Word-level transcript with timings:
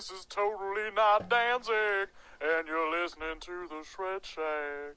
this 0.00 0.10
is 0.10 0.24
totally 0.24 0.90
not 0.96 1.28
Danzig, 1.28 2.08
and 2.40 2.66
you're 2.66 2.90
listening 3.02 3.38
to 3.40 3.68
the 3.68 3.84
Shred 3.84 4.24
Shack. 4.24 4.96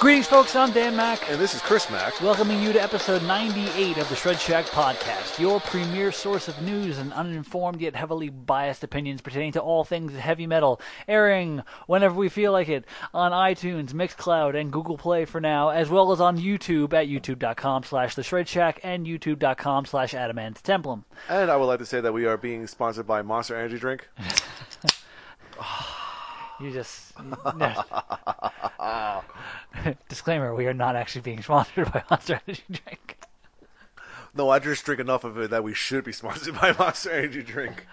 Greetings, 0.00 0.28
folks. 0.28 0.54
I'm 0.54 0.70
Dan 0.70 0.94
Mac, 0.94 1.28
And 1.28 1.40
this 1.40 1.54
is 1.54 1.60
Chris 1.60 1.90
Mack. 1.90 2.20
welcoming 2.22 2.62
you 2.62 2.72
to 2.72 2.80
episode 2.80 3.20
98 3.24 3.96
of 3.98 4.08
the 4.08 4.14
Shred 4.14 4.38
Shack 4.38 4.66
podcast, 4.66 5.40
your 5.40 5.58
premier 5.58 6.12
source 6.12 6.46
of 6.46 6.62
news 6.62 6.98
and 6.98 7.12
uninformed 7.12 7.80
yet 7.80 7.96
heavily 7.96 8.28
biased 8.28 8.84
opinions 8.84 9.20
pertaining 9.20 9.50
to 9.52 9.60
all 9.60 9.82
things 9.82 10.12
heavy 10.14 10.46
metal, 10.46 10.80
airing 11.08 11.64
whenever 11.88 12.14
we 12.14 12.28
feel 12.28 12.52
like 12.52 12.68
it 12.68 12.84
on 13.12 13.32
iTunes, 13.32 13.92
Mixcloud, 13.92 14.54
and 14.58 14.70
Google 14.72 14.96
Play 14.96 15.24
for 15.24 15.40
now, 15.40 15.70
as 15.70 15.90
well 15.90 16.12
as 16.12 16.20
on 16.20 16.38
YouTube 16.38 16.92
at 16.92 17.08
youtube.com 17.08 17.82
slash 17.82 18.14
the 18.14 18.22
Shred 18.22 18.46
Shack 18.48 18.78
and 18.84 19.04
youtube.com 19.04 19.84
slash 19.84 20.14
adamant 20.14 20.62
templum. 20.62 21.02
And 21.28 21.50
I 21.50 21.56
would 21.56 21.66
like 21.66 21.80
to 21.80 21.86
say 21.86 22.00
that 22.00 22.12
we 22.12 22.24
are 22.24 22.36
being 22.36 22.68
sponsored 22.68 23.08
by 23.08 23.22
Monster 23.22 23.56
Energy 23.56 23.78
Drink. 23.80 24.08
You 26.60 26.72
just. 26.72 27.12
Disclaimer: 30.08 30.54
We 30.54 30.66
are 30.66 30.74
not 30.74 30.96
actually 30.96 31.22
being 31.22 31.42
sponsored 31.42 31.92
by 31.92 32.02
Monster 32.10 32.40
Energy 32.46 32.64
Drink. 32.70 33.18
No, 34.34 34.50
I 34.50 34.58
just 34.58 34.84
drink 34.84 35.00
enough 35.00 35.24
of 35.24 35.38
it 35.38 35.50
that 35.50 35.64
we 35.64 35.74
should 35.74 36.04
be 36.04 36.12
sponsored 36.12 36.54
by 36.54 36.72
Monster 36.78 37.10
Energy 37.10 37.42
Drink. 37.42 37.86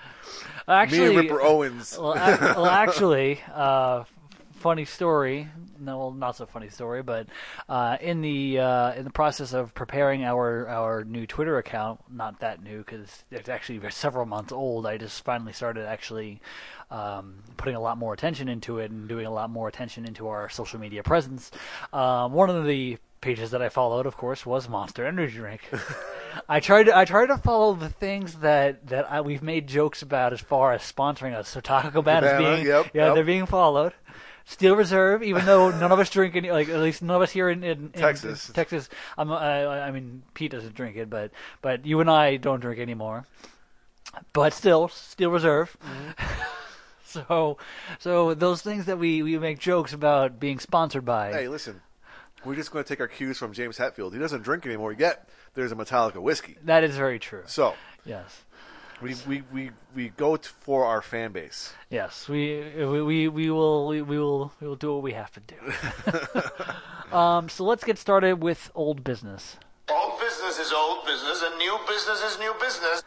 Actually, 0.68 1.00
Me 1.00 1.06
and 1.06 1.18
Ripper 1.18 1.42
Owens. 1.42 1.98
Well, 1.98 2.16
ac 2.16 2.42
well 2.42 2.66
actually, 2.66 3.40
uh, 3.54 4.04
funny 4.66 4.86
story. 4.86 5.48
No, 5.80 6.00
well, 6.00 6.12
not 6.12 6.38
so 6.38 6.48
funny 6.48 6.70
story, 6.70 7.04
but 7.04 7.28
uh, 7.70 7.98
in 8.02 8.22
the 8.22 8.58
uh, 8.58 8.94
in 8.94 9.03
the 9.03 9.12
process 9.12 9.53
of 9.53 9.76
preparing 9.76 10.23
our 10.23 10.67
our 10.67 11.03
new 11.03 11.28
Twitter 11.28 11.59
account, 11.59 12.00
not 12.12 12.39
that 12.39 12.64
new 12.64 12.80
because 12.80 13.23
it's 13.30 13.48
actually 13.48 13.80
several 13.92 14.26
months 14.26 14.52
old. 14.52 14.88
I 14.88 14.98
just 14.98 15.23
finally 15.23 15.54
started 15.54 15.86
actually 15.86 16.42
um, 16.89 17.44
putting 17.58 17.76
a 17.76 17.80
lot 17.80 18.00
more 18.00 18.12
attention 18.12 18.50
into 18.50 18.80
it 18.80 18.89
and 18.89 19.08
doing 19.08 19.28
a 19.28 19.31
lot 19.31 19.52
more 19.52 19.67
attention 19.67 20.04
into 20.04 20.30
our 20.30 20.50
social 20.50 20.80
media 20.80 21.04
presence. 21.04 21.52
Um, 21.94 22.34
one 22.34 22.50
of 22.50 22.66
the 22.66 22.98
pages 23.22 23.52
that 23.52 23.61
I 23.61 23.70
followed, 23.70 24.08
of 24.08 24.17
course, 24.17 24.48
was 24.48 24.67
Monster 24.67 25.06
Energy 25.06 25.38
Drink. 25.38 25.61
I 26.50 26.59
tried 26.59 26.84
to 26.86 26.98
I 26.98 27.06
tried 27.06 27.28
to 27.28 27.38
follow 27.38 27.76
the 27.76 27.89
things 27.89 28.36
that 28.36 28.88
that 28.88 29.11
I, 29.11 29.22
we've 29.22 29.44
made 29.44 29.67
jokes 29.67 30.02
about 30.02 30.34
as 30.34 30.42
far 30.42 30.73
as 30.73 30.82
sponsoring 30.82 31.36
us. 31.36 31.50
So 31.50 31.59
Taco 31.59 31.92
Cabana 31.92 32.26
is 32.26 32.32
Cabana, 32.34 32.56
being 32.56 32.67
yep, 32.67 32.92
yeah 32.94 33.06
yep. 33.06 33.16
they're 33.16 33.23
being 33.23 33.45
followed. 33.45 33.94
Steel 34.46 34.76
Reserve, 34.76 35.24
even 35.24 35.46
though 35.46 35.72
none 35.72 35.92
of 35.92 36.00
us 36.00 36.10
drink 36.10 36.36
any, 36.36 36.52
like 36.52 36.70
at 36.70 36.80
least 36.80 37.02
none 37.02 37.16
of 37.16 37.22
us 37.22 37.32
here 37.32 37.50
in, 37.50 37.64
in, 37.64 37.92
in 37.94 38.02
Texas. 38.02 38.52
Texas. 38.54 38.90
I'm, 39.18 39.32
I, 39.32 39.88
I 39.88 39.92
mean, 39.92 40.22
Pete 40.34 40.52
doesn't 40.52 40.76
drink 40.76 40.98
it, 40.98 41.10
but 41.10 41.32
but 41.62 41.86
you 41.86 42.00
and 42.00 42.10
I 42.10 42.38
don't 42.38 42.60
drink 42.60 42.80
anymore. 42.80 43.26
But 44.34 44.54
still, 44.54 44.88
Steel 44.88 45.32
Reserve. 45.32 45.76
Mm-hmm. 45.84 46.44
so, 47.06 47.58
so 48.00 48.34
those 48.34 48.62
things 48.62 48.86
that 48.86 49.00
we, 49.00 49.23
we 49.23 49.38
make 49.40 49.60
jokes 49.60 49.94
about 49.94 50.40
being 50.40 50.60
sponsored 50.60 51.06
by. 51.06 51.32
hey, 51.34 51.48
listen. 51.48 51.82
We're 52.46 52.56
just 52.56 52.72
going 52.72 52.84
to 52.86 52.88
take 52.88 53.00
our 53.00 53.08
cues 53.08 53.40
from 53.40 53.54
James 53.54 53.80
Hetfield. 53.80 54.14
He 54.14 54.20
doesn't 54.20 54.44
drink 54.44 54.68
anymore, 54.68 54.94
yet 54.94 55.28
there's 55.56 55.72
a 55.72 55.76
Metallica 55.76 56.18
whiskey. 56.22 56.58
That 56.64 56.84
is 56.84 56.96
very 56.96 57.18
true. 57.18 57.42
So, 57.48 57.73
Yes. 58.06 58.44
We, 59.02 59.16
we, 59.28 59.44
we, 59.52 59.72
we 59.94 60.10
go 60.10 60.36
t- 60.38 60.50
for 60.62 60.86
our 60.86 61.02
fan 61.02 61.32
base. 61.32 61.74
Yes, 61.90 62.28
we 62.30 62.64
we 62.78 63.02
we, 63.02 63.28
we 63.28 63.50
will 63.52 63.88
we, 63.88 64.02
we 64.02 64.18
will 64.18 64.52
we 64.62 64.68
will 64.68 64.76
do 64.76 64.94
what 64.94 65.04
we 65.04 65.14
have 65.14 65.32
to 65.34 65.40
do. 65.42 65.56
um, 67.16 67.50
so 67.50 67.64
let's 67.64 67.84
get 67.84 67.98
started 67.98 68.42
with 68.42 68.72
old 68.76 69.04
business, 69.04 69.58
Old 69.90 70.20
business 70.20 70.60
is 70.60 70.72
old 70.73 71.06
business, 71.06 71.44
and 71.44 71.58
new 71.58 71.78
business 71.88 72.23
is 72.23 72.40
new 72.40 72.54
business. 72.60 73.04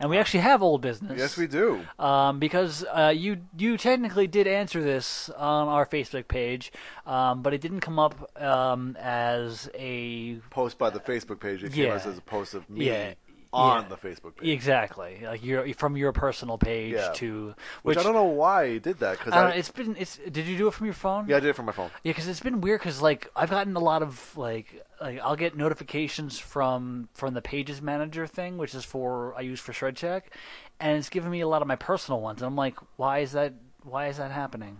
and 0.00 0.10
we 0.10 0.18
actually 0.18 0.40
have 0.40 0.62
old 0.62 0.80
business. 0.80 1.16
Yes, 1.16 1.36
we 1.36 1.46
do. 1.46 1.80
um, 1.98 2.40
because 2.40 2.84
uh, 2.92 3.12
you 3.14 3.38
you 3.56 3.76
technically 3.76 4.26
did 4.26 4.46
answer 4.48 4.82
this 4.82 5.28
on 5.30 5.68
our 5.68 5.86
Facebook 5.86 6.26
page, 6.26 6.72
um, 7.06 7.42
but 7.42 7.54
it 7.54 7.60
didn't 7.60 7.80
come 7.80 7.98
up 8.00 8.14
um, 8.42 8.96
as 8.98 9.70
a 9.74 10.36
Post 10.50 10.78
by 10.78 10.90
the 10.90 11.00
Facebook 11.00 11.38
page. 11.38 11.62
It 11.62 11.72
came 11.72 11.84
Yeah. 11.86 11.94
as 11.94 12.06
a 12.06 12.20
post 12.20 12.54
of 12.54 12.68
me 12.68 12.86
Yeah, 12.86 13.14
on 13.54 13.82
yeah. 13.82 13.88
the 13.88 13.96
Facebook 13.96 14.36
page. 14.36 14.48
exactly 14.50 15.20
like 15.22 15.44
your 15.44 15.72
from 15.74 15.96
your 15.96 16.12
personal 16.12 16.58
page 16.58 16.94
Yeah. 16.94 17.12
to 17.14 17.54
Which, 17.82 17.96
I 17.98 18.02
don't 18.02 18.14
know 18.14 18.24
why 18.24 18.68
he 18.72 18.78
did 18.78 18.98
that. 18.98 19.18
Cause 19.18 19.32
I 19.32 19.48
I, 19.48 19.50
it's 19.52 19.70
been 19.70 19.96
it's 19.98 20.18
did 20.30 20.46
you 20.46 20.56
do 20.58 20.68
it 20.68 20.74
from 20.74 20.86
your 20.86 20.94
phone? 20.94 21.26
yeah, 21.28 21.36
I 21.36 21.40
did 21.40 21.50
it 21.50 21.56
from 21.56 21.66
my 21.66 21.72
phone. 21.72 21.90
Yeah, 22.02 22.10
because 22.12 22.28
it's 22.28 22.40
been 22.40 22.60
weird. 22.60 22.80
Because 22.80 23.00
like 23.00 23.30
I've 23.36 23.50
gotten 23.50 23.74
a 23.76 23.80
lot 23.80 24.02
of 24.02 24.36
like 24.36 24.84
like 25.00 25.20
I'll 25.20 25.36
get 25.36 25.56
notifications 25.56 26.38
from 26.38 27.08
from 27.14 27.34
the 27.34 27.42
Pages 27.42 27.80
Manager 27.80 28.26
thing, 28.26 28.58
which 28.58 28.74
is 28.74 28.84
for 28.84 29.34
I 29.36 29.42
use 29.42 29.60
for 29.60 29.72
Shred 29.72 29.96
Shack, 29.98 30.34
and 30.80 30.98
it's 30.98 31.08
giving 31.08 31.30
me 31.30 31.40
a 31.40 31.48
lot 31.48 31.62
of 31.62 31.68
my 31.68 31.76
personal 31.76 32.20
ones. 32.20 32.40
And 32.42 32.46
I'm 32.46 32.56
like, 32.56 32.76
why 32.96 33.18
is 33.20 33.32
that? 33.32 33.54
Why 33.82 34.08
is 34.08 34.16
that 34.16 34.30
happening? 34.30 34.78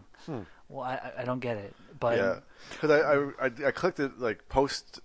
Well, 0.68 0.84
I 0.84 1.12
I- 1.18 1.24
don't 1.24 1.40
get 1.40 1.56
it. 1.58 1.74
But 2.00 2.18
Hmm. 2.18 2.24
Yeah, 2.24 2.40
because 2.72 2.90
I, 2.90 3.46
I 3.46 3.68
I 3.68 3.70
clicked 3.70 4.00
it 4.00 4.18
like 4.18 4.48
post 4.48 5.00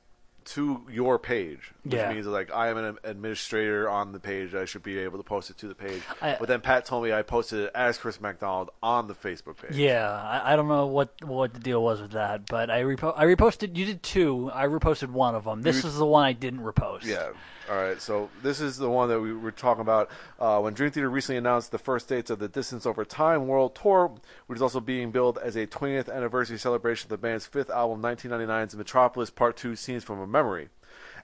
to 0.53 0.81
your 0.89 1.19
page, 1.19 1.71
which 1.83 1.93
Yeah. 1.93 2.11
means 2.11 2.25
like 2.25 2.51
I 2.51 2.69
am 2.69 2.77
an 2.77 2.97
administrator 3.03 3.89
on 3.89 4.11
the 4.13 4.19
page. 4.19 4.55
I 4.55 4.65
should 4.65 4.83
be 4.83 4.97
able 4.99 5.17
to 5.19 5.23
post 5.23 5.49
it 5.49 5.57
to 5.59 5.67
the 5.67 5.75
page. 5.75 6.01
I- 6.21 6.37
but 6.39 6.47
then 6.47 6.61
Pat 6.61 6.85
told 6.85 7.03
me 7.03 7.13
I 7.13 7.21
posted 7.21 7.59
it 7.65 7.71
as 7.75 7.97
Chris 7.97 8.19
McDonald 8.19 8.69
on 8.81 9.07
the 9.07 9.13
Facebook 9.15 9.57
page. 9.61 9.75
yeah, 9.77 10.09
I, 10.09 10.53
I 10.53 10.55
don't 10.55 10.67
know 10.67 10.87
what 10.87 11.09
what 11.23 11.53
the 11.53 11.59
deal 11.59 11.83
was 11.83 12.01
with 12.01 12.11
that, 12.11 12.47
but 12.47 12.69
I 12.69 12.83
repo- 12.83 13.13
I 13.15 13.25
reposted. 13.25 13.75
You 13.77 13.85
did 13.85 14.01
two. 14.03 14.49
I 14.53 14.65
reposted 14.65 15.09
one 15.09 15.35
of 15.35 15.43
them. 15.43 15.61
This 15.61 15.83
You- 15.83 15.89
is 15.89 15.97
the 15.97 16.05
one 16.05 16.23
I 16.25 16.33
didn't 16.33 16.61
repost. 16.61 17.05
Yeah. 17.05 17.29
All 17.69 17.75
right. 17.75 18.01
So 18.01 18.29
this 18.41 18.61
is 18.61 18.77
the 18.77 18.89
one 18.89 19.09
that 19.09 19.19
we 19.19 19.31
were 19.31 19.51
talking 19.51 19.81
about 19.81 20.09
uh, 20.39 20.59
when 20.59 20.73
Dream 20.73 20.89
Theater 20.89 21.09
recently 21.09 21.37
announced 21.37 21.71
the 21.71 21.77
first 21.77 22.07
dates 22.07 22.31
of 22.31 22.39
the 22.39 22.47
Distance 22.47 22.87
Over 22.87 23.05
Time 23.05 23.47
World 23.47 23.75
Tour, 23.75 24.15
which 24.47 24.57
is 24.57 24.61
also 24.63 24.79
being 24.79 25.11
billed 25.11 25.37
as 25.37 25.55
a 25.55 25.67
20th 25.67 26.11
anniversary 26.11 26.57
celebration 26.57 27.05
of 27.05 27.09
the 27.09 27.17
band's 27.17 27.45
fifth 27.45 27.69
album, 27.69 28.01
1999's 28.01 28.75
Metropolis 28.75 29.29
Part 29.29 29.55
Two: 29.55 29.75
Scenes 29.75 30.03
from 30.03 30.19
a 30.19 30.25
Memory. 30.25 30.69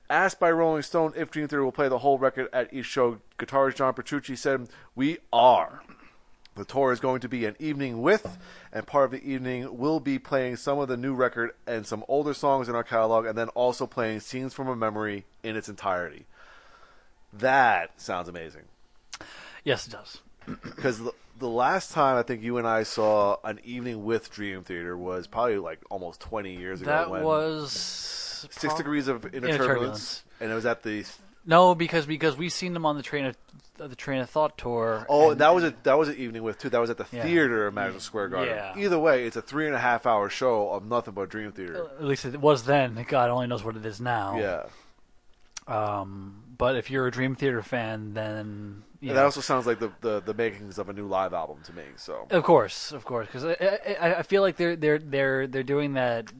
Asked 0.07 0.39
by 0.39 0.51
Rolling 0.51 0.83
Stone 0.83 1.13
if 1.15 1.31
Dream 1.31 1.47
Theater 1.47 1.63
will 1.63 1.71
play 1.71 1.89
the 1.89 1.97
whole 1.99 2.19
record 2.19 2.47
at 2.53 2.71
each 2.71 2.85
show, 2.85 3.17
guitarist 3.39 3.77
John 3.77 3.95
Petrucci 3.95 4.35
said, 4.35 4.69
"We 4.93 5.17
are." 5.33 5.81
The 6.53 6.63
tour 6.63 6.93
is 6.93 6.99
going 6.99 7.21
to 7.21 7.27
be 7.27 7.45
an 7.45 7.55
evening 7.59 8.01
with, 8.03 8.37
and 8.71 8.85
part 8.85 9.05
of 9.05 9.11
the 9.11 9.29
evening 9.29 9.77
will 9.77 9.99
be 9.99 10.19
playing 10.19 10.57
some 10.57 10.77
of 10.77 10.87
the 10.87 10.95
new 10.95 11.15
record 11.15 11.51
and 11.65 11.87
some 11.87 12.05
older 12.07 12.35
songs 12.35 12.69
in 12.69 12.75
our 12.75 12.83
catalog, 12.83 13.25
and 13.25 13.35
then 13.35 13.49
also 13.49 13.87
playing 13.87 14.19
Scenes 14.19 14.53
from 14.53 14.67
a 14.67 14.75
Memory 14.75 15.25
in 15.43 15.57
its 15.57 15.67
entirety. 15.67 16.27
That 17.39 17.99
sounds 18.01 18.27
amazing. 18.29 18.63
Yes, 19.63 19.87
it 19.87 19.91
does. 19.91 20.19
Because 20.63 20.99
the, 20.99 21.11
the 21.39 21.47
last 21.49 21.91
time 21.91 22.17
I 22.17 22.23
think 22.23 22.43
you 22.43 22.57
and 22.57 22.67
I 22.67 22.83
saw 22.83 23.37
an 23.43 23.59
evening 23.63 24.05
with 24.05 24.29
Dream 24.31 24.63
Theater 24.63 24.95
was 24.95 25.25
probably 25.27 25.57
like 25.57 25.79
almost 25.89 26.19
20 26.21 26.55
years 26.55 26.81
ago. 26.81 26.91
That 26.91 27.09
was 27.23 27.71
Six 27.71 28.57
prob- 28.63 28.77
Degrees 28.77 29.07
of 29.07 29.25
Inner, 29.33 29.47
Inner 29.47 29.57
turbulence, 29.57 29.67
Turbulence. 29.67 30.23
and 30.39 30.51
it 30.51 30.53
was 30.55 30.65
at 30.67 30.83
the. 30.83 31.03
No, 31.47 31.73
because 31.75 32.05
because 32.05 32.37
we 32.37 32.49
seen 32.49 32.73
them 32.73 32.85
on 32.85 32.95
the 32.95 33.01
train 33.03 33.25
of 33.25 33.35
the 33.77 33.95
train 33.95 34.21
of 34.21 34.29
thought 34.29 34.55
tour. 34.57 35.05
Oh, 35.09 35.31
and- 35.31 35.41
that 35.41 35.53
was 35.55 35.63
a 35.63 35.73
that 35.83 35.97
was 35.97 36.09
an 36.09 36.17
evening 36.17 36.43
with 36.43 36.59
too. 36.59 36.69
That 36.69 36.79
was 36.79 36.91
at 36.91 36.97
the 36.97 37.05
Yeah. 37.11 37.23
theater 37.23 37.65
of 37.65 37.73
Madison 37.73 38.01
Square 38.01 38.29
Garden. 38.29 38.55
Yeah. 38.55 38.77
Either 38.77 38.99
way, 38.99 39.25
it's 39.25 39.35
a 39.35 39.41
three 39.41 39.65
and 39.65 39.73
a 39.75 39.79
half 39.79 40.05
hour 40.05 40.29
show 40.29 40.69
of 40.69 40.85
nothing 40.85 41.15
but 41.15 41.29
Dream 41.29 41.51
Theater. 41.51 41.87
At 41.99 42.03
least 42.05 42.25
it 42.25 42.39
was 42.39 42.65
then. 42.65 43.03
God 43.09 43.31
only 43.31 43.47
knows 43.47 43.63
what 43.63 43.75
it 43.75 43.85
is 43.85 43.99
now. 43.99 44.37
yeah. 44.37 44.63
Um, 45.67 46.43
but 46.57 46.75
if 46.75 46.89
you're 46.89 47.07
a 47.07 47.11
Dream 47.11 47.35
Theater 47.35 47.61
fan, 47.61 48.13
then 48.13 48.83
you 48.99 49.09
know, 49.09 49.15
that 49.15 49.23
also 49.25 49.41
sounds 49.41 49.65
like 49.65 49.79
the, 49.79 49.91
the, 50.01 50.21
the 50.21 50.33
makings 50.33 50.77
of 50.77 50.89
a 50.89 50.93
new 50.93 51.07
live 51.07 51.33
album 51.33 51.57
to 51.65 51.73
me. 51.73 51.83
So 51.95 52.27
of 52.29 52.43
course, 52.43 52.91
of 52.91 53.05
course, 53.05 53.27
because 53.27 53.45
I, 53.45 53.79
I 53.99 54.15
I 54.15 54.21
feel 54.23 54.41
like 54.41 54.57
they're 54.57 54.75
they're 54.75 54.99
they're 54.99 55.47
they're 55.47 55.63
doing 55.63 55.93
that. 55.93 56.31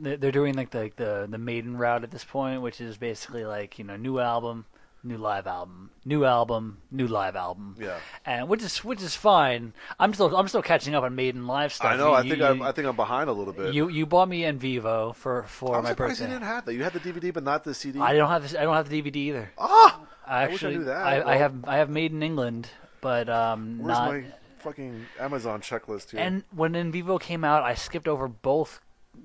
They're 0.00 0.16
they're 0.16 0.32
doing 0.32 0.54
like 0.54 0.70
the, 0.70 0.90
the 0.96 1.26
the 1.30 1.38
maiden 1.38 1.76
route 1.76 2.02
at 2.02 2.10
this 2.10 2.24
point, 2.24 2.62
which 2.62 2.80
is 2.80 2.96
basically 2.96 3.44
like 3.44 3.78
you 3.78 3.84
know 3.84 3.96
new 3.96 4.18
album, 4.18 4.66
new 5.04 5.16
live 5.18 5.46
album, 5.46 5.90
new 6.04 6.24
album, 6.24 6.78
new 6.90 7.06
live 7.06 7.34
album. 7.36 7.76
Yeah. 7.80 7.98
and 8.24 8.48
which 8.48 8.62
is 8.62 8.84
which 8.84 9.02
is 9.02 9.14
fine. 9.16 9.72
I'm 9.98 10.14
still 10.14 10.34
I'm 10.36 10.48
still 10.48 10.62
catching 10.62 10.94
up 10.94 11.04
on 11.04 11.14
Maiden 11.14 11.46
live 11.46 11.72
stuff. 11.72 11.92
I 11.92 11.96
know. 11.96 12.08
You- 12.10 12.14
I 12.14 12.22
think 12.22 12.38
you, 12.38 12.44
I'm 12.46 12.62
I 12.62 12.72
think 12.72 12.86
I'm 12.86 12.96
behind 12.96 13.28
a 13.28 13.32
little 13.32 13.52
bit. 13.52 13.74
you 13.74 13.88
you 13.88 14.06
bought 14.06 14.28
me 14.28 14.44
En 14.44 14.58
Vivo 14.58 15.12
for 15.12 15.42
for 15.44 15.76
I'm 15.76 15.82
my 15.84 15.90
surprised 15.90 16.20
birthday. 16.20 16.24
you 16.32 16.38
didn't 16.38 16.46
have 16.48 16.64
that. 16.66 16.74
You 16.74 16.82
had 16.84 16.92
the 16.92 17.00
DVD, 17.00 17.32
but 17.32 17.42
not 17.44 17.64
the 17.64 17.74
CD. 17.74 17.98
I 18.00 18.14
don't 18.14 18.28
have 18.28 18.42
this. 18.42 18.54
I 18.54 18.62
don't 18.62 18.74
have 18.74 18.88
the 18.88 19.02
DVD 19.02 19.16
either. 19.16 19.52
ah, 19.58 20.00
I 20.26 20.46
wish 20.46 20.50
I 20.50 20.54
actually, 20.54 20.76
knew 20.78 20.84
that. 20.84 21.04
I, 21.06 21.32
I 21.32 21.36
have 21.36 21.54
I 21.66 21.76
have 21.78 21.90
Maiden 21.90 22.22
England, 22.22 22.68
but 23.00 23.28
um, 23.28 23.78
where's 23.80 23.98
not. 23.98 24.10
my 24.12 24.24
fucking 24.60 25.06
Amazon 25.18 25.60
checklist 25.60 26.10
here? 26.12 26.20
And 26.20 26.44
when 26.54 26.76
En 26.76 26.92
Vivo 26.92 27.18
came 27.18 27.42
out, 27.44 27.64
I 27.64 27.74
skipped 27.74 28.06
over 28.06 28.28
both 28.28 28.80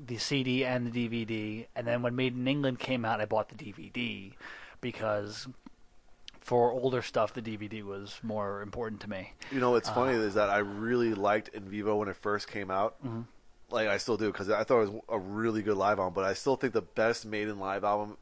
the 0.07 0.17
CD 0.17 0.65
and 0.65 0.91
the 0.91 1.07
DVD. 1.07 1.67
And 1.75 1.85
then 1.85 2.01
when 2.01 2.15
Maiden 2.15 2.47
England 2.47 2.79
came 2.79 3.05
out, 3.05 3.21
I 3.21 3.25
bought 3.25 3.49
the 3.49 3.55
DVD 3.55 4.33
because 4.81 5.47
for 6.47 6.71
older 6.71 7.01
stuff, 7.01 7.33
the 7.33 7.41
DVD 7.41 7.83
was 7.83 8.17
more 8.23 8.61
important 8.61 9.01
to 9.01 9.09
me. 9.09 9.33
You 9.51 9.59
know, 9.59 9.71
what's 9.71 9.89
funny 9.89 10.15
Uh. 10.15 10.21
is 10.21 10.35
that 10.35 10.49
I 10.49 10.59
really 10.59 11.13
liked 11.13 11.49
En 11.53 11.63
Vivo 11.67 11.97
when 11.97 12.07
it 12.07 12.15
first 12.15 12.47
came 12.47 12.71
out. 12.71 12.95
Mm-hmm. 13.05 13.21
Like 13.69 13.89
I 13.89 13.97
still 13.97 14.15
do 14.15 14.27
because 14.31 14.49
I 14.49 14.63
thought 14.63 14.81
it 14.83 14.91
was 14.93 15.01
a 15.09 15.19
really 15.19 15.61
good 15.61 15.75
live 15.75 15.99
album. 15.99 16.13
But 16.13 16.23
I 16.23 16.33
still 16.33 16.55
think 16.55 16.71
the 16.71 16.81
best 16.81 17.25
Maiden 17.25 17.59
live 17.59 17.83
album 17.83 18.15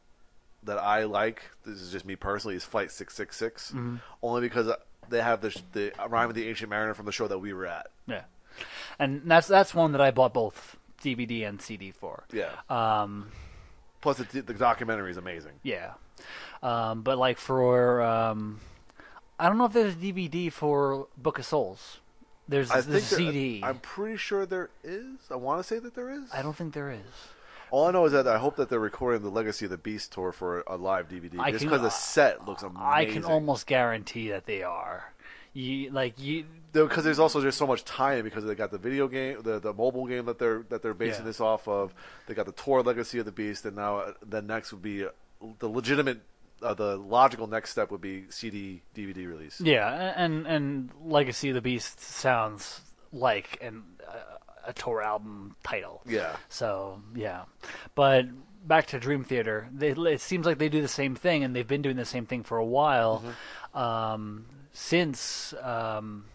that 0.64 0.80
I 0.80 1.04
like, 1.04 1.44
this 1.68 1.80
is 1.80 1.92
just 1.92 2.04
me 2.04 2.16
personally, 2.16 2.56
is 2.56 2.66
Flight 2.66 2.90
Six 2.92 3.14
Six 3.14 3.38
Six. 3.38 3.70
Mm-hmm. 3.70 3.98
Only 4.24 4.42
because 4.42 4.72
they 5.10 5.22
have 5.22 5.42
the 5.42 5.56
the 5.74 5.94
Rime 6.10 6.30
of 6.30 6.36
the 6.36 6.50
Ancient 6.50 6.72
Mariner 6.72 6.96
from 6.96 7.06
the 7.06 7.12
show 7.12 7.28
that 7.28 7.38
we 7.38 7.54
were 7.54 7.68
at. 7.68 7.92
Yeah, 8.08 8.24
and 8.98 9.22
that's 9.26 9.46
that's 9.48 9.76
one 9.76 9.92
that 9.92 10.02
I 10.02 10.10
bought 10.10 10.34
both 10.34 10.78
DVD 11.04 11.48
and 11.48 11.62
CD 11.62 11.92
for. 11.92 12.24
Yeah. 12.34 12.50
Um, 12.72 13.30
Plus, 14.06 14.18
the, 14.20 14.42
the 14.42 14.54
documentary 14.54 15.10
is 15.10 15.18
amazing. 15.18 15.54
yeah, 15.64 15.94
um, 16.62 17.02
but 17.02 17.18
like 17.18 17.40
for 17.40 18.04
um, 18.04 18.62
I 19.40 19.48
don't 19.50 19.58
know 19.58 19.66
if 19.66 19.74
there's 19.74 19.94
a 19.94 19.98
DVD 19.98 20.52
for 20.52 21.08
Book 21.18 21.40
of 21.40 21.46
Souls. 21.46 21.98
There's 22.48 22.70
I 22.70 22.82
the 22.82 23.00
think 23.00 23.10
there- 23.10 23.18
CD. 23.18 23.62
I'm 23.64 23.80
pretty 23.80 24.18
sure 24.18 24.46
there 24.46 24.70
is. 24.84 25.18
I 25.32 25.36
want 25.36 25.60
to 25.60 25.64
say 25.68 25.80
that 25.80 25.96
there 25.96 26.12
is. 26.12 26.30
I 26.32 26.44
don't 26.44 26.56
think 26.56 26.76
there 26.76 26.92
is. 26.92 27.00
All 27.72 27.88
I 27.88 27.92
know 27.92 28.06
is 28.06 28.12
that 28.12 28.28
I 28.28 28.38
hope 28.38 28.58
that 28.58 28.70
they're 28.70 28.78
recording 28.80 29.24
the 29.24 29.30
Legacy 29.30 29.66
of 29.66 29.72
the 29.72 29.78
Beast 29.80 30.14
tour 30.14 30.32
for 30.32 30.64
a 30.68 30.76
live 30.78 31.10
DVD. 31.10 31.40
I 31.40 31.52
just 31.52 31.64
because 31.66 31.82
the 31.82 31.90
set 31.90 32.46
looks 32.48 32.62
amazing. 32.62 32.84
I 32.88 33.06
can 33.06 33.26
almost 33.26 33.66
guarantee 33.66 34.30
that 34.30 34.46
they 34.46 34.62
are. 34.62 35.12
You 35.56 35.90
like 35.90 36.20
you. 36.22 36.44
because 36.74 37.06
there's 37.06 37.18
also 37.18 37.42
just 37.42 37.58
so 37.58 37.66
much 37.66 37.86
time 37.86 38.26
because 38.26 38.44
they 38.44 38.54
got 38.56 38.70
the 38.72 38.78
video 38.78 39.08
game, 39.08 39.42
the 39.42 39.60
the 39.60 39.74
mobile 39.74 40.06
game 40.06 40.26
that 40.26 40.38
they're 40.38 40.64
that 40.70 40.82
they're 40.84 40.94
basing 40.94 41.22
Yeah. 41.22 41.28
this 41.28 41.40
off 41.40 41.68
of. 41.68 41.94
They 42.28 42.34
got 42.34 42.46
the 42.46 42.52
tour 42.52 42.84
Legacy 42.84 43.20
of 43.20 43.26
the 43.26 43.32
Beast, 43.32 43.66
and 43.66 43.76
now 43.78 43.98
uh, 44.00 44.14
the 44.22 44.42
next 44.42 44.74
would 44.74 44.82
be 44.82 45.06
uh, 45.06 45.10
the 45.60 45.70
legitimate, 45.70 46.20
uh, 46.62 46.74
the 46.74 46.98
logical 46.98 47.48
next 47.48 47.70
step 47.70 47.90
would 47.90 48.02
be 48.02 48.26
CD 48.30 48.82
DVD 48.94 49.26
release. 49.28 49.62
Yeah, 49.62 50.14
and 50.18 50.46
and 50.46 50.90
Legacy 51.02 51.48
of 51.50 51.56
the 51.56 51.62
Beast 51.62 52.02
sounds 52.02 52.82
like 53.14 53.58
an 53.62 53.84
uh, 54.06 54.68
a 54.68 54.74
tour 54.74 55.02
album 55.02 55.56
title. 55.64 56.02
Yeah. 56.06 56.36
So 56.50 57.02
yeah, 57.16 57.44
but 57.96 58.26
back 58.68 58.88
to 58.88 59.00
Dream 59.00 59.24
Theater, 59.24 59.70
they, 59.72 59.92
it 59.92 60.20
seems 60.20 60.46
like 60.46 60.58
they 60.58 60.68
do 60.70 60.82
the 60.82 60.88
same 60.90 61.16
thing, 61.16 61.44
and 61.46 61.56
they've 61.56 61.66
been 61.68 61.82
doing 61.84 61.96
the 61.96 62.04
same 62.04 62.26
thing 62.26 62.44
for 62.44 62.58
a 62.58 62.66
while, 62.66 63.24
um, 63.76 64.48
since 64.76 65.54
um, 65.64 66.26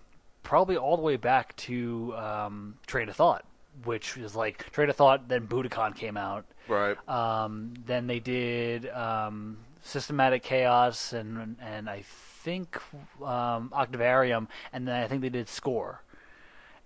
probably 0.43 0.77
all 0.79 0.97
the 0.97 1.03
way 1.03 1.17
back 1.17 1.55
to 1.57 2.15
um, 2.17 2.75
Train 2.87 3.09
of 3.11 3.17
Thought, 3.17 3.45
which 3.85 4.17
is 4.17 4.35
like 4.35 4.71
Train 4.73 4.89
of 4.89 4.97
Thought. 4.97 5.29
Then 5.29 5.47
Budokan 5.47 5.95
came 5.95 6.17
out. 6.17 6.47
Right. 6.67 6.97
Um, 7.09 7.75
then 7.87 8.07
they 8.07 8.19
did 8.19 8.89
um, 8.89 9.59
Systematic 9.83 10.43
Chaos 10.43 11.13
and 11.13 11.57
and 11.61 11.89
I 11.89 12.03
think 12.03 12.81
um, 13.23 13.71
Octavarium, 13.75 14.49
and 14.73 14.89
then 14.89 15.03
I 15.03 15.07
think 15.07 15.21
they 15.21 15.29
did 15.29 15.49
Score. 15.49 16.03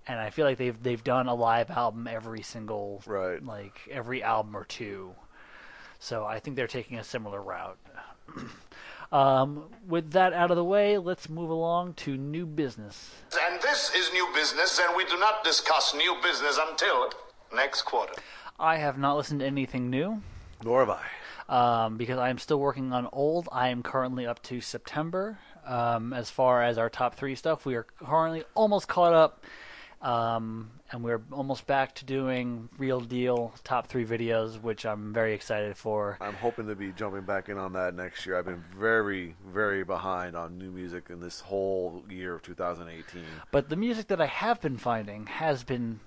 And 0.06 0.19
I 0.21 0.31
feel 0.31 0.45
like 0.45 0.59
they've 0.59 0.83
they've 0.83 1.03
done 1.05 1.29
a 1.29 1.35
live 1.35 1.71
album 1.71 2.09
every 2.09 2.43
single 2.43 3.01
Right. 3.06 3.43
like 3.43 3.81
every 3.91 4.23
album 4.23 4.56
or 4.56 4.65
two. 4.65 5.15
So 6.01 6.27
I 6.27 6.41
think 6.41 6.56
they're 6.56 6.67
taking 6.67 6.99
a 6.99 7.05
similar 7.05 7.41
route. 7.41 7.79
um, 9.15 9.65
with 9.87 10.11
that 10.13 10.33
out 10.33 10.51
of 10.51 10.57
the 10.57 10.65
way, 10.65 10.99
let's 10.99 11.29
move 11.29 11.51
along 11.51 11.95
to 11.95 12.17
new 12.17 12.47
business. 12.47 13.11
And 13.49 13.61
this 13.63 13.95
is 13.95 14.13
new 14.13 14.27
business, 14.35 14.81
and 14.85 14.97
we 14.97 15.05
do 15.05 15.19
not 15.19 15.45
discuss 15.45 15.95
new 15.95 16.17
business 16.23 16.59
until 16.69 17.11
next 17.55 17.83
quarter. 17.83 18.15
I 18.59 18.77
have 18.77 18.99
not 18.99 19.17
listened 19.17 19.41
to 19.41 19.47
anything 19.47 19.89
new. 19.91 20.23
Nor 20.65 20.85
have 20.87 20.91
I. 20.91 21.05
um, 21.85 21.97
because 21.97 22.19
I 22.19 22.31
am 22.31 22.39
still 22.39 22.59
working 22.59 22.93
on 22.93 23.09
old. 23.13 23.49
I 23.53 23.69
am 23.69 23.83
currently 23.83 24.27
up 24.27 24.43
to 24.45 24.61
September. 24.61 25.39
Um, 25.67 26.13
as 26.13 26.31
far 26.31 26.63
as 26.63 26.77
our 26.79 26.91
top 26.91 27.15
three 27.15 27.35
stuff, 27.35 27.65
we 27.67 27.75
are 27.75 27.85
currently 27.85 28.45
almost 28.55 28.87
caught 28.89 29.15
up, 29.15 29.45
um, 30.03 30.71
and 30.94 31.02
we're 31.02 31.23
almost 31.32 31.67
back 31.67 31.93
to 31.96 32.05
doing 32.05 32.69
real 32.79 33.00
deal 33.00 33.52
top 33.64 33.88
three 33.88 34.06
videos, 34.06 34.62
which 34.62 34.87
I'm 34.87 35.12
very 35.12 35.35
excited 35.35 35.76
for. 35.76 36.17
I'm 36.20 36.35
hoping 36.35 36.69
to 36.69 36.76
be 36.76 36.93
jumping 36.93 37.23
back 37.23 37.49
in 37.49 37.58
on 37.58 37.73
that 37.73 37.94
next 37.96 38.25
year. 38.25 38.38
I've 38.38 38.44
been 38.44 38.62
very, 38.79 39.35
very 39.44 39.82
behind 39.82 40.37
on 40.37 40.56
new 40.56 40.70
music 40.70 41.06
in 41.11 41.19
this 41.20 41.41
whole 41.41 42.05
year 42.08 42.37
of 42.37 42.43
2018. 42.43 43.23
But 43.50 43.69
the 43.70 43.76
music 43.76 44.06
that 44.06 44.20
I 44.20 44.26
have 44.26 44.61
been 44.61 44.76
finding 44.79 45.26
has 45.26 45.64
been 45.64 45.99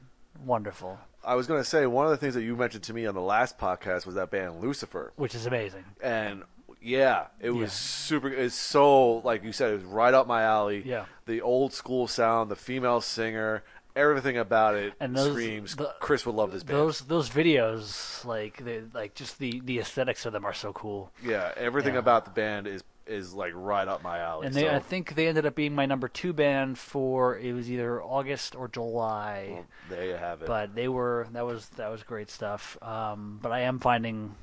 wonderful, 0.46 0.98
I 1.22 1.36
was 1.36 1.48
going 1.48 1.60
to 1.62 1.68
say 1.70 1.86
one 1.86 2.06
of 2.06 2.12
the 2.12 2.18
things 2.18 2.36
that 2.36 2.44
you 2.44 2.56
mentioned 2.56 2.84
to 2.86 2.94
me 2.94 3.06
on 3.08 3.14
the 3.14 3.22
last 3.22 3.58
podcast 3.58 4.06
was 4.06 4.16
that 4.16 4.32
band 4.32 4.62
Lucifer. 4.62 5.12
which 5.18 5.36
is 5.36 5.46
amazing. 5.46 5.84
and 6.02 6.44
yeah, 6.80 7.26
it 7.42 7.50
was 7.50 7.62
Yeah. 7.64 7.68
super. 7.70 8.30
It's 8.30 8.56
so 8.56 9.18
like 9.18 9.44
you 9.44 9.52
said, 9.52 9.72
it 9.72 9.74
was 9.74 9.84
right 9.84 10.14
up 10.14 10.28
my 10.28 10.44
alley. 10.44 10.84
Yeah. 10.86 11.06
the 11.26 11.42
old 11.42 11.74
school 11.74 12.08
sound, 12.08 12.50
the 12.50 12.56
female 12.56 13.02
singer, 13.02 13.64
everything 13.98 14.38
about 14.38 14.76
it 14.76 14.94
And 15.00 15.16
those- 15.16 15.32
screams. 15.32 15.76
the- 15.76 15.94
Chris 16.00 16.26
would 16.26 16.36
love 16.36 16.52
this 16.52 16.64
band. 16.64 16.78
Those 16.80 17.00
those 17.02 17.30
videos, 17.30 18.24
like 18.26 18.64
they, 18.64 18.84
like 18.94 19.16
just 19.16 19.40
the 19.40 19.62
the 19.66 19.80
aesthetics 19.80 20.26
of 20.26 20.34
them 20.34 20.46
are 20.46 20.54
so 20.54 20.72
cool. 20.74 21.12
yeah, 21.24 21.52
everything 21.58 21.94
Yeah. 21.96 22.00
about 22.00 22.26
the 22.26 22.32
band 22.32 22.68
is 22.68 22.84
is 23.08 23.34
like 23.34 23.54
right 23.56 23.88
up 23.88 24.04
my 24.04 24.20
alley. 24.20 24.48
And 24.48 24.54
they, 24.54 24.64
so, 24.64 24.70
I 24.76 24.80
think 24.80 25.16
they 25.16 25.28
ended 25.30 25.46
up 25.46 25.56
being 25.56 25.74
my 25.74 25.86
number 25.86 26.10
two 26.10 26.34
band 26.34 26.78
for 26.78 27.38
it 27.38 27.54
was 27.54 27.72
either 27.72 28.04
August 28.04 28.54
or 28.54 28.68
July. 28.68 29.48
well, 29.52 29.66
there 29.90 30.06
you 30.08 30.16
have 30.16 30.42
it. 30.42 30.46
but 30.48 30.76
they 30.76 30.90
were 30.90 31.26
that 31.32 31.46
was 31.46 31.70
that 31.78 31.90
was 31.90 32.04
great 32.04 32.30
stuff. 32.30 32.78
Um, 32.82 33.40
but 33.42 33.54
I 33.54 33.62
am 33.62 33.80
finding, 33.80 34.36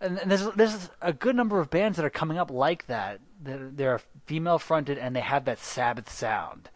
and, 0.00 0.18
and 0.18 0.28
there's 0.30 0.48
there's 0.56 0.90
a 1.00 1.12
good 1.12 1.36
number 1.36 1.60
of 1.60 1.70
bands 1.70 1.96
that 1.96 2.04
are 2.04 2.10
coming 2.10 2.38
up 2.38 2.50
like 2.50 2.86
that. 2.88 3.20
They're, 3.40 3.70
they're 3.70 4.00
female 4.26 4.58
fronted 4.58 4.98
and 4.98 5.14
they 5.14 5.20
have 5.20 5.44
that 5.44 5.58
Sabbath 5.60 6.10
sound. 6.10 6.70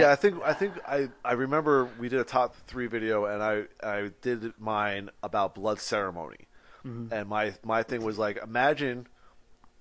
Yeah, 0.00 0.10
I 0.10 0.16
think 0.16 0.42
I 0.44 0.52
think 0.52 0.74
I 0.86 1.08
I 1.24 1.32
remember 1.32 1.88
we 1.98 2.08
did 2.08 2.20
a 2.20 2.24
top 2.24 2.54
three 2.66 2.86
video, 2.86 3.24
and 3.26 3.42
I 3.42 3.64
I 3.82 4.10
did 4.22 4.52
mine 4.58 5.10
about 5.22 5.54
blood 5.54 5.80
ceremony, 5.80 6.46
Mm-hmm. 6.84 7.12
and 7.12 7.28
my 7.28 7.54
my 7.64 7.82
thing 7.82 8.04
was 8.04 8.16
like, 8.18 8.38
imagine 8.42 9.08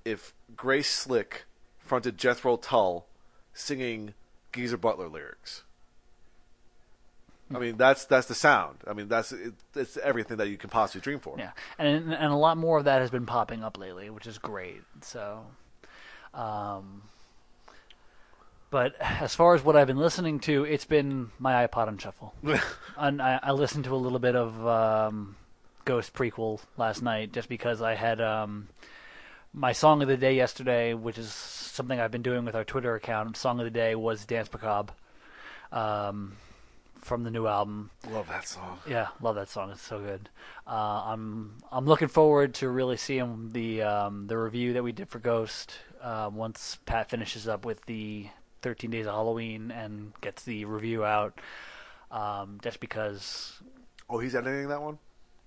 if 0.04 0.34
Grace 0.56 0.90
Slick 0.90 1.46
fronted 1.78 2.18
Jethro 2.18 2.58
Tull 2.58 3.06
singing 3.54 4.14
Geezer 4.54 4.78
Butler 4.78 5.08
lyrics. 5.08 5.64
I 7.54 7.60
mean, 7.60 7.78
that's 7.78 8.06
that's 8.06 8.26
the 8.26 8.34
sound. 8.34 8.78
I 8.88 8.94
mean, 8.94 9.08
that's 9.08 9.32
it, 9.32 9.54
it's 9.76 9.98
everything 9.98 10.38
that 10.38 10.48
you 10.50 10.58
can 10.58 10.72
possibly 10.72 11.02
dream 11.02 11.20
for. 11.20 11.36
Yeah, 11.38 11.52
and 11.78 12.12
and 12.12 12.32
a 12.32 12.36
lot 12.36 12.58
more 12.58 12.80
of 12.80 12.86
that 12.86 13.02
has 13.02 13.12
been 13.12 13.28
popping 13.28 13.64
up 13.64 13.78
lately, 13.78 14.10
which 14.10 14.26
is 14.26 14.40
great. 14.40 14.82
So, 15.02 15.46
um, 16.34 17.04
but 18.76 18.94
as 19.00 19.34
far 19.34 19.56
as 19.56 19.64
what 19.64 19.78
I've 19.78 19.88
been 19.88 19.96
listening 19.96 20.42
to, 20.42 20.66
it's 20.66 20.84
been 20.84 21.32
my 21.40 21.66
iPod 21.66 21.88
on 21.88 21.98
shuffle. 21.98 22.34
and 22.98 23.22
I, 23.22 23.40
I 23.42 23.52
listened 23.54 23.86
to 23.86 23.96
a 23.96 23.96
little 23.96 24.20
bit 24.20 24.36
of 24.36 24.68
um, 24.68 25.38
Ghost 25.86 26.14
Prequelle 26.14 26.60
last 26.76 27.02
night, 27.02 27.32
just 27.32 27.48
because 27.48 27.82
I 27.82 27.96
had 27.96 28.20
um, 28.20 28.68
my 29.54 29.72
song 29.72 30.02
of 30.02 30.10
the 30.10 30.18
day 30.18 30.36
yesterday, 30.36 30.94
which 30.94 31.18
is 31.18 31.32
something 31.32 32.02
I've 32.02 32.12
been 32.12 32.22
doing 32.22 32.44
with 32.44 32.54
our 32.54 32.66
Twitter 32.66 32.94
account. 32.96 33.38
Song 33.38 33.62
of 33.62 33.64
the 33.64 33.72
day 33.72 33.96
was 33.96 34.26
Dance 34.26 34.52
Macabre 34.52 34.92
um, 35.72 36.36
from 37.00 37.24
the 37.24 37.32
new 37.32 37.48
album. 37.48 37.92
Love 38.12 38.28
that 38.28 38.46
song. 38.46 38.80
Yeah, 38.90 39.08
love 39.22 39.36
that 39.36 39.48
song. 39.48 39.72
It's 39.72 39.82
so 39.84 40.02
good. 40.02 40.28
Uh, 40.68 41.02
I'm 41.06 41.60
I'm 41.72 41.86
looking 41.86 42.10
forward 42.10 42.56
to 42.56 42.68
really 42.68 42.98
seeing 42.98 43.52
the 43.52 43.84
um, 43.84 44.28
the 44.28 44.38
review 44.38 44.74
that 44.74 44.84
we 44.84 44.92
did 44.92 45.08
for 45.08 45.20
Ghost 45.20 45.78
uh, 46.02 46.30
once 46.34 46.78
Pat 46.86 47.10
finishes 47.10 47.48
up 47.48 47.64
with 47.64 47.86
the 47.86 48.28
13 48.66 48.90
Days 48.90 49.06
of 49.06 49.14
Halloween 49.14 49.70
and 49.70 50.12
gets 50.22 50.42
the 50.44 50.66
review 50.66 51.06
out. 51.06 51.40
Um, 52.10 52.58
just 52.64 52.80
because, 52.80 53.54
Oh, 54.10 54.18
he's 54.18 54.34
editing 54.34 54.70
that 54.70 54.82
one. 54.82 54.98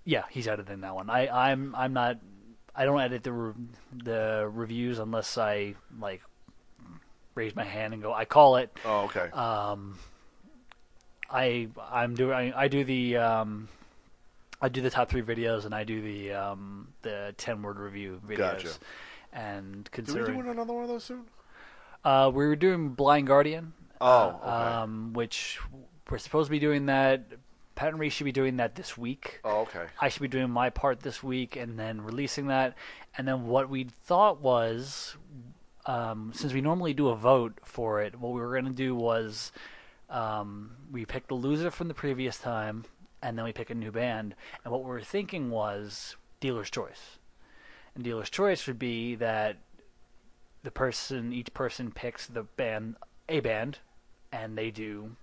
yeah, 0.05 0.23
he's 0.31 0.47
editing 0.47 0.83
that 0.83 0.95
one. 0.95 1.11
I 1.11 1.29
I'm 1.51 1.75
I'm 1.75 1.93
not. 1.93 2.19
I 2.77 2.85
don't 2.85 3.01
edit 3.01 3.25
the 3.25 3.33
re- 3.33 3.55
the 4.05 4.49
reviews 4.53 5.01
unless 5.01 5.37
I 5.37 5.75
like 5.99 6.23
raise 7.35 7.57
my 7.57 7.65
hand 7.65 7.93
and 7.93 8.01
go. 8.03 8.13
I 8.13 8.25
call 8.25 8.55
it. 8.57 8.71
Oh, 8.85 9.07
okay. 9.07 9.31
Um, 9.33 9.99
I 11.29 11.69
I'm 11.91 12.15
doing 12.15 12.33
I, 12.55 12.63
I 12.65 12.69
do 12.69 12.85
the 12.85 13.17
um, 13.17 13.69
I 14.63 14.69
do 14.69 14.81
the 14.81 14.91
top 14.91 15.09
three 15.11 15.23
videos 15.23 15.65
and 15.65 15.75
I 15.75 15.83
do 15.85 16.01
the 16.01 16.33
um, 16.35 16.89
the 17.03 17.35
ten 17.37 17.63
word 17.63 17.79
review 17.79 18.21
videos. 18.27 18.37
Gotcha. 18.39 18.69
And 19.33 19.89
considering, 19.91 20.33
do 20.33 20.37
we 20.39 20.43
do 20.45 20.51
another 20.51 20.73
one 20.73 20.85
of 20.85 20.89
those 20.89 21.05
soon? 21.05 21.25
Uh, 22.05 22.31
we 22.33 22.47
were 22.47 22.57
doing 22.57 22.91
Blind 22.91 23.27
Guardian, 23.27 23.73
Oh, 24.01 24.39
okay. 24.43 24.47
um, 24.51 25.13
which 25.13 25.59
we're 26.11 26.19
supposed 26.19 26.47
to 26.49 26.51
be 26.51 26.59
doing 26.59 26.87
that. 26.87 27.23
Pat 27.75 27.91
and 27.91 27.99
Reese 28.01 28.13
should 28.15 28.25
be 28.25 28.33
doing 28.33 28.57
that 28.57 28.75
this 28.75 28.99
week. 28.99 29.41
oh, 29.45 29.61
okay. 29.61 29.85
I 30.01 30.09
should 30.09 30.23
be 30.23 30.29
doing 30.29 30.51
my 30.51 30.71
part 30.71 31.01
this 31.01 31.23
week 31.23 31.55
and 31.57 31.79
then 31.79 32.01
releasing 32.01 32.49
that. 32.49 32.75
And 33.17 33.27
then 33.29 33.47
what 33.47 33.69
we 33.69 33.85
thought 33.85 34.41
was, 34.41 35.17
um, 35.87 36.33
since 36.35 36.53
we 36.53 36.61
normally 36.61 36.93
do 36.93 37.09
a 37.09 37.15
vote 37.17 37.59
for 37.65 38.01
it, 38.03 38.19
what 38.19 38.33
we 38.33 38.41
were 38.41 38.51
going 38.53 38.65
to 38.65 38.71
do 38.73 38.97
was 38.97 39.53
um, 40.11 40.73
we 40.91 41.05
picked 41.05 41.29
the 41.29 41.35
loser 41.35 41.71
from 41.71 41.87
the 41.89 41.95
previous 41.95 42.39
time, 42.39 42.85
and 43.23 43.37
then 43.39 43.45
we 43.45 43.53
pick 43.53 43.71
a 43.71 43.75
new 43.75 43.93
band. 43.93 44.35
And 44.65 44.73
what 44.73 44.83
we 44.83 44.89
were 44.91 45.01
thinking 45.03 45.51
was 45.51 46.17
dealer's 46.41 46.71
choice. 46.71 47.19
And 47.95 48.03
dealer's 48.03 48.31
choice 48.31 48.67
would 48.67 48.79
be 48.81 49.15
that 49.17 49.57
the 50.63 50.71
person 50.71 51.33
each 51.33 51.53
person 51.55 51.91
picks 51.91 52.27
the 52.27 52.43
band 52.43 52.97
a 53.29 53.41
band, 53.41 53.79
and 54.33 54.57
they 54.57 54.71
do 54.71 55.17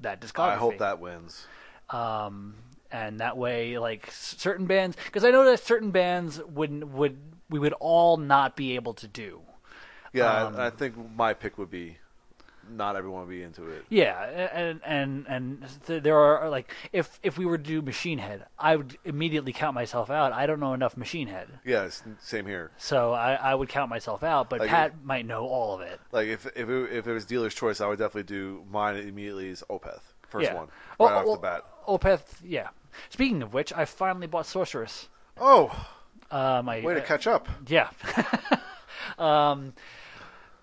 that 0.00 0.20
discography. 0.20 0.52
I 0.52 0.56
hope 0.56 0.78
that 0.78 1.00
wins. 1.00 1.46
um, 1.90 2.54
and 2.90 3.20
that 3.20 3.36
way, 3.36 3.78
like 3.78 4.10
certain 4.10 4.66
bands, 4.66 4.96
because 5.06 5.24
I 5.24 5.30
know 5.30 5.44
that 5.44 5.60
certain 5.60 5.90
bands 5.90 6.40
would 6.44 6.92
would 6.92 7.18
we 7.50 7.58
would 7.58 7.74
all 7.74 8.16
not 8.16 8.56
be 8.56 8.74
able 8.76 8.94
to 8.94 9.06
do. 9.08 9.42
Yeah, 10.12 10.46
Um, 10.46 10.56
I, 10.56 10.66
I 10.66 10.70
think 10.70 10.94
my 11.14 11.34
pick 11.34 11.58
would 11.58 11.70
be 11.70 11.98
not 12.70 12.96
everyone 12.96 13.20
would 13.22 13.30
be 13.30 13.42
into 13.42 13.68
it. 13.68 13.84
Yeah, 13.88 14.20
and 14.52 14.80
and 14.84 15.26
and 15.28 15.66
th- 15.86 16.02
there 16.02 16.16
are 16.18 16.48
like 16.48 16.72
if 16.92 17.18
if 17.22 17.38
we 17.38 17.46
were 17.46 17.58
to 17.58 17.64
do 17.64 17.82
Machine 17.82 18.18
Head, 18.18 18.44
I 18.58 18.76
would 18.76 18.96
immediately 19.04 19.52
count 19.52 19.74
myself 19.74 20.10
out. 20.10 20.32
I 20.32 20.46
don't 20.46 20.60
know 20.60 20.74
enough 20.74 20.96
Machine 20.96 21.28
Head, 21.28 21.48
Yeah, 21.64 21.84
it's, 21.84 22.02
same 22.20 22.46
here. 22.46 22.70
so 22.76 23.12
I, 23.12 23.34
I 23.34 23.54
would 23.54 23.68
count 23.68 23.90
myself 23.90 24.22
out. 24.22 24.50
But 24.50 24.60
Like- 24.60 24.68
Pat 24.70 25.04
might 25.04 25.26
know 25.26 25.46
all 25.46 25.74
of 25.74 25.80
it. 25.80 26.00
Like 26.12 26.28
if 26.28 26.46
if 26.56 26.68
it, 26.68 26.92
if 26.92 27.06
it 27.06 27.12
was 27.12 27.24
dealer's 27.24 27.54
choice, 27.54 27.80
I 27.80 27.86
would 27.86 27.98
definitely 27.98 28.24
do 28.24 28.64
mine 28.70 28.96
immediately 28.96 29.48
is 29.48 29.64
Opeth, 29.70 30.00
first 30.28 30.44
yeah. 30.50 30.54
one 30.54 30.68
right 31.00 31.12
off 31.12 31.26
the 31.26 31.36
bat. 31.38 31.64
Opeth, 31.86 32.40
yeah. 32.44 32.68
Speaking 33.10 33.42
of 33.42 33.52
which, 33.54 33.72
I 33.72 33.84
finally 33.84 34.26
bought 34.26 34.46
Sorceress. 34.46 35.08
Oh, 35.36 35.70
Uh, 36.30 36.60
my 36.64 36.80
way 36.80 36.94
to 36.94 37.00
catch 37.00 37.26
up! 37.26 37.48
Yeah. 37.66 37.88
um, 39.18 39.72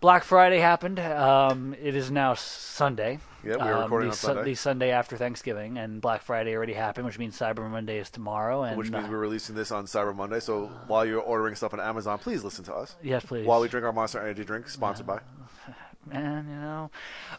Black 0.02 0.24
Friday 0.24 0.60
happened. 0.60 1.00
Um, 1.00 1.76
it 1.82 1.96
is 1.96 2.12
now 2.12 2.34
Sunday. 2.36 3.20
Yeah, 3.44 3.56
we 3.56 3.62
are 3.62 3.74
um, 3.76 3.84
recording 3.84 4.10
the, 4.10 4.14
on 4.14 4.18
Su- 4.18 4.28
Sunday. 4.28 4.44
the 4.44 4.56
Sunday 4.56 4.92
after 4.92 5.18
Thanksgiving, 5.18 5.78
and 5.78 6.02
Black 6.02 6.22
Friday 6.22 6.56
already 6.56 6.74
happened, 6.74 7.06
which 7.06 7.20
means 7.20 7.38
Cyber 7.38 7.70
Monday 7.70 8.00
is 8.00 8.10
tomorrow. 8.10 8.64
And 8.64 8.78
Which 8.78 8.90
means 8.90 9.06
uh, 9.06 9.10
we're 9.10 9.18
releasing 9.20 9.56
this 9.56 9.72
on 9.72 9.86
Cyber 9.86 10.16
Monday. 10.16 10.40
So 10.40 10.68
while 10.88 11.06
you're 11.06 11.22
ordering 11.22 11.56
stuff 11.56 11.74
on 11.74 11.80
Amazon, 11.80 12.18
please 12.20 12.44
listen 12.44 12.64
to 12.66 12.74
us. 12.74 12.96
yes, 13.04 13.24
please. 13.26 13.46
While 13.46 13.62
we 13.62 13.68
drink 13.68 13.86
our 13.86 13.94
Monster 13.94 14.20
Energy 14.20 14.44
drink, 14.44 14.68
sponsored 14.70 15.08
by. 15.08 15.20
man, 16.06 16.48
you 16.50 16.56
know. 16.56 16.92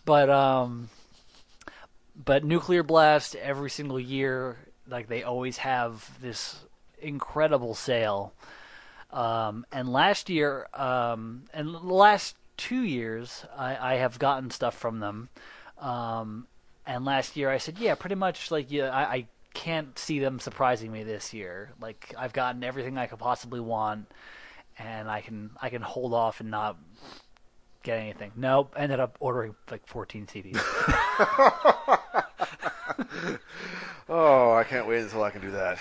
But 0.05 0.31
um, 0.31 0.89
but 2.25 2.45
Nuclear 2.45 2.83
Blast 2.83 3.35
every 3.37 3.71
single 3.71 4.01
year, 4.01 4.57
like 4.89 5.09
they 5.09 5.23
always 5.23 5.59
have 5.59 6.11
this 6.21 6.65
incredible 7.01 7.75
sale. 7.75 8.33
Um, 9.13 9.65
and 9.73 9.89
last 9.89 10.29
year, 10.29 10.67
um, 10.75 11.45
and 11.55 11.73
last 11.73 12.37
two 12.57 12.83
years, 12.83 13.45
I, 13.57 13.95
I 13.95 13.95
have 13.97 14.19
gotten 14.19 14.51
stuff 14.51 14.77
from 14.77 15.01
them. 15.01 15.29
Um, 15.79 16.47
and 16.87 17.05
last 17.05 17.37
year, 17.37 17.51
I 17.51 17.59
said, 17.59 17.79
yeah, 17.79 17.95
pretty 17.95 18.15
much 18.15 18.51
like 18.51 18.71
yeah, 18.71 18.91
I, 18.91 19.03
I 19.15 19.27
can't 19.55 19.99
see 19.99 20.19
them 20.19 20.39
surprising 20.39 20.93
me 20.93 21.03
this 21.05 21.33
year. 21.35 21.71
Like 21.81 22.15
I've 22.19 22.33
gotten 22.33 22.63
everything 22.65 22.97
I 22.99 23.07
could 23.07 23.19
possibly 23.19 23.61
want, 23.61 24.07
and 24.79 25.09
I 25.11 25.21
can 25.21 25.51
I 25.61 25.69
can 25.71 25.83
hold 25.83 26.15
off 26.15 26.41
and 26.41 26.51
not 26.51 26.77
get 27.83 27.99
anything. 27.99 28.33
Nope. 28.37 28.75
Ended 28.77 29.01
up 29.01 29.17
ordering 29.21 29.55
like 29.71 29.87
14 29.87 30.27
CDs. 30.27 30.61
Oh, 34.09 34.53
I 34.53 34.63
can't 34.63 34.87
wait 34.87 35.01
until 35.03 35.25
I 35.25 35.31
can 35.31 35.41
do 35.41 35.51
that. 35.51 35.79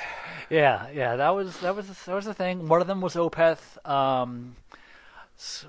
yeah, 0.50 0.88
yeah. 0.92 1.16
That 1.16 1.30
was 1.30 1.60
that 1.60 1.76
was 1.76 1.88
that 2.06 2.16
was 2.16 2.26
the 2.26 2.34
thing. 2.34 2.68
One 2.68 2.82
of 2.82 2.88
them 2.88 3.00
was 3.00 3.14
Opeth. 3.14 3.78
Um, 3.88 4.56
s- 4.65 4.65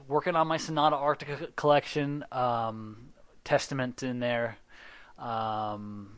working 0.08 0.36
on 0.36 0.46
my 0.46 0.56
Sonata 0.56 0.96
Arctica 0.96 1.54
collection. 1.56 2.24
Um, 2.32 3.12
Testament 3.46 4.02
in 4.02 4.18
there. 4.18 4.58
Um, 5.18 6.10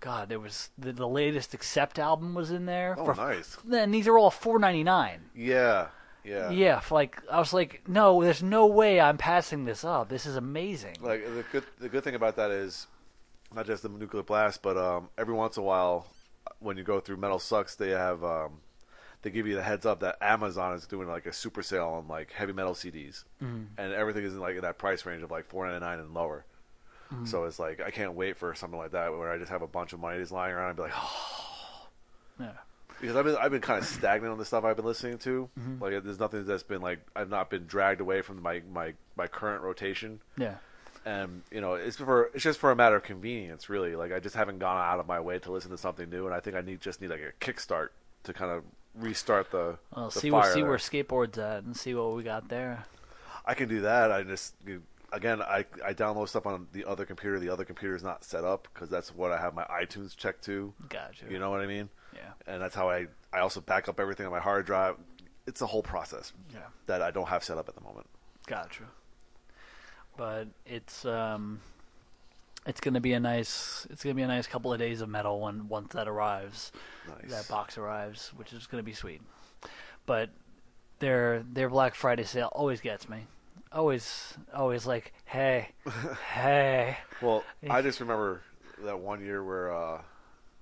God, 0.00 0.30
there 0.30 0.40
was 0.40 0.70
the, 0.78 0.92
the 0.92 1.06
latest 1.06 1.54
Accept 1.54 1.98
album 1.98 2.34
was 2.34 2.50
in 2.50 2.66
there. 2.66 2.96
Oh, 2.98 3.04
for, 3.04 3.14
nice. 3.14 3.56
Then 3.64 3.90
these 3.92 4.08
are 4.08 4.18
all 4.18 4.30
4.99. 4.30 5.18
Yeah, 5.36 5.88
yeah. 6.24 6.50
Yeah, 6.50 6.80
like 6.90 7.22
I 7.30 7.38
was 7.38 7.52
like, 7.52 7.82
no, 7.86 8.22
there's 8.22 8.42
no 8.42 8.66
way 8.66 8.98
I'm 9.00 9.18
passing 9.18 9.66
this 9.66 9.84
up. 9.84 10.08
This 10.08 10.26
is 10.26 10.36
amazing. 10.36 10.96
Like 11.00 11.24
the 11.24 11.44
good 11.52 11.64
the 11.78 11.88
good 11.88 12.02
thing 12.02 12.14
about 12.14 12.36
that 12.36 12.50
is 12.50 12.86
not 13.54 13.66
just 13.66 13.82
the 13.82 13.88
nuclear 13.88 14.22
blast, 14.22 14.62
but 14.62 14.76
um, 14.76 15.10
every 15.16 15.34
once 15.34 15.56
in 15.56 15.62
a 15.62 15.66
while 15.66 16.06
when 16.58 16.76
you 16.76 16.82
go 16.82 17.00
through 17.00 17.18
Metal 17.18 17.38
Sucks, 17.38 17.74
they 17.74 17.90
have 17.90 18.24
um, 18.24 18.60
they 19.22 19.30
give 19.30 19.46
you 19.46 19.54
the 19.54 19.62
heads 19.62 19.84
up 19.86 20.00
that 20.00 20.16
Amazon 20.20 20.74
is 20.74 20.86
doing 20.86 21.08
like 21.08 21.26
a 21.26 21.32
super 21.32 21.62
sale 21.62 21.88
on 21.88 22.08
like 22.08 22.32
heavy 22.32 22.52
metal 22.52 22.74
CDs, 22.74 23.24
Mm-hmm. 23.42 23.64
and 23.78 23.92
everything 23.92 24.24
is 24.24 24.34
in 24.34 24.40
like 24.40 24.56
in 24.56 24.62
that 24.62 24.78
price 24.78 25.04
range 25.06 25.22
of 25.22 25.30
like 25.30 25.46
four 25.46 25.66
ninety 25.66 25.80
nine 25.84 25.98
and 25.98 26.14
lower. 26.14 26.44
Mm-hmm. 27.12 27.26
So 27.26 27.44
it's 27.44 27.58
like 27.58 27.80
I 27.80 27.90
can't 27.90 28.14
wait 28.14 28.36
for 28.36 28.54
something 28.54 28.78
like 28.78 28.92
that 28.92 29.10
where 29.12 29.30
I 29.32 29.38
just 29.38 29.50
have 29.50 29.62
a 29.62 29.66
bunch 29.66 29.92
of 29.92 30.00
money 30.00 30.18
just 30.18 30.32
lying 30.32 30.54
around 30.54 30.68
and 30.68 30.76
be 30.76 30.82
like, 30.84 30.92
oh, 30.94 31.88
Yeah. 32.38 32.52
because 33.00 33.16
I've 33.16 33.24
been 33.24 33.36
I've 33.36 33.50
been 33.50 33.60
kind 33.60 33.78
of 33.80 33.84
stagnant 33.86 34.32
on 34.32 34.38
the 34.38 34.44
stuff 34.44 34.64
I've 34.64 34.76
been 34.76 34.84
listening 34.84 35.18
to. 35.18 35.48
Mm-hmm. 35.58 35.82
Like 35.82 36.02
there's 36.04 36.20
nothing 36.20 36.44
that's 36.46 36.62
been 36.62 36.80
like 36.82 37.00
I've 37.16 37.28
not 37.30 37.50
been 37.50 37.66
dragged 37.66 38.00
away 38.00 38.22
from 38.22 38.40
my 38.42 38.62
my 38.72 38.94
my 39.16 39.26
current 39.26 39.62
rotation 39.62 40.20
Yeah. 40.38 40.54
and 41.04 41.42
you 41.50 41.60
know 41.60 41.74
it's 41.74 41.96
for 41.96 42.30
it's 42.32 42.44
just 42.44 42.58
for 42.60 42.70
a 42.70 42.76
matter 42.76 42.96
of 42.96 43.02
convenience 43.02 43.68
really 43.68 43.96
like 43.96 44.12
i 44.12 44.20
just 44.20 44.34
haven't 44.36 44.58
gone 44.60 44.76
out 44.78 44.98
of 45.00 45.06
my 45.06 45.18
way 45.20 45.38
to 45.38 45.50
listen 45.52 45.70
to 45.72 45.76
something 45.78 46.08
new 46.08 46.24
and 46.26 46.34
i 46.34 46.40
think 46.40 46.56
i 46.56 46.60
need 46.62 46.80
just 46.80 47.00
need 47.02 47.10
like 47.10 47.20
a 47.20 47.44
kickstart 47.44 47.88
to 48.22 48.32
kind 48.32 48.50
of 48.50 48.62
restart 48.94 49.50
the, 49.50 49.78
Well, 49.94 50.10
the 50.10 50.20
see 50.20 50.30
fire 50.30 50.40
where 50.40 50.52
see 50.52 50.60
there. 50.60 50.68
where 50.68 50.78
skateboards 50.78 51.38
at 51.38 51.62
and 51.64 51.76
see 51.76 51.94
what 51.94 52.14
we 52.16 52.22
got 52.22 52.48
there. 52.48 52.84
i 53.46 53.54
can 53.54 53.68
do 53.68 53.80
that 53.82 54.10
i 54.12 54.22
just 54.22 54.54
again 55.12 55.40
i 55.42 55.64
i 55.84 55.92
download 55.94 56.28
stuff 56.28 56.46
on 56.46 56.66
the 56.72 56.84
other 56.84 57.04
computer 57.04 57.38
the 57.38 57.48
other 57.48 57.64
computer 57.64 57.94
is 57.94 58.02
not 58.02 58.24
set 58.24 58.44
up 58.44 58.68
because 58.72 58.88
that's 58.90 59.14
what 59.14 59.30
i 59.32 59.38
have 59.40 59.54
my 59.54 59.64
itunes 59.64 60.16
checked 60.16 60.44
to 60.44 60.72
Gotcha. 60.88 61.26
you 61.30 61.38
know 61.38 61.50
what 61.50 61.60
i 61.60 61.66
mean 61.66 61.88
Yeah. 62.14 62.32
and 62.46 62.60
that's 62.62 62.74
how 62.74 62.90
i 62.90 63.06
i 63.32 63.38
also 63.40 63.60
back 63.60 63.88
up 63.88 63.98
everything 64.00 64.26
on 64.26 64.32
my 64.32 64.40
hard 64.40 64.66
drive 64.66 64.96
it's 65.46 65.60
a 65.62 65.66
whole 65.66 65.82
process 65.82 66.32
Yeah. 66.52 66.60
that 66.86 67.00
i 67.02 67.10
don't 67.10 67.28
have 67.28 67.42
set 67.44 67.58
up 67.58 67.68
at 67.68 67.74
the 67.76 67.80
moment 67.82 68.06
Gotcha. 68.46 68.84
But 70.16 70.48
it's 70.66 71.04
um, 71.04 71.60
it's 72.66 72.80
gonna 72.80 73.00
be 73.00 73.12
a 73.14 73.20
nice 73.20 73.86
it's 73.90 74.02
gonna 74.02 74.14
be 74.14 74.22
a 74.22 74.26
nice 74.28 74.46
couple 74.46 74.72
of 74.72 74.78
days 74.78 75.00
of 75.00 75.08
metal 75.08 75.40
when 75.40 75.68
once 75.68 75.92
that 75.94 76.08
arrives. 76.08 76.72
nice 77.08 77.30
That 77.30 77.48
box 77.48 77.78
arrives, 77.78 78.32
which 78.36 78.52
is 78.52 78.66
gonna 78.66 78.82
be 78.82 78.92
sweet. 78.92 79.22
But 80.06 80.30
their 80.98 81.42
their 81.50 81.68
Black 81.68 81.94
Friday 81.94 82.24
sale 82.24 82.48
always 82.52 82.80
gets 82.80 83.08
me. 83.08 83.26
Always, 83.72 84.34
always 84.52 84.84
like, 84.84 85.12
hey, 85.26 85.68
hey. 86.34 86.98
Well, 87.22 87.44
I 87.68 87.82
just 87.82 88.00
remember 88.00 88.42
that 88.84 88.98
one 88.98 89.20
year 89.24 89.44
where 89.44 89.72
uh, 89.72 90.02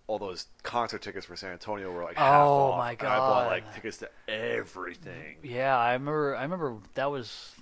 all 0.07 0.19
those 0.19 0.47
concert 0.62 1.00
tickets 1.00 1.25
for 1.25 1.35
San 1.35 1.52
Antonio 1.52 1.90
were 1.90 2.05
like 2.05 2.17
half 2.17 2.47
Oh, 2.47 2.73
off. 2.73 2.78
my 2.78 2.90
and 2.93 3.02
I 3.09 3.17
bought 3.19 3.47
like 3.47 3.75
tickets 3.75 3.97
to 3.99 4.11
everything. 4.28 5.37
Yeah, 5.43 5.76
I 5.78 5.95
remember. 5.95 6.37
I 6.37 6.43
remember 6.43 6.76
that 6.95 7.11
was 7.11 7.55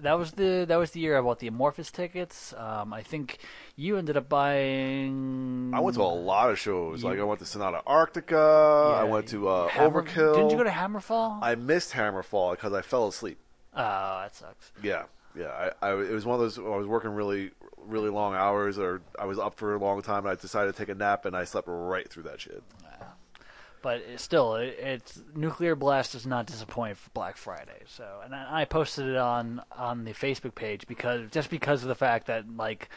that 0.00 0.14
was 0.18 0.32
the 0.32 0.64
that 0.68 0.76
was 0.76 0.90
the 0.92 1.00
year 1.00 1.16
I 1.18 1.20
bought 1.20 1.38
the 1.38 1.50
Amorphis 1.50 1.90
tickets. 1.92 2.54
Um, 2.56 2.92
I 2.92 3.02
think 3.02 3.38
you 3.76 3.96
ended 3.96 4.16
up 4.16 4.28
buying. 4.28 5.72
I 5.74 5.80
went 5.80 5.96
to 5.96 6.02
a 6.02 6.04
lot 6.04 6.50
of 6.50 6.58
shows. 6.58 7.02
like 7.04 7.18
I 7.18 7.22
went 7.24 7.40
to 7.40 7.46
Sonata 7.46 7.82
Arctica. 7.86 8.94
I 8.98 9.04
went 9.04 9.28
to 9.28 9.48
uh, 9.48 9.68
Hammer- 9.68 10.02
Overkill. 10.02 10.34
Didn't 10.34 10.50
you 10.50 10.56
go 10.56 10.64
to 10.64 10.70
Hammerfall? 10.70 11.38
I 11.42 11.54
missed 11.54 11.92
Hammerfall 11.92 12.52
because 12.52 12.72
I 12.72 12.82
fell 12.82 13.08
asleep. 13.08 13.38
Oh, 13.74 14.20
that 14.22 14.34
sucks. 14.34 14.72
Yeah, 14.82 15.04
yeah. 15.36 15.70
I, 15.82 15.88
I 15.88 15.92
it 15.92 16.10
was 16.12 16.24
one 16.24 16.34
of 16.34 16.40
those. 16.40 16.58
I 16.58 16.62
was 16.62 16.86
working 16.86 17.10
really, 17.10 17.50
really 17.76 18.08
long 18.10 18.34
hours, 18.34 18.78
or 18.78 19.02
I 19.18 19.26
was 19.26 19.38
up 19.38 19.54
for 19.54 19.74
a 19.74 19.78
long 19.78 20.00
time, 20.02 20.20
and 20.24 20.28
I 20.28 20.34
decided 20.40 20.72
to 20.74 20.78
take 20.78 20.88
a 20.88 20.94
nap, 20.94 21.24
and 21.26 21.36
I 21.36 21.44
slept 21.44 21.68
right 21.68 22.08
through 22.08 22.24
that 22.24 22.40
shit. 22.40 22.62
But 23.82 24.02
still, 24.16 24.56
it, 24.56 24.78
it's 24.80 25.20
Nuclear 25.34 25.74
Blast 25.74 26.12
does 26.12 26.26
not 26.26 26.46
disappoint 26.46 26.96
for 26.96 27.10
Black 27.10 27.36
Friday. 27.36 27.82
So, 27.86 28.20
and 28.24 28.34
I, 28.34 28.62
I 28.62 28.64
posted 28.64 29.06
it 29.06 29.16
on 29.16 29.62
on 29.72 30.04
the 30.04 30.12
Facebook 30.12 30.54
page 30.54 30.86
because 30.86 31.30
just 31.30 31.50
because 31.50 31.82
of 31.82 31.88
the 31.88 31.94
fact 31.94 32.26
that 32.26 32.56
like 32.56 32.88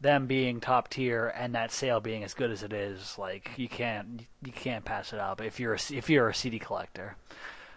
them 0.00 0.26
being 0.26 0.60
top 0.60 0.88
tier 0.88 1.28
and 1.36 1.54
that 1.54 1.70
sale 1.70 2.00
being 2.00 2.24
as 2.24 2.34
good 2.34 2.50
as 2.50 2.62
it 2.62 2.72
is, 2.72 3.18
like 3.18 3.50
you 3.56 3.68
can't 3.68 4.26
you 4.44 4.52
can't 4.52 4.84
pass 4.84 5.12
it 5.12 5.18
up 5.18 5.40
if 5.40 5.60
you're 5.60 5.74
a, 5.74 5.80
if 5.90 6.08
you're 6.08 6.28
a 6.28 6.34
CD 6.34 6.58
collector 6.58 7.16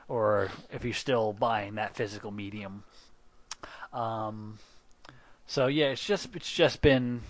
or 0.07 0.49
if 0.71 0.83
you're 0.83 0.93
still 0.93 1.33
buying 1.33 1.75
that 1.75 1.95
physical 1.95 2.31
medium. 2.31 2.83
Um, 3.91 4.59
so 5.47 5.67
yeah, 5.67 5.87
it's 5.87 6.05
just 6.05 6.35
it's 6.35 6.51
just 6.51 6.81
been 6.81 7.21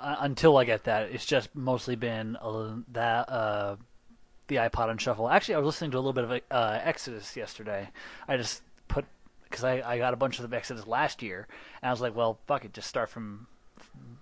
uh, 0.00 0.16
until 0.20 0.56
I 0.56 0.64
get 0.64 0.84
that, 0.84 1.10
it's 1.10 1.26
just 1.26 1.54
mostly 1.54 1.96
been 1.96 2.36
uh, 2.36 2.76
that 2.92 3.28
uh, 3.28 3.76
the 4.48 4.56
iPod 4.56 4.90
and 4.90 5.00
shuffle. 5.00 5.28
Actually, 5.28 5.56
I 5.56 5.58
was 5.58 5.66
listening 5.66 5.90
to 5.92 5.96
a 5.96 6.00
little 6.00 6.12
bit 6.12 6.24
of 6.24 6.40
uh, 6.50 6.80
Exodus 6.82 7.36
yesterday. 7.36 7.88
I 8.26 8.36
just 8.36 8.62
put 8.88 9.04
because 9.44 9.64
I, 9.64 9.82
I 9.84 9.98
got 9.98 10.14
a 10.14 10.16
bunch 10.16 10.38
of 10.38 10.48
the 10.48 10.56
Exodus 10.56 10.86
last 10.86 11.22
year, 11.22 11.46
and 11.82 11.88
I 11.88 11.92
was 11.92 12.00
like, 12.00 12.14
well, 12.14 12.38
fuck 12.46 12.64
it, 12.64 12.72
just 12.72 12.88
start 12.88 13.10
from 13.10 13.46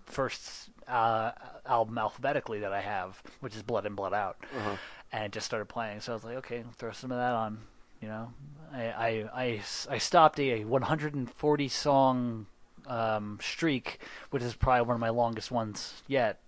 first 0.06 0.70
uh, 0.86 1.32
album 1.66 1.98
alphabetically 1.98 2.60
that 2.60 2.72
I 2.72 2.80
have, 2.80 3.22
which 3.40 3.54
is 3.54 3.62
Blood 3.62 3.86
In, 3.86 3.94
Blood 3.94 4.14
Out, 4.14 4.38
and 5.12 5.24
it 5.24 5.32
just 5.32 5.46
started 5.46 5.66
playing. 5.66 6.00
So 6.00 6.12
I 6.12 6.14
was 6.14 6.24
like, 6.24 6.36
okay, 6.38 6.64
throw 6.76 6.92
some 6.92 7.12
of 7.12 7.18
that 7.18 7.32
on. 7.32 7.58
You 8.00 8.08
know, 8.08 8.32
I 8.72 8.84
I, 8.84 9.08
I, 9.34 9.62
I 9.90 9.98
stopped 9.98 10.38
a 10.40 10.64
140 10.64 11.68
song 11.68 12.46
um, 12.88 13.38
streak, 13.40 14.00
which 14.30 14.42
is 14.42 14.54
probably 14.54 14.86
one 14.86 14.94
of 14.94 15.00
my 15.00 15.10
longest 15.10 15.50
ones 15.50 16.02
yet 16.08 16.40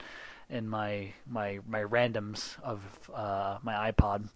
in 0.49 0.68
my 0.68 1.12
my 1.28 1.61
my 1.68 1.82
randoms 1.82 2.59
of 2.62 2.80
uh, 3.14 3.59
my 3.62 3.92
iPod, 3.92 4.28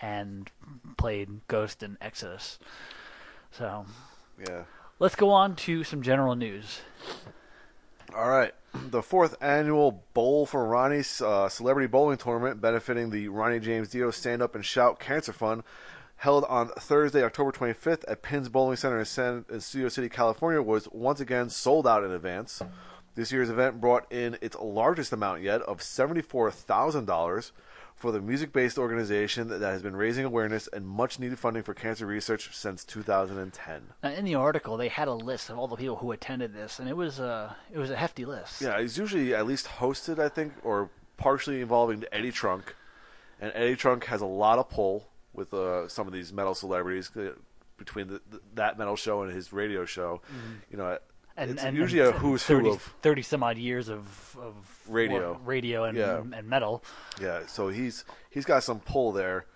and 0.00 0.50
played 0.96 1.28
Ghost 1.48 1.82
and 1.82 1.96
Exodus. 2.00 2.58
So 3.52 3.86
Yeah. 4.48 4.64
let's 4.98 5.14
go 5.14 5.30
on 5.30 5.54
to 5.56 5.84
some 5.84 6.02
general 6.02 6.34
news. 6.34 6.80
All 8.16 8.28
right. 8.28 8.52
The 8.74 9.02
fourth 9.02 9.36
annual 9.42 10.02
Bowl 10.14 10.46
for 10.46 10.66
Ronnie 10.66 11.02
uh, 11.22 11.48
Celebrity 11.48 11.86
Bowling 11.86 12.16
Tournament, 12.16 12.60
benefiting 12.60 13.10
the 13.10 13.28
Ronnie 13.28 13.60
James 13.60 13.88
Dio 13.88 14.10
Stand 14.10 14.42
Up 14.42 14.54
and 14.54 14.64
Shout 14.64 14.98
Cancer 14.98 15.32
Fund, 15.32 15.62
held 16.22 16.44
on 16.44 16.68
Thursday, 16.68 17.24
October 17.24 17.50
25th 17.50 18.04
at 18.06 18.22
Pinz 18.22 18.48
Bowling 18.48 18.76
Center 18.76 19.00
in, 19.00 19.04
San, 19.04 19.44
in 19.50 19.60
Studio 19.60 19.88
City, 19.88 20.08
California, 20.08 20.62
was 20.62 20.88
once 20.92 21.18
again 21.18 21.50
sold 21.50 21.84
out 21.84 22.04
in 22.04 22.12
advance. 22.12 22.62
This 23.16 23.32
year's 23.32 23.50
event 23.50 23.80
brought 23.80 24.10
in 24.12 24.38
its 24.40 24.56
largest 24.60 25.12
amount 25.12 25.42
yet 25.42 25.62
of 25.62 25.78
$74,000 25.78 27.50
for 27.96 28.12
the 28.12 28.20
music 28.20 28.52
based 28.52 28.78
organization 28.78 29.48
that 29.48 29.60
has 29.62 29.82
been 29.82 29.96
raising 29.96 30.24
awareness 30.24 30.68
and 30.72 30.86
much 30.86 31.18
needed 31.18 31.40
funding 31.40 31.64
for 31.64 31.74
cancer 31.74 32.06
research 32.06 32.56
since 32.56 32.84
2010. 32.84 33.82
Now, 34.04 34.10
in 34.10 34.24
the 34.24 34.36
article, 34.36 34.76
they 34.76 34.88
had 34.88 35.08
a 35.08 35.14
list 35.14 35.50
of 35.50 35.58
all 35.58 35.66
the 35.66 35.74
people 35.74 35.96
who 35.96 36.12
attended 36.12 36.54
this, 36.54 36.78
and 36.78 36.88
it 36.88 36.96
was 36.96 37.18
a 37.18 37.56
it 37.74 37.78
was 37.78 37.90
a 37.90 37.96
hefty 37.96 38.24
list. 38.24 38.62
Yeah, 38.62 38.78
it's 38.78 38.96
usually 38.96 39.34
at 39.34 39.44
least 39.44 39.66
hosted, 39.66 40.20
I 40.20 40.28
think, 40.28 40.52
or 40.62 40.88
partially 41.16 41.60
involving 41.60 42.04
Eddie 42.12 42.30
Trunk, 42.30 42.76
and 43.40 43.50
Eddie 43.56 43.74
Trunk 43.74 44.04
has 44.04 44.20
a 44.20 44.26
lot 44.26 44.60
of 44.60 44.70
pull 44.70 45.08
with 45.34 45.52
uh, 45.54 45.88
some 45.88 46.06
of 46.06 46.12
these 46.12 46.32
metal 46.32 46.54
celebrities 46.54 47.10
uh, 47.16 47.32
between 47.78 48.08
the, 48.08 48.20
th 48.30 48.42
that 48.54 48.78
metal 48.78 48.96
show 48.96 49.22
and 49.22 49.32
his 49.32 49.52
radio 49.52 49.84
show. 49.84 50.20
You 50.70 50.76
know, 50.78 50.98
and, 51.36 51.50
it's 51.52 51.62
and 51.62 51.76
usually 51.76 52.00
and 52.02 52.14
a 52.14 52.18
who's 52.18 52.42
30, 52.42 52.68
who 52.68 52.74
of 52.74 52.82
30 53.02 53.22
some 53.22 53.42
odd 53.42 53.56
years 53.58 53.88
of, 53.88 54.36
of 54.40 54.54
Radio. 54.88 55.40
radio 55.44 55.84
and, 55.84 55.96
Yeah. 55.96 56.18
and 56.18 56.48
metal. 56.48 56.84
yeah. 57.20 57.46
So 57.46 57.68
he's 57.68 58.04
he's 58.30 58.44
got 58.44 58.62
some 58.62 58.80
pull 58.80 59.12
there, 59.12 59.46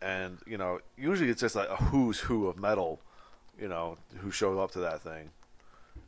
and 0.00 0.38
you 0.46 0.56
know, 0.56 0.78
usually 0.96 1.30
it's 1.30 1.40
just 1.40 1.56
like 1.56 1.68
a 1.68 1.76
who's 1.76 2.20
who 2.20 2.46
of 2.46 2.56
metal, 2.58 3.00
you 3.60 3.68
know, 3.68 3.98
who 4.18 4.30
shows 4.30 4.58
up 4.58 4.70
to 4.72 4.80
that 4.80 5.02
thing. 5.02 5.30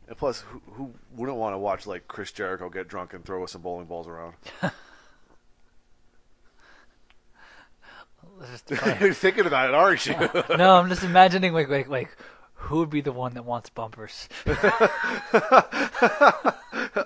And 0.08 0.16
plus, 0.16 0.40
who, 0.42 0.62
who 0.74 0.94
wouldn't 1.16 1.36
want 1.36 1.54
to 1.54 1.58
watch 1.58 1.84
like 1.86 2.06
Chris 2.06 2.30
Jericho 2.30 2.68
get 2.70 2.86
drunk 2.86 3.12
and 3.12 3.24
throw 3.24 3.44
some 3.46 3.62
bowling 3.62 3.86
balls 3.86 4.06
around? 4.06 4.34
just 8.50 8.70
You're 9.00 9.14
thinking 9.14 9.46
about 9.46 9.68
it, 9.68 9.74
aren't 9.74 10.06
you? 10.06 10.14
no, 10.56 10.76
I'm 10.76 10.88
just 10.88 11.04
imagining 11.04 11.52
like 11.52 11.68
like 11.68 11.88
like 11.88 12.16
who 12.54 12.78
would 12.78 12.90
be 12.90 13.00
the 13.00 13.12
one 13.12 13.34
that 13.34 13.44
wants 13.44 13.70
bumpers? 13.70 14.28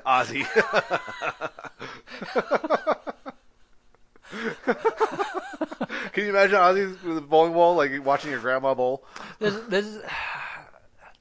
Ozzy. 0.07 0.47
Can 6.13 6.25
you 6.25 6.31
imagine 6.31 6.57
Ozzy 6.57 7.03
with 7.05 7.19
a 7.19 7.21
bowling 7.21 7.53
ball, 7.53 7.75
like 7.77 8.05
watching 8.05 8.31
your 8.31 8.41
grandma 8.41 8.75
bowl? 8.75 9.05
There's, 9.39 9.61
there's, 9.69 9.99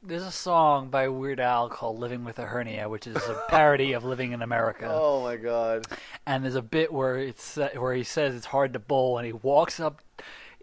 there's 0.01 0.23
a 0.23 0.31
song 0.31 0.89
by 0.89 1.07
Weird 1.09 1.39
Al 1.39 1.69
called 1.69 1.99
"Living 1.99 2.23
with 2.23 2.39
a 2.39 2.45
Hernia," 2.45 2.89
which 2.89 3.07
is 3.07 3.15
a 3.15 3.43
parody 3.49 3.93
of 3.93 4.03
"Living 4.03 4.31
in 4.31 4.41
America." 4.41 4.89
Oh 5.01 5.21
my 5.23 5.35
god! 5.35 5.85
and 6.25 6.43
there's 6.43 6.55
a 6.55 6.61
bit 6.61 6.91
where 6.91 7.17
it's 7.17 7.57
uh, 7.57 7.69
where 7.75 7.93
he 7.93 8.03
says 8.03 8.35
it's 8.35 8.45
hard 8.45 8.73
to 8.73 8.79
bowl, 8.79 9.17
and 9.17 9.25
he 9.25 9.33
walks 9.33 9.79
up. 9.79 10.01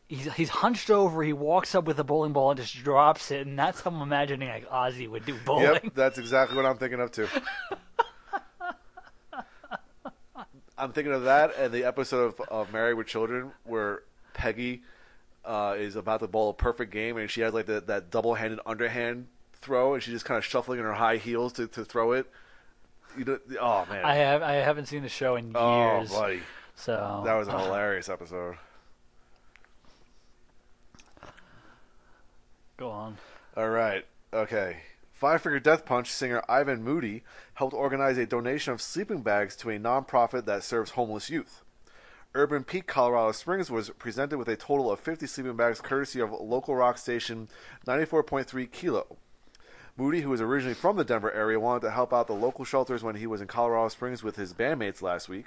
He's 0.08 0.32
he's 0.34 0.48
hunched 0.48 0.90
over. 0.90 1.22
He 1.22 1.32
walks 1.32 1.74
up 1.74 1.84
with 1.84 1.98
a 1.98 2.04
bowling 2.04 2.32
ball 2.32 2.50
and 2.50 2.60
just 2.60 2.76
drops 2.82 3.30
it, 3.30 3.46
and 3.46 3.58
that's 3.58 3.80
how 3.80 3.90
I'm 3.90 4.00
imagining 4.00 4.48
like 4.48 4.68
Ozzy 4.70 5.08
would 5.08 5.26
do 5.26 5.36
bowling. 5.44 5.64
Yep, 5.64 5.86
that's 5.94 6.18
exactly 6.18 6.56
what 6.56 6.66
I'm 6.66 6.78
thinking 6.78 7.00
of 7.00 7.10
too. 7.10 7.28
I'm 10.78 10.92
thinking 10.92 11.14
of 11.14 11.24
that 11.24 11.56
and 11.56 11.72
the 11.72 11.84
episode 11.84 12.34
of, 12.38 12.40
of 12.48 12.70
Married 12.70 12.94
with 12.94 13.06
Children 13.06 13.52
where 13.64 14.02
Peggy 14.34 14.82
uh, 15.46 15.74
is 15.78 15.96
about 15.96 16.20
to 16.20 16.26
bowl 16.26 16.50
a 16.50 16.54
perfect 16.54 16.92
game 16.92 17.16
and 17.16 17.30
she 17.30 17.40
has 17.40 17.54
like 17.54 17.66
the, 17.66 17.80
that 17.82 18.10
double-handed 18.10 18.60
underhand 18.66 19.28
throw 19.54 19.94
and 19.94 20.02
she's 20.02 20.12
just 20.12 20.24
kind 20.24 20.38
of 20.38 20.44
shuffling 20.44 20.78
in 20.78 20.84
her 20.84 20.94
high 20.94 21.16
heels 21.16 21.52
to, 21.54 21.66
to 21.68 21.84
throw 21.84 22.12
it. 22.12 22.26
You 23.16 23.24
know, 23.24 23.38
oh 23.60 23.86
man, 23.88 24.04
I 24.04 24.16
have 24.16 24.42
I 24.42 24.54
haven't 24.54 24.86
seen 24.86 25.02
the 25.02 25.08
show 25.08 25.36
in 25.36 25.46
years. 25.46 25.56
oh 25.56 26.06
buddy, 26.10 26.40
so 26.74 27.22
that 27.24 27.32
was 27.34 27.48
a 27.48 27.58
hilarious 27.64 28.10
episode. 28.10 28.56
go 32.76 32.90
on. 32.90 33.16
All 33.56 33.70
right. 33.70 34.04
Okay. 34.32 34.78
Five 35.12 35.40
Finger 35.42 35.60
Death 35.60 35.86
Punch 35.86 36.10
singer 36.10 36.42
Ivan 36.46 36.82
Moody 36.82 37.22
helped 37.54 37.72
organize 37.72 38.18
a 38.18 38.26
donation 38.26 38.74
of 38.74 38.82
sleeping 38.82 39.22
bags 39.22 39.56
to 39.56 39.70
a 39.70 39.78
nonprofit 39.78 40.44
that 40.44 40.62
serves 40.62 40.90
homeless 40.90 41.30
youth. 41.30 41.62
Urban 42.36 42.64
Peak, 42.64 42.86
Colorado 42.86 43.32
Springs 43.32 43.70
was 43.70 43.88
presented 43.88 44.36
with 44.36 44.46
a 44.48 44.56
total 44.56 44.90
of 44.90 45.00
50 45.00 45.26
sleeping 45.26 45.56
bags 45.56 45.80
courtesy 45.80 46.20
of 46.20 46.32
local 46.32 46.76
rock 46.76 46.98
station 46.98 47.48
94.3 47.86 48.70
Kilo. 48.70 49.16
Moody, 49.96 50.20
who 50.20 50.28
was 50.28 50.42
originally 50.42 50.74
from 50.74 50.98
the 50.98 51.04
Denver 51.04 51.32
area, 51.32 51.58
wanted 51.58 51.80
to 51.80 51.90
help 51.92 52.12
out 52.12 52.26
the 52.26 52.34
local 52.34 52.66
shelters 52.66 53.02
when 53.02 53.16
he 53.16 53.26
was 53.26 53.40
in 53.40 53.46
Colorado 53.46 53.88
Springs 53.88 54.22
with 54.22 54.36
his 54.36 54.52
bandmates 54.52 55.00
last 55.00 55.30
week. 55.30 55.46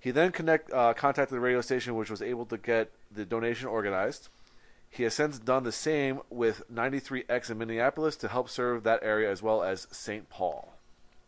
He 0.00 0.10
then 0.10 0.32
connect, 0.32 0.72
uh, 0.72 0.94
contacted 0.94 1.36
the 1.36 1.40
radio 1.40 1.60
station, 1.60 1.94
which 1.94 2.10
was 2.10 2.22
able 2.22 2.46
to 2.46 2.58
get 2.58 2.90
the 3.08 3.24
donation 3.24 3.68
organized. 3.68 4.30
He 4.88 5.04
has 5.04 5.14
since 5.14 5.38
done 5.38 5.62
the 5.62 5.70
same 5.70 6.22
with 6.28 6.64
93X 6.68 7.50
in 7.50 7.58
Minneapolis 7.58 8.16
to 8.16 8.26
help 8.26 8.50
serve 8.50 8.82
that 8.82 9.04
area 9.04 9.30
as 9.30 9.44
well 9.44 9.62
as 9.62 9.86
St. 9.92 10.28
Paul. 10.28 10.74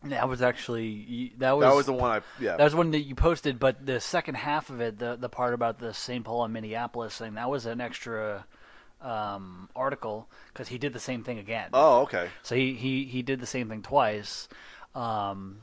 That 0.05 0.27
was 0.27 0.41
actually 0.41 1.33
that 1.37 1.55
was 1.57 1.65
That 1.65 1.75
was 1.75 1.85
the 1.85 1.93
one 1.93 2.11
I 2.11 2.21
yeah. 2.39 2.57
that 2.57 2.63
was 2.63 2.75
one 2.75 2.91
that 2.91 3.01
you 3.01 3.15
posted, 3.15 3.59
but 3.59 3.85
the 3.85 3.99
second 3.99 4.35
half 4.35 4.69
of 4.69 4.81
it, 4.81 4.99
the 4.99 5.15
the 5.15 5.29
part 5.29 5.53
about 5.53 5.79
the 5.79 5.93
St. 5.93 6.25
Paul 6.25 6.43
and 6.43 6.53
Minneapolis 6.53 7.17
thing, 7.17 7.35
that 7.35 7.49
was 7.49 7.65
an 7.65 7.79
extra 7.79 8.45
um, 9.03 9.69
article 9.75 10.29
because 10.51 10.69
he 10.69 10.77
did 10.77 10.93
the 10.93 10.99
same 10.99 11.23
thing 11.23 11.37
again. 11.37 11.69
oh, 11.73 12.01
okay. 12.01 12.29
So 12.41 12.55
he, 12.55 12.73
he, 12.73 13.03
he 13.03 13.21
did 13.21 13.39
the 13.39 13.45
same 13.45 13.69
thing 13.69 13.81
twice. 13.81 14.47
Um, 14.95 15.61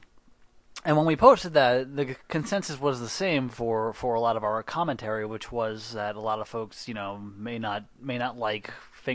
and 0.85 0.97
when 0.97 1.07
we 1.07 1.17
posted 1.17 1.55
that, 1.55 1.95
the 1.95 2.17
consensus 2.29 2.81
was 2.81 3.01
the 3.01 3.09
same 3.09 3.49
for, 3.49 3.93
for 3.93 4.15
a 4.15 4.21
lot 4.21 4.37
of 4.37 4.45
our 4.45 4.63
commentary, 4.63 5.27
which 5.27 5.51
was 5.53 5.93
that 5.93 6.17
a 6.17 6.21
lot 6.21 6.41
of 6.41 6.49
folks, 6.49 6.89
you 6.89 6.95
know, 6.95 7.19
may 7.37 7.59
not 7.59 7.85
may 8.01 8.17
not 8.17 8.39
like 8.39 8.71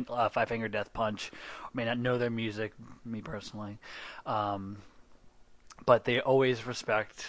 uh, 0.09 0.29
Five 0.29 0.49
Finger 0.49 0.67
Death 0.67 0.93
Punch, 0.93 1.31
may 1.73 1.85
not 1.85 1.97
know 1.97 2.17
their 2.17 2.29
music. 2.29 2.73
Me 3.03 3.21
personally, 3.21 3.79
um, 4.27 4.77
but 5.85 6.05
they 6.05 6.19
always 6.19 6.65
respect 6.65 7.27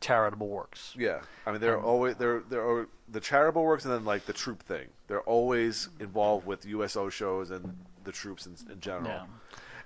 charitable 0.00 0.48
works. 0.48 0.94
Yeah. 0.98 1.20
I 1.46 1.52
mean, 1.52 1.60
they're 1.60 1.80
always 1.80 2.16
they're 2.16 2.42
they're 2.48 2.86
the 3.08 3.20
charitable 3.20 3.64
works 3.64 3.84
and 3.84 3.92
then 3.92 4.04
like 4.04 4.26
the 4.26 4.32
troop 4.32 4.62
thing. 4.62 4.88
They're 5.08 5.22
always 5.22 5.88
involved 6.00 6.46
with 6.46 6.64
USO 6.66 7.08
shows 7.08 7.50
and 7.50 7.76
the 8.04 8.12
troops 8.12 8.46
in, 8.46 8.54
in 8.70 8.80
general. 8.80 9.08
Yeah. 9.08 9.24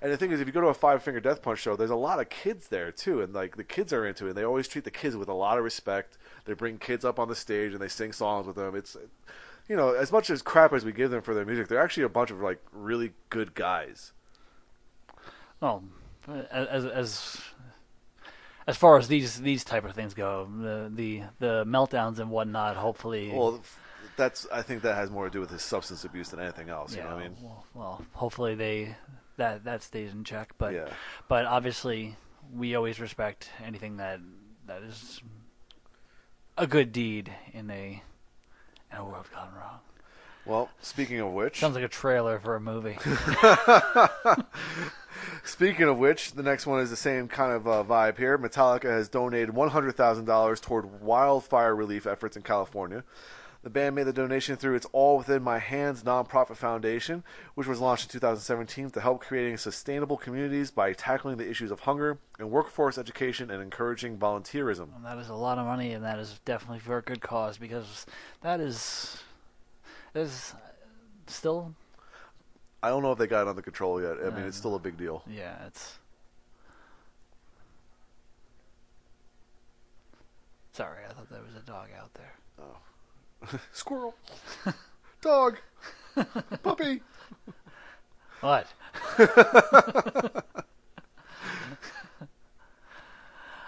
And 0.01 0.11
the 0.11 0.17
thing 0.17 0.31
is, 0.31 0.39
if 0.39 0.47
you 0.47 0.53
go 0.53 0.61
to 0.61 0.67
a 0.67 0.73
Five 0.73 1.03
Finger 1.03 1.19
Death 1.19 1.41
Punch 1.41 1.59
show, 1.59 1.75
there's 1.75 1.89
a 1.89 1.95
lot 1.95 2.19
of 2.19 2.29
kids 2.29 2.69
there 2.69 2.91
too, 2.91 3.21
and 3.21 3.33
like 3.33 3.57
the 3.57 3.65
kids 3.65 3.91
are 3.91 4.05
into 4.05 4.25
it. 4.25 4.29
And 4.29 4.37
they 4.37 4.45
always 4.45 4.67
treat 4.67 4.85
the 4.85 4.91
kids 4.91 5.17
with 5.17 5.27
a 5.27 5.33
lot 5.33 5.57
of 5.57 5.63
respect. 5.63 6.17
They 6.45 6.53
bring 6.53 6.77
kids 6.77 7.03
up 7.03 7.19
on 7.19 7.27
the 7.27 7.35
stage 7.35 7.73
and 7.73 7.81
they 7.81 7.89
sing 7.89 8.13
songs 8.13 8.47
with 8.47 8.55
them. 8.55 8.75
It's, 8.75 8.95
you 9.67 9.75
know, 9.75 9.93
as 9.93 10.11
much 10.11 10.29
as 10.29 10.41
crap 10.41 10.71
as 10.71 10.85
we 10.85 10.93
give 10.93 11.11
them 11.11 11.21
for 11.21 11.33
their 11.33 11.45
music, 11.45 11.67
they're 11.67 11.81
actually 11.81 12.03
a 12.03 12.09
bunch 12.09 12.31
of 12.31 12.39
like 12.39 12.61
really 12.71 13.11
good 13.29 13.55
guys. 13.55 14.13
Well, 15.59 15.83
as 16.49 16.85
as 16.85 17.41
as 18.69 18.77
far 18.77 18.97
as 18.97 19.07
these 19.07 19.41
these 19.41 19.63
type 19.63 19.83
of 19.83 19.93
things 19.93 20.13
go, 20.13 20.47
the 20.61 20.91
the 20.93 21.23
the 21.39 21.65
meltdowns 21.65 22.19
and 22.19 22.29
whatnot. 22.29 22.75
Hopefully, 22.75 23.31
Well, 23.33 23.61
that's 24.15 24.45
I 24.51 24.61
think 24.61 24.83
that 24.83 24.95
has 24.95 25.09
more 25.09 25.25
to 25.25 25.31
do 25.31 25.39
with 25.39 25.49
his 25.49 25.63
substance 25.63 26.05
abuse 26.05 26.29
than 26.29 26.39
anything 26.39 26.69
else. 26.69 26.91
You 26.93 26.99
yeah. 27.01 27.09
know 27.09 27.15
what 27.15 27.23
I 27.23 27.27
mean? 27.29 27.37
well, 27.41 27.65
well, 27.73 28.05
hopefully 28.13 28.53
they 28.55 28.95
that 29.37 29.63
that 29.63 29.81
stays 29.81 30.13
in 30.13 30.23
check. 30.23 30.53
But 30.57 30.73
Yeah. 30.73 30.89
but 31.27 31.45
obviously, 31.45 32.15
we 32.53 32.75
always 32.75 32.99
respect 32.99 33.49
anything 33.65 33.97
that 33.97 34.19
that 34.67 34.83
is 34.83 35.21
a 36.57 36.67
good 36.67 36.91
deed 36.91 37.31
in 37.53 37.71
a 37.71 38.03
in 38.91 38.97
a 38.97 39.03
world 39.03 39.27
gone 39.33 39.51
wrong. 39.55 39.79
Well, 40.49 40.67
speaking 40.81 41.19
of 41.19 41.31
which, 41.31 41.59
Sounds 41.59 41.75
like 41.75 41.83
a 41.83 41.87
trailer 41.87 42.39
for 42.39 42.55
a 42.55 42.59
movie. 42.59 42.97
Speaking 45.43 45.87
of 45.87 45.99
which, 45.99 46.31
the 46.31 46.41
next 46.41 46.65
one 46.65 46.79
is 46.79 46.89
the 46.89 46.95
same 46.95 47.27
kind 47.27 47.51
of 47.51 47.67
uh, 47.67 47.83
vibe 47.83 48.17
here. 48.17 48.35
Metallica 48.35 48.85
has 48.85 49.07
donated 49.09 49.49
$100,000 49.49 50.61
toward 50.61 51.01
wildfire 51.01 51.75
relief 51.75 52.07
efforts 52.07 52.35
in 52.35 52.41
California. 52.41 53.03
The 53.61 53.69
band 53.69 53.93
made 53.93 54.05
the 54.05 54.13
donation 54.13 54.55
through 54.55 54.73
its 54.75 54.87
All 54.91 55.19
Within 55.19 55.43
My 55.43 55.59
Hands 55.59 56.01
nonprofit 56.01 56.55
foundation, 56.55 57.23
which 57.53 57.67
was 57.67 57.79
launched 57.79 58.05
in 58.05 58.11
2017 58.13 58.89
to 58.89 59.01
help 59.01 59.21
creating 59.21 59.57
sustainable 59.57 60.17
communities 60.17 60.71
by 60.71 60.93
tackling 60.93 61.37
the 61.37 61.47
issues 61.47 61.69
of 61.69 61.81
hunger 61.81 62.17
and 62.39 62.49
workforce 62.49 62.97
education 62.97 63.51
and 63.51 63.61
encouraging 63.61 64.17
volunteerism. 64.17 64.95
And 64.95 65.05
that 65.05 65.19
is 65.19 65.29
a 65.29 65.35
lot 65.35 65.59
of 65.59 65.67
money, 65.67 65.93
and 65.93 66.03
that 66.05 66.17
is 66.17 66.39
definitely 66.43 66.79
for 66.79 66.97
a 66.97 67.03
good 67.03 67.21
cause 67.21 67.59
because 67.59 68.07
that 68.41 68.59
is 68.59 69.21
that 70.19 70.25
is 70.25 70.53
still 71.27 71.73
I 72.81 72.89
don't 72.89 73.03
know 73.03 73.11
if 73.11 73.17
they 73.17 73.27
got 73.27 73.43
it 73.43 73.47
under 73.47 73.61
control 73.61 74.01
yet. 74.01 74.17
I 74.25 74.29
mean, 74.29 74.45
it's 74.45 74.57
uh, 74.57 74.59
still 74.59 74.75
a 74.75 74.79
big 74.79 74.97
deal. 74.97 75.23
yeah, 75.29 75.65
it's. 75.67 75.95
Sorry, 80.71 80.99
I 81.09 81.13
thought 81.13 81.29
there 81.29 81.41
was 81.41 81.61
a 81.61 81.65
dog 81.65 81.89
out 81.99 82.13
there. 82.13 82.33
Oh. 82.61 83.59
Squirrel, 83.73 84.15
dog, 85.21 85.57
puppy. 86.63 87.01
What? 88.39 88.67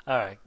All 0.07 0.17
right. 0.17 0.37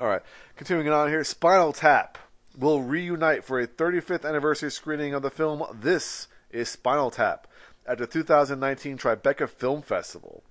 All 0.00 0.06
right, 0.06 0.22
continuing 0.56 0.88
on 0.88 1.08
here, 1.08 1.22
Spinal 1.22 1.72
Tap 1.72 2.18
will 2.60 2.82
reunite 2.82 3.42
for 3.42 3.58
a 3.58 3.66
35th 3.66 4.28
anniversary 4.28 4.70
screening 4.70 5.14
of 5.14 5.22
the 5.22 5.30
film. 5.30 5.64
This 5.72 6.28
is 6.50 6.68
Spinal 6.68 7.10
Tap 7.10 7.46
at 7.86 7.96
the 7.96 8.06
2019 8.06 8.98
Tribeca 8.98 9.48
Film 9.48 9.80
Festival. 9.80 10.42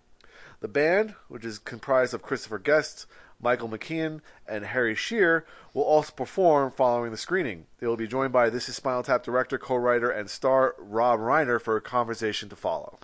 The 0.60 0.68
band, 0.68 1.14
which 1.28 1.46
is 1.46 1.60
comprised 1.60 2.16
of 2.16 2.24
Christopher 2.24 2.58
Guest, 2.58 3.06
Michael 3.40 3.70
McKean, 3.70 4.22
and 4.48 4.66
Harry 4.66 4.96
Shearer, 4.96 5.46
will 5.74 5.84
also 5.84 6.12
perform 6.12 6.72
following 6.72 7.12
the 7.12 7.18
screening. 7.18 7.68
They 7.80 7.86
will 7.86 7.96
be 7.96 8.08
joined 8.08 8.34
by 8.34 8.50
This 8.50 8.68
is 8.68 8.76
Spinal 8.76 9.04
Tap 9.04 9.24
director, 9.24 9.60
co-writer, 9.60 10.10
and 10.10 10.30
star 10.30 10.76
Rob 10.80 11.20
Reiner 11.20 11.62
for 11.62 11.78
a 11.78 11.82
conversation 11.82 12.50
to 12.50 12.56
follow. 12.56 12.98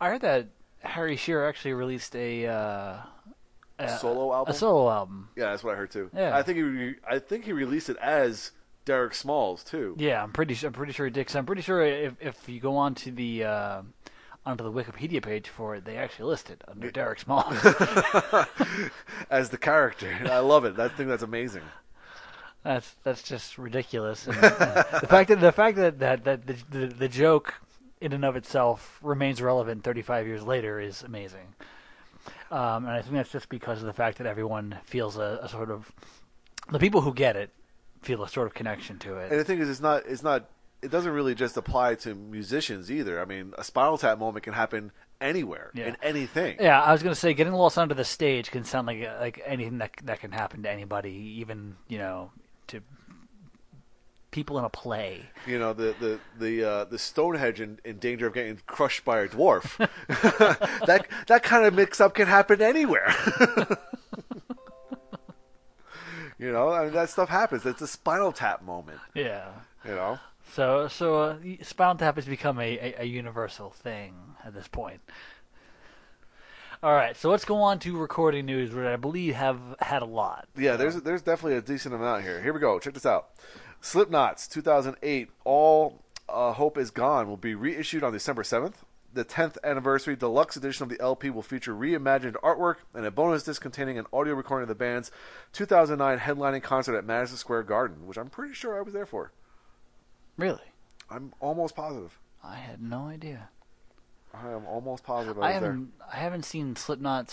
I 0.00 0.10
heard 0.10 0.22
that 0.22 0.46
Harry 0.80 1.16
Shearer 1.16 1.46
actually 1.46 1.74
released 1.74 2.14
a 2.14 2.46
uh, 2.46 2.96
a, 3.78 3.98
Solo 3.98 4.32
album? 4.32 4.54
A 4.54 4.56
solo 4.56 4.90
album. 4.90 5.28
Yeah, 5.36 5.46
that's 5.50 5.64
what 5.64 5.74
I 5.74 5.76
heard 5.76 5.90
too. 5.90 6.10
Yeah. 6.14 6.36
I 6.36 6.42
think 6.42 6.56
he 6.56 6.62
re- 6.62 6.96
I 7.08 7.18
think 7.18 7.44
he 7.44 7.52
released 7.52 7.88
it 7.88 7.96
as 7.98 8.52
Derek 8.84 9.14
Smalls 9.14 9.64
too. 9.64 9.94
Yeah, 9.98 10.22
I'm 10.22 10.32
pretty 10.32 10.54
sure. 10.54 10.68
I'm 10.68 10.72
pretty 10.74 10.92
sure 10.92 11.06
he 11.06 11.12
did. 11.12 11.26
'cause 11.26 11.36
I'm 11.36 11.46
pretty 11.46 11.62
sure 11.62 11.82
if 11.84 12.14
if 12.20 12.48
you 12.48 12.60
go 12.60 12.76
onto 12.76 13.10
the 13.10 13.44
uh, 13.44 13.82
onto 14.46 14.62
the 14.64 14.70
Wikipedia 14.72 15.22
page 15.22 15.48
for 15.48 15.74
it, 15.74 15.84
they 15.84 15.96
actually 15.96 16.26
list 16.28 16.50
it 16.50 16.62
under 16.68 16.90
Derek 16.90 17.18
Small. 17.20 17.44
as 19.30 19.50
the 19.50 19.58
character. 19.58 20.16
I 20.30 20.38
love 20.38 20.64
it. 20.64 20.78
I 20.78 20.88
think 20.88 21.08
that's 21.08 21.22
amazing. 21.22 21.62
that's 22.62 22.94
that's 23.04 23.22
just 23.22 23.58
ridiculous. 23.58 24.26
And, 24.26 24.36
uh, 24.36 24.84
the 25.00 25.06
fact 25.06 25.28
that 25.30 25.40
the 25.40 25.52
fact 25.52 25.76
that 25.76 25.98
that, 25.98 26.24
that 26.24 26.46
the, 26.46 26.56
the 26.70 26.86
the 26.86 27.08
joke 27.08 27.54
in 28.00 28.12
and 28.12 28.24
of 28.24 28.36
itself 28.36 28.98
remains 29.02 29.40
relevant 29.40 29.82
35 29.82 30.26
years 30.26 30.42
later 30.42 30.78
is 30.80 31.02
amazing. 31.02 31.54
Um, 32.50 32.84
and 32.86 32.90
I 32.90 33.02
think 33.02 33.14
that's 33.14 33.30
just 33.32 33.48
because 33.48 33.80
of 33.80 33.86
the 33.86 33.92
fact 33.92 34.18
that 34.18 34.26
everyone 34.26 34.76
feels 34.84 35.16
a, 35.16 35.40
a 35.42 35.48
sort 35.48 35.70
of 35.70 35.90
the 36.70 36.78
people 36.78 37.00
who 37.00 37.12
get 37.12 37.36
it 37.36 37.50
feel 38.02 38.22
a 38.22 38.28
sort 38.28 38.46
of 38.46 38.54
connection 38.54 38.98
to 39.00 39.16
it. 39.16 39.30
And 39.30 39.40
the 39.40 39.44
thing 39.44 39.58
is, 39.60 39.68
it's 39.68 39.80
not. 39.80 40.02
It's 40.06 40.22
not. 40.22 40.48
It 40.82 40.90
doesn't 40.90 41.12
really 41.12 41.34
just 41.34 41.56
apply 41.56 41.94
to 41.96 42.14
musicians 42.14 42.90
either. 42.90 43.20
I 43.20 43.24
mean, 43.24 43.54
a 43.56 43.64
Spinal 43.64 43.96
Tap 43.96 44.18
moment 44.18 44.44
can 44.44 44.52
happen 44.52 44.92
anywhere 45.20 45.70
Yeah. 45.72 45.86
in 45.86 45.96
anything. 46.02 46.56
Yeah, 46.60 46.82
I 46.82 46.92
was 46.92 47.02
gonna 47.02 47.14
say 47.14 47.32
getting 47.32 47.54
lost 47.54 47.78
onto 47.78 47.94
the 47.94 48.04
stage 48.04 48.50
can 48.50 48.64
sound 48.64 48.86
like 48.86 49.00
like 49.20 49.40
anything 49.46 49.78
that 49.78 49.92
that 50.04 50.20
can 50.20 50.32
happen 50.32 50.62
to 50.64 50.70
anybody, 50.70 51.10
even 51.40 51.76
you 51.88 51.98
know 51.98 52.30
to 52.66 52.80
people 54.34 54.58
in 54.58 54.64
a 54.64 54.68
play. 54.68 55.22
You 55.46 55.58
know, 55.60 55.72
the 55.72 55.94
the 56.00 56.18
the 56.38 56.68
uh, 56.68 56.84
the 56.84 56.98
Stonehenge 56.98 57.60
in, 57.60 57.78
in 57.84 57.98
danger 57.98 58.26
of 58.26 58.34
getting 58.34 58.60
crushed 58.66 59.04
by 59.04 59.20
a 59.20 59.28
dwarf. 59.28 59.76
that 60.86 61.06
that 61.28 61.42
kind 61.44 61.64
of 61.64 61.72
mix 61.72 62.00
up 62.00 62.14
can 62.14 62.26
happen 62.26 62.60
anywhere. 62.60 63.14
you 66.38 66.50
know, 66.52 66.70
I 66.70 66.84
mean, 66.84 66.92
that 66.92 67.08
stuff 67.10 67.28
happens. 67.28 67.64
It's 67.64 67.80
a 67.80 67.86
Spinal 67.86 68.32
Tap 68.32 68.62
moment. 68.62 68.98
Yeah. 69.14 69.50
You 69.84 69.92
know. 69.92 70.18
So 70.52 70.88
so 70.88 71.20
uh, 71.20 71.36
Spinal 71.62 71.94
Tap 71.94 72.16
has 72.16 72.26
become 72.26 72.58
a, 72.58 72.78
a, 72.78 73.02
a 73.02 73.04
universal 73.04 73.70
thing 73.70 74.14
at 74.44 74.52
this 74.52 74.66
point. 74.66 75.00
All 76.82 76.92
right, 76.92 77.16
so 77.16 77.30
let's 77.30 77.46
go 77.46 77.62
on 77.62 77.78
to 77.78 77.96
recording 77.96 78.44
news, 78.44 78.74
which 78.74 78.84
I 78.84 78.96
believe 78.96 79.34
have 79.36 79.58
had 79.80 80.02
a 80.02 80.04
lot. 80.04 80.48
Yeah, 80.54 80.76
there's 80.76 80.96
there's 80.96 81.22
definitely 81.22 81.56
a 81.56 81.62
decent 81.62 81.94
amount 81.94 82.24
here. 82.24 82.42
Here 82.42 82.52
we 82.52 82.60
go. 82.60 82.78
Check 82.78 82.92
this 82.92 83.06
out. 83.06 83.30
Slipknot's 83.84 84.48
2008 84.48 85.28
All 85.44 86.00
uh, 86.26 86.54
Hope 86.54 86.78
Is 86.78 86.90
Gone 86.90 87.28
will 87.28 87.36
be 87.36 87.54
reissued 87.54 88.02
on 88.02 88.14
December 88.14 88.42
7th. 88.42 88.76
The 89.12 89.26
10th 89.26 89.58
anniversary 89.62 90.16
deluxe 90.16 90.56
edition 90.56 90.84
of 90.84 90.88
the 90.88 90.98
LP 91.00 91.28
will 91.28 91.42
feature 91.42 91.74
reimagined 91.74 92.40
artwork 92.42 92.76
and 92.94 93.04
a 93.04 93.10
bonus 93.10 93.42
disc 93.42 93.60
containing 93.60 93.98
an 93.98 94.06
audio 94.10 94.32
recording 94.32 94.62
of 94.62 94.68
the 94.68 94.74
band's 94.74 95.10
2009 95.52 96.18
headlining 96.18 96.62
concert 96.62 96.96
at 96.96 97.04
Madison 97.04 97.36
Square 97.36 97.64
Garden, 97.64 98.06
which 98.06 98.16
I'm 98.16 98.30
pretty 98.30 98.54
sure 98.54 98.78
I 98.78 98.80
was 98.80 98.94
there 98.94 99.04
for. 99.04 99.32
Really, 100.38 100.72
I'm 101.10 101.34
almost 101.38 101.76
positive. 101.76 102.18
I 102.42 102.56
had 102.56 102.80
no 102.80 103.08
idea. 103.08 103.50
I 104.42 104.50
am 104.52 104.66
almost 104.66 105.04
positive 105.04 105.38
I 105.38 105.48
I 105.48 105.52
was 105.52 105.60
there. 105.60 105.70
haven't 105.70 105.92
I 106.12 106.16
haven't 106.16 106.44
seen 106.44 106.76
Slipknot 106.76 107.30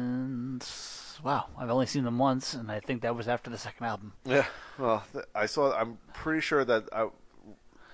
since 0.00 1.18
wow. 1.22 1.46
I've 1.58 1.70
only 1.70 1.86
seen 1.86 2.04
them 2.04 2.18
once, 2.18 2.54
and 2.54 2.70
I 2.70 2.80
think 2.80 3.02
that 3.02 3.14
was 3.16 3.28
after 3.28 3.50
the 3.50 3.58
second 3.58 3.86
album. 3.86 4.12
Yeah, 4.24 4.46
well, 4.78 5.04
th- 5.12 5.24
I 5.34 5.46
saw. 5.46 5.72
I'm 5.78 5.98
pretty 6.14 6.40
sure 6.40 6.64
that 6.64 6.88
I 6.92 7.08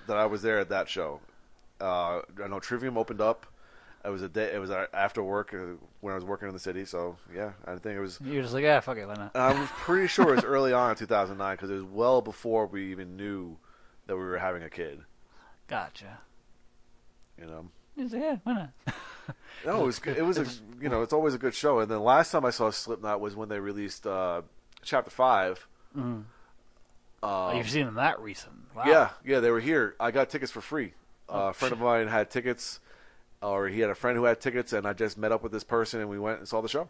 that 0.07 0.17
I 0.17 0.27
was 0.27 0.43
there 0.43 0.59
at 0.59 0.69
that 0.69 0.89
show. 0.89 1.21
Uh, 1.81 2.21
I 2.43 2.49
know 2.49 2.61
Trivium 2.61 2.97
opened 2.97 3.21
up. 3.21 3.47
It 4.05 4.11
was 4.11 4.23
a 4.23 4.29
day. 4.29 4.53
It 4.55 4.61
was 4.61 4.71
uh, 4.71 4.87
after 4.95 5.23
work 5.23 5.53
uh, 5.53 5.75
when 6.01 6.13
I 6.13 6.15
was 6.15 6.25
working 6.25 6.47
in 6.49 6.55
the 6.55 6.61
city. 6.61 6.85
So 6.85 7.17
yeah, 7.35 7.53
I 7.67 7.73
think 7.73 7.97
it 7.97 8.01
was. 8.01 8.21
You're 8.25 8.43
just 8.43 8.55
like, 8.55 8.65
ah, 8.65 8.81
fuck 8.81 8.99
it, 8.99 9.07
why 9.07 9.15
not? 9.15 9.33
I'm 9.35 9.67
pretty 9.67 10.07
sure 10.15 10.29
it 10.31 10.37
was 10.37 10.45
early 10.45 10.73
on 10.73 10.91
in 10.91 10.97
2009 10.97 11.55
because 11.57 11.71
it 11.71 11.75
was 11.75 11.83
well 11.83 12.21
before 12.23 12.67
we 12.67 12.91
even 12.93 13.17
knew 13.17 13.57
that 14.07 14.17
we 14.17 14.23
were 14.23 14.39
having 14.39 14.63
a 14.63 14.71
kid. 14.71 15.01
Gotcha. 15.67 16.19
You 17.39 17.47
know. 17.47 17.67
He's 18.03 18.13
like, 18.13 18.23
yeah, 18.23 18.37
why 18.45 18.53
not? 18.55 18.71
No, 19.65 19.81
it 19.83 19.87
was. 19.87 19.99
good. 19.99 20.17
It 20.17 20.23
was 20.23 20.39
a. 20.39 20.47
You 20.81 20.89
know, 20.89 21.03
it's 21.03 21.13
always 21.13 21.35
a 21.35 21.39
good 21.39 21.55
show. 21.55 21.81
And 21.81 21.91
then 21.91 22.01
last 22.01 22.31
time 22.31 22.45
I 22.45 22.51
saw 22.51 22.71
Slipknot 22.71 23.21
was 23.21 23.35
when 23.35 23.49
they 23.49 23.59
released 23.59 24.07
uh, 24.07 24.43
Chapter 24.85 25.11
Five. 25.11 25.67
oh, 25.97 27.57
you've 27.57 27.69
seen 27.69 27.87
them 27.87 27.95
that 27.97 28.21
recent. 28.21 28.55
Wow. 28.77 28.85
Yeah, 28.87 29.09
yeah, 29.25 29.41
they 29.41 29.51
were 29.51 29.59
here. 29.61 29.97
I 29.99 30.13
got 30.13 30.31
tickets 30.31 30.53
for 30.53 30.61
free. 30.61 30.93
Uh, 31.29 31.49
a 31.51 31.53
friend 31.53 31.73
of 31.73 31.81
mine 31.81 32.07
had 32.07 32.31
tickets, 32.31 32.79
or 33.43 33.67
he 33.69 33.81
had 33.81 33.91
a 33.91 33.95
friend 33.97 34.17
who 34.17 34.25
had 34.25 34.41
tickets, 34.41 34.73
and 34.73 34.87
I 34.87 34.93
just 34.93 35.19
met 35.19 35.33
up 35.33 35.43
with 35.43 35.51
this 35.51 35.65
person, 35.65 36.01
and 36.01 36.09
we 36.09 36.19
went 36.19 36.39
and 36.39 36.47
saw 36.47 36.61
the 36.61 36.69
show. 36.69 36.89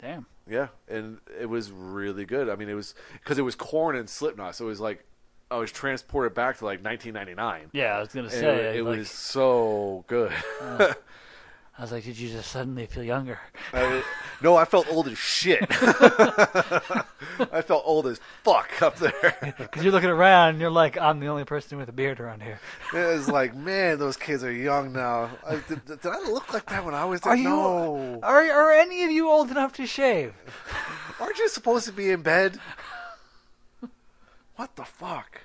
Damn. 0.00 0.26
Yeah, 0.48 0.68
and 0.88 1.18
it 1.40 1.46
was 1.46 1.72
really 1.72 2.24
good. 2.24 2.48
I 2.48 2.54
mean, 2.56 2.68
it 2.68 2.74
was 2.74 2.94
because 3.14 3.38
it 3.38 3.42
was 3.42 3.54
Korn 3.56 3.96
and 3.96 4.08
Slipknot, 4.08 4.54
so 4.54 4.66
it 4.66 4.68
was 4.68 4.80
like 4.80 5.04
I 5.52 5.58
was 5.58 5.70
transported 5.70 6.34
back 6.34 6.58
to 6.58 6.64
like 6.64 6.82
1999. 6.82 7.70
Yeah, 7.72 7.96
I 7.96 8.00
was 8.00 8.08
gonna 8.08 8.30
say. 8.30 8.70
it, 8.70 8.76
it 8.76 8.84
like, 8.84 8.98
was 8.98 9.10
so 9.10 10.02
good. 10.06 10.32
Uh, 10.62 10.94
I 11.78 11.82
was 11.82 11.92
like, 11.92 12.04
did 12.04 12.18
you 12.18 12.30
just 12.30 12.50
suddenly 12.50 12.86
feel 12.86 13.02
younger? 13.02 13.38
I 13.72 14.02
no, 14.42 14.56
I 14.56 14.64
felt 14.64 14.90
old 14.90 15.08
as 15.08 15.18
shit. 15.18 15.60
I 15.70 17.62
felt 17.66 17.82
old 17.84 18.06
as 18.06 18.18
fuck 18.44 18.80
up 18.80 18.96
there. 18.96 19.54
Because 19.58 19.82
you're 19.82 19.92
looking 19.92 20.08
around, 20.08 20.50
and 20.50 20.60
you're 20.60 20.70
like, 20.70 20.96
I'm 20.96 21.20
the 21.20 21.26
only 21.26 21.44
person 21.44 21.76
with 21.76 21.88
a 21.88 21.92
beard 21.92 22.18
around 22.18 22.42
here. 22.42 22.58
It 22.94 23.14
was 23.14 23.28
like, 23.28 23.54
man, 23.54 23.98
those 23.98 24.16
kids 24.16 24.44
are 24.44 24.52
young 24.52 24.92
now. 24.92 25.30
I, 25.46 25.60
did, 25.68 25.84
did 25.84 26.06
I 26.06 26.20
look 26.30 26.52
like 26.52 26.66
that 26.66 26.84
when 26.84 26.94
I 26.94 27.04
was 27.04 27.20
there? 27.20 27.32
Are 27.32 27.36
you? 27.36 27.44
no. 27.44 28.20
Are 28.22 28.42
are 28.42 28.72
any 28.72 29.04
of 29.04 29.10
you 29.10 29.28
old 29.28 29.50
enough 29.50 29.74
to 29.74 29.86
shave? 29.86 30.34
Aren't 31.20 31.38
you 31.38 31.48
supposed 31.48 31.86
to 31.86 31.92
be 31.92 32.10
in 32.10 32.22
bed? 32.22 32.58
What 34.56 34.76
the 34.76 34.84
fuck? 34.84 35.42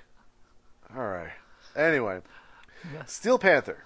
All 0.96 1.06
right. 1.06 1.32
Anyway, 1.76 2.20
Steel 3.06 3.38
Panther 3.38 3.84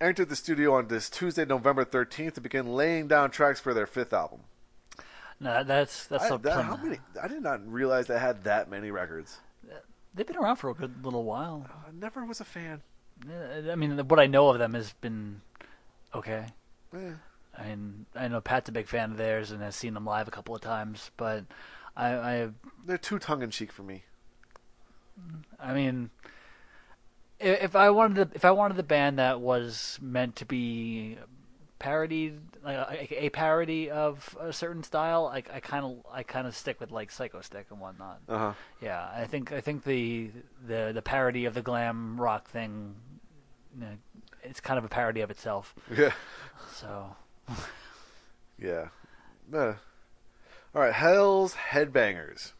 entered 0.00 0.28
the 0.28 0.36
studio 0.36 0.74
on 0.74 0.88
this 0.88 1.08
Tuesday, 1.08 1.44
November 1.44 1.84
13th, 1.84 2.34
to 2.34 2.40
begin 2.40 2.74
laying 2.74 3.08
down 3.08 3.30
tracks 3.30 3.60
for 3.60 3.72
their 3.74 3.86
fifth 3.86 4.12
album. 4.12 4.40
No, 5.40 5.64
that's 5.64 6.06
that's 6.06 6.30
I, 6.30 6.36
that- 6.36 6.64
how 6.64 6.76
many? 6.76 6.98
I 7.20 7.28
did 7.28 7.42
not 7.42 7.66
realize 7.66 8.06
they 8.06 8.18
had 8.18 8.44
that 8.44 8.70
many 8.70 8.90
records. 8.90 9.38
They've 10.14 10.26
been 10.26 10.36
around 10.36 10.56
for 10.56 10.70
a 10.70 10.74
good 10.74 11.04
little 11.04 11.24
while. 11.24 11.66
I 11.86 11.90
never 11.92 12.24
was 12.24 12.40
a 12.40 12.44
fan. 12.44 12.82
Uh, 13.28 13.70
I 13.70 13.74
mean, 13.74 13.98
what 14.06 14.20
I 14.20 14.26
know 14.26 14.48
of 14.48 14.58
them 14.58 14.74
has 14.74 14.92
been 15.00 15.40
okay. 16.14 16.46
Eh. 16.94 17.10
I 17.58 17.66
mean, 17.66 18.06
I 18.14 18.28
know 18.28 18.40
Pat's 18.40 18.68
a 18.68 18.72
big 18.72 18.86
fan 18.86 19.10
of 19.10 19.16
theirs 19.16 19.50
and 19.50 19.60
has 19.60 19.74
seen 19.74 19.94
them 19.94 20.04
live 20.04 20.28
a 20.28 20.30
couple 20.30 20.54
of 20.54 20.60
times, 20.60 21.10
but 21.16 21.44
I, 21.96 22.14
I, 22.14 22.48
They're 22.84 22.98
too 22.98 23.18
tongue 23.18 23.42
in 23.42 23.50
cheek 23.50 23.72
for 23.72 23.82
me. 23.82 24.04
I 25.58 25.72
mean, 25.72 26.10
if 27.40 27.76
I 27.76 27.90
wanted 27.90 28.30
the, 28.30 28.36
if 28.36 28.44
I 28.44 28.50
wanted 28.50 28.76
the 28.76 28.82
band 28.82 29.18
that 29.18 29.40
was 29.40 29.98
meant 30.00 30.36
to 30.36 30.46
be 30.46 31.18
parodied, 31.78 32.40
like 32.64 33.10
a, 33.10 33.24
a 33.26 33.28
parody 33.30 33.90
of 33.90 34.36
a 34.40 34.52
certain 34.52 34.82
style, 34.82 35.26
I, 35.26 35.42
I 35.52 35.60
kind 35.60 35.84
of, 35.84 35.96
I 36.10 36.22
kind 36.22 36.46
of 36.46 36.56
stick 36.56 36.80
with 36.80 36.90
like 36.90 37.10
Psychostick 37.10 37.64
and 37.70 37.80
whatnot. 37.80 38.20
Uh 38.28 38.38
huh. 38.38 38.52
Yeah, 38.80 39.08
I 39.14 39.24
think, 39.26 39.52
I 39.52 39.60
think 39.60 39.84
the, 39.84 40.30
the, 40.66 40.92
the 40.94 41.02
parody 41.02 41.44
of 41.44 41.54
the 41.54 41.62
glam 41.62 42.20
rock 42.20 42.48
thing, 42.48 42.94
you 43.74 43.82
know, 43.82 43.92
it's 44.42 44.60
kind 44.60 44.78
of 44.78 44.84
a 44.84 44.88
parody 44.88 45.20
of 45.20 45.30
itself. 45.30 45.74
Yeah. 45.94 46.12
So 46.72 47.16
Yeah. 48.58 48.88
Eh. 49.52 49.74
All 50.74 50.80
right. 50.82 50.92
Hell's 50.92 51.54
Headbangers. 51.54 52.52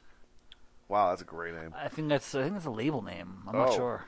Wow, 0.88 1.10
that's 1.10 1.22
a 1.22 1.24
great 1.24 1.54
name. 1.54 1.74
I 1.76 1.88
think 1.88 2.08
that's, 2.08 2.34
I 2.34 2.42
think 2.42 2.54
that's 2.54 2.66
a 2.66 2.70
label 2.70 3.02
name. 3.02 3.42
I'm 3.46 3.56
not 3.56 3.70
Oh. 3.70 3.76
sure. 3.76 4.04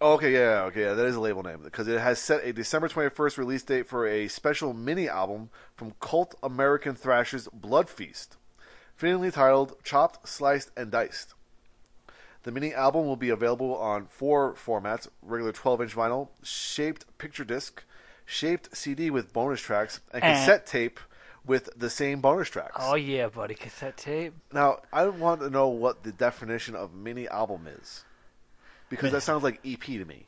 Oh, 0.00 0.14
okay, 0.14 0.32
yeah, 0.32 0.62
okay, 0.64 0.82
yeah, 0.82 0.92
that 0.94 1.06
is 1.06 1.14
a 1.14 1.20
label 1.20 1.42
name 1.42 1.60
because 1.62 1.86
it 1.88 2.00
has 2.00 2.18
set 2.18 2.44
a 2.44 2.52
December 2.52 2.88
21st 2.88 3.38
release 3.38 3.62
date 3.62 3.86
for 3.86 4.06
a 4.06 4.26
special 4.28 4.74
mini 4.74 5.08
album 5.08 5.50
from 5.76 5.94
cult 6.00 6.34
American 6.42 6.94
thrashers 6.94 7.48
Blood 7.52 7.88
Feast, 7.88 8.36
fittingly 8.96 9.30
titled 9.30 9.76
Chopped, 9.84 10.28
Sliced, 10.28 10.70
and 10.76 10.90
Diced. 10.90 11.34
The 12.42 12.50
mini 12.52 12.74
album 12.74 13.06
will 13.06 13.16
be 13.16 13.30
available 13.30 13.74
on 13.76 14.06
four 14.06 14.52
formats 14.54 15.08
regular 15.22 15.52
12 15.52 15.82
inch 15.82 15.94
vinyl, 15.96 16.28
shaped 16.42 17.06
picture 17.16 17.44
disc, 17.44 17.84
shaped 18.26 18.76
CD 18.76 19.10
with 19.10 19.32
bonus 19.32 19.60
tracks, 19.60 20.00
and 20.12 20.22
And- 20.22 20.34
cassette 20.38 20.66
tape 20.66 20.98
with 21.46 21.68
the 21.76 21.90
same 21.90 22.20
bonus 22.20 22.48
tracks. 22.48 22.76
Oh 22.78 22.94
yeah, 22.94 23.28
buddy, 23.28 23.54
cassette 23.54 23.96
tape. 23.96 24.34
Now, 24.52 24.80
I 24.92 25.06
want 25.08 25.40
to 25.40 25.50
know 25.50 25.68
what 25.68 26.02
the 26.02 26.12
definition 26.12 26.74
of 26.74 26.94
mini 26.94 27.28
album 27.28 27.66
is. 27.66 28.04
Because 28.88 29.12
that 29.12 29.22
sounds 29.22 29.42
like 29.42 29.60
EP 29.64 29.80
to 29.80 30.04
me. 30.04 30.26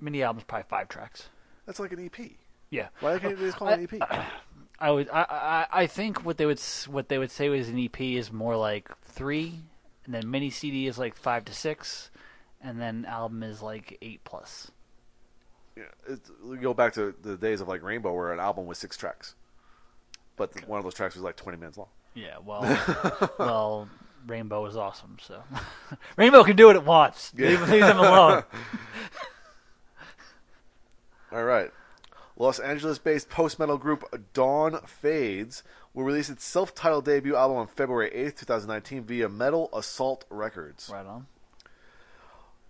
Mini 0.00 0.22
album's 0.22 0.44
probably 0.44 0.66
five 0.68 0.88
tracks. 0.88 1.28
That's 1.66 1.80
like 1.80 1.92
an 1.92 2.04
EP. 2.04 2.30
Yeah. 2.70 2.88
Why 3.00 3.18
can't 3.18 3.38
you 3.38 3.46
just 3.46 3.56
call 3.56 3.68
it 3.68 3.78
an 3.78 4.00
EP? 4.00 4.28
I 4.78 4.90
would. 4.90 5.08
I, 5.10 5.22
I. 5.72 5.82
I 5.82 5.86
think 5.86 6.24
what 6.24 6.36
they 6.36 6.46
would. 6.46 6.60
What 6.88 7.08
they 7.08 7.18
would 7.18 7.30
say 7.30 7.48
was 7.48 7.68
an 7.68 7.78
EP 7.78 8.00
is 8.00 8.32
more 8.32 8.56
like 8.56 8.88
three, 9.04 9.60
and 10.04 10.14
then 10.14 10.30
mini 10.30 10.50
CD 10.50 10.86
is 10.86 10.98
like 10.98 11.16
five 11.16 11.44
to 11.46 11.54
six, 11.54 12.10
and 12.60 12.80
then 12.80 13.04
album 13.04 13.42
is 13.42 13.62
like 13.62 13.98
eight 14.02 14.22
plus. 14.24 14.70
Yeah, 15.76 15.84
it's, 16.08 16.30
we 16.44 16.56
go 16.58 16.74
back 16.74 16.92
to 16.94 17.14
the 17.22 17.36
days 17.36 17.60
of 17.60 17.68
like 17.68 17.82
Rainbow, 17.82 18.12
where 18.12 18.32
an 18.32 18.40
album 18.40 18.66
was 18.66 18.78
six 18.78 18.96
tracks, 18.96 19.34
but 20.36 20.66
one 20.68 20.78
of 20.78 20.84
those 20.84 20.94
tracks 20.94 21.14
was 21.14 21.24
like 21.24 21.36
twenty 21.36 21.58
minutes 21.58 21.78
long. 21.78 21.88
Yeah. 22.14 22.36
Well. 22.44 22.62
well. 23.38 23.88
Rainbow 24.26 24.64
is 24.64 24.74
awesome. 24.74 25.18
So 25.20 25.42
Rainbow 26.16 26.44
can 26.44 26.56
do 26.56 26.66
what 26.68 26.76
it 26.76 26.84
wants. 26.84 27.30
Yeah. 27.38 27.48
Leave, 27.50 27.68
leave 27.68 27.80
them 27.82 27.98
alone. 27.98 28.44
All 31.32 31.44
right, 31.44 31.70
Los 32.36 32.58
Angeles-based 32.60 33.28
post-metal 33.28 33.76
group 33.76 34.04
Dawn 34.32 34.80
Fades 34.86 35.62
will 35.92 36.04
release 36.04 36.28
its 36.30 36.44
self-titled 36.44 37.04
debut 37.04 37.34
album 37.34 37.56
on 37.56 37.66
February 37.66 38.08
eighth, 38.14 38.36
two 38.38 38.46
thousand 38.46 38.68
nineteen, 38.68 39.02
via 39.04 39.28
Metal 39.28 39.68
Assault 39.74 40.24
Records. 40.30 40.88
right 40.92 41.04
on. 41.06 41.26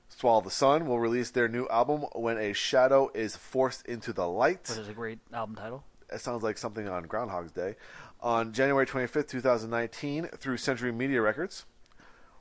Swallow 0.08 0.40
the 0.42 0.50
Sun 0.50 0.86
will 0.86 1.00
release 1.00 1.30
their 1.30 1.48
new 1.48 1.66
album 1.68 2.02
when 2.14 2.38
a 2.38 2.52
shadow 2.52 3.10
is 3.14 3.36
forced 3.36 3.84
into 3.86 4.12
the 4.12 4.26
light. 4.28 4.68
Which 4.68 4.78
is 4.78 4.88
a 4.88 4.92
great 4.92 5.18
album 5.32 5.56
title. 5.56 5.84
It 6.12 6.20
sounds 6.20 6.42
like 6.42 6.58
something 6.58 6.88
on 6.88 7.04
Groundhog's 7.04 7.52
Day. 7.52 7.76
On 8.20 8.52
January 8.52 8.86
25th, 8.86 9.28
2019, 9.28 10.28
through 10.38 10.56
Century 10.56 10.92
Media 10.92 11.20
Records. 11.20 11.64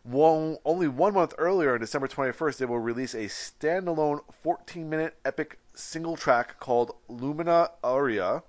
One, 0.04 0.58
only 0.66 0.88
one 0.88 1.14
month 1.14 1.34
earlier, 1.38 1.74
on 1.74 1.80
December 1.80 2.08
21st, 2.08 2.58
they 2.58 2.66
will 2.66 2.80
release 2.80 3.14
a 3.14 3.26
standalone 3.26 4.22
14 4.44 4.90
minute 4.90 5.16
epic 5.24 5.60
single 5.74 6.18
track 6.18 6.60
called 6.60 6.96
Lumina 7.08 7.72
Aurea, 7.84 8.44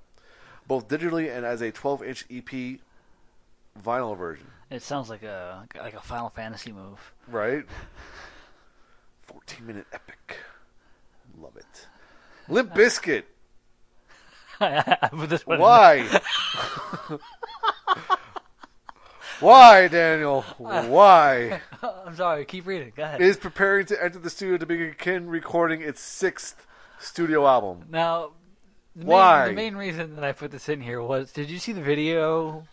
both 0.67 0.89
digitally 0.89 1.35
and 1.35 1.47
as 1.47 1.61
a 1.61 1.71
12 1.71 2.03
inch 2.03 2.25
EP 2.31 2.81
vinyl 3.81 4.17
version. 4.17 4.47
It 4.71 4.83
sounds 4.83 5.09
like 5.09 5.23
a 5.23 5.67
like 5.77 5.95
a 5.95 6.01
Final 6.01 6.31
Fantasy 6.31 6.73
move. 6.73 7.13
Right? 7.29 7.65
14 9.23 9.67
minute 9.67 9.87
epic. 9.93 10.39
Love 11.41 11.57
it. 11.57 11.87
Limp 12.49 12.75
Bizkit. 12.75 13.25
But 15.13 15.29
this 15.31 15.47
one- 15.47 15.59
Why? 15.61 16.21
Why, 19.41 19.89
Daniel? 19.89 20.43
Why? 20.59 21.61
I'm 21.83 22.17
sorry. 22.17 22.45
Keep 22.45 22.67
reading. 22.67 22.93
Go 22.97 23.03
ahead. 23.03 23.21
Is 23.21 23.37
preparing 23.37 23.85
to 23.87 24.03
enter 24.03 24.19
the 24.19 24.31
studio 24.31 24.57
to 24.57 24.67
begin 24.67 25.29
recording 25.29 25.83
its 25.83 26.01
sixth 26.01 26.67
studio 27.01 27.47
album. 27.47 27.85
Now, 27.91 28.31
the 28.97 29.05
Why? 29.07 29.47
Main, 29.47 29.49
the 29.49 29.63
main 29.63 29.77
reason 29.77 30.15
that 30.15 30.25
I 30.25 30.33
put 30.33 30.51
this 30.51 30.69
in 30.69 30.81
here 30.81 31.03
was, 31.03 31.33
did 31.33 31.51
you 31.51 31.59
see 31.59 31.73
the 31.73 31.83
video 31.83 32.65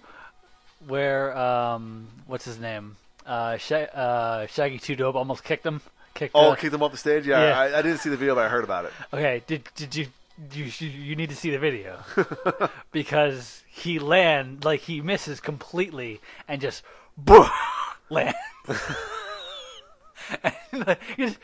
where 0.87 1.35
um, 1.35 2.07
what's 2.27 2.45
his 2.45 2.59
name, 2.59 2.95
uh, 3.25 3.57
uh, 3.71 4.45
Shaggy 4.47 4.77
Two 4.79 4.95
Dope 4.95 5.15
almost 5.15 5.43
kicked 5.43 5.65
him? 5.65 5.81
Kicked. 6.13 6.35
Oh, 6.35 6.55
kicked 6.57 6.73
him 6.73 6.83
off 6.83 6.91
the 6.91 6.97
stage? 6.97 7.25
Yeah, 7.25 7.47
Yeah. 7.49 7.59
I, 7.59 7.79
I 7.79 7.81
didn't 7.81 7.97
see 7.99 8.09
the 8.09 8.17
video, 8.17 8.35
but 8.35 8.45
I 8.45 8.49
heard 8.49 8.63
about 8.63 8.85
it. 8.85 8.91
Okay, 9.11 9.41
did 9.47 9.67
did 9.75 9.95
you? 9.95 10.07
You, 10.53 10.69
should- 10.69 10.91
you 10.91 11.15
need 11.15 11.29
to 11.29 11.35
see 11.35 11.51
the 11.51 11.59
video 11.59 11.99
because 12.91 13.63
he 13.67 13.99
land 13.99 14.65
like 14.65 14.81
he 14.81 14.99
misses 15.01 15.39
completely 15.39 16.19
and 16.47 16.59
just 16.61 16.83
boom, 17.17 17.47
lands. 18.09 18.35
and 20.43 20.87
like, 20.87 20.99
he 21.15 21.25
just 21.27 21.39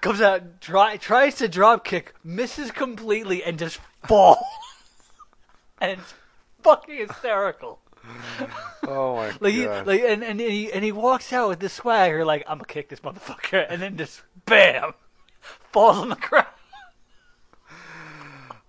comes 0.00 0.20
out, 0.20 0.60
try, 0.60 0.96
tries 0.96 1.36
to 1.36 1.48
drop 1.48 1.84
kick, 1.84 2.14
misses 2.24 2.70
completely, 2.70 3.42
and 3.44 3.58
just 3.58 3.78
falls. 4.06 4.38
and 5.80 5.92
it's 5.92 6.14
fucking 6.62 7.06
hysterical. 7.06 7.78
Oh 8.86 9.14
my 9.16 9.32
Like, 9.40 9.54
he, 9.54 9.64
god! 9.64 9.86
like, 9.86 10.00
and, 10.02 10.24
and 10.24 10.40
he 10.40 10.72
and 10.72 10.84
he 10.84 10.90
walks 10.90 11.32
out 11.32 11.48
with 11.48 11.60
this 11.60 11.72
swagger, 11.74 12.24
like 12.24 12.42
I'm 12.48 12.58
gonna 12.58 12.66
kick 12.66 12.88
this 12.88 12.98
motherfucker, 13.00 13.64
and 13.68 13.80
then 13.80 13.96
just 13.96 14.22
bam, 14.44 14.94
falls 15.70 15.98
on 15.98 16.08
the 16.08 16.16
ground. 16.16 16.48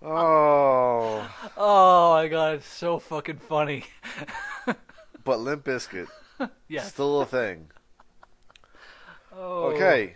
Oh, 0.03 1.29
Oh 1.55 2.13
my 2.15 2.27
god, 2.27 2.55
it's 2.55 2.67
so 2.67 2.99
fucking 2.99 3.37
funny. 3.37 3.85
but 5.23 5.39
Limp 5.39 5.63
Bizkit 5.63 6.07
Yeah. 6.67 6.81
still 6.81 7.21
a 7.21 7.25
thing. 7.25 7.69
Oh. 9.35 9.71
Okay, 9.73 10.15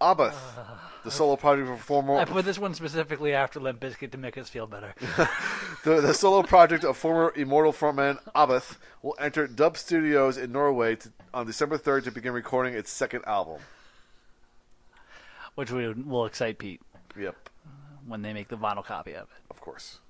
Abbath, 0.00 0.34
uh, 0.58 0.64
the 1.04 1.10
solo 1.10 1.36
project 1.36 1.68
for 1.68 1.76
former 1.76 2.16
I 2.16 2.24
put 2.24 2.44
this 2.44 2.58
one 2.58 2.74
specifically 2.74 3.32
after 3.32 3.60
Limp 3.60 3.80
Bizkit 3.80 4.10
to 4.12 4.18
make 4.18 4.36
us 4.36 4.48
feel 4.48 4.66
better. 4.66 4.94
The, 5.82 6.02
the 6.02 6.12
solo 6.12 6.42
project 6.42 6.84
of 6.84 6.98
former 6.98 7.32
Immortal 7.34 7.72
frontman 7.72 8.18
Abbath 8.34 8.76
will 9.02 9.14
enter 9.18 9.46
Dub 9.46 9.78
Studios 9.78 10.36
in 10.36 10.52
Norway 10.52 10.96
to, 10.96 11.10
on 11.32 11.46
December 11.46 11.78
3rd 11.78 12.04
to 12.04 12.10
begin 12.10 12.34
recording 12.34 12.74
its 12.74 12.90
second 12.90 13.24
album. 13.26 13.60
Which 15.54 15.70
we 15.70 15.90
will 15.90 16.26
excite 16.26 16.58
Pete 16.58 16.82
Yep, 17.18 17.49
when 18.10 18.22
they 18.22 18.32
make 18.32 18.48
the 18.48 18.56
vinyl 18.56 18.84
copy 18.84 19.12
of 19.12 19.22
it. 19.22 19.42
of 19.50 19.60
course. 19.60 20.00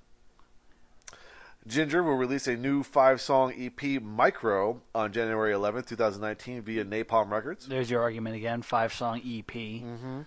Jinjer 1.68 2.02
will 2.02 2.16
release 2.16 2.46
a 2.46 2.56
new 2.56 2.82
five 2.82 3.20
song 3.20 3.52
EP, 3.56 4.02
Micro, 4.02 4.80
on 4.94 5.12
January 5.12 5.52
11th, 5.52 5.86
2019, 5.88 6.62
via 6.62 6.84
Napalm 6.84 7.30
Records. 7.30 7.66
There's 7.66 7.90
your 7.90 8.00
argument 8.00 8.34
again. 8.36 8.62
Five 8.62 8.94
song 8.94 9.18
EP. 9.18 9.52
Mm-hmm. 9.52 10.20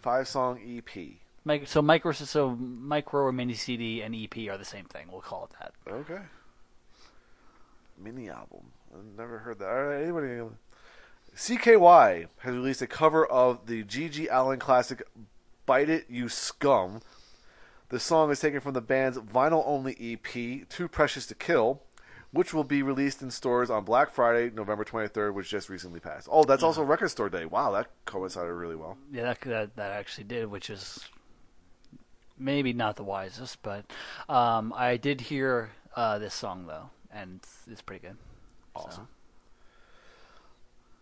Five 0.00 0.26
song 0.26 0.58
EP. 0.66 1.68
So 1.68 1.82
micro, 1.82 2.12
so 2.12 2.50
micro 2.50 3.22
or 3.22 3.32
mini 3.32 3.54
CD 3.54 4.02
and 4.02 4.14
EP 4.14 4.48
are 4.48 4.58
the 4.58 4.64
same 4.64 4.84
thing. 4.84 5.06
We'll 5.10 5.20
call 5.20 5.44
it 5.50 5.56
that. 5.60 5.92
Okay. 5.92 6.22
Mini 7.98 8.28
album. 8.28 8.72
I've 8.92 9.18
never 9.18 9.38
heard 9.38 9.58
that. 9.60 9.68
All 9.68 9.84
right, 9.84 10.02
anybody? 10.02 10.40
CKY 11.36 12.26
has 12.38 12.54
released 12.54 12.82
a 12.82 12.86
cover 12.86 13.24
of 13.24 13.66
the 13.66 13.84
G.G. 13.84 14.28
Allin 14.28 14.58
classic 14.58 15.02
"Bite 15.66 15.88
It, 15.88 16.06
You 16.08 16.28
Scum." 16.28 17.00
The 17.88 18.00
song 18.00 18.30
is 18.30 18.40
taken 18.40 18.60
from 18.60 18.72
the 18.72 18.80
band's 18.80 19.18
vinyl-only 19.18 19.96
EP 20.00 20.68
"Too 20.68 20.88
Precious 20.88 21.26
to 21.26 21.34
Kill," 21.34 21.82
which 22.32 22.54
will 22.54 22.64
be 22.64 22.82
released 22.82 23.20
in 23.20 23.30
stores 23.30 23.70
on 23.70 23.84
Black 23.84 24.10
Friday, 24.12 24.50
November 24.54 24.84
23rd, 24.84 25.34
which 25.34 25.50
just 25.50 25.68
recently 25.68 26.00
passed. 26.00 26.28
Oh, 26.30 26.44
that's 26.44 26.62
also 26.62 26.82
Record 26.82 27.10
Store 27.10 27.28
Day. 27.28 27.44
Wow, 27.44 27.72
that 27.72 27.88
coincided 28.06 28.52
really 28.52 28.76
well. 28.76 28.96
Yeah, 29.12 29.24
that 29.24 29.40
that, 29.42 29.76
that 29.76 29.92
actually 29.92 30.24
did, 30.24 30.50
which 30.50 30.70
is 30.70 31.08
maybe 32.38 32.72
not 32.72 32.96
the 32.96 33.04
wisest, 33.04 33.62
but 33.62 33.84
um, 34.28 34.72
I 34.76 34.96
did 34.96 35.20
hear 35.22 35.70
uh, 35.94 36.18
this 36.18 36.34
song 36.34 36.66
though, 36.66 36.90
and 37.12 37.40
it's, 37.42 37.58
it's 37.70 37.82
pretty 37.82 38.06
good. 38.06 38.16
Awesome. 38.74 39.08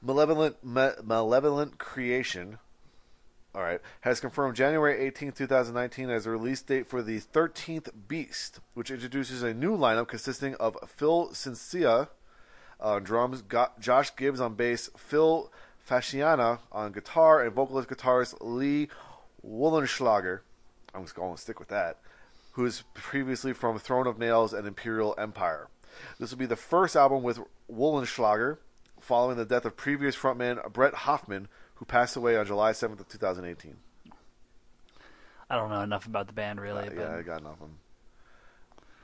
Malevolent 0.02 0.64
Me- 0.64 1.02
Malevolent 1.04 1.78
Creation, 1.78 2.58
all 3.54 3.62
right, 3.62 3.80
has 4.02 4.20
confirmed 4.20 4.54
January 4.54 4.98
18, 5.06 5.32
2019 5.32 6.08
as 6.08 6.26
a 6.26 6.30
release 6.30 6.62
date 6.62 6.86
for 6.86 7.02
the 7.02 7.20
13th 7.20 7.90
Beast, 8.06 8.60
which 8.74 8.90
introduces 8.90 9.42
a 9.42 9.52
new 9.52 9.76
lineup 9.76 10.08
consisting 10.08 10.54
of 10.56 10.76
Phil 10.86 11.30
Cincia 11.30 12.08
on 12.78 13.02
drums, 13.02 13.42
Josh 13.80 14.14
Gibbs 14.14 14.40
on 14.40 14.54
bass, 14.54 14.88
Phil 14.96 15.50
Fasciana 15.88 16.60
on 16.70 16.92
guitar, 16.92 17.42
and 17.42 17.52
vocalist 17.52 17.88
guitarist 17.88 18.36
Lee 18.40 18.88
Wollenschlager. 19.46 20.40
I'm 20.94 21.02
just 21.02 21.14
going 21.14 21.34
to 21.34 21.40
stick 21.40 21.58
with 21.58 21.68
that. 21.68 21.98
Who 22.52 22.64
is 22.64 22.84
previously 22.94 23.52
from 23.52 23.78
Throne 23.78 24.06
of 24.06 24.18
Nails 24.18 24.52
and 24.52 24.66
Imperial 24.66 25.14
Empire. 25.18 25.68
This 26.18 26.30
will 26.30 26.38
be 26.38 26.46
the 26.46 26.56
first 26.56 26.96
album 26.96 27.22
with 27.22 27.40
Wollenschlager 27.70 28.58
following 29.00 29.36
the 29.36 29.44
death 29.44 29.64
of 29.64 29.76
previous 29.76 30.16
frontman 30.16 30.72
Brett 30.72 30.94
Hoffman, 30.94 31.48
who 31.80 31.86
passed 31.86 32.14
away 32.14 32.36
on 32.36 32.44
July 32.44 32.72
7th 32.72 33.00
of 33.00 33.08
2018. 33.08 33.74
I 35.48 35.56
don't 35.56 35.70
know 35.70 35.80
enough 35.80 36.06
about 36.06 36.26
the 36.26 36.34
band 36.34 36.60
really, 36.60 36.82
Uh, 36.86 36.90
but 36.90 36.96
yeah, 36.96 37.16
I 37.16 37.22
got 37.22 37.42
nothing. 37.42 37.78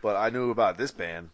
But 0.03 0.15
I 0.15 0.29
knew 0.29 0.51
about 0.51 0.77
this 0.77 0.91
band. 0.91 1.31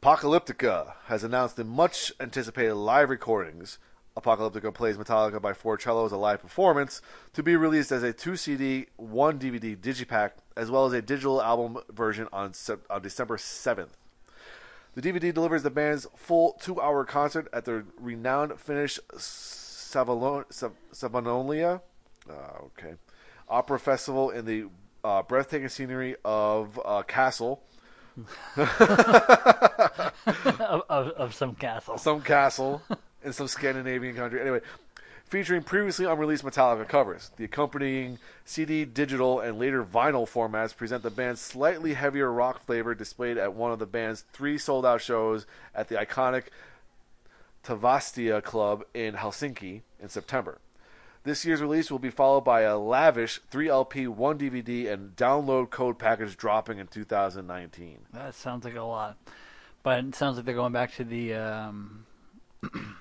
Apocalyptica 0.00 0.94
has 1.06 1.24
announced 1.24 1.56
the 1.56 1.64
much 1.64 2.12
anticipated 2.20 2.74
live 2.76 3.10
recordings. 3.10 3.78
Apocalyptica 4.16 4.72
plays 4.72 4.96
Metallica 4.96 5.42
by 5.42 5.52
Four 5.52 5.76
Cello 5.76 6.06
as 6.06 6.12
a 6.12 6.16
live 6.16 6.40
performance 6.40 7.02
to 7.32 7.42
be 7.42 7.56
released 7.56 7.90
as 7.90 8.04
a 8.04 8.12
two 8.12 8.36
CD, 8.36 8.86
one 8.96 9.40
DVD 9.40 9.76
digipack, 9.76 10.30
as 10.56 10.70
well 10.70 10.86
as 10.86 10.92
a 10.92 11.02
digital 11.02 11.42
album 11.42 11.78
version 11.90 12.28
on 12.32 12.52
on 12.88 13.02
December 13.02 13.36
7th. 13.36 13.90
The 14.94 15.02
DVD 15.02 15.34
delivers 15.34 15.64
the 15.64 15.70
band's 15.70 16.06
full 16.16 16.56
two-hour 16.60 17.04
concert 17.04 17.48
at 17.52 17.64
the 17.64 17.84
renowned 17.98 18.58
Finnish 18.58 18.98
Savonlinna 19.90 21.80
uh, 22.28 22.32
okay, 22.66 22.94
opera 23.48 23.78
festival 23.78 24.30
in 24.30 24.44
the 24.44 24.66
uh, 25.02 25.22
breathtaking 25.22 25.68
scenery 25.68 26.16
of 26.24 26.80
uh, 26.84 27.02
Castle, 27.02 27.62
of, 28.56 28.72
of, 30.88 31.08
of 31.08 31.34
some 31.34 31.54
castle. 31.54 31.98
some 31.98 32.20
castle 32.20 32.82
in 33.24 33.32
some 33.32 33.48
Scandinavian 33.48 34.14
country. 34.14 34.40
Anyway, 34.40 34.60
featuring 35.24 35.62
previously 35.62 36.04
unreleased 36.04 36.44
Metallica 36.44 36.86
covers. 36.86 37.30
The 37.36 37.44
accompanying 37.44 38.18
CD, 38.44 38.84
digital, 38.84 39.40
and 39.40 39.58
later 39.58 39.84
vinyl 39.84 40.28
formats 40.28 40.76
present 40.76 41.02
the 41.02 41.10
band's 41.10 41.40
slightly 41.40 41.94
heavier 41.94 42.30
rock 42.30 42.64
flavor 42.64 42.94
displayed 42.94 43.38
at 43.38 43.54
one 43.54 43.72
of 43.72 43.78
the 43.78 43.86
band's 43.86 44.22
three 44.32 44.58
sold 44.58 44.84
out 44.84 45.00
shows 45.00 45.46
at 45.74 45.88
the 45.88 45.94
iconic 45.94 46.44
Tavastia 47.64 48.42
Club 48.42 48.84
in 48.94 49.14
Helsinki 49.14 49.82
in 50.00 50.08
September. 50.08 50.58
This 51.22 51.44
year's 51.44 51.60
release 51.60 51.90
will 51.90 51.98
be 51.98 52.10
followed 52.10 52.42
by 52.42 52.62
a 52.62 52.78
lavish 52.78 53.40
3 53.50 53.68
LP, 53.68 54.06
1 54.06 54.38
DVD, 54.38 54.90
and 54.90 55.14
download 55.16 55.68
code 55.68 55.98
package 55.98 56.36
dropping 56.36 56.78
in 56.78 56.86
2019. 56.86 57.98
That 58.14 58.34
sounds 58.34 58.64
like 58.64 58.74
a 58.74 58.82
lot, 58.82 59.18
but 59.82 60.02
it 60.02 60.14
sounds 60.14 60.36
like 60.36 60.46
they're 60.46 60.54
going 60.54 60.72
back 60.72 60.94
to 60.94 61.04
the 61.04 61.34
um, 61.34 62.06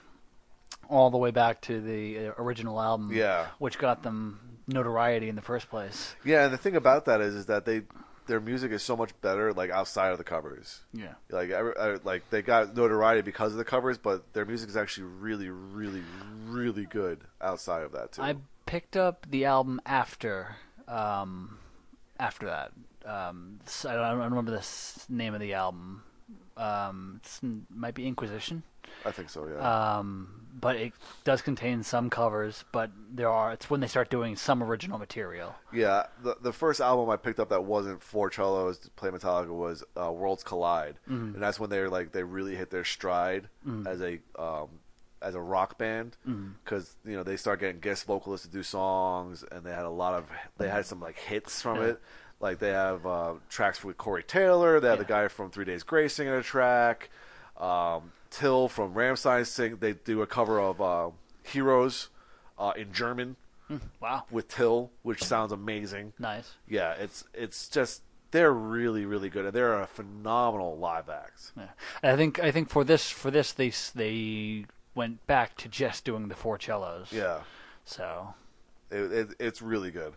all 0.89 1.09
the 1.09 1.17
way 1.17 1.31
back 1.31 1.61
to 1.61 1.79
the 1.79 2.27
uh, 2.27 2.31
original 2.37 2.81
album. 2.81 3.11
Yeah. 3.13 3.47
which 3.59 3.77
got 3.77 4.03
them 4.03 4.39
notoriety 4.67 5.29
in 5.29 5.35
the 5.35 5.41
first 5.41 5.69
place. 5.69 6.15
Yeah, 6.25 6.43
and 6.45 6.53
the 6.53 6.57
thing 6.57 6.75
about 6.75 7.05
that 7.05 7.21
is, 7.21 7.35
is 7.35 7.45
that 7.45 7.65
they 7.65 7.83
their 8.29 8.39
music 8.39 8.71
is 8.71 8.81
so 8.81 8.95
much 8.95 9.11
better 9.21 9.51
like 9.51 9.69
outside 9.71 10.11
of 10.13 10.17
the 10.17 10.23
covers. 10.23 10.79
Yeah. 10.93 11.15
Like, 11.29 11.51
I, 11.51 11.59
I, 11.59 11.97
like 12.03 12.29
they 12.29 12.41
got 12.41 12.75
notoriety 12.75 13.21
because 13.21 13.51
of 13.51 13.57
the 13.57 13.65
covers, 13.65 13.97
but 13.97 14.31
their 14.33 14.45
music 14.45 14.69
is 14.69 14.77
actually 14.77 15.07
really, 15.19 15.49
really, 15.49 16.03
really 16.45 16.85
good 16.85 17.19
outside 17.41 17.83
of 17.83 17.91
that 17.91 18.13
too. 18.13 18.21
I 18.21 18.35
picked 18.65 18.95
up 18.95 19.25
the 19.29 19.45
album 19.45 19.81
after 19.85 20.55
um, 20.87 21.57
after 22.19 22.45
that. 22.45 22.71
Um, 23.05 23.59
s- 23.65 23.85
I 23.85 23.93
don't, 23.95 24.03
I 24.03 24.09
don't 24.11 24.19
remember 24.29 24.51
the 24.51 24.65
name 25.09 25.33
of 25.33 25.39
the 25.39 25.53
album. 25.53 26.03
Um, 26.59 27.19
it's, 27.23 27.39
might 27.69 27.93
be 27.95 28.05
Inquisition. 28.07 28.63
I 29.05 29.11
think 29.11 29.29
so. 29.29 29.47
Yeah. 29.47 29.97
Um, 29.99 30.45
but 30.59 30.75
it 30.75 30.93
does 31.23 31.41
contain 31.41 31.83
some 31.83 32.09
covers. 32.09 32.65
But 32.71 32.91
there 33.11 33.29
are. 33.29 33.53
It's 33.53 33.69
when 33.69 33.79
they 33.81 33.87
start 33.87 34.09
doing 34.09 34.35
some 34.35 34.61
original 34.63 34.97
material. 34.97 35.55
yeah. 35.71 36.07
The 36.23 36.35
the 36.41 36.51
first 36.53 36.81
album 36.81 37.09
I 37.09 37.15
picked 37.15 37.39
up 37.39 37.49
that 37.49 37.63
wasn't 37.63 38.01
four 38.01 38.31
cellos 38.31 38.79
to 38.79 38.89
play 38.91 39.09
Metallica 39.09 39.49
was 39.49 39.83
uh, 39.95 40.11
Worlds 40.11 40.43
Collide, 40.43 40.95
Mm-hmm. 41.09 41.35
and 41.35 41.41
that's 41.43 41.59
when 41.59 41.69
they 41.69 41.79
were 41.79 41.89
like 41.89 42.11
they 42.11 42.23
really 42.23 42.55
hit 42.55 42.71
their 42.71 42.83
stride 42.83 43.47
as 43.85 44.01
a 44.01 44.19
um, 44.37 44.67
as 45.21 45.35
a 45.35 45.41
rock 45.41 45.77
band 45.77 46.17
Mm-hmm. 46.27 46.49
because 46.63 46.95
you 47.05 47.15
know 47.15 47.23
they 47.23 47.37
start 47.37 47.59
getting 47.59 47.79
guest 47.79 48.05
vocalists 48.05 48.47
to 48.47 48.51
do 48.51 48.63
songs, 48.63 49.45
and 49.51 49.63
they 49.63 49.71
had 49.71 49.85
a 49.85 49.89
lot 49.89 50.13
of 50.15 50.25
they 50.57 50.67
had 50.67 50.85
some 50.85 50.99
like 50.99 51.17
hits 51.17 51.61
from 51.61 51.77
Yeah. 51.77 51.83
it. 51.89 52.01
Like 52.39 52.59
they 52.59 52.69
have 52.69 53.05
uh, 53.05 53.33
tracks 53.49 53.83
with 53.83 53.97
Corey 53.97 54.23
Taylor. 54.23 54.79
They 54.79 54.87
have 54.89 54.99
the 54.99 55.05
guy 55.05 55.27
from 55.27 55.51
Three 55.51 55.65
Days 55.65 55.83
Grace 55.83 56.13
singing 56.15 56.33
a 56.33 56.41
track. 56.43 57.09
Um, 57.57 58.11
Till 58.31 58.67
from 58.69 58.93
Rammstein 58.93 59.45
sing. 59.45 59.77
They 59.79 59.93
do 59.93 60.21
a 60.21 60.27
cover 60.27 60.59
of 60.59 60.79
uh, 60.79 61.09
Heroes 61.43 62.09
uh, 62.57 62.73
in 62.77 62.93
German 62.93 63.35
Wow, 63.99 64.23
with 64.31 64.47
Till, 64.47 64.91
which 65.03 65.23
sounds 65.23 65.51
amazing. 65.51 66.13
nice. 66.19 66.53
Yeah, 66.67 66.93
it's 66.93 67.23
it's 67.33 67.67
just 67.67 68.01
they're 68.31 68.53
really 68.53 69.05
really 69.05 69.29
good, 69.29 69.45
and 69.45 69.53
they're 69.53 69.79
a 69.81 69.87
phenomenal 69.87 70.77
live 70.77 71.09
act. 71.09 71.51
Yeah. 71.57 71.67
I 72.03 72.15
think 72.15 72.39
I 72.39 72.51
think 72.51 72.69
for 72.69 72.83
this 72.83 73.09
for 73.09 73.29
this 73.31 73.51
they 73.51 73.71
they 73.95 74.65
went 74.95 75.25
back 75.27 75.55
to 75.57 75.67
just 75.67 76.05
doing 76.05 76.27
the 76.29 76.35
four 76.35 76.59
cellos. 76.59 77.11
Yeah, 77.11 77.41
So 77.85 78.33
it, 78.91 79.11
it, 79.11 79.27
it's 79.39 79.61
really 79.61 79.91
good. 79.91 80.13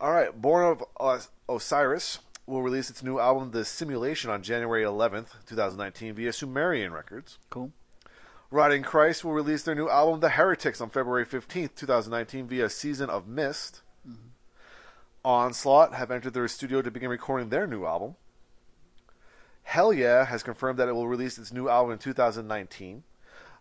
All 0.00 0.12
right, 0.12 0.30
Born 0.40 0.64
of 0.64 0.84
Os- 0.98 1.30
Osiris 1.48 2.18
will 2.46 2.62
release 2.62 2.90
its 2.90 3.02
new 3.02 3.18
album, 3.18 3.50
The 3.50 3.64
Simulation, 3.64 4.30
on 4.30 4.42
January 4.42 4.84
11th, 4.84 5.34
2019, 5.46 6.14
via 6.14 6.32
Sumerian 6.32 6.92
Records. 6.92 7.38
cool. 7.50 7.72
Rotting 8.48 8.84
Christ 8.84 9.24
will 9.24 9.32
release 9.32 9.64
their 9.64 9.74
new 9.74 9.88
album, 9.88 10.20
The 10.20 10.28
Heretics, 10.30 10.80
on 10.80 10.88
February 10.90 11.26
15th, 11.26 11.74
2019, 11.74 12.46
via 12.46 12.70
Season 12.70 13.10
of 13.10 13.26
Mist. 13.26 13.82
Mm-hmm. 14.08 14.28
Onslaught 15.24 15.94
have 15.94 16.12
entered 16.12 16.32
their 16.34 16.46
studio 16.46 16.80
to 16.80 16.90
begin 16.92 17.08
recording 17.10 17.48
their 17.48 17.66
new 17.66 17.84
album. 17.84 18.14
Hellyeah 19.64 20.26
has 20.26 20.44
confirmed 20.44 20.78
that 20.78 20.88
it 20.88 20.92
will 20.94 21.08
release 21.08 21.38
its 21.38 21.52
new 21.52 21.68
album 21.68 21.90
in 21.92 21.98
2019. 21.98 23.02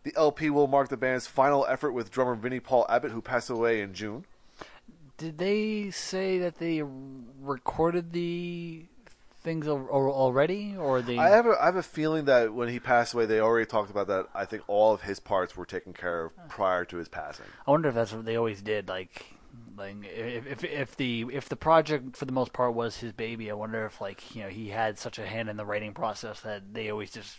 The 0.04 0.14
LP 0.16 0.52
will 0.52 0.68
mark 0.68 0.90
the 0.90 0.98
band's 0.98 1.26
final 1.26 1.66
effort 1.66 1.94
with 1.94 2.12
drummer 2.12 2.36
Vinnie 2.36 2.60
Paul 2.60 2.86
Abbott, 2.88 3.12
who 3.12 3.24
passed 3.24 3.50
away 3.50 3.82
in 3.82 3.96
June. 3.96 4.26
Did 5.18 5.38
they 5.38 5.92
say 5.92 6.40
that 6.40 6.56
they 6.60 6.82
recorded 7.42 8.12
the 8.12 8.86
things 9.42 9.68
al- 9.68 9.88
al- 9.92 10.12
already, 10.12 10.76
or 10.78 11.02
they? 11.02 11.18
I 11.18 11.30
have 11.30 11.46
a, 11.46 11.52
I 11.62 11.66
have 11.66 11.76
a 11.78 11.84
feeling 11.84 12.26
that 12.26 12.54
when 12.54 12.68
he 12.70 12.80
passed 12.80 13.14
away, 13.14 13.26
they 13.26 13.40
already 13.40 13.66
talked 13.66 13.90
about 13.90 14.08
that. 14.08 14.28
I 14.36 14.46
think 14.46 14.64
all 14.68 14.94
of 14.94 15.02
his 15.02 15.20
parts 15.20 15.56
were 15.56 15.66
taken 15.66 15.94
care 15.94 16.26
of 16.26 16.50
prior 16.50 16.84
to 16.86 16.98
his 16.98 17.08
passing. 17.08 17.46
I 17.66 17.72
wonder 17.72 17.90
if 17.90 17.96
that's 17.96 18.12
what 18.12 18.26
they 18.26 18.36
always 18.36 18.62
did. 18.62 18.90
Like, 18.90 19.26
like 19.78 19.96
if, 20.04 20.48
if 20.48 20.64
if 20.66 20.96
the 20.98 21.28
if 21.32 21.48
the 21.48 21.56
project 21.56 22.18
for 22.18 22.26
the 22.26 22.34
most 22.34 22.52
part 22.52 22.74
was 22.74 22.98
his 22.98 23.14
baby, 23.14 23.50
I 23.50 23.54
wonder 23.54 23.86
if 23.86 24.02
like 24.02 24.36
you 24.36 24.44
know 24.44 24.50
he 24.50 24.70
had 24.70 24.98
such 25.00 25.18
a 25.20 25.26
hand 25.26 25.48
in 25.50 25.56
the 25.58 25.66
writing 25.66 25.94
process 25.94 26.42
that 26.42 26.74
they 26.74 26.90
always 26.90 27.12
just 27.12 27.38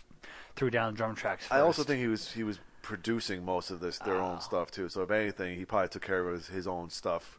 threw 0.55 0.71
down 0.71 0.95
drum 0.95 1.13
tracks. 1.13 1.43
First. 1.43 1.53
I 1.53 1.59
also 1.59 1.83
think 1.83 1.99
he 1.99 2.07
was 2.07 2.31
he 2.31 2.43
was 2.43 2.59
producing 2.81 3.43
most 3.45 3.69
of 3.69 3.81
this 3.81 3.99
their 3.99 4.15
Oh. 4.15 4.25
own 4.31 4.41
stuff 4.41 4.71
too. 4.71 4.89
So 4.89 5.01
if 5.03 5.11
anything, 5.11 5.57
he 5.59 5.65
probably 5.65 5.89
took 5.89 6.03
care 6.03 6.27
of 6.27 6.33
his, 6.33 6.47
his 6.47 6.67
own 6.67 6.89
stuff, 6.89 7.37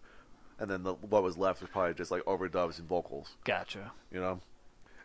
and 0.58 0.70
then 0.70 0.82
the, 0.82 0.94
what 0.94 1.22
was 1.22 1.36
left 1.36 1.60
was 1.60 1.70
probably 1.70 1.94
just 1.94 2.10
like 2.10 2.24
overdubs 2.24 2.78
and 2.78 2.88
vocals. 2.88 3.36
gotcha. 3.44 3.92
You 4.12 4.20
know, 4.20 4.40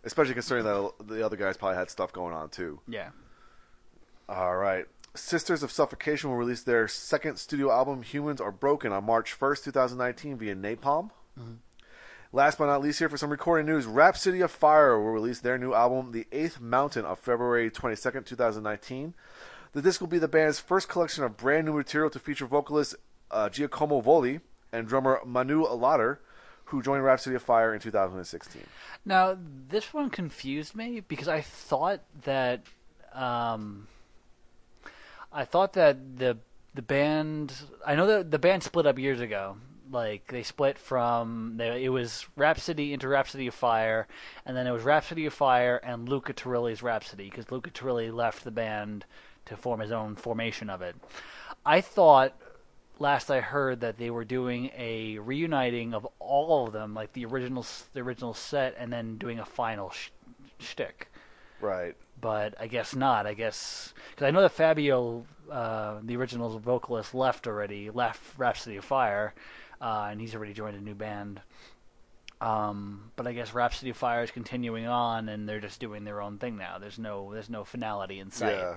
especially 0.04 0.34
considering 0.34 0.66
that 0.66 1.08
the 1.08 1.26
other 1.26 1.38
guys 1.38 1.58
probably 1.58 1.78
had 1.78 1.90
stuff 1.90 2.12
going 2.12 2.34
on 2.34 2.50
too. 2.50 2.80
Yeah. 2.88 3.10
All 4.28 4.56
right. 4.56 4.86
Sisters 5.16 5.62
of 5.62 5.72
Suffocation 5.72 6.30
will 6.30 6.38
release 6.38 6.64
their 6.64 6.88
second 6.88 7.38
studio 7.38 7.72
album, 7.72 8.02
Humans 8.02 8.42
Are 8.42 8.52
Broken, 8.52 8.92
on 8.92 9.04
March 9.04 9.38
1st, 9.40 9.66
2019, 9.66 10.38
via 10.38 10.56
Napalm. 10.56 11.12
Last 12.32 12.58
but 12.58 12.66
not 12.66 12.82
least, 12.82 12.98
here 12.98 13.10
for 13.10 13.18
some 13.18 13.30
recording 13.30 13.68
news 13.68 13.86
Rhapsody 13.86 14.42
of 14.42 14.50
Fire 14.50 14.98
will 14.98 15.12
release 15.12 15.40
their 15.40 15.60
new 15.60 15.76
album, 15.76 16.14
The 16.14 16.26
Eighth 16.32 16.60
Mountain, 16.60 17.06
on 17.06 17.16
February 17.16 17.70
22nd, 17.70 18.26
2019. 18.26 19.14
The 19.74 19.82
disc 19.84 20.02
will 20.02 20.08
be 20.08 20.18
the 20.18 20.28
band's 20.28 20.60
first 20.60 20.90
collection 20.90 21.24
of 21.24 21.38
brand 21.38 21.68
new 21.68 21.74
material 21.74 22.10
to 22.10 22.18
feature 22.18 22.48
vocalist 22.48 22.96
uh, 23.30 23.50
Giacomo 23.50 24.02
Voli 24.02 24.42
and 24.74 24.88
drummer 24.88 25.22
Manu 25.24 25.66
Lotter, 25.66 26.20
who 26.66 26.82
joined 26.82 27.04
Rhapsody 27.04 27.36
of 27.36 27.44
Fire 27.44 27.74
in 27.74 27.80
2016. 27.80 28.64
Now 29.06 29.38
this 29.70 29.94
one 29.94 30.10
confused 30.10 30.76
me 30.76 31.00
because 31.00 31.28
I 31.28 31.42
thought 31.42 32.02
that 32.24 32.64
um, 33.14 33.88
I 35.32 35.46
thought 35.46 35.74
that 35.74 36.18
the 36.18 36.38
the 36.74 36.82
band 36.82 37.54
I 37.86 37.96
know 37.96 38.08
that 38.08 38.32
the 38.32 38.40
band 38.40 38.64
split 38.64 38.88
up 38.88 39.00
years 39.00 39.22
ago. 39.22 39.58
Like 39.92 40.28
they 40.28 40.42
split 40.42 40.80
from 40.80 41.60
it 41.62 41.90
was 41.90 42.26
Rhapsody 42.36 42.94
into 42.94 43.08
Rhapsody 43.08 43.46
of 43.48 43.54
Fire, 43.54 44.08
and 44.44 44.58
then 44.58 44.66
it 44.66 44.72
was 44.72 44.82
Rhapsody 44.82 45.28
of 45.28 45.34
Fire 45.34 45.78
and 45.84 46.10
Luca 46.10 46.34
Turilli's 46.34 46.82
Rhapsody 46.82 47.30
because 47.30 47.52
Luca 47.52 47.70
Turilli 47.70 48.12
left 48.12 48.44
the 48.44 48.50
band 48.50 49.06
to 49.46 49.56
form 49.56 49.82
his 49.82 49.92
own 49.92 50.16
formation 50.16 50.70
of 50.70 50.82
it. 50.82 50.96
I 51.66 51.82
thought 51.82 52.34
last 53.00 53.30
I 53.32 53.42
heard 53.42 53.82
that 53.82 53.98
they 53.98 54.10
were 54.10 54.26
doing 54.26 54.72
a 54.78 55.20
reuniting 55.20 55.94
of 55.94 56.08
all 56.20 56.68
of 56.68 56.74
them, 56.74 56.94
like 56.94 57.14
the 57.14 57.26
original 57.26 57.66
the 57.94 58.02
original 58.02 58.34
set, 58.34 58.76
and 58.78 58.92
then 58.92 59.18
doing 59.18 59.40
a 59.40 59.46
final 59.46 59.90
sh- 59.92 60.10
shtick. 60.60 61.12
Right. 61.62 61.96
But 62.20 62.56
I 62.60 62.68
guess 62.68 62.96
not. 62.96 63.26
I 63.26 63.34
guess 63.34 63.94
because 64.12 64.26
I 64.26 64.32
know 64.32 64.42
that 64.42 64.52
Fabio, 64.52 65.26
uh, 65.52 66.00
the 66.04 66.16
original 66.16 66.58
vocalist, 66.60 67.14
left 67.14 67.48
already, 67.48 67.90
left 67.90 68.22
Rhapsody 68.38 68.78
of 68.78 68.86
Fire, 68.86 69.34
uh, 69.82 70.08
and 70.12 70.22
he's 70.22 70.36
already 70.36 70.54
joined 70.54 70.78
a 70.78 70.82
new 70.82 70.96
band. 70.96 71.42
Um, 72.40 73.12
but 73.16 73.26
I 73.26 73.34
guess 73.34 73.54
Rhapsody 73.54 73.92
of 73.92 73.98
Fire 73.98 74.24
is 74.24 74.32
continuing 74.32 74.86
on, 74.86 75.30
and 75.30 75.48
they're 75.48 75.62
just 75.62 75.80
doing 75.80 76.04
their 76.04 76.22
own 76.22 76.38
thing 76.38 76.58
now. 76.58 76.78
There's 76.78 77.00
no 77.00 77.34
there's 77.34 77.50
no 77.50 77.64
finality 77.64 78.20
in 78.20 78.32
sight. 78.32 78.58
Yeah. 78.58 78.76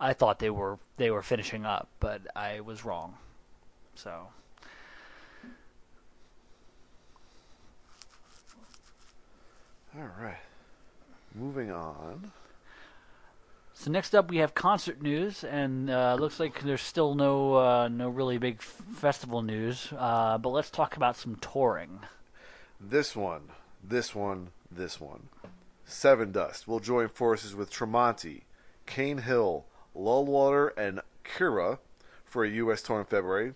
I 0.00 0.12
thought 0.12 0.38
they 0.38 0.50
were 0.50 0.78
they 0.96 1.10
were 1.10 1.22
finishing 1.22 1.64
up, 1.64 1.88
but 2.00 2.22
I 2.34 2.60
was 2.60 2.84
wrong. 2.84 3.16
So 3.96 4.28
All 9.98 10.10
right. 10.20 10.36
Moving 11.34 11.70
on. 11.70 12.32
So 13.72 13.90
next 13.90 14.14
up, 14.14 14.30
we 14.30 14.38
have 14.38 14.54
concert 14.54 15.00
news, 15.00 15.42
and 15.42 15.88
uh, 15.88 16.16
looks 16.18 16.38
like 16.38 16.62
there's 16.62 16.82
still 16.82 17.14
no 17.14 17.54
uh, 17.54 17.88
no 17.88 18.08
really 18.10 18.36
big 18.36 18.56
f- 18.58 18.82
festival 18.94 19.42
news. 19.42 19.92
Uh, 19.96 20.36
but 20.38 20.50
let's 20.50 20.70
talk 20.70 20.96
about 20.96 21.16
some 21.16 21.36
touring. 21.36 22.00
This 22.78 23.16
one, 23.16 23.50
this 23.82 24.14
one, 24.14 24.48
this 24.70 25.00
one. 25.00 25.28
Sevendust 25.88 26.66
will 26.66 26.80
join 26.80 27.08
forces 27.08 27.54
with 27.54 27.72
Tremonti, 27.72 28.42
Cane 28.84 29.18
Hill, 29.18 29.64
Lullwater, 29.96 30.76
and 30.76 31.00
Kirra 31.24 31.78
for 32.24 32.44
a 32.44 32.50
U.S. 32.50 32.82
tour 32.82 33.00
in 33.00 33.06
February. 33.06 33.54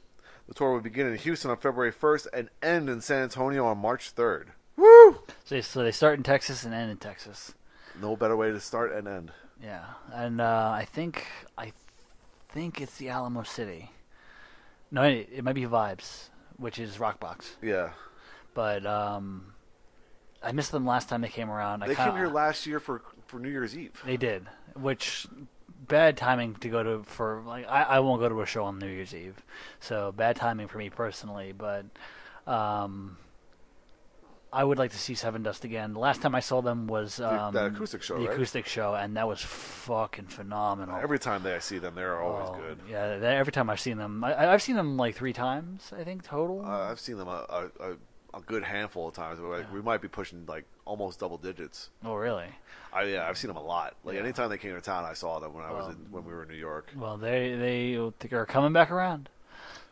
The 0.51 0.55
tour 0.55 0.72
will 0.72 0.80
begin 0.80 1.07
in 1.07 1.16
Houston 1.16 1.48
on 1.53 1.59
February 1.59 1.92
1st 1.92 2.26
and 2.32 2.51
end 2.61 2.90
in 2.90 3.01
San 3.01 3.22
Antonio 3.22 3.66
on 3.66 3.78
March 3.78 4.12
3rd. 4.16 4.46
Woo! 4.74 5.20
So 5.44 5.55
they, 5.55 5.62
so 5.62 5.84
they 5.84 5.92
start 5.92 6.18
in 6.18 6.24
Texas 6.24 6.64
and 6.64 6.74
end 6.74 6.90
in 6.90 6.96
Texas. 6.96 7.55
No 8.03 8.16
better 8.16 8.36
way 8.36 8.51
to 8.51 8.59
start 8.59 8.90
and 8.92 9.07
end. 9.07 9.30
Yeah, 9.62 9.84
and 10.12 10.40
uh, 10.40 10.72
I 10.74 10.86
think 10.86 11.24
I 11.57 11.72
think 12.48 12.80
it's 12.80 12.96
the 12.96 13.11
Alamo 13.11 13.44
City. 13.44 13.92
No, 14.90 15.03
it, 15.03 15.28
it 15.32 15.44
might 15.44 15.55
be 15.55 15.66
Vibes, 15.66 16.30
which 16.57 16.80
is 16.80 16.96
Rockbox. 16.96 17.51
Yeah. 17.62 17.90
But 18.53 18.84
um, 18.84 19.55
I 20.42 20.51
missed 20.51 20.72
them 20.72 20.84
last 20.84 21.09
time 21.09 21.20
they 21.20 21.28
came 21.28 21.48
around. 21.48 21.84
I 21.84 21.86
They 21.86 21.94
kinda, 21.94 22.11
came 22.11 22.18
here 22.18 22.28
last 22.28 22.66
year 22.66 22.80
for, 22.80 23.03
for 23.26 23.38
New 23.38 23.51
Year's 23.51 23.78
Eve. 23.78 24.03
They 24.05 24.16
did, 24.16 24.48
which 24.74 25.28
bad 25.91 26.16
timing 26.16 26.55
to 26.57 26.68
go 26.70 26.82
to 26.82 27.03
for 27.05 27.43
like 27.47 27.66
I, 27.68 27.82
I 27.82 27.99
won't 28.01 28.20
go 28.20 28.28
to 28.30 28.41
a 28.41 28.47
show 28.47 28.64
on 28.64 28.78
New 28.78 28.86
Year's 28.88 29.14
Eve, 29.14 29.43
so 29.80 30.12
bad 30.12 30.36
timing 30.36 30.68
for 30.68 30.78
me 30.78 30.88
personally. 30.88 31.53
But 31.53 31.84
um, 32.47 33.18
I 34.53 34.64
would 34.64 34.78
like 34.78 34.91
to 34.91 34.99
see 34.99 35.12
Sevendust 35.12 35.62
again. 35.62 35.93
The 35.93 36.01
last 36.01 36.22
time 36.22 36.34
I 36.34 36.41
saw 36.41 36.61
them 36.61 36.88
was 36.88 37.20
um, 37.20 37.55
that 37.55 37.66
acoustic 37.66 38.03
show, 38.03 38.18
the 38.18 38.24
right? 38.26 38.32
acoustic 38.34 38.66
show, 38.66 38.95
and 38.95 39.16
that 39.16 39.28
was 39.28 39.41
fucking 39.41 40.26
phenomenal. 40.26 40.97
Every 41.01 41.20
time 41.20 41.45
that 41.45 41.55
I 41.55 41.61
see 41.61 41.78
them, 41.78 41.95
they're 41.95 42.20
always 42.20 42.49
Oh, 42.51 42.57
good. 42.57 42.78
Yeah, 42.91 43.18
they- 43.18 43.36
every 43.36 43.53
time 43.53 43.70
I've 43.70 43.78
seen 43.78 43.97
them, 43.99 44.24
I, 44.24 44.53
I've 44.53 44.62
seen 44.62 44.74
them 44.74 44.97
like 44.97 45.14
three 45.14 45.32
times, 45.32 45.93
I 45.97 46.03
think 46.03 46.24
total. 46.24 46.64
Uh, 46.64 46.91
I've 46.91 46.99
seen 46.99 47.16
them 47.16 47.28
a, 47.28 47.47
a, 47.49 47.91
a, 47.91 48.38
a 48.38 48.41
good 48.45 48.64
handful 48.64 49.07
of 49.09 49.14
times. 49.14 49.38
Like, 49.38 49.72
We 49.72 49.82
might 49.82 50.01
be 50.03 50.09
pushing 50.09 50.45
like 50.47 50.64
almost 50.84 51.20
double 51.20 51.38
digits. 51.38 51.91
oh, 52.05 52.14
really? 52.14 52.49
I, 52.93 53.05
yeah, 53.05 53.28
I've 53.28 53.38
seen 53.38 53.49
them 53.49 53.57
a 53.57 53.62
lot. 53.62 53.95
Like 54.05 54.16
Yeah. 54.16 54.22
anytime 54.22 54.51
they 54.51 54.59
came 54.59 54.74
to 54.74 54.80
town, 54.80 55.05
I 55.05 55.12
saw 55.12 55.38
them 55.38 55.55
when 55.55 55.64
I 55.64 55.70
was 55.70 55.86
Well, 55.86 55.91
in, 55.91 55.97
when 56.11 56.24
we 56.24 56.32
were 56.32 56.43
in 56.43 56.49
New 56.49 56.57
York. 56.57 56.91
Well, 56.97 57.16
they 57.16 57.55
they 57.55 58.34
are 58.34 58.47
coming 58.47 58.72
back 58.72 58.91
around. 58.91 59.28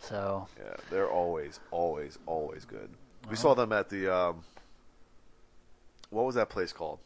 So 0.00 0.46
Yeah, 0.58 0.74
they're 0.90 1.10
always, 1.10 1.60
always, 1.70 2.18
always 2.26 2.64
good. 2.64 2.90
We 3.28 3.36
saw 3.36 3.54
them 3.54 3.72
at 3.72 3.88
the 3.88 4.08
um, 4.14 4.44
what 6.10 6.24
was 6.24 6.34
that 6.36 6.48
place 6.48 6.72
called 6.72 6.98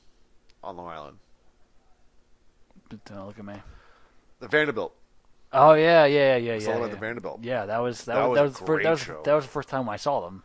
on 0.63 0.77
Long 0.77 0.89
Island? 0.89 1.19
don't 3.07 3.27
look 3.27 3.39
at 3.39 3.45
me. 3.45 3.55
The 4.41 4.49
Vanderbilt. 4.49 4.95
Oh 5.53 5.75
yeah, 5.75 6.05
yeah, 6.07 6.37
yeah, 6.37 6.55
yeah. 6.55 6.59
saw 6.59 6.73
them 6.73 6.81
yeah. 6.81 6.85
at 6.87 6.91
the 6.93 6.97
Vanderbilt. 6.99 7.41
Yeah, 7.43 7.67
that 7.67 7.79
was 7.79 8.05
that, 8.05 8.15
That 8.15 8.29
was, 8.29 8.39
was 8.41 8.59
that 8.59 8.69
was, 8.69 8.83
that 8.83 8.91
was 8.91 9.25
that 9.25 9.35
was 9.35 9.45
the 9.45 9.51
first 9.51 9.69
time 9.69 9.89
I 9.89 9.97
saw 9.97 10.21
them. 10.21 10.43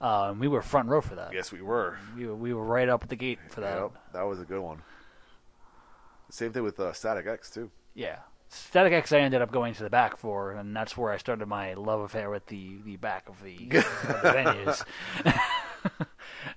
Uh, 0.00 0.28
and 0.30 0.40
we 0.40 0.48
were 0.48 0.60
front 0.62 0.88
row 0.88 1.00
for 1.00 1.14
that. 1.14 1.32
Yes, 1.32 1.52
we 1.52 1.62
were. 1.62 1.98
We 2.16 2.26
were, 2.26 2.34
we 2.34 2.52
were 2.52 2.64
right 2.64 2.88
up 2.88 3.02
at 3.04 3.08
the 3.08 3.16
gate 3.16 3.38
for 3.48 3.60
that. 3.60 3.78
Yep, 3.78 3.92
that 4.12 4.22
was 4.22 4.40
a 4.40 4.44
good 4.44 4.60
one. 4.60 4.82
Same 6.30 6.52
thing 6.52 6.62
with 6.62 6.80
uh, 6.80 6.92
Static 6.92 7.26
X 7.26 7.50
too. 7.50 7.70
Yeah. 7.94 8.18
Static 8.48 8.92
X 8.92 9.12
I 9.12 9.18
ended 9.18 9.42
up 9.42 9.50
going 9.50 9.74
to 9.74 9.82
the 9.82 9.90
back 9.90 10.16
for, 10.16 10.52
and 10.52 10.74
that's 10.76 10.96
where 10.96 11.12
I 11.12 11.16
started 11.16 11.46
my 11.46 11.74
love 11.74 12.00
affair 12.00 12.30
with 12.30 12.46
the, 12.46 12.76
the 12.84 12.96
back 12.96 13.28
of 13.28 13.42
the, 13.42 13.54
of 13.54 13.70
the 14.22 14.30
venues. 14.34 14.84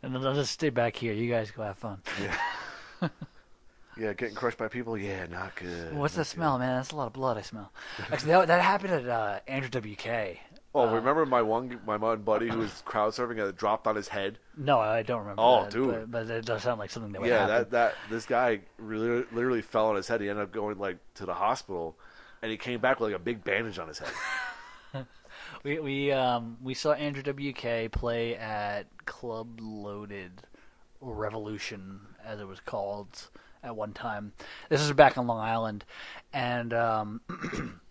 and 0.02 0.16
then 0.16 0.26
I'll 0.26 0.36
just 0.36 0.52
stay 0.52 0.70
back 0.70 0.96
here. 0.96 1.14
You 1.14 1.30
guys 1.30 1.52
go 1.52 1.64
have 1.64 1.78
fun. 1.78 2.02
Yeah, 2.22 3.10
yeah, 3.98 4.14
getting 4.14 4.36
crushed 4.36 4.58
by 4.58 4.68
people. 4.68 4.98
Yeah, 4.98 5.26
not 5.28 5.56
good. 5.56 5.94
What's 5.96 6.16
not 6.16 6.22
that 6.22 6.26
smell, 6.26 6.60
man? 6.60 6.78
That's 6.78 6.92
a 6.92 6.96
lot 6.96 7.08
of 7.08 7.14
blood 7.14 7.38
I 7.38 7.42
smell. 7.42 7.72
Actually, 8.12 8.32
that, 8.32 8.48
that 8.48 8.62
happened 8.62 8.94
at 8.94 9.08
uh, 9.08 9.40
Andrew 9.48 9.82
WK. 9.82 10.38
Oh, 10.76 10.94
remember 10.94 11.26
my 11.26 11.42
one 11.42 11.80
my 11.88 11.98
one 11.98 12.22
buddy 12.22 12.50
who 12.50 12.60
was 12.60 12.84
crowd 12.86 13.14
surfing 13.14 13.32
and 13.32 13.42
it 13.42 13.56
dropped 13.58 13.88
on 13.88 13.96
his 13.96 14.10
head? 14.10 14.38
No, 14.56 14.80
I 14.80 15.02
don't 15.02 15.22
remember. 15.22 15.42
Oh, 15.42 15.64
that, 15.64 15.72
dude. 15.72 15.90
But, 15.90 16.12
but 16.12 16.30
it 16.30 16.46
does 16.46 16.62
sound 16.62 16.78
like 16.80 16.92
something 16.92 17.12
that 17.14 17.22
would 17.22 17.30
yeah, 17.30 17.48
happen. 17.48 17.56
that 17.56 17.72
that 17.72 17.96
this 18.10 18.26
guy 18.26 18.60
really 18.78 19.26
literally 19.32 19.62
fell 19.62 19.88
on 19.88 19.96
his 19.96 20.08
head. 20.08 20.22
He 20.22 20.30
ended 20.30 20.44
up 20.44 20.52
going 20.52 20.78
like 20.78 20.98
to 21.16 21.26
the 21.26 21.34
hospital, 21.34 21.98
and 22.42 22.52
he 22.52 22.58
came 22.58 22.80
back 22.80 23.00
with 23.00 23.12
like 23.12 23.20
a 23.20 23.24
big 23.24 23.44
bandage 23.44 23.80
on 23.80 23.88
his 23.88 24.00
head. 24.00 24.12
We 25.64 25.80
we 25.80 26.12
um 26.12 26.58
we 26.62 26.74
saw 26.74 26.94
Andrew 26.94 27.24
WK 27.24 27.92
play 27.92 28.36
at 28.36 28.86
Club 29.06 29.60
Loaded 29.62 30.44
Revolution 31.02 32.00
as 32.26 32.40
it 32.40 32.48
was 32.48 32.60
called 32.60 33.30
at 33.64 33.76
one 33.76 33.94
time. 33.94 34.34
This 34.70 34.82
is 34.82 34.92
back 34.94 35.18
on 35.18 35.28
Long 35.28 35.40
Island, 35.40 35.86
and 36.34 36.74
um, 36.74 37.22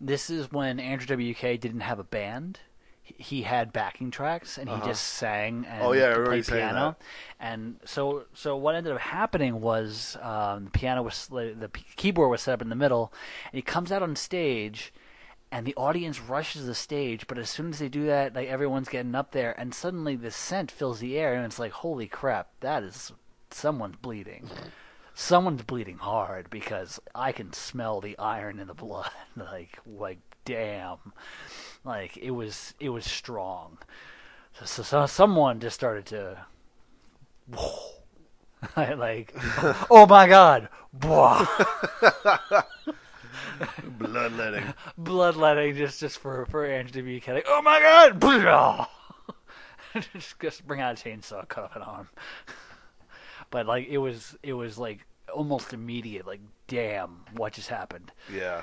this 0.00 0.30
is 0.30 0.50
when 0.52 0.78
Andrew 0.80 1.16
WK 1.16 1.60
didn't 1.60 1.80
have 1.80 1.98
a 1.98 2.04
band. 2.04 2.60
He- 3.02 3.42
had 3.42 3.72
backing 3.72 4.10
tracks, 4.10 4.58
and 4.58 4.68
he 4.68 4.74
just 4.84 5.04
sang 5.04 5.64
and 5.68 5.80
Uh-huh. 5.80 5.88
Oh, 5.88 5.92
yeah, 5.92 6.04
I 6.06 6.08
remember 6.08 6.30
played 6.30 6.44
saying 6.46 6.60
piano. 6.70 6.96
And 7.38 7.76
so, 7.84 8.24
so 8.34 8.56
what 8.56 8.74
ended 8.74 8.92
up 8.92 8.98
happening 9.00 9.60
was 9.60 10.16
um, 10.20 10.64
the 10.64 10.70
piano 10.72 11.02
was 11.04 11.28
the 11.28 11.70
p- 11.72 11.84
keyboard 11.94 12.30
was 12.30 12.42
set 12.42 12.54
up 12.54 12.62
in 12.62 12.68
the 12.68 12.74
middle, 12.74 13.12
and 13.52 13.56
he 13.58 13.62
comes 13.62 13.92
out 13.92 14.02
on 14.02 14.16
stage, 14.16 14.92
and 15.52 15.64
the 15.64 15.74
audience 15.76 16.20
rushes 16.20 16.66
the 16.66 16.74
stage. 16.74 17.28
But 17.28 17.38
as 17.38 17.48
soon 17.48 17.70
as 17.70 17.78
they 17.78 17.88
do 17.88 18.06
that, 18.06 18.34
like 18.34 18.48
everyone's 18.48 18.88
getting 18.88 19.14
up 19.14 19.30
there, 19.30 19.52
and 19.58 19.72
suddenly 19.72 20.16
the 20.16 20.32
scent 20.32 20.72
fills 20.72 20.98
the 20.98 21.16
air, 21.16 21.32
and 21.34 21.44
it's 21.44 21.60
like, 21.60 21.70
holy 21.72 22.08
crap, 22.08 22.48
that 22.58 22.82
is 22.82 23.12
someone's 23.52 23.96
bleeding. 24.02 24.50
Someone's 25.18 25.62
bleeding 25.62 25.96
hard 25.96 26.50
because 26.50 27.00
I 27.14 27.32
can 27.32 27.54
smell 27.54 28.02
the 28.02 28.18
iron 28.18 28.60
in 28.60 28.66
the 28.66 28.74
blood. 28.74 29.10
like, 29.36 29.78
like, 29.86 30.18
damn, 30.44 30.98
like 31.84 32.18
it 32.18 32.32
was, 32.32 32.74
it 32.78 32.90
was 32.90 33.06
strong. 33.06 33.78
So, 34.58 34.66
so, 34.66 34.82
so 34.82 35.06
someone 35.06 35.58
just 35.58 35.74
started 35.74 36.04
to, 36.06 36.44
like, 38.76 39.34
oh 39.90 40.06
my 40.06 40.28
god, 40.28 40.68
Bloodletting. 43.98 44.74
bloodletting 44.98 45.76
just 45.76 45.98
just 45.98 46.18
for 46.18 46.44
for 46.46 46.66
Andrew 46.66 46.92
to 46.92 47.02
be 47.02 47.20
kind 47.20 47.38
of 47.38 47.44
like, 47.44 47.50
oh 47.50 47.62
my 47.62 47.80
god, 47.80 48.20
just 50.12 50.38
just 50.40 50.66
bring 50.66 50.82
out 50.82 51.00
a 51.00 51.02
chainsaw, 51.02 51.48
cut 51.48 51.64
off 51.64 51.76
an 51.76 51.82
arm. 51.82 52.08
But 53.50 53.66
like 53.66 53.88
it 53.88 53.98
was 53.98 54.36
it 54.42 54.52
was 54.52 54.78
like 54.78 55.06
almost 55.32 55.72
immediate. 55.72 56.26
Like, 56.26 56.40
damn, 56.66 57.24
what 57.34 57.54
just 57.54 57.68
happened? 57.68 58.12
Yeah. 58.32 58.62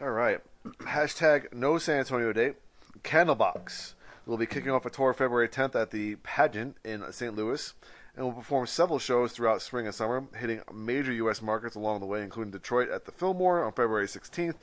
All 0.00 0.10
right. 0.10 0.40
Hashtag 0.80 1.52
no 1.52 1.78
San 1.78 2.00
Antonio 2.00 2.32
date. 2.32 2.56
Candlebox 3.02 3.94
will 4.26 4.38
be 4.38 4.46
kicking 4.46 4.70
off 4.70 4.86
a 4.86 4.90
tour 4.90 5.12
February 5.12 5.48
10th 5.48 5.74
at 5.74 5.90
the 5.90 6.16
Pageant 6.16 6.76
in 6.84 7.04
St. 7.12 7.34
Louis 7.34 7.74
and 8.16 8.24
will 8.24 8.32
perform 8.32 8.66
several 8.66 8.98
shows 8.98 9.32
throughout 9.32 9.60
spring 9.60 9.86
and 9.86 9.94
summer, 9.94 10.24
hitting 10.38 10.62
major 10.72 11.12
U.S. 11.12 11.42
markets 11.42 11.74
along 11.74 12.00
the 12.00 12.06
way, 12.06 12.22
including 12.22 12.52
Detroit 12.52 12.88
at 12.88 13.04
the 13.04 13.12
Fillmore 13.12 13.64
on 13.64 13.72
February 13.72 14.06
16th 14.06 14.54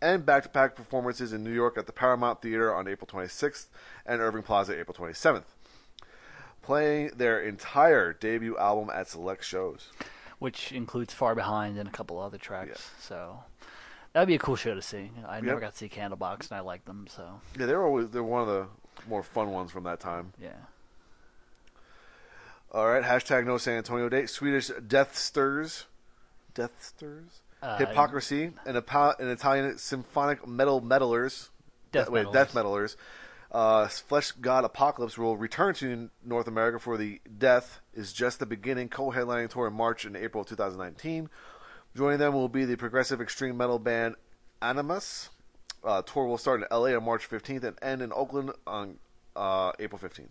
and 0.00 0.24
back-to-back 0.24 0.76
performances 0.76 1.32
in 1.32 1.44
New 1.44 1.52
York 1.52 1.76
at 1.76 1.86
the 1.86 1.92
Paramount 1.92 2.40
Theater 2.40 2.74
on 2.74 2.88
April 2.88 3.06
26th 3.06 3.66
and 4.06 4.20
Irving 4.20 4.42
Plaza 4.42 4.78
April 4.78 4.96
27th. 4.96 5.44
Playing 6.70 7.10
their 7.16 7.40
entire 7.40 8.12
debut 8.12 8.56
album 8.56 8.90
at 8.94 9.08
select 9.08 9.44
shows. 9.44 9.90
Which 10.38 10.70
includes 10.70 11.12
Far 11.12 11.34
Behind 11.34 11.76
and 11.76 11.88
a 11.88 11.92
couple 11.92 12.20
other 12.20 12.38
tracks. 12.38 12.68
Yeah. 12.94 13.02
So 13.08 13.44
that'd 14.12 14.28
be 14.28 14.36
a 14.36 14.38
cool 14.38 14.54
show 14.54 14.76
to 14.76 14.80
see. 14.80 15.10
I 15.26 15.40
never 15.40 15.58
got 15.58 15.72
to 15.72 15.78
see 15.78 15.88
Candlebox, 15.88 16.48
and 16.48 16.52
I 16.52 16.60
like 16.60 16.84
them. 16.84 17.08
So 17.10 17.40
Yeah, 17.58 17.66
they're 17.66 17.82
always 17.84 18.10
they're 18.10 18.22
one 18.22 18.42
of 18.42 18.46
the 18.46 18.66
more 19.08 19.24
fun 19.24 19.50
ones 19.50 19.72
from 19.72 19.82
that 19.82 19.98
time. 19.98 20.32
yeah. 20.40 20.50
All 22.70 22.86
right, 22.86 23.02
hashtag 23.02 23.46
no 23.46 23.58
San 23.58 23.78
Antonio 23.78 24.08
date. 24.08 24.30
Swedish 24.30 24.70
Death 24.86 25.16
Stirs, 25.18 25.86
Death 26.54 26.70
Stirs, 26.80 27.40
Uh, 27.60 27.78
Hypocrisy, 27.78 28.52
and, 28.64 28.76
and 28.76 29.28
Italian 29.28 29.76
symphonic 29.76 30.46
metal 30.46 30.80
metalers. 30.80 31.48
Death 31.90 32.08
wait, 32.10 32.26
metalers. 32.26 32.32
death 32.32 32.54
metalers. 32.54 32.96
Uh, 33.50 33.86
Fleshgod 33.86 34.64
Apocalypse 34.64 35.18
will 35.18 35.36
return 35.36 35.74
to 35.74 36.10
North 36.24 36.46
America 36.46 36.78
for 36.78 36.96
the 36.96 37.20
Death 37.38 37.80
is 37.92 38.12
just 38.12 38.38
the 38.38 38.46
beginning 38.46 38.88
co-headlining 38.88 39.50
tour 39.50 39.66
in 39.66 39.72
March 39.74 40.04
and 40.04 40.16
April 40.16 40.42
of 40.42 40.48
2019. 40.48 41.28
Joining 41.96 42.18
them 42.18 42.32
will 42.32 42.48
be 42.48 42.64
the 42.64 42.76
progressive 42.76 43.20
extreme 43.20 43.56
metal 43.56 43.80
band 43.80 44.14
Animus. 44.62 45.30
Uh, 45.82 46.02
tour 46.02 46.26
will 46.26 46.38
start 46.38 46.60
in 46.60 46.66
LA 46.70 46.94
on 46.94 47.02
March 47.02 47.28
15th 47.28 47.64
and 47.64 47.76
end 47.82 48.02
in 48.02 48.12
Oakland 48.12 48.52
on 48.66 48.98
uh, 49.34 49.72
April 49.80 49.98
15th. 50.00 50.28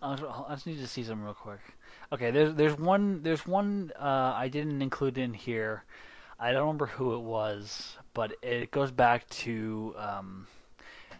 I 0.00 0.14
just- 0.14 0.24
I 0.48 0.54
just 0.54 0.66
need 0.66 0.78
to 0.78 0.86
see 0.86 1.02
some 1.02 1.24
real 1.24 1.34
quick. 1.34 1.60
Okay, 2.12 2.30
there's 2.30 2.54
there's 2.54 2.78
one 2.78 3.22
there's 3.22 3.44
one 3.46 3.90
uh, 3.98 4.32
I 4.36 4.48
didn't 4.48 4.82
include 4.82 5.18
in 5.18 5.34
here. 5.34 5.82
I 6.38 6.52
don't 6.52 6.60
remember 6.60 6.86
who 6.86 7.14
it 7.14 7.20
was, 7.22 7.96
but 8.12 8.34
it 8.42 8.70
goes 8.70 8.90
back 8.92 9.28
to 9.30 9.94
um, 9.98 10.46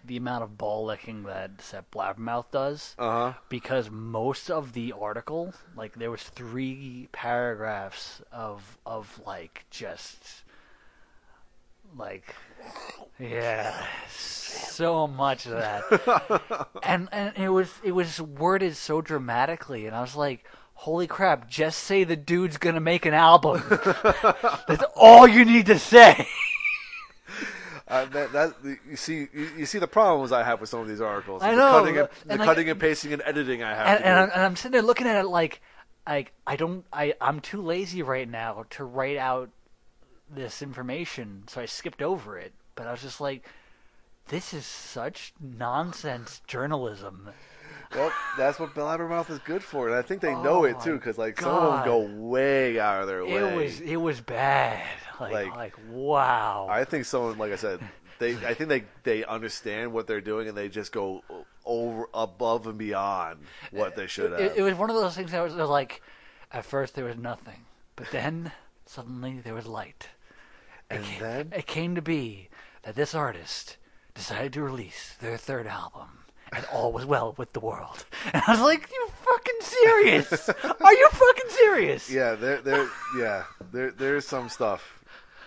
the 0.04 0.16
amount 0.16 0.42
of 0.44 0.58
ball 0.58 0.84
licking 0.84 1.22
that 1.24 1.60
Sepp 1.60 1.90
Blabbermouth 1.90 2.50
does. 2.50 2.94
Uh 2.98 3.10
huh. 3.32 3.38
Because 3.48 3.90
most 3.90 4.50
of 4.50 4.72
the 4.72 4.92
article, 4.92 5.54
like 5.76 5.94
there 5.94 6.10
was 6.10 6.22
three 6.22 7.08
paragraphs 7.12 8.22
of 8.32 8.78
of 8.86 9.20
like 9.26 9.64
just 9.70 10.44
Like, 11.96 12.34
yeah, 13.20 13.86
so 14.08 15.06
much 15.06 15.46
of 15.46 15.52
that, 15.52 16.68
and 16.82 17.08
and 17.12 17.32
it 17.36 17.50
was 17.50 17.72
it 17.84 17.92
was 17.92 18.20
worded 18.20 18.74
so 18.76 19.00
dramatically, 19.00 19.86
and 19.86 19.94
I 19.94 20.00
was 20.00 20.16
like, 20.16 20.44
holy 20.74 21.06
crap! 21.06 21.48
Just 21.48 21.78
say 21.84 22.02
the 22.02 22.16
dude's 22.16 22.56
gonna 22.56 22.80
make 22.80 23.06
an 23.06 23.14
album. 23.14 23.62
That's 24.66 24.84
all 24.96 25.28
you 25.28 25.44
need 25.44 25.66
to 25.66 25.78
say. 25.78 26.26
Uh, 27.86 28.06
that, 28.06 28.32
that 28.32 28.54
you 28.88 28.96
see, 28.96 29.28
you, 29.34 29.50
you 29.58 29.66
see 29.66 29.78
the 29.78 29.86
problems 29.86 30.32
I 30.32 30.42
have 30.42 30.60
with 30.60 30.70
some 30.70 30.80
of 30.80 30.88
these 30.88 31.02
articles. 31.02 31.42
I 31.42 31.54
the 31.54 31.60
cutting 31.60 31.98
and, 31.98 32.08
the 32.24 32.32
and 32.32 32.42
cutting 32.42 32.70
and 32.70 32.80
pasting 32.80 33.12
and 33.12 33.22
editing 33.26 33.62
I 33.62 33.74
have 33.74 33.86
and, 33.86 34.04
and. 34.04 34.18
I'm, 34.18 34.30
and 34.30 34.42
I'm 34.42 34.56
sitting 34.56 34.72
there 34.72 34.82
looking 34.82 35.06
at 35.06 35.22
it 35.22 35.28
like, 35.28 35.60
like 36.06 36.32
I 36.46 36.56
don't, 36.56 36.86
I 36.92 37.14
I'm 37.20 37.40
too 37.40 37.60
lazy 37.60 38.02
right 38.02 38.28
now 38.28 38.64
to 38.70 38.84
write 38.84 39.18
out 39.18 39.50
this 40.30 40.62
information, 40.62 41.44
so 41.46 41.60
I 41.60 41.66
skipped 41.66 42.00
over 42.00 42.38
it. 42.38 42.52
But 42.74 42.86
I 42.86 42.92
was 42.92 43.02
just 43.02 43.20
like, 43.20 43.46
this 44.28 44.54
is 44.54 44.64
such 44.64 45.34
nonsense 45.38 46.40
journalism. 46.46 47.28
Well, 47.94 48.12
that's 48.36 48.58
what 48.58 48.74
Blabbermouth 48.74 49.30
is 49.30 49.38
good 49.40 49.62
for, 49.62 49.88
and 49.88 49.96
I 49.96 50.02
think 50.02 50.20
they 50.20 50.32
know 50.32 50.60
Oh 50.60 50.64
it 50.64 50.80
too, 50.80 50.94
because 50.94 51.16
like 51.18 51.40
some 51.40 51.54
of 51.54 51.72
them 51.74 51.84
go 51.84 51.98
way 52.28 52.78
out 52.80 53.02
of 53.02 53.06
their 53.08 53.24
way. 53.24 53.34
It 53.34 53.54
was 53.56 53.80
it 53.80 53.96
was 53.96 54.20
bad. 54.20 54.82
Like 55.20 55.32
Like, 55.32 55.56
like, 55.56 55.74
wow. 55.90 56.66
I 56.68 56.84
think 56.84 57.04
someone, 57.04 57.38
like 57.38 57.52
I 57.52 57.56
said, 57.56 57.78
they 58.18 58.34
I 58.44 58.54
think 58.54 58.68
they 58.68 58.84
they 59.04 59.24
understand 59.24 59.92
what 59.92 60.06
they're 60.08 60.20
doing, 60.20 60.48
and 60.48 60.56
they 60.56 60.68
just 60.68 60.90
go 60.92 61.22
over 61.64 62.08
above 62.12 62.66
and 62.66 62.76
beyond 62.76 63.40
what 63.70 63.94
they 63.96 64.06
should 64.06 64.32
have. 64.32 64.40
it, 64.40 64.56
it 64.56 64.62
was 64.62 64.74
one 64.74 64.90
of 64.90 64.96
those 64.96 65.14
things 65.14 65.30
that 65.30 65.40
was, 65.42 65.54
was 65.54 65.68
like, 65.68 66.02
at 66.52 66.64
first 66.64 66.94
there 66.94 67.04
was 67.04 67.16
nothing, 67.16 67.64
but 67.96 68.10
then 68.10 68.50
suddenly 68.86 69.40
there 69.40 69.54
was 69.54 69.66
light. 69.66 70.08
It 70.90 70.96
And 70.96 71.04
then? 71.20 71.52
it 71.56 71.66
came 71.66 71.94
to 71.94 72.02
be 72.02 72.48
that 72.82 72.96
this 72.96 73.14
artist 73.14 73.76
decided 74.14 74.52
to 74.54 74.62
release 74.62 75.14
their 75.20 75.36
third 75.38 75.66
album, 75.66 76.23
and 76.54 76.64
all 76.66 76.92
was 76.92 77.04
well 77.06 77.34
with 77.36 77.52
the 77.52 77.60
world. 77.60 78.04
And 78.32 78.42
I 78.46 78.52
was 78.52 78.60
like, 78.60 78.88
"You 78.92 79.08
fucking 79.24 79.60
serious? 79.60 80.48
Are 80.48 80.92
you 80.94 81.08
fucking 81.10 81.50
serious?" 81.50 82.10
yeah, 82.10 82.34
there, 82.34 82.60
there, 82.60 82.88
yeah, 83.18 83.44
there, 83.72 83.90
there's 83.90 84.26
some 84.26 84.48
stuff. 84.48 84.90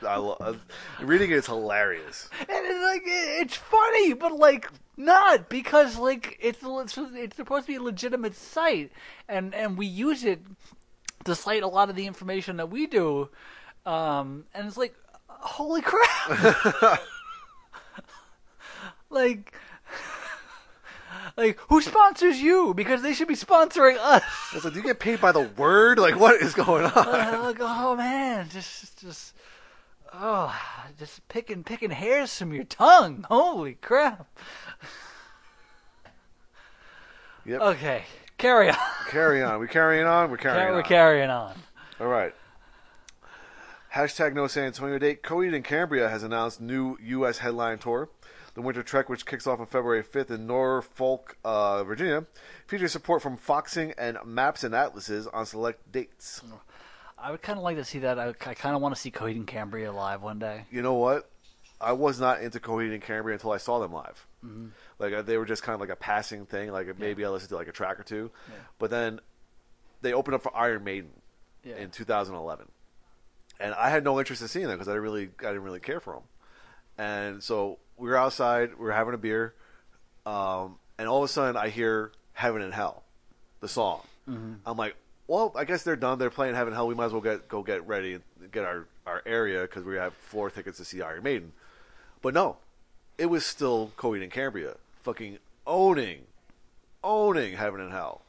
I 0.08 0.18
love 0.18 0.60
reading 1.02 1.32
it 1.32 1.38
is 1.38 1.48
hilarious. 1.48 2.30
And 2.40 2.50
it's 2.50 2.84
like 2.84 3.02
it- 3.06 3.42
it's 3.42 3.56
funny, 3.56 4.14
but 4.14 4.32
like 4.34 4.70
not 4.96 5.50
because 5.50 5.98
like 5.98 6.38
it's 6.40 6.60
it's, 6.64 6.98
it's 6.98 7.36
supposed 7.36 7.66
to 7.66 7.72
be 7.72 7.76
a 7.78 7.82
legitimate 7.82 8.36
site, 8.36 8.92
and 9.28 9.56
and 9.56 9.78
we 9.78 9.88
use 9.88 10.24
it 10.24 10.42
to 11.26 11.34
cite 11.36 11.64
a 11.64 11.68
lot 11.68 11.90
of 11.90 11.96
the 11.96 12.06
information 12.06 12.58
that 12.58 12.70
we 12.70 12.86
do, 12.88 13.30
um, 13.86 14.46
and 14.54 14.68
it's 14.68 14.78
like, 14.78 14.96
holy 15.28 15.82
crap! 15.82 17.00
like. 19.10 19.54
Like 21.38 21.60
who 21.70 21.82
sponsors 21.82 22.42
you? 22.42 22.74
Because 22.74 23.04
they 23.04 23.14
should 23.14 23.28
be 23.28 23.36
sponsoring 23.36 23.98
us. 23.98 24.24
It's 24.56 24.66
like, 24.66 24.74
do 24.74 24.80
you 24.80 24.86
get 24.86 25.00
paid 25.00 25.22
by 25.22 25.32
the 25.32 25.42
word? 25.42 26.00
Like, 26.00 26.20
what 26.20 26.42
is 26.42 26.56
going 26.56 26.86
on? 26.86 26.92
Uh, 26.98 27.42
like, 27.44 27.58
oh 27.60 27.96
man, 27.96 28.50
just 28.50 29.00
just 29.00 29.34
oh, 30.14 30.60
just 30.98 31.28
picking 31.28 31.64
picking 31.64 31.92
hairs 31.92 32.36
from 32.36 32.54
your 32.54 32.64
tongue. 32.64 33.24
Holy 33.30 33.76
crap! 33.76 34.28
Yep. 37.46 37.62
Okay, 37.62 38.04
carry 38.40 38.70
on. 38.72 38.78
Carry 39.10 39.44
on. 39.44 39.60
We're 39.60 39.68
carrying 39.68 40.08
on. 40.08 40.32
We're 40.32 40.38
carrying 40.38 40.68
on. 40.68 40.74
We're 40.74 40.80
on. 40.80 40.84
carrying 40.84 41.30
on. 41.30 41.56
All 42.00 42.08
right. 42.08 42.34
Hashtag 43.94 44.34
no 44.34 44.48
San 44.48 44.66
Antonio 44.66 44.98
date. 44.98 45.24
Coheed 45.24 45.56
and 45.56 45.64
Cambria 45.64 46.10
has 46.10 46.24
announced 46.24 46.60
new 46.60 46.98
U.S. 47.02 47.38
headline 47.38 47.78
tour. 47.78 48.10
The 48.58 48.64
Winter 48.64 48.82
Trek, 48.82 49.08
which 49.08 49.28
kicks 49.28 49.46
off 49.46 49.60
on 49.60 49.68
February 49.68 50.02
5th 50.02 50.32
in 50.32 50.48
Norfolk, 50.48 51.38
uh, 51.46 51.84
Virginia, 51.84 52.26
features 52.66 52.92
support 52.92 53.22
from 53.22 53.38
Foxing 53.38 53.94
and 54.00 54.18
Maps 54.26 54.64
and 54.64 54.74
Atlases 54.74 55.28
on 55.28 55.46
select 55.46 55.92
dates. 55.92 56.42
I 57.20 57.30
would 57.30 57.44
kind 57.44 57.60
of 57.60 57.64
like 57.64 57.78
to 57.78 57.86
see 57.86 58.00
that. 58.00 58.18
I, 58.18 58.30
I 58.30 58.34
kind 58.56 58.76
of 58.76 58.82
want 58.82 58.96
to 58.96 59.00
see 59.00 59.12
Coheed 59.12 59.36
and 59.36 59.46
Cambria 59.46 59.92
live 59.92 60.24
one 60.24 60.40
day. 60.40 60.66
You 60.72 60.82
know 60.82 60.96
what? 60.96 61.30
I 61.80 61.92
was 61.92 62.20
not 62.20 62.42
into 62.42 62.60
Coheed 62.60 62.92
and 62.92 63.00
Cambria 63.04 63.36
until 63.36 63.52
I 63.52 63.58
saw 63.58 63.78
them 63.78 63.94
live. 63.94 64.26
Mm-hmm. 64.44 64.70
Like 64.98 65.14
uh, 65.14 65.22
they 65.22 65.38
were 65.38 65.46
just 65.46 65.62
kind 65.62 65.76
of 65.76 65.80
like 65.80 65.92
a 65.92 65.96
passing 65.96 66.48
thing. 66.48 66.72
Like 66.72 66.98
maybe 66.98 67.24
I 67.24 67.30
listened 67.30 67.50
to 67.50 67.58
like 67.58 67.68
a 67.68 67.72
track 67.72 68.00
or 68.00 68.04
two, 68.04 68.32
but 68.80 68.90
then 68.90 69.20
they 70.02 70.14
opened 70.14 70.34
up 70.34 70.42
for 70.42 70.58
Iron 70.58 70.84
Maiden 70.84 71.12
Yeah. 71.64 71.76
in 71.76 71.92
2011, 71.92 72.66
and 73.60 73.76
I 73.76 73.92
had 73.92 74.04
no 74.04 74.18
interest 74.18 74.42
in 74.42 74.48
seeing 74.48 74.66
them 74.66 74.78
because 74.78 74.88
I 74.88 74.94
didn't 74.94 75.04
really 75.04 75.30
I 75.42 75.50
didn't 75.50 75.62
really 75.62 75.80
care 75.80 76.00
for 76.00 76.14
them. 76.16 76.24
And 76.98 77.44
so 77.44 77.78
we 77.98 78.10
were 78.10 78.18
outside, 78.18 78.72
we 78.78 78.86
were 78.86 78.92
having 78.92 79.14
a 79.14 79.18
beer, 79.18 79.54
um, 80.26 80.78
and 80.98 81.08
all 81.08 81.24
of 81.24 81.30
a 81.30 81.32
sudden 81.32 81.56
I 81.56 81.70
hear 81.70 82.12
"Heaven 82.34 82.62
and 82.62 82.74
Hell," 82.74 83.04
the 83.60 83.68
song. 83.68 84.02
I'm 84.66 84.78
like, 84.78 84.96
well, 85.28 85.54
I 85.56 85.64
guess 85.64 85.84
they're 85.84 85.96
done. 85.96 86.20
They're 86.20 86.30
playing 86.30 86.56
"Heaven 86.56 86.74
and 86.74 86.76
Hell." 86.76 86.88
We 86.88 86.96
might 86.96 87.06
as 87.06 87.12
well 87.12 87.22
get 87.22 87.48
go 87.48 87.64
get 87.64 87.88
ready 87.88 88.14
and 88.14 88.24
get 88.52 88.66
our 88.66 88.86
our 89.06 89.22
area 89.26 89.62
because 89.62 89.84
we 89.84 89.96
have 89.96 90.14
floor 90.14 90.50
tickets 90.50 90.78
to 90.80 90.86
see 90.86 91.02
Iron 91.02 91.24
Maiden. 91.24 91.54
But 92.22 92.34
no, 92.34 92.58
it 93.18 93.28
was 93.28 93.46
still 93.46 93.92
Coheed 93.98 94.24
and 94.24 94.32
Cambria, 94.32 94.76
fucking 95.04 95.38
owning, 95.66 96.24
owning 97.04 97.54
Heaven 97.54 97.80
and 97.80 97.92
Hell. 97.92 98.22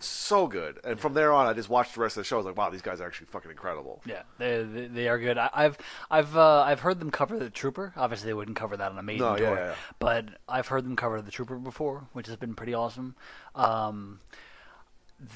So 0.00 0.46
good. 0.48 0.80
And 0.84 0.98
from 1.00 1.14
there 1.14 1.32
on, 1.32 1.46
I 1.46 1.52
just 1.54 1.68
watched 1.70 1.94
the 1.94 2.00
rest 2.00 2.16
of 2.16 2.22
the 2.22 2.24
show. 2.24 2.36
I 2.36 2.38
was 2.38 2.46
like, 2.46 2.56
wow, 2.56 2.68
these 2.68 2.82
guys 2.82 3.00
are 3.00 3.06
actually 3.06 3.28
fucking 3.28 3.50
incredible. 3.50 4.02
Yeah, 4.04 4.22
they 4.38 4.62
they, 4.62 4.86
they 4.86 5.08
are 5.08 5.18
good. 5.18 5.38
I, 5.38 5.48
I've 5.52 5.78
I've 6.10 6.36
uh, 6.36 6.62
I've 6.62 6.80
heard 6.80 7.00
them 7.00 7.10
cover 7.10 7.38
the 7.38 7.48
Trooper. 7.48 7.92
Obviously, 7.96 8.26
they 8.26 8.34
wouldn't 8.34 8.56
cover 8.56 8.76
that 8.76 8.90
on 8.90 8.98
a 8.98 9.02
Maiden 9.02 9.24
No, 9.24 9.32
yeah, 9.32 9.38
tour, 9.38 9.56
yeah, 9.56 9.64
yeah. 9.66 9.74
but 9.98 10.26
I've 10.48 10.68
heard 10.68 10.84
them 10.84 10.96
cover 10.96 11.22
the 11.22 11.30
Trooper 11.30 11.56
before, 11.56 12.08
which 12.12 12.26
has 12.26 12.36
been 12.36 12.54
pretty 12.54 12.74
awesome. 12.74 13.14
Um, 13.54 14.20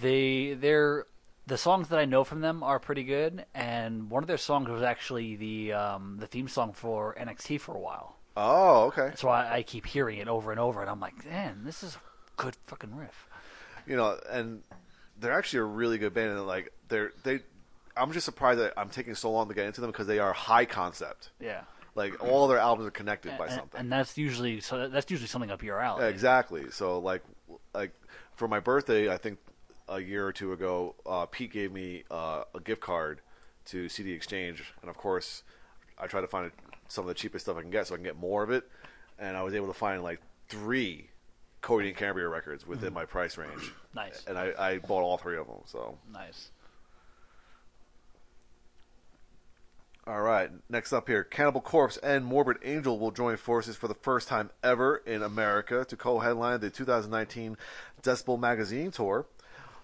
they 0.03 0.55
they're 0.55 1.07
the 1.47 1.57
songs 1.57 1.89
that 1.89 1.99
I 1.99 2.05
know 2.05 2.25
from 2.25 2.41
them 2.41 2.63
are 2.63 2.79
pretty 2.79 3.05
good, 3.05 3.47
and 3.55 4.11
one 4.11 4.23
of 4.23 4.27
their 4.27 4.37
songs 4.37 4.69
was 4.69 4.83
actually 4.83 5.37
the 5.37 5.73
um, 5.73 6.17
the 6.21 6.27
theme 6.27 6.49
song 6.49 6.73
for 6.73 7.15
NXT 7.19 7.61
for 7.61 7.75
a 7.75 7.81
while. 7.81 8.17
Oh, 8.37 8.85
okay. 8.87 9.07
That's 9.07 9.25
why 9.25 9.49
I 9.51 9.63
keep 9.63 9.87
hearing 9.87 10.19
it 10.19 10.29
over 10.29 10.51
and 10.51 10.61
over, 10.61 10.81
and 10.81 10.91
I'm 10.91 11.01
like, 11.01 11.25
man, 11.29 11.63
this 11.65 11.83
is 11.83 11.97
a 11.97 11.99
good 12.37 12.57
fucking 12.67 12.95
riff. 12.95 13.28
You 13.89 13.97
know, 13.97 14.19
and 14.31 14.63
they're 15.19 15.37
actually 15.37 15.61
a 15.61 15.65
really 15.65 15.99
good 15.99 16.15
band. 16.15 16.31
And 16.31 16.47
like, 16.47 16.73
they're 16.89 17.13
they. 17.25 17.41
I'm 17.97 18.13
just 18.13 18.27
surprised 18.27 18.61
that 18.61 18.75
I'm 18.77 18.91
taking 18.91 19.17
so 19.17 19.31
long 19.33 19.49
to 19.49 19.55
get 19.55 19.67
into 19.67 19.81
them 19.81 19.91
because 19.91 20.07
they 20.07 20.21
are 20.21 20.33
high 20.33 20.65
concept. 20.65 21.31
Yeah. 21.41 21.63
Like 21.97 22.23
all 22.23 22.47
their 22.47 22.59
albums 22.59 22.87
are 22.87 22.93
connected 22.93 23.37
by 23.37 23.49
something. 23.49 23.81
and 23.81 23.91
that's 23.91 24.17
usually 24.17 24.61
so 24.61 24.87
that's 24.87 25.11
usually 25.11 25.27
something 25.27 25.51
up 25.51 25.65
your 25.65 25.81
alley. 25.81 26.05
Yeah, 26.05 26.11
exactly. 26.11 26.71
So 26.71 27.01
like 27.01 27.25
like 27.75 27.93
for 28.37 28.47
my 28.47 28.61
birthday, 28.61 29.13
I 29.13 29.17
think 29.17 29.41
a 29.89 29.99
year 29.99 30.25
or 30.25 30.33
two 30.33 30.53
ago, 30.53 30.95
uh, 31.05 31.27
Pete 31.27 31.53
gave 31.53 31.73
me 31.73 32.05
uh, 32.09 32.45
a 32.55 32.61
gift 32.61 32.81
card 32.81 33.21
to 33.67 33.89
CD 33.89 34.13
Exchange, 34.13 34.63
and 34.81 34.89
of 34.89 34.97
course, 34.97 35.43
I 35.99 36.07
try 36.07 36.21
to 36.21 36.29
find 36.29 36.53
some 36.87 37.03
of 37.03 37.09
the 37.09 37.15
cheapest 37.15 37.47
stuff 37.47 37.57
I 37.57 37.63
can 37.63 37.71
get 37.71 37.89
so 37.89 37.95
I 37.95 37.97
can 37.97 38.05
get 38.05 38.17
more 38.17 38.45
of 38.45 38.51
it. 38.51 38.65
And 39.19 39.37
I 39.37 39.43
was 39.43 39.55
able 39.55 39.67
to 39.67 39.75
find 39.75 40.03
like 40.03 40.21
three 40.49 41.11
Coheed 41.63 41.89
and 41.89 41.97
Cambria 41.97 42.29
records 42.29 42.67
within 42.67 42.93
my 42.93 43.05
price 43.05 43.37
range. 43.37 43.73
Nice. 43.95 44.23
And 44.29 44.39
I, 44.39 44.53
I 44.57 44.79
bought 44.79 45.03
all 45.03 45.17
three 45.17 45.37
of 45.37 45.49
them. 45.49 45.57
So 45.67 45.99
Nice. 46.13 46.51
All 50.07 50.23
right, 50.23 50.51
next 50.71 50.95
up 50.95 51.07
here, 51.07 51.23
Cannibal 51.23 51.61
Corpse 51.61 51.99
and 51.99 52.25
Morbid 52.25 52.57
Angel 52.65 52.99
will 52.99 53.11
join 53.11 53.37
forces 53.37 53.77
for 53.77 53.89
the 53.89 53.95
first 53.95 54.27
time 54.27 54.49
ever 54.63 54.97
in 54.97 55.23
America 55.23 55.85
to 55.87 55.97
co-headline 55.97 56.61
the 56.61 56.71
2019 56.71 57.59
Decibel 58.03 58.41
Magazine 58.41 58.91
tour. 58.91 59.27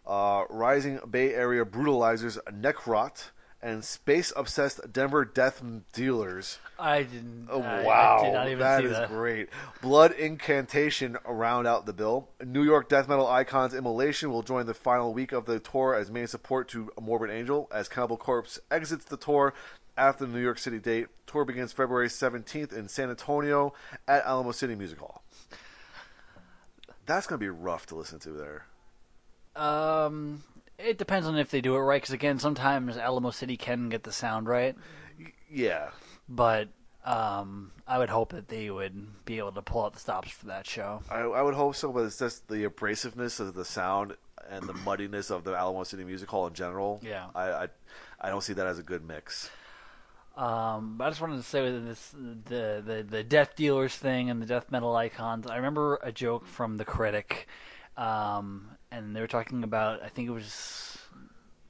Uh, 0.07 0.45
rising 0.49 0.99
Bay 1.11 1.35
Area 1.35 1.65
brutalizers 1.67 2.39
Necrot 2.51 3.33
and 3.65 3.83
space-obsessed 3.83 4.93
Denver 4.93 5.25
death 5.25 5.63
dealers. 5.95 6.59
I 6.79 7.03
didn't. 7.05 7.49
Oh, 7.51 7.63
I- 7.63 7.83
wow, 7.83 8.19
I 8.21 8.25
did 8.27 8.33
not 8.35 8.47
even 8.49 8.59
that 8.59 8.81
see 8.81 8.87
is 8.87 8.93
that. 8.93 9.09
great. 9.09 9.49
Blood 9.81 10.13
Incantation 10.13 11.17
round 11.27 11.67
out 11.67 11.87
the 11.87 11.95
bill. 11.95 12.29
New 12.45 12.63
York 12.63 12.91
death 12.91 13.09
metal 13.09 13.27
icons 13.27 13.73
Immolation 13.73 14.31
will 14.31 14.43
join 14.43 14.67
the 14.67 14.75
final 14.75 15.15
week 15.15 15.33
of 15.33 15.47
the 15.47 15.59
tour 15.59 15.95
as 15.95 16.11
main 16.11 16.27
support 16.27 16.69
to 16.69 16.91
Morbid 17.01 17.31
Angel 17.31 17.67
as 17.73 17.89
Cannibal 17.89 18.19
Corpse 18.19 18.61
exits 18.71 19.07
the 19.07 19.17
tour 19.17 19.55
after 19.97 20.27
the 20.27 20.33
New 20.33 20.43
York 20.43 20.59
City 20.59 20.79
date. 20.79 21.07
Tour 21.27 21.47
begins 21.47 21.73
February 21.73 22.09
17th 22.09 22.73
in 22.73 22.87
San 22.89 23.09
Antonio 23.09 23.73
at 24.07 24.25
Alamo 24.27 24.53
City 24.53 24.75
Music 24.75 24.99
Hall. 24.99 25.23
That's 27.07 27.27
going 27.27 27.39
to 27.39 27.45
be 27.45 27.49
rough 27.49 27.87
to 27.87 27.95
listen 27.95 28.19
to 28.21 28.31
there. 28.31 28.67
Um, 29.57 30.43
it 30.79 30.99
depends 30.99 31.27
on 31.27 31.37
if 31.37 31.51
they 31.51 31.61
do 31.61 31.75
it 31.77 31.81
right. 31.81 32.01
Because 32.01 32.13
again, 32.15 32.39
sometimes 32.39 32.97
Alamo 32.97 33.31
City 33.31 33.57
can 33.57 33.89
get 33.89 34.03
the 34.05 34.13
sound 34.13 34.49
right, 34.49 34.77
Yeah. 35.51 35.91
but 36.29 36.69
um, 37.05 37.73
I 37.87 37.99
would 37.99 38.09
hope 38.11 38.31
that 38.33 38.49
they 38.49 38.71
would 38.71 39.25
be 39.25 39.39
able 39.39 39.53
to 39.53 39.63
pull 39.63 39.85
out 39.85 39.93
the 39.93 40.01
stops 40.01 40.31
for 40.31 40.47
that 40.47 40.67
show. 40.67 41.03
I, 41.11 41.21
I 41.21 41.43
would 41.43 41.55
hope 41.55 41.77
so, 41.77 41.93
but 41.93 42.05
it's 42.05 42.19
just 42.19 42.49
the 42.49 42.65
abrasiveness 42.69 43.41
of 43.41 43.55
the 43.55 43.65
sound 43.65 44.17
and 44.49 44.67
the 44.67 44.73
muddiness 44.85 45.31
of 45.31 45.45
the 45.45 45.55
Alamo 45.55 45.85
City 45.85 46.05
Music 46.05 46.29
Hall 46.31 46.47
in 46.47 46.55
general. 46.55 47.01
Yeah. 47.03 47.27
I, 47.35 47.51
I, 47.51 47.69
I 48.21 48.29
don't 48.31 48.43
see 48.43 48.55
that 48.55 48.67
as 48.67 48.79
a 48.79 48.83
good 48.83 49.07
mix. 49.07 49.51
Um, 50.37 50.97
but 50.99 51.05
I 51.05 51.11
just 51.11 51.21
wanted 51.21 51.37
to 51.37 51.43
say 51.45 51.63
with 51.63 51.87
this 51.87 52.13
the, 52.47 52.83
the 52.85 53.07
the 53.09 53.23
death 53.23 53.55
dealers 53.55 53.95
thing 53.95 54.31
and 54.31 54.43
the 54.43 54.47
death 54.47 54.69
metal 54.69 54.97
icons. 54.97 55.47
I 55.47 55.55
remember 55.57 56.01
a 56.03 56.11
joke 56.11 56.45
from 56.47 56.77
the 56.77 56.85
critic, 56.85 57.47
um, 57.97 58.69
and 58.95 59.15
they 59.15 59.21
were 59.21 59.27
talking 59.27 59.65
about. 59.65 60.03
I 60.03 60.09
think 60.09 60.29
it 60.29 60.33
was 60.33 60.99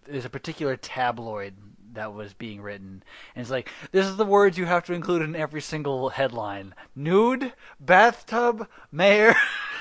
there's 0.07 0.25
a 0.25 0.31
particular 0.31 0.77
tabloid 0.77 1.55
that 1.95 2.13
was 2.13 2.35
being 2.35 2.61
written, 2.61 3.03
and 3.35 3.43
it's 3.43 3.51
like 3.51 3.71
this 3.93 4.07
is 4.07 4.17
the 4.17 4.25
words 4.25 4.59
you 4.59 4.67
have 4.67 4.85
to 4.87 4.93
include 4.93 5.23
in 5.23 5.37
every 5.37 5.61
single 5.61 6.11
headline: 6.11 6.75
nude, 6.95 7.53
bathtub, 7.81 8.69
mayor. 8.93 9.35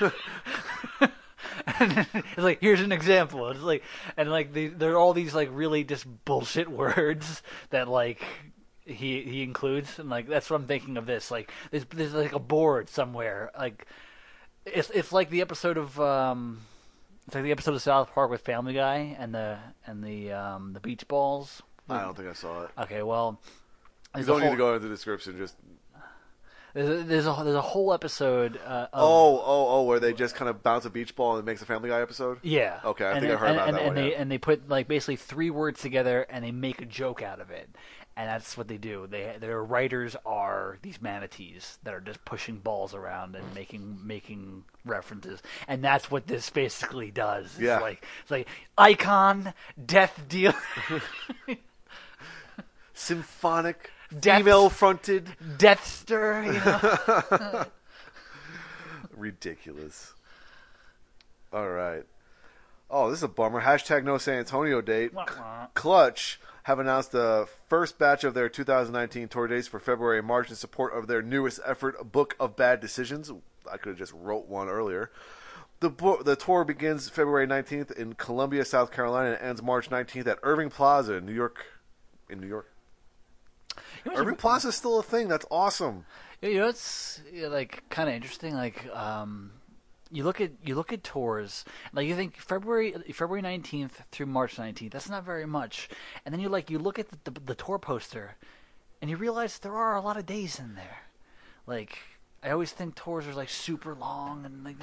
and 1.78 2.06
it's 2.12 2.38
like 2.38 2.60
here's 2.60 2.80
an 2.80 2.92
example. 2.92 3.50
It's 3.50 3.60
like 3.60 3.82
and 4.16 4.30
like 4.30 4.52
the, 4.52 4.68
there 4.68 4.92
are 4.92 4.98
all 4.98 5.12
these 5.12 5.34
like 5.34 5.50
really 5.52 5.84
just 5.84 6.06
bullshit 6.24 6.68
words 6.70 7.42
that 7.70 7.88
like 7.88 8.22
he 8.86 9.22
he 9.22 9.42
includes, 9.42 9.98
and 9.98 10.08
like 10.08 10.28
that's 10.28 10.50
what 10.50 10.60
I'm 10.60 10.66
thinking 10.66 10.96
of 10.96 11.06
this. 11.06 11.30
Like 11.30 11.52
there's 11.70 11.84
there's 11.86 12.14
like 12.14 12.32
a 12.32 12.38
board 12.38 12.88
somewhere. 12.88 13.50
Like 13.58 13.86
it's 14.64 14.90
it's 14.90 15.12
like 15.12 15.30
the 15.30 15.40
episode 15.40 15.76
of 15.76 16.00
um, 16.00 16.60
it's 17.26 17.34
like 17.34 17.44
the 17.44 17.52
episode 17.52 17.74
of 17.74 17.82
South 17.82 18.12
Park 18.14 18.30
with 18.30 18.40
Family 18.42 18.74
Guy 18.74 19.16
and 19.18 19.34
the 19.34 19.58
and 19.86 20.02
the 20.02 20.32
um 20.32 20.72
the 20.72 20.80
beach 20.80 21.06
balls. 21.08 21.62
I 21.88 22.00
don't 22.02 22.16
think 22.16 22.28
I 22.28 22.32
saw 22.32 22.62
it. 22.64 22.70
Okay, 22.78 23.02
well. 23.02 23.40
You 24.16 24.22
there's 24.22 24.26
a 24.28 24.30
don't 24.30 24.40
need 24.40 24.46
whole- 24.46 24.54
to 24.54 24.58
go 24.58 24.74
into 24.74 24.88
the 24.88 24.94
description. 24.94 25.36
Just 25.36 25.56
There's 26.72 26.88
a, 26.88 27.02
there's 27.04 27.26
a 27.26 27.40
there's 27.44 27.56
a 27.56 27.60
whole 27.60 27.92
episode. 27.92 28.56
Uh, 28.64 28.88
of, 28.92 29.02
oh, 29.02 29.38
oh, 29.44 29.66
oh, 29.68 29.82
where 29.84 30.00
they 30.00 30.12
just 30.12 30.34
kind 30.34 30.48
of 30.48 30.62
bounce 30.62 30.84
a 30.84 30.90
beach 30.90 31.14
ball 31.14 31.36
and 31.36 31.40
it 31.40 31.46
makes 31.50 31.62
a 31.62 31.66
Family 31.66 31.88
Guy 31.88 32.00
episode. 32.00 32.38
Yeah. 32.42 32.80
Okay, 32.84 33.04
I 33.04 33.12
and 33.12 33.20
think 33.20 33.26
I 33.26 33.28
then- 33.34 33.38
heard 33.38 33.46
and, 33.48 33.56
about 33.56 33.68
and, 33.68 33.76
that 33.76 33.80
and 33.82 33.86
one, 33.88 33.94
they 33.96 34.10
yeah. 34.12 34.20
and 34.20 34.30
they 34.30 34.38
put 34.38 34.68
like 34.68 34.88
basically 34.88 35.16
three 35.16 35.50
words 35.50 35.80
together 35.80 36.26
and 36.30 36.44
they 36.44 36.52
make 36.52 36.80
a 36.80 36.86
joke 36.86 37.22
out 37.22 37.40
of 37.40 37.50
it, 37.50 37.68
and 38.16 38.28
that's 38.28 38.56
what 38.56 38.68
they 38.68 38.78
do. 38.78 39.06
They 39.08 39.36
their 39.40 39.62
writers 39.62 40.16
are 40.24 40.78
these 40.82 41.00
manatees 41.02 41.78
that 41.82 41.94
are 41.94 42.00
just 42.00 42.24
pushing 42.24 42.58
balls 42.58 42.94
around 42.94 43.34
and 43.36 43.54
making 43.54 43.98
making 44.06 44.64
references, 44.84 45.42
and 45.68 45.82
that's 45.82 46.10
what 46.10 46.26
this 46.26 46.48
basically 46.50 47.10
does. 47.10 47.46
It's 47.52 47.60
Yeah. 47.60 47.80
like 47.80 48.04
it's 48.22 48.30
like 48.30 48.48
icon, 48.78 49.52
death 49.84 50.20
deal, 50.28 50.54
Symphonic, 52.94 53.90
Death- 54.20 54.38
female-fronted, 54.42 55.28
deathster. 55.58 56.44
You 56.46 57.48
know. 57.48 57.64
ridiculous. 59.16 60.12
All 61.52 61.68
right. 61.68 62.04
Oh, 62.90 63.10
this 63.10 63.18
is 63.20 63.22
a 63.24 63.28
bummer. 63.28 63.62
Hashtag 63.62 64.04
no 64.04 64.18
San 64.18 64.38
Antonio 64.38 64.80
date. 64.80 65.12
Clutch 65.74 66.38
have 66.64 66.78
announced 66.78 67.12
the 67.12 67.48
first 67.68 67.98
batch 67.98 68.24
of 68.24 68.34
their 68.34 68.48
2019 68.48 69.28
tour 69.28 69.46
dates 69.46 69.66
for 69.68 69.78
February 69.80 70.18
and 70.18 70.26
March 70.26 70.50
in 70.50 70.56
support 70.56 70.94
of 70.94 71.06
their 71.06 71.22
newest 71.22 71.60
effort, 71.66 72.12
Book 72.12 72.36
of 72.38 72.56
Bad 72.56 72.80
Decisions. 72.80 73.30
I 73.70 73.76
could 73.76 73.90
have 73.90 73.98
just 73.98 74.12
wrote 74.12 74.46
one 74.48 74.68
earlier. 74.68 75.10
The 75.80 75.90
bo- 75.90 76.22
the 76.22 76.36
tour 76.36 76.64
begins 76.64 77.08
February 77.08 77.46
19th 77.46 77.90
in 77.92 78.14
Columbia, 78.14 78.64
South 78.64 78.92
Carolina, 78.92 79.32
and 79.32 79.42
ends 79.42 79.62
March 79.62 79.90
19th 79.90 80.26
at 80.26 80.38
Irving 80.42 80.70
Plaza 80.70 81.14
in 81.14 81.26
New 81.26 81.34
York. 81.34 81.66
In 82.30 82.40
New 82.40 82.46
York, 82.46 82.70
You 84.04 84.12
know, 84.12 84.18
Irving 84.18 84.36
Plaza 84.36 84.68
is 84.68 84.74
still 84.76 84.98
a 84.98 85.02
thing. 85.02 85.28
That's 85.28 85.44
awesome. 85.50 86.06
You 86.40 86.58
know, 86.60 86.68
it's 86.68 87.20
yeah, 87.30 87.48
like 87.48 87.82
kind 87.90 88.08
of 88.08 88.14
interesting. 88.14 88.54
Like, 88.54 88.86
um, 88.94 89.52
you 90.10 90.24
look 90.24 90.40
at 90.40 90.52
you 90.62 90.74
look 90.74 90.92
at 90.92 91.02
tours. 91.02 91.64
Like, 91.92 92.06
you 92.06 92.14
think 92.14 92.36
February 92.36 92.94
February 93.12 93.42
nineteenth 93.42 94.02
through 94.10 94.26
March 94.26 94.58
nineteenth. 94.58 94.92
That's 94.92 95.08
not 95.08 95.24
very 95.24 95.46
much. 95.46 95.88
And 96.24 96.32
then 96.32 96.40
you 96.40 96.48
like 96.48 96.70
you 96.70 96.78
look 96.78 96.98
at 96.98 97.08
the, 97.10 97.30
the 97.30 97.40
the 97.40 97.54
tour 97.54 97.78
poster, 97.78 98.36
and 99.00 99.10
you 99.10 99.16
realize 99.16 99.58
there 99.58 99.76
are 99.76 99.96
a 99.96 100.00
lot 100.00 100.16
of 100.16 100.26
days 100.26 100.58
in 100.58 100.74
there. 100.74 100.98
Like, 101.66 101.98
I 102.42 102.50
always 102.50 102.72
think 102.72 102.94
tours 102.94 103.26
are 103.26 103.34
like 103.34 103.48
super 103.48 103.94
long 103.94 104.44
and 104.44 104.64
like 104.64 104.76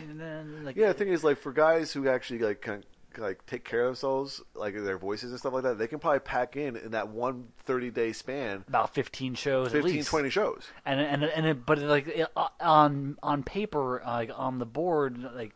like 0.66 0.76
Yeah, 0.76 0.88
the 0.88 0.94
thing 0.96 1.10
is, 1.10 1.24
like 1.24 1.38
for 1.38 1.52
guys 1.52 1.94
who 1.94 2.10
actually 2.10 2.40
like 2.40 2.62
kind 2.62 2.84
like 3.18 3.46
take 3.46 3.64
care 3.64 3.82
of 3.82 3.88
themselves, 3.88 4.42
like 4.54 4.74
their 4.76 4.98
voices 4.98 5.32
and 5.32 5.40
stuff 5.40 5.54
like 5.54 5.64
that, 5.64 5.78
they 5.78 5.88
can 5.88 6.00
probably 6.00 6.20
pack 6.20 6.56
in 6.56 6.76
in 6.76 6.92
that 6.92 7.10
one 7.10 7.50
30 7.66 7.92
day 7.92 8.14
span, 8.14 8.64
about 8.68 8.94
fifteen 8.94 9.34
shows, 9.34 9.68
at 9.68 9.74
15, 9.74 9.94
least. 9.94 10.10
20 10.10 10.30
shows. 10.30 10.68
and 10.86 11.00
and 11.00 11.24
and 11.24 11.46
it, 11.46 11.66
but 11.66 11.80
like 11.80 12.08
it, 12.08 12.28
uh, 12.36 12.48
on 12.60 13.18
on 13.24 13.44
paper, 13.44 14.02
like 14.06 14.32
on 14.36 14.60
the 14.60 14.66
board, 14.66 15.18
like 15.36 15.54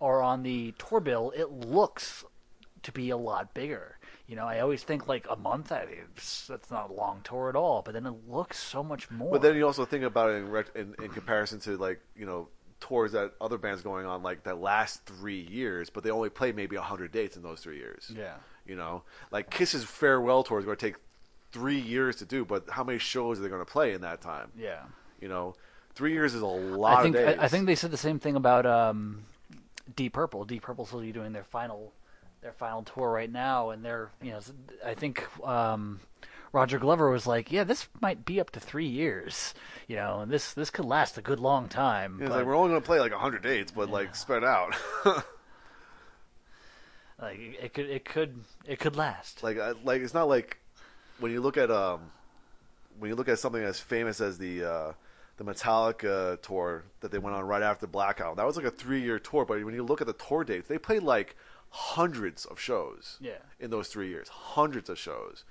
or 0.00 0.22
on 0.22 0.42
the 0.42 0.74
tour 0.78 1.00
bill, 1.00 1.32
it 1.34 1.50
looks 1.50 2.24
to 2.82 2.92
be 2.92 3.10
a 3.10 3.16
lot 3.16 3.54
bigger. 3.54 3.98
You 4.26 4.34
know, 4.34 4.44
I 4.44 4.60
always 4.60 4.82
think 4.82 5.06
like 5.06 5.26
a 5.30 5.36
month. 5.36 5.68
That 5.68 5.88
is 5.88 6.46
that's 6.48 6.70
not 6.70 6.90
a 6.90 6.92
long 6.92 7.20
tour 7.22 7.48
at 7.48 7.56
all, 7.56 7.82
but 7.82 7.94
then 7.94 8.06
it 8.06 8.14
looks 8.28 8.58
so 8.58 8.82
much 8.82 9.10
more. 9.10 9.30
But 9.30 9.42
then 9.42 9.56
you 9.56 9.64
also 9.64 9.84
think 9.84 10.02
about 10.02 10.30
it 10.30 10.36
in, 10.36 10.64
in, 10.74 11.04
in 11.04 11.10
comparison 11.10 11.60
to 11.60 11.76
like 11.76 12.00
you 12.16 12.26
know 12.26 12.48
tours 12.80 13.12
that 13.12 13.32
other 13.40 13.58
bands 13.58 13.82
going 13.82 14.06
on 14.06 14.22
like 14.22 14.44
that 14.44 14.60
last 14.60 15.04
three 15.06 15.40
years, 15.50 15.90
but 15.90 16.04
they 16.04 16.10
only 16.10 16.28
play 16.30 16.52
maybe 16.52 16.76
hundred 16.76 17.12
dates 17.12 17.36
in 17.36 17.42
those 17.42 17.60
three 17.60 17.78
years. 17.78 18.12
Yeah. 18.14 18.34
you 18.66 18.76
know, 18.76 19.02
like 19.30 19.50
Kiss's 19.50 19.84
farewell 19.84 20.42
tour 20.42 20.58
is 20.58 20.64
going 20.64 20.76
to 20.76 20.86
take 20.86 20.96
three 21.52 21.78
years 21.80 22.16
to 22.16 22.24
do, 22.26 22.44
but 22.44 22.68
how 22.70 22.84
many 22.84 22.98
shows 22.98 23.38
are 23.38 23.42
they 23.42 23.48
going 23.48 23.64
to 23.64 23.70
play 23.70 23.92
in 23.92 24.02
that 24.02 24.20
time? 24.20 24.50
yeah, 24.58 24.82
You 25.20 25.28
know, 25.28 25.54
three 25.94 26.12
years 26.12 26.34
is 26.34 26.42
a 26.42 26.46
lot 26.46 26.98
I 26.98 27.02
think. 27.02 27.16
I, 27.16 27.44
I 27.44 27.48
think 27.48 27.66
they 27.66 27.74
said 27.74 27.90
the 27.90 27.96
same 27.96 28.18
thing 28.18 28.36
about 28.36 28.66
um, 28.66 29.24
Deep 29.94 30.12
Purple. 30.12 30.44
Deep 30.44 30.62
Purple's 30.62 30.92
will 30.92 31.00
be 31.00 31.12
doing 31.12 31.32
their 31.32 31.44
final 31.44 31.92
their 32.42 32.52
final 32.52 32.82
tour 32.82 33.10
right 33.10 33.32
now, 33.32 33.70
and 33.70 33.84
they're 33.84 34.10
you 34.22 34.32
know 34.32 34.40
I 34.84 34.94
think 34.94 35.24
um, 35.46 36.00
Roger 36.52 36.78
Glover 36.78 37.10
was 37.10 37.26
like, 37.26 37.52
yeah, 37.52 37.64
this 37.64 37.88
might 38.00 38.24
be 38.24 38.40
up 38.40 38.50
to 38.50 38.60
three 38.60 38.86
years, 38.86 39.54
you 39.86 39.96
know, 39.96 40.20
and 40.20 40.30
this 40.30 40.52
this 40.54 40.70
could 40.70 40.84
last 40.84 41.18
a 41.18 41.22
good 41.22 41.40
long 41.40 41.68
time. 41.68 42.18
It's 42.20 42.28
but, 42.28 42.38
like 42.38 42.46
we're 42.46 42.56
only 42.56 42.70
going 42.70 42.80
to 42.80 42.86
play 42.86 43.00
like 43.00 43.12
hundred 43.12 43.42
dates, 43.42 43.72
but 43.72 43.90
like 43.90 44.14
spread 44.14 44.44
out. 44.44 44.74
like, 47.20 47.38
it 47.38 47.74
could 47.74 47.90
it 47.90 48.04
could 48.04 48.44
it 48.64 48.78
could 48.78 48.96
last. 48.96 49.42
like 49.42 49.58
I- 49.58 49.74
like 49.84 50.02
it's 50.02 50.14
not 50.14 50.28
like 50.28 50.58
when 51.18 51.32
you 51.32 51.40
look 51.40 51.56
at 51.56 51.70
um 51.70 52.00
when 52.98 53.10
you 53.10 53.14
look 53.16 53.28
at 53.28 53.38
something 53.38 53.62
as 53.62 53.78
famous 53.78 54.20
as 54.20 54.38
the 54.38 54.64
uh 54.64 54.92
the 55.36 55.44
Metallica 55.44 56.40
tour 56.40 56.84
that 57.00 57.10
they 57.10 57.18
went 57.18 57.36
on 57.36 57.44
right 57.44 57.62
after 57.62 57.86
Blackout. 57.86 58.36
That 58.36 58.46
was 58.46 58.56
like 58.56 58.64
a 58.64 58.70
three 58.70 59.02
year 59.02 59.18
tour, 59.18 59.44
but 59.44 59.62
when 59.64 59.74
you 59.74 59.82
look 59.82 60.00
at 60.00 60.06
the 60.06 60.14
tour 60.14 60.44
dates, 60.44 60.68
they 60.68 60.78
played 60.78 61.02
like 61.02 61.36
hundreds 61.70 62.44
of 62.46 62.58
shows. 62.58 63.18
Yeah. 63.20 63.38
In 63.60 63.70
those 63.70 63.88
three 63.88 64.08
years, 64.08 64.28
hundreds 64.28 64.88
of 64.88 64.98
shows. 64.98 65.44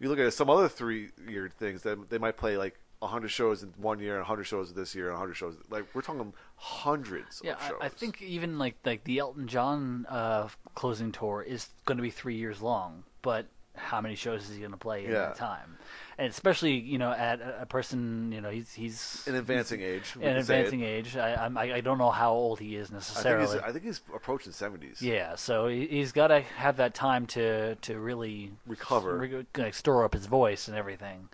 You 0.00 0.08
look 0.08 0.18
at 0.18 0.32
some 0.32 0.50
other 0.50 0.68
three 0.68 1.10
year 1.28 1.50
things 1.56 1.82
that 1.82 2.10
they 2.10 2.18
might 2.18 2.36
play 2.36 2.56
like 2.56 2.80
hundred 3.02 3.28
shows 3.28 3.62
in 3.62 3.72
one 3.76 4.00
year, 4.00 4.16
and 4.16 4.26
hundred 4.26 4.44
shows 4.44 4.72
this 4.74 4.94
year, 4.94 5.10
and 5.10 5.18
hundred 5.18 5.34
shows. 5.34 5.56
Like 5.70 5.86
we're 5.94 6.02
talking 6.02 6.32
hundreds 6.56 7.40
yeah, 7.44 7.52
of 7.52 7.62
shows. 7.62 7.78
I, 7.80 7.86
I 7.86 7.88
think 7.88 8.20
even 8.20 8.58
like 8.58 8.76
like 8.84 9.04
the 9.04 9.18
Elton 9.18 9.46
John 9.46 10.06
uh, 10.08 10.48
closing 10.74 11.12
tour 11.12 11.42
is 11.42 11.68
going 11.84 11.98
to 11.98 12.02
be 12.02 12.10
three 12.10 12.36
years 12.36 12.60
long, 12.60 13.04
but 13.22 13.46
how 13.76 14.00
many 14.00 14.14
shows 14.14 14.48
is 14.48 14.54
he 14.54 14.60
going 14.60 14.72
to 14.72 14.76
play 14.76 15.04
in 15.04 15.10
Yeah. 15.12 15.18
that 15.26 15.36
time? 15.36 15.78
And 16.18 16.28
especially 16.28 16.74
you 16.74 16.98
know 16.98 17.10
at 17.12 17.40
a 17.40 17.62
a 17.62 17.66
person 17.66 18.30
you 18.32 18.40
know 18.42 18.50
he's 18.50 18.72
he's 18.74 19.24
an 19.26 19.36
advancing 19.36 19.80
age. 19.80 20.12
an 20.16 20.20
can 20.20 20.22
say 20.22 20.28
it. 20.30 20.36
advancing 20.40 20.82
age. 20.82 21.16
I, 21.16 21.32
I 21.56 21.74
I 21.76 21.80
don't 21.80 21.96
know 21.98 22.10
how 22.10 22.32
old 22.32 22.60
he 22.60 22.76
is 22.76 22.88
I 22.88 22.90
think, 22.90 22.94
necessarily. 22.94 23.46
he's, 23.54 23.62
I 23.62 23.72
think 23.72 23.84
he's 23.84 24.00
approaching 24.14 24.52
seventies. 24.52 25.00
yeah, 25.00 25.34
so 25.36 25.66
he, 25.68 25.86
he's 25.86 26.12
got 26.12 26.26
to 26.28 26.40
have 26.40 26.76
that 26.76 26.92
time 26.94 27.26
to 27.28 27.76
to 27.76 27.98
really 27.98 28.52
Recover. 28.66 29.16
re- 29.16 29.46
like, 29.56 29.74
store 29.74 30.04
up 30.04 30.12
his 30.12 30.26
voice 30.26 30.68
and 30.68 30.76
everything. 30.76 31.28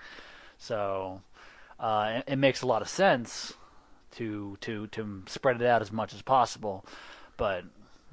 So 0.59 1.21
uh, 1.81 2.21
it, 2.27 2.33
it 2.33 2.37
makes 2.37 2.63
a 2.63 2.67
lot 2.67 2.81
of 2.83 2.89
sense 2.89 3.55
to 4.13 4.57
to 4.61 4.87
to 4.89 5.23
spread 5.27 5.61
it 5.61 5.67
out 5.67 5.83
as 5.83 5.91
much 5.91 6.15
as 6.15 6.23
possible. 6.23 6.85
But 7.37 7.65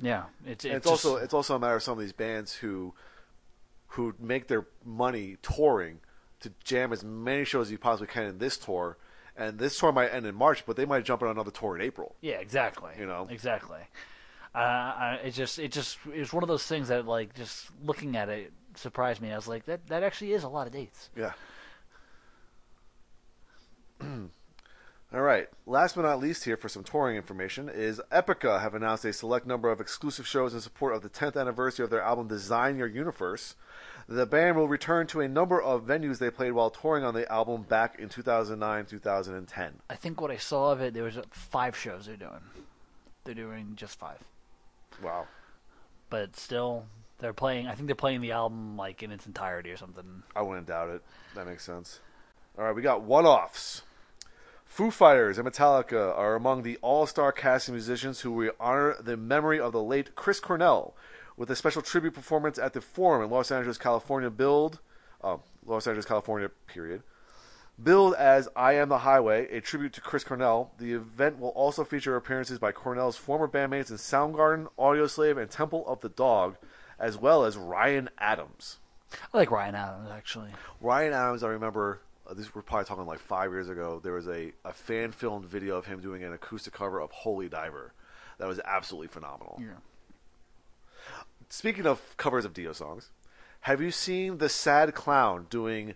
yeah, 0.01 0.23
it's 0.45 0.65
it's, 0.65 0.75
it's 0.77 0.87
also 0.87 1.17
it's 1.17 1.33
also 1.35 1.55
a 1.55 1.59
matter 1.59 1.75
of 1.75 1.83
some 1.83 1.93
of 1.93 1.99
these 1.99 2.13
bands 2.13 2.53
who 2.53 2.93
who 3.93 4.13
make 4.19 4.47
their 4.47 4.65
money 4.83 5.37
touring 5.41 5.99
to 6.39 6.51
jam 6.63 6.91
as 6.91 7.03
many 7.03 7.45
shows 7.45 7.67
as 7.67 7.71
you 7.71 7.77
possibly 7.77 8.07
can 8.07 8.23
in 8.23 8.37
this 8.39 8.57
tour. 8.57 8.97
And 9.35 9.57
this 9.57 9.77
tour 9.77 9.91
might 9.91 10.09
end 10.09 10.25
in 10.25 10.35
March, 10.35 10.65
but 10.65 10.75
they 10.75 10.85
might 10.85 11.05
jump 11.05 11.21
on 11.23 11.29
another 11.29 11.51
tour 11.51 11.75
in 11.75 11.81
April. 11.81 12.15
yeah, 12.21 12.35
exactly. 12.35 12.91
You 12.99 13.05
know? 13.05 13.27
exactly. 13.29 13.79
Uh, 14.53 15.17
it 15.23 15.31
just 15.31 15.57
it 15.57 15.71
just 15.71 15.97
it 16.13 16.19
was 16.19 16.31
one 16.31 16.43
of 16.43 16.47
those 16.47 16.63
things 16.63 16.89
that 16.89 17.07
like 17.07 17.33
just 17.33 17.69
looking 17.83 18.15
at 18.15 18.29
it 18.29 18.51
surprised 18.75 19.19
me. 19.21 19.31
I 19.31 19.35
was 19.35 19.47
like 19.47 19.65
that 19.65 19.87
that 19.87 20.03
actually 20.03 20.33
is 20.33 20.43
a 20.43 20.49
lot 20.49 20.67
of 20.67 20.73
dates. 20.73 21.09
Yeah. 21.15 21.33
All 25.13 25.21
right. 25.21 25.47
Last 25.67 25.95
but 25.95 26.01
not 26.01 26.19
least, 26.19 26.43
here 26.45 26.57
for 26.57 26.69
some 26.69 26.83
touring 26.83 27.15
information, 27.17 27.69
is 27.69 28.01
Epica 28.11 28.61
have 28.61 28.73
announced 28.73 29.05
a 29.05 29.13
select 29.13 29.45
number 29.45 29.69
of 29.71 29.79
exclusive 29.79 30.25
shows 30.25 30.55
in 30.55 30.61
support 30.61 30.95
of 30.95 31.03
the 31.03 31.09
10th 31.09 31.39
anniversary 31.39 31.83
of 31.83 31.91
their 31.91 32.01
album 32.01 32.27
Design 32.27 32.77
Your 32.77 32.87
Universe. 32.87 33.55
The 34.09 34.25
band 34.25 34.57
will 34.57 34.67
return 34.67 35.05
to 35.07 35.21
a 35.21 35.27
number 35.27 35.61
of 35.61 35.83
venues 35.85 36.17
they 36.17 36.31
played 36.31 36.53
while 36.53 36.71
touring 36.71 37.03
on 37.03 37.13
the 37.13 37.31
album 37.31 37.61
back 37.61 37.99
in 37.99 38.09
2009 38.09 38.85
2010. 38.87 39.73
I 39.89 39.95
think 39.95 40.19
what 40.19 40.31
I 40.31 40.37
saw 40.37 40.71
of 40.71 40.81
it, 40.81 40.95
there 40.95 41.03
was 41.03 41.17
five 41.29 41.77
shows 41.77 42.07
they're 42.07 42.17
doing. 42.17 42.41
They're 43.23 43.35
doing 43.35 43.73
just 43.75 43.97
five, 43.99 44.17
Wow. 45.01 45.27
but 46.09 46.35
still, 46.35 46.85
they're 47.19 47.31
playing. 47.33 47.67
I 47.67 47.75
think 47.75 47.85
they're 47.85 47.95
playing 47.95 48.19
the 48.19 48.31
album 48.33 48.75
like 48.75 49.01
in 49.03 49.11
its 49.11 49.25
entirety 49.27 49.69
or 49.69 49.77
something. 49.77 50.23
I 50.35 50.41
wouldn't 50.41 50.67
doubt 50.67 50.89
it. 50.89 51.01
That 51.35 51.45
makes 51.47 51.63
sense. 51.63 51.99
All 52.57 52.65
right, 52.65 52.75
we 52.75 52.81
got 52.81 53.03
one-offs. 53.03 53.83
Foo 54.73 54.89
Fighters 54.89 55.37
and 55.37 55.47
Metallica 55.47 56.17
are 56.17 56.33
among 56.33 56.63
the 56.63 56.79
all-star 56.81 57.31
cast 57.31 57.67
of 57.67 57.75
musicians 57.75 58.21
who 58.21 58.31
will 58.31 58.53
honor 58.59 58.95
the 58.99 59.15
memory 59.15 59.59
of 59.59 59.71
the 59.71 59.83
late 59.83 60.15
Chris 60.15 60.39
Cornell 60.39 60.95
with 61.37 61.51
a 61.51 61.55
special 61.55 61.83
tribute 61.83 62.15
performance 62.15 62.57
at 62.57 62.73
the 62.73 62.81
Forum 62.81 63.23
in 63.23 63.29
Los 63.29 63.51
Angeles, 63.51 63.77
California. 63.77 64.31
Build, 64.31 64.79
uh, 65.23 65.37
Los 65.63 65.85
Angeles, 65.85 66.07
California. 66.07 66.49
Period. 66.65 67.03
Billed 67.83 68.15
as 68.15 68.49
I 68.55 68.73
Am 68.73 68.89
the 68.89 68.97
Highway, 68.97 69.47
a 69.55 69.61
tribute 69.61 69.93
to 69.93 70.01
Chris 70.01 70.23
Cornell, 70.23 70.71
the 70.79 70.93
event 70.93 71.37
will 71.37 71.49
also 71.49 71.83
feature 71.83 72.15
appearances 72.15 72.57
by 72.57 72.71
Cornell's 72.71 73.15
former 73.15 73.47
bandmates 73.47 73.91
in 73.91 73.97
Soundgarden, 73.97 74.69
Audioslave, 74.79 75.39
and 75.39 75.51
Temple 75.51 75.85
of 75.85 76.01
the 76.01 76.09
Dog, 76.09 76.57
as 76.97 77.15
well 77.15 77.43
as 77.43 77.57
Ryan 77.57 78.09
Adams. 78.17 78.79
I 79.31 79.37
like 79.37 79.51
Ryan 79.51 79.75
Adams 79.75 80.09
actually. 80.11 80.49
Ryan 80.81 81.13
Adams, 81.13 81.43
I 81.43 81.49
remember, 81.49 82.01
uh, 82.27 82.33
this 82.33 82.53
we're 82.53 82.61
probably 82.61 82.85
talking 82.85 83.05
like 83.05 83.19
five 83.19 83.51
years 83.51 83.69
ago, 83.69 83.99
there 84.03 84.13
was 84.13 84.27
a, 84.27 84.53
a 84.65 84.73
fan 84.73 85.11
filmed 85.11 85.45
video 85.45 85.77
of 85.77 85.85
him 85.85 86.01
doing 86.01 86.23
an 86.23 86.33
acoustic 86.33 86.73
cover 86.73 86.99
of 86.99 87.11
Holy 87.11 87.49
Diver. 87.49 87.93
That 88.39 88.47
was 88.47 88.59
absolutely 88.65 89.07
phenomenal. 89.07 89.59
Yeah. 89.61 89.73
Speaking 91.49 91.85
of 91.85 92.17
covers 92.17 92.45
of 92.45 92.53
Dio 92.53 92.73
songs, 92.73 93.09
have 93.61 93.81
you 93.81 93.91
seen 93.91 94.39
the 94.39 94.49
Sad 94.49 94.93
Clown 94.93 95.47
doing 95.49 95.93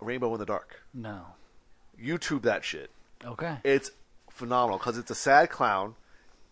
Rainbow 0.00 0.32
in 0.34 0.40
the 0.40 0.46
Dark? 0.46 0.82
No. 0.92 1.26
YouTube 2.02 2.42
that 2.42 2.64
shit. 2.64 2.90
Okay. 3.24 3.58
It's 3.64 3.90
phenomenal 4.30 4.78
because 4.78 4.98
it's 4.98 5.10
a 5.10 5.14
sad 5.14 5.50
clown 5.50 5.94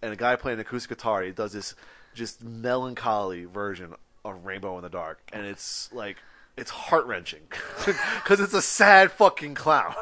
and 0.03 0.13
a 0.13 0.17
guy 0.17 0.37
playing 0.37 0.59
acoustic 0.59 0.91
guitar. 0.97 1.23
He 1.23 1.31
does 1.31 1.53
this 1.53 1.75
just 2.15 2.43
melancholy 2.43 3.45
version 3.45 3.95
of 4.25 4.45
Rainbow 4.45 4.77
in 4.77 4.83
the 4.83 4.89
Dark, 4.89 5.21
and 5.33 5.47
it's 5.47 5.93
like 5.93 6.17
it's 6.57 6.71
heart 6.71 7.07
wrenching 7.07 7.43
because 7.85 8.41
it's 8.41 8.55
a 8.55 8.63
sad 8.63 9.13
fucking 9.13 9.55
clown. 9.55 9.95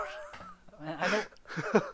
I 0.86 1.08
don't. 1.10 1.84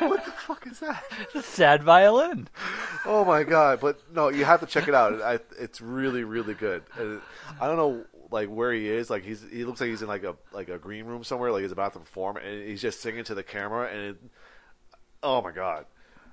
what 0.00 0.24
the 0.24 0.30
fuck 0.32 0.66
is 0.66 0.80
that? 0.80 1.04
A 1.34 1.42
sad 1.42 1.82
violin. 1.82 2.48
Oh 3.04 3.24
my 3.24 3.44
god! 3.44 3.80
But 3.80 4.00
no, 4.12 4.28
you 4.28 4.44
have 4.44 4.60
to 4.60 4.66
check 4.66 4.88
it 4.88 4.94
out. 4.94 5.20
I, 5.22 5.38
it's 5.58 5.80
really, 5.80 6.24
really 6.24 6.54
good. 6.54 6.82
And 6.98 7.20
I 7.60 7.66
don't 7.66 7.76
know 7.76 8.04
like 8.30 8.48
where 8.48 8.72
he 8.72 8.88
is. 8.88 9.10
Like 9.10 9.22
he's 9.22 9.44
he 9.50 9.64
looks 9.64 9.80
like 9.80 9.90
he's 9.90 10.02
in 10.02 10.08
like 10.08 10.24
a 10.24 10.34
like 10.52 10.68
a 10.68 10.78
green 10.78 11.04
room 11.04 11.22
somewhere. 11.24 11.52
Like 11.52 11.62
he's 11.62 11.72
about 11.72 11.92
to 11.92 12.00
perform, 12.00 12.38
and 12.38 12.66
he's 12.66 12.82
just 12.82 13.00
singing 13.00 13.24
to 13.24 13.34
the 13.34 13.42
camera. 13.42 13.88
And 13.88 14.00
it, 14.00 14.16
oh 15.22 15.42
my 15.42 15.52
god, 15.52 15.86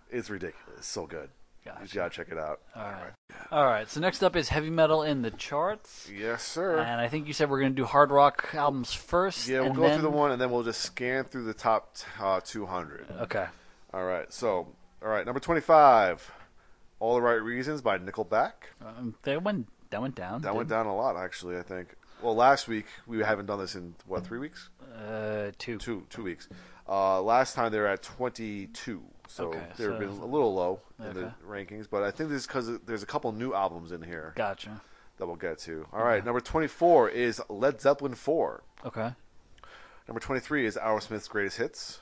it's 0.09 0.29
ridiculous. 0.29 0.79
It's 0.79 0.87
so 0.87 1.05
good. 1.05 1.29
You 1.65 1.71
Gotcha. 1.71 1.83
just 1.83 1.95
gotta 1.95 2.09
check 2.09 2.27
it 2.29 2.37
out. 2.37 2.59
All 2.75 2.83
right. 2.83 3.11
All 3.49 3.65
right. 3.65 3.89
So 3.89 4.01
next 4.01 4.21
up 4.21 4.35
is 4.35 4.49
heavy 4.49 4.69
metal 4.69 5.01
in 5.03 5.21
the 5.21 5.31
charts, 5.31 6.09
Yes, 6.13 6.43
sir. 6.43 6.79
and 6.79 6.99
I 6.99 7.07
think 7.07 7.25
you 7.27 7.33
said 7.33 7.49
we're 7.49 7.61
to 7.61 7.69
do 7.69 7.85
hard 7.85 8.11
rock 8.11 8.49
albums 8.53 8.93
first. 8.93 9.47
yeah, 9.47 9.59
we'll 9.59 9.67
and 9.67 9.75
go 9.75 9.81
then... 9.83 9.93
through 9.93 10.09
the 10.11 10.15
one, 10.17 10.31
and 10.31 10.41
then 10.41 10.51
we'll 10.51 10.63
just 10.63 10.81
scan 10.81 11.23
through 11.23 11.45
the 11.45 11.53
top 11.53 11.95
uh, 12.19 12.41
200. 12.43 13.05
Okay. 13.21 13.45
All 13.93 14.03
right. 14.03 14.31
So, 14.33 14.67
all 15.01 15.07
right, 15.09 15.25
number 15.25 15.39
25, 15.39 16.31
"All 16.99 17.15
the 17.15 17.21
Right 17.21 17.41
Reasons" 17.41 17.81
by 17.81 17.97
Nickelback. 17.97 18.51
Um, 18.85 19.15
that 19.23 19.41
went 19.43 19.67
that 19.91 20.01
went 20.01 20.15
down. 20.15 20.41
That 20.41 20.55
went 20.55 20.67
down 20.67 20.85
a 20.85 20.95
lot, 20.95 21.15
actually. 21.15 21.57
I 21.57 21.61
think. 21.61 21.95
Well, 22.21 22.35
last 22.35 22.67
week 22.67 22.85
we 23.05 23.19
haven't 23.19 23.45
done 23.45 23.59
this 23.59 23.75
in 23.75 23.95
what 24.05 24.25
three 24.25 24.39
weeks? 24.39 24.69
Uh, 24.97 25.51
two. 25.57 25.77
Two 25.77 26.05
two 26.09 26.23
weeks. 26.23 26.49
Uh, 26.87 27.21
last 27.21 27.55
time 27.55 27.71
they 27.71 27.79
were 27.79 27.87
at 27.87 28.03
22, 28.03 29.01
so 29.27 29.47
Okay, 29.47 29.59
they've 29.77 29.87
so- 29.87 29.97
been 29.99 30.09
a 30.09 30.25
little 30.25 30.53
low 30.53 30.81
in 30.99 31.13
the 31.13 31.33
rankings. 31.47 31.87
But 31.89 32.03
I 32.03 32.11
think 32.11 32.29
this 32.29 32.41
is 32.41 32.47
because 32.47 32.79
there's 32.81 33.03
a 33.03 33.05
couple 33.07 33.31
new 33.31 33.53
albums 33.53 33.91
in 33.91 34.01
here 34.01 34.33
Gotcha. 34.35 34.81
that 35.17 35.25
we'll 35.27 35.35
get 35.37 35.57
to. 35.59 35.87
All 35.93 36.03
right, 36.03 36.23
number 36.23 36.41
24 36.41 37.09
is 37.09 37.41
Led 37.49 37.79
Zeppelin 37.79 38.15
4. 38.15 38.63
Okay. 38.85 39.13
Number 40.07 40.19
23 40.19 40.65
is 40.65 40.75
Aerosmith's 40.75 41.29
Greatest 41.29 41.57
Hits. 41.57 41.99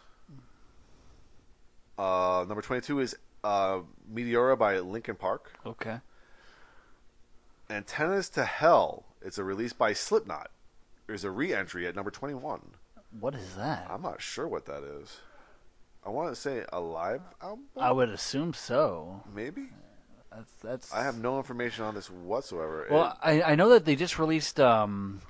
Uh, 1.97 2.45
number 2.47 2.61
22 2.63 2.99
is 2.99 3.15
uh, 3.43 3.81
Meteora 4.11 4.57
by 4.57 4.79
Linkin 4.79 5.15
Park. 5.15 5.53
Okay. 5.65 5.99
Antennas 7.69 8.29
to 8.29 8.43
Hell. 8.45 9.05
It's 9.21 9.37
a 9.37 9.43
release 9.43 9.73
by 9.73 9.93
Slipknot. 9.93 10.49
There's 11.05 11.23
a 11.23 11.29
re-entry 11.31 11.85
at 11.85 11.95
number 11.95 12.09
21. 12.11 12.61
What 13.19 13.35
is 13.35 13.55
that? 13.55 13.87
I'm 13.89 14.01
not 14.01 14.21
sure 14.21 14.47
what 14.47 14.65
that 14.65 14.83
is. 14.83 15.19
I 16.05 16.09
want 16.09 16.29
to 16.29 16.35
say 16.35 16.63
a 16.71 16.79
live 16.79 17.21
album, 17.41 17.65
I 17.77 17.91
would 17.91 18.09
assume 18.09 18.53
so. 18.53 19.23
maybe. 19.33 19.69
That's 20.31 20.51
that's. 20.63 20.93
I 20.93 21.03
have 21.03 21.17
no 21.17 21.37
information 21.37 21.83
on 21.83 21.93
this 21.93 22.09
whatsoever. 22.09 22.87
Well, 22.89 23.17
I 23.21 23.41
I 23.41 23.55
know 23.55 23.69
that 23.69 23.85
they 23.85 23.95
just 23.95 24.17
released 24.17 24.59
um. 24.59 25.21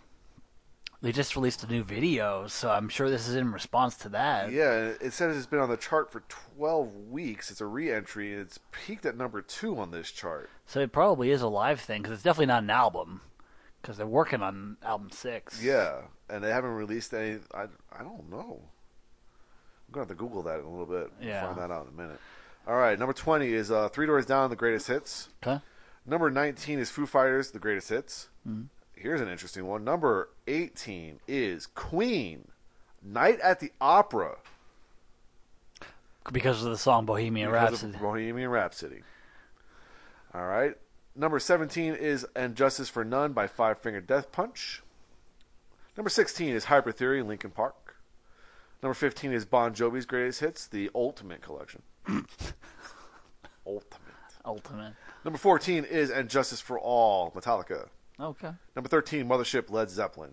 They 1.03 1.11
just 1.11 1.35
released 1.35 1.63
a 1.63 1.67
new 1.67 1.83
video, 1.83 2.45
so 2.45 2.69
I'm 2.69 2.87
sure 2.87 3.09
this 3.09 3.27
is 3.27 3.35
in 3.35 3.51
response 3.51 3.95
to 3.97 4.09
that. 4.09 4.51
Yeah, 4.51 4.91
it 5.01 5.13
says 5.13 5.35
it's 5.35 5.47
been 5.47 5.57
on 5.57 5.69
the 5.69 5.75
chart 5.75 6.11
for 6.11 6.21
12 6.55 7.09
weeks. 7.09 7.49
It's 7.49 7.59
a 7.59 7.65
re-entry, 7.65 8.33
and 8.33 8.41
it's 8.41 8.59
peaked 8.71 9.07
at 9.07 9.17
number 9.17 9.41
two 9.41 9.79
on 9.79 9.89
this 9.89 10.11
chart. 10.11 10.51
So 10.67 10.79
it 10.79 10.91
probably 10.91 11.31
is 11.31 11.41
a 11.41 11.47
live 11.47 11.81
thing 11.81 12.03
because 12.03 12.13
it's 12.13 12.23
definitely 12.23 12.45
not 12.45 12.61
an 12.61 12.69
album. 12.69 13.21
Because 13.81 13.97
they're 13.97 14.05
working 14.05 14.41
on 14.41 14.77
album 14.83 15.09
six. 15.11 15.61
Yeah, 15.63 16.01
and 16.29 16.43
they 16.43 16.51
haven't 16.51 16.71
released 16.71 17.13
any. 17.13 17.39
I, 17.53 17.63
I 17.91 18.03
don't 18.03 18.29
know. 18.29 18.61
I'm 19.87 19.93
gonna 19.93 20.01
have 20.03 20.09
to 20.09 20.15
Google 20.15 20.43
that 20.43 20.59
in 20.59 20.65
a 20.65 20.69
little 20.69 20.85
bit. 20.85 21.11
We'll 21.19 21.27
Yeah. 21.27 21.45
find 21.47 21.57
that 21.57 21.71
out 21.71 21.87
in 21.87 21.93
a 21.99 22.01
minute. 22.01 22.19
All 22.67 22.75
right, 22.77 22.97
number 22.97 23.13
20 23.13 23.51
is 23.51 23.71
uh, 23.71 23.89
Three 23.89 24.05
Doors 24.05 24.25
Down, 24.27 24.49
the 24.51 24.55
greatest 24.55 24.87
hits. 24.87 25.29
Okay. 25.43 25.59
Number 26.05 26.29
19 26.29 26.77
is 26.79 26.89
Foo 26.91 27.05
Fighters, 27.07 27.51
the 27.51 27.59
greatest 27.59 27.89
hits. 27.89 28.29
Mm-hmm. 28.47 28.63
Here's 28.95 29.19
an 29.19 29.27
interesting 29.29 29.65
one. 29.65 29.83
Number 29.83 30.29
18 30.47 31.19
is 31.27 31.65
Queen, 31.65 32.47
Night 33.03 33.39
at 33.39 33.59
the 33.59 33.71
Opera. 33.81 34.37
Because 36.31 36.63
of 36.63 36.69
the 36.69 36.77
song 36.77 37.05
Bohemian 37.07 37.49
because 37.49 37.71
Rhapsody. 37.83 37.97
Bohemian 37.97 38.49
Rhapsody. 38.49 39.01
All 40.35 40.45
right. 40.45 40.75
Number 41.15 41.39
17 41.39 41.93
is 41.93 42.25
And 42.35 42.55
Justice 42.55 42.89
for 42.89 43.03
None 43.03 43.33
by 43.33 43.47
Five 43.47 43.79
Finger 43.79 44.01
Death 44.01 44.31
Punch. 44.31 44.81
Number 45.97 46.09
16 46.09 46.53
is 46.53 46.65
Hybrid 46.65 46.95
Theory, 46.95 47.19
in 47.19 47.27
Linkin 47.27 47.51
Park. 47.51 47.97
Number 48.81 48.93
15 48.93 49.33
is 49.33 49.45
Bon 49.45 49.73
Jovi's 49.73 50.05
Greatest 50.05 50.39
Hits, 50.39 50.67
the 50.67 50.89
Ultimate 50.95 51.41
Collection. 51.41 51.81
Ultimate. 53.67 53.97
Ultimate. 54.45 54.93
Number 55.25 55.37
14 55.37 55.83
is 55.83 56.09
And 56.09 56.29
Justice 56.29 56.61
for 56.61 56.79
All, 56.79 57.31
Metallica. 57.31 57.89
Okay. 58.19 58.51
Number 58.75 58.87
13, 58.87 59.27
Mothership, 59.27 59.69
Led 59.69 59.89
Zeppelin. 59.89 60.31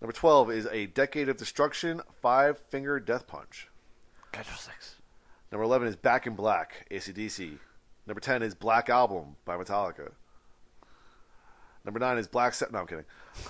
Number 0.00 0.12
12 0.12 0.50
is 0.50 0.68
A 0.70 0.86
Decade 0.86 1.30
of 1.30 1.38
Destruction, 1.38 2.02
Five 2.20 2.58
Finger 2.58 3.00
Death 3.00 3.26
Punch. 3.26 3.68
Gotcha 4.32 4.56
six. 4.58 4.96
Number 5.50 5.64
11 5.64 5.88
is 5.88 5.96
Back 5.96 6.26
in 6.26 6.34
Black, 6.34 6.86
ACDC. 6.90 7.58
Number 8.06 8.20
10 8.20 8.42
is 8.42 8.54
Black 8.54 8.88
Album 8.88 9.36
by 9.44 9.56
Metallica. 9.56 10.12
Number 11.84 12.00
9 12.00 12.18
is 12.18 12.26
Black 12.26 12.54
Set. 12.54 12.72
No, 12.72 12.80
I'm 12.80 12.86
kidding. 12.86 13.04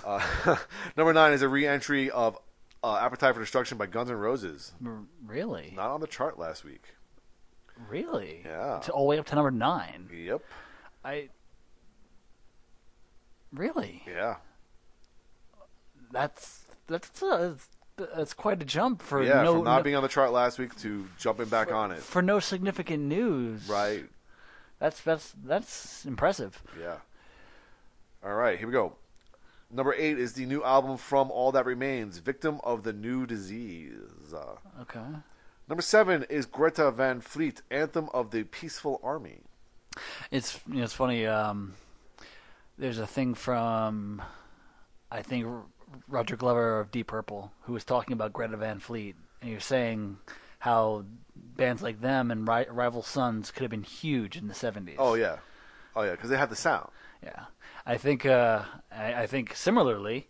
Uh, 0.05 0.57
number 0.97 1.13
9 1.13 1.33
is 1.33 1.41
a 1.41 1.47
re 1.47 1.67
entry 1.67 2.09
of 2.11 2.37
uh, 2.83 2.97
Appetite 2.97 3.33
for 3.33 3.39
Destruction 3.39 3.77
by 3.77 3.85
Guns 3.85 4.09
N' 4.09 4.17
Roses. 4.17 4.73
Really? 5.25 5.73
Not 5.75 5.89
on 5.89 6.01
the 6.01 6.07
chart 6.07 6.37
last 6.37 6.63
week. 6.63 6.83
Really? 7.89 8.43
Yeah. 8.45 8.79
To, 8.83 8.91
all 8.91 9.05
the 9.05 9.09
way 9.09 9.19
up 9.19 9.25
to 9.27 9.35
number 9.35 9.51
nine. 9.51 10.09
Yep. 10.13 10.41
I. 11.03 11.29
Really? 13.51 14.03
Yeah. 14.07 14.35
That's 16.11 16.65
that's 16.87 17.21
uh, 17.21 17.55
that's 17.97 18.33
quite 18.33 18.61
a 18.61 18.65
jump 18.65 19.01
for 19.01 19.21
yeah, 19.23 19.41
no, 19.43 19.55
from 19.55 19.63
not 19.65 19.77
no- 19.77 19.83
being 19.83 19.95
on 19.95 20.03
the 20.03 20.09
chart 20.09 20.31
last 20.31 20.57
week 20.59 20.75
to 20.79 21.07
jumping 21.17 21.47
back 21.47 21.71
on 21.71 21.91
it. 21.91 21.99
for 21.99 22.21
no 22.21 22.39
significant 22.39 23.03
news. 23.03 23.67
Right. 23.67 24.05
That's 24.85 25.01
that's 25.01 25.33
that's 25.43 26.05
impressive. 26.05 26.61
Yeah. 26.79 26.97
All 28.23 28.35
right, 28.35 28.55
here 28.55 28.67
we 28.67 28.71
go. 28.71 28.93
Number 29.71 29.95
8 29.95 30.19
is 30.19 30.33
the 30.33 30.45
new 30.45 30.63
album 30.63 30.97
from 30.97 31.31
All 31.31 31.51
That 31.53 31.65
Remains, 31.65 32.19
Victim 32.19 32.59
of 32.63 32.83
the 32.83 32.93
New 32.93 33.25
Disease. 33.25 34.31
Okay. 34.81 34.99
number 35.67 35.81
7 35.81 36.27
is 36.29 36.45
Greta 36.45 36.91
Van 36.91 37.19
Fleet, 37.19 37.63
Anthem 37.71 38.09
of 38.13 38.29
the 38.29 38.43
Peaceful 38.43 39.01
Army. 39.03 39.39
It's 40.29 40.59
you 40.67 40.75
know, 40.75 40.83
it's 40.83 40.93
funny. 40.93 41.25
Um, 41.25 41.73
there's 42.77 42.99
a 42.99 43.07
thing 43.07 43.33
from, 43.33 44.21
I 45.09 45.23
think 45.23 45.47
Roger 46.07 46.35
Glover 46.35 46.79
of 46.79 46.91
Deep 46.91 47.07
Purple 47.07 47.51
who 47.61 47.73
was 47.73 47.83
talking 47.83 48.13
about 48.13 48.33
Greta 48.33 48.55
Van 48.55 48.77
Fleet, 48.77 49.15
and 49.41 49.49
he 49.49 49.55
was 49.55 49.65
saying 49.65 50.19
how 50.59 51.05
bands 51.55 51.81
like 51.81 52.01
them 52.01 52.31
and 52.31 52.47
Ri- 52.47 52.67
Rival 52.69 53.01
Sons 53.01 53.51
could 53.51 53.61
have 53.61 53.71
been 53.71 53.83
huge 53.83 54.37
in 54.37 54.47
the 54.47 54.53
'70s. 54.53 54.95
Oh 54.97 55.15
yeah, 55.15 55.37
oh 55.95 56.03
yeah, 56.03 56.11
because 56.11 56.29
they 56.29 56.37
had 56.37 56.49
the 56.49 56.55
sound. 56.55 56.89
Yeah, 57.23 57.45
I 57.85 57.97
think 57.97 58.25
uh, 58.25 58.63
I, 58.91 59.23
I 59.23 59.27
think 59.27 59.55
similarly, 59.55 60.27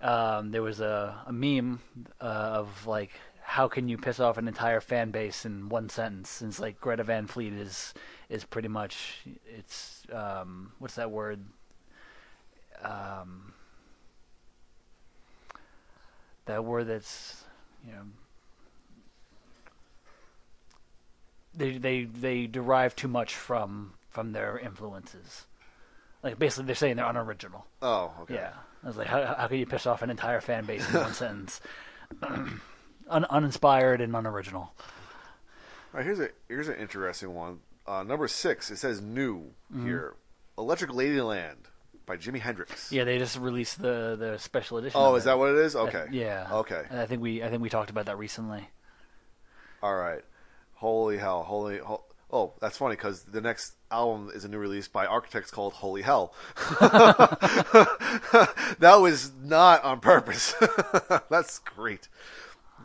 um, 0.00 0.50
there 0.50 0.62
was 0.62 0.80
a, 0.80 1.22
a 1.26 1.32
meme 1.32 1.80
uh, 2.20 2.24
of 2.24 2.86
like 2.86 3.12
how 3.42 3.68
can 3.68 3.88
you 3.88 3.96
piss 3.96 4.18
off 4.18 4.38
an 4.38 4.48
entire 4.48 4.80
fan 4.80 5.12
base 5.12 5.44
in 5.44 5.68
one 5.68 5.88
sentence? 5.88 6.28
Since 6.28 6.58
like 6.58 6.80
Greta 6.80 7.04
Van 7.04 7.26
Fleet 7.26 7.52
is 7.52 7.94
is 8.28 8.44
pretty 8.44 8.68
much 8.68 9.20
it's 9.46 10.02
um, 10.12 10.72
what's 10.78 10.96
that 10.96 11.10
word? 11.10 11.44
Um, 12.82 13.54
that 16.46 16.64
word 16.64 16.88
that's 16.88 17.44
you 17.86 17.92
know 17.92 18.02
they 21.56 21.78
they 21.78 22.04
they 22.04 22.46
derive 22.46 22.94
too 22.94 23.08
much 23.08 23.34
from 23.34 23.94
from 24.10 24.32
their 24.32 24.58
influences. 24.58 25.46
Like 26.22 26.38
basically, 26.38 26.66
they're 26.66 26.74
saying 26.74 26.96
they're 26.96 27.06
unoriginal. 27.08 27.66
Oh, 27.82 28.12
okay. 28.22 28.34
Yeah, 28.34 28.52
I 28.82 28.86
was 28.86 28.96
like, 28.96 29.06
how 29.06 29.24
how 29.38 29.46
can 29.46 29.58
you 29.58 29.66
piss 29.66 29.86
off 29.86 30.02
an 30.02 30.10
entire 30.10 30.40
fan 30.40 30.64
base 30.64 30.88
in 30.92 31.00
one 31.00 31.12
sentence? 31.24 31.60
Un- 33.08 33.26
uninspired 33.30 34.00
and 34.00 34.16
unoriginal. 34.16 34.62
All 34.62 34.72
right, 35.92 36.04
here's 36.04 36.18
a 36.20 36.30
here's 36.48 36.68
an 36.68 36.74
interesting 36.76 37.34
one. 37.34 37.60
Uh, 37.86 38.02
number 38.02 38.26
six. 38.26 38.70
It 38.70 38.76
says 38.78 39.00
new 39.00 39.52
Mm-hmm. 39.72 39.86
here. 39.86 40.14
Electric 40.58 40.90
Ladyland 40.90 41.56
by 42.06 42.16
Jimi 42.16 42.40
Hendrix. 42.40 42.90
Yeah, 42.90 43.04
they 43.04 43.18
just 43.18 43.38
released 43.38 43.80
the 43.80 44.16
the 44.18 44.38
special 44.38 44.78
edition. 44.78 44.98
Oh, 45.00 45.10
of 45.12 45.18
is 45.18 45.22
it. 45.24 45.26
that 45.26 45.38
what 45.38 45.50
it 45.50 45.58
is? 45.58 45.76
Okay. 45.76 46.06
yeah. 46.10 46.48
Okay. 46.50 46.82
And 46.90 46.98
I 47.00 47.06
think 47.06 47.22
we 47.22 47.42
I 47.44 47.48
think 47.50 47.62
we 47.62 47.68
talked 47.68 47.90
about 47.90 48.06
that 48.06 48.18
recently. 48.18 48.68
All 49.82 49.94
right. 49.94 50.22
Holy 50.76 51.18
hell. 51.18 51.42
Holy. 51.42 51.78
Ho- 51.78 52.04
oh, 52.30 52.52
that's 52.60 52.76
funny 52.76 52.96
because 52.96 53.22
the 53.24 53.40
next 53.40 53.74
album 53.90 54.30
is 54.34 54.44
a 54.44 54.48
new 54.48 54.58
release 54.58 54.88
by 54.88 55.06
Architects 55.06 55.50
called 55.50 55.72
Holy 55.72 56.02
Hell. 56.02 56.34
that 58.78 58.98
was 59.00 59.32
not 59.42 59.82
on 59.84 60.00
purpose. 60.00 60.54
that's 61.30 61.58
great. 61.60 62.08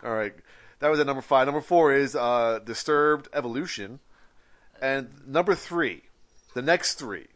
All 0.04 0.14
right. 0.14 0.34
That 0.80 0.90
was 0.90 1.00
at 1.00 1.06
number 1.06 1.22
five. 1.22 1.48
Number 1.48 1.62
four 1.62 1.94
is 1.94 2.16
uh, 2.16 2.60
Disturbed 2.66 3.28
Evolution. 3.34 4.00
And 4.82 5.28
number 5.28 5.54
three, 5.54 6.04
the 6.56 6.62
next 6.62 6.96
three 6.96 7.28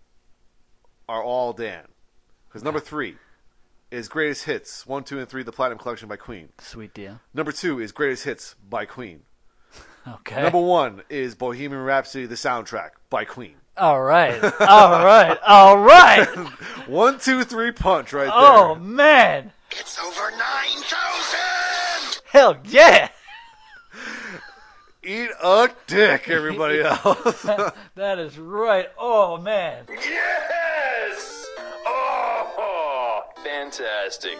are 1.08 1.22
all 1.24 1.54
Dan. 1.54 1.86
Because 2.48 2.64
number 2.64 2.80
three 2.80 3.18
is 3.92 4.08
Greatest 4.08 4.46
Hits 4.46 4.88
1, 4.88 5.04
2, 5.04 5.20
and 5.20 5.30
3, 5.30 5.44
The 5.44 5.52
Platinum 5.52 5.78
Collection 5.78 6.10
by 6.10 6.16
Queen. 6.16 6.50
Sweet 6.60 6.94
deal. 6.94 7.20
Number 7.34 7.52
two 7.52 7.80
is 7.80 7.92
Greatest 7.92 8.24
Hits 8.24 8.56
by 8.68 8.86
Queen. 8.86 9.22
Okay. 10.08 10.44
Number 10.44 10.60
one 10.62 11.02
is 11.10 11.34
Bohemian 11.34 11.82
Rhapsody, 11.82 12.28
the 12.28 12.36
soundtrack 12.36 12.92
by 13.10 13.26
Queen. 13.26 13.56
All 13.78 14.02
right. 14.02 14.42
All 14.62 15.04
right. 15.04 15.38
All 15.46 15.80
right. 15.80 16.28
One, 16.88 17.20
two, 17.20 17.44
three 17.44 17.72
punch 17.72 18.14
right 18.14 18.30
oh, 18.32 18.42
there. 18.42 18.52
Oh 18.54 18.76
man. 18.76 19.52
It's 19.72 20.00
over 20.00 20.32
9,000! 20.32 22.22
Hell 22.26 22.58
yeah. 22.66 23.10
Eat 25.04 25.30
a 25.44 25.70
dick, 25.88 26.30
everybody 26.30 26.82
else. 26.82 27.42
That 27.96 28.20
is 28.20 28.38
right. 28.38 28.88
Oh 28.98 29.38
man. 29.38 29.86
Yes! 29.90 31.48
Oh! 31.86 33.24
Fantastic. 33.44 34.38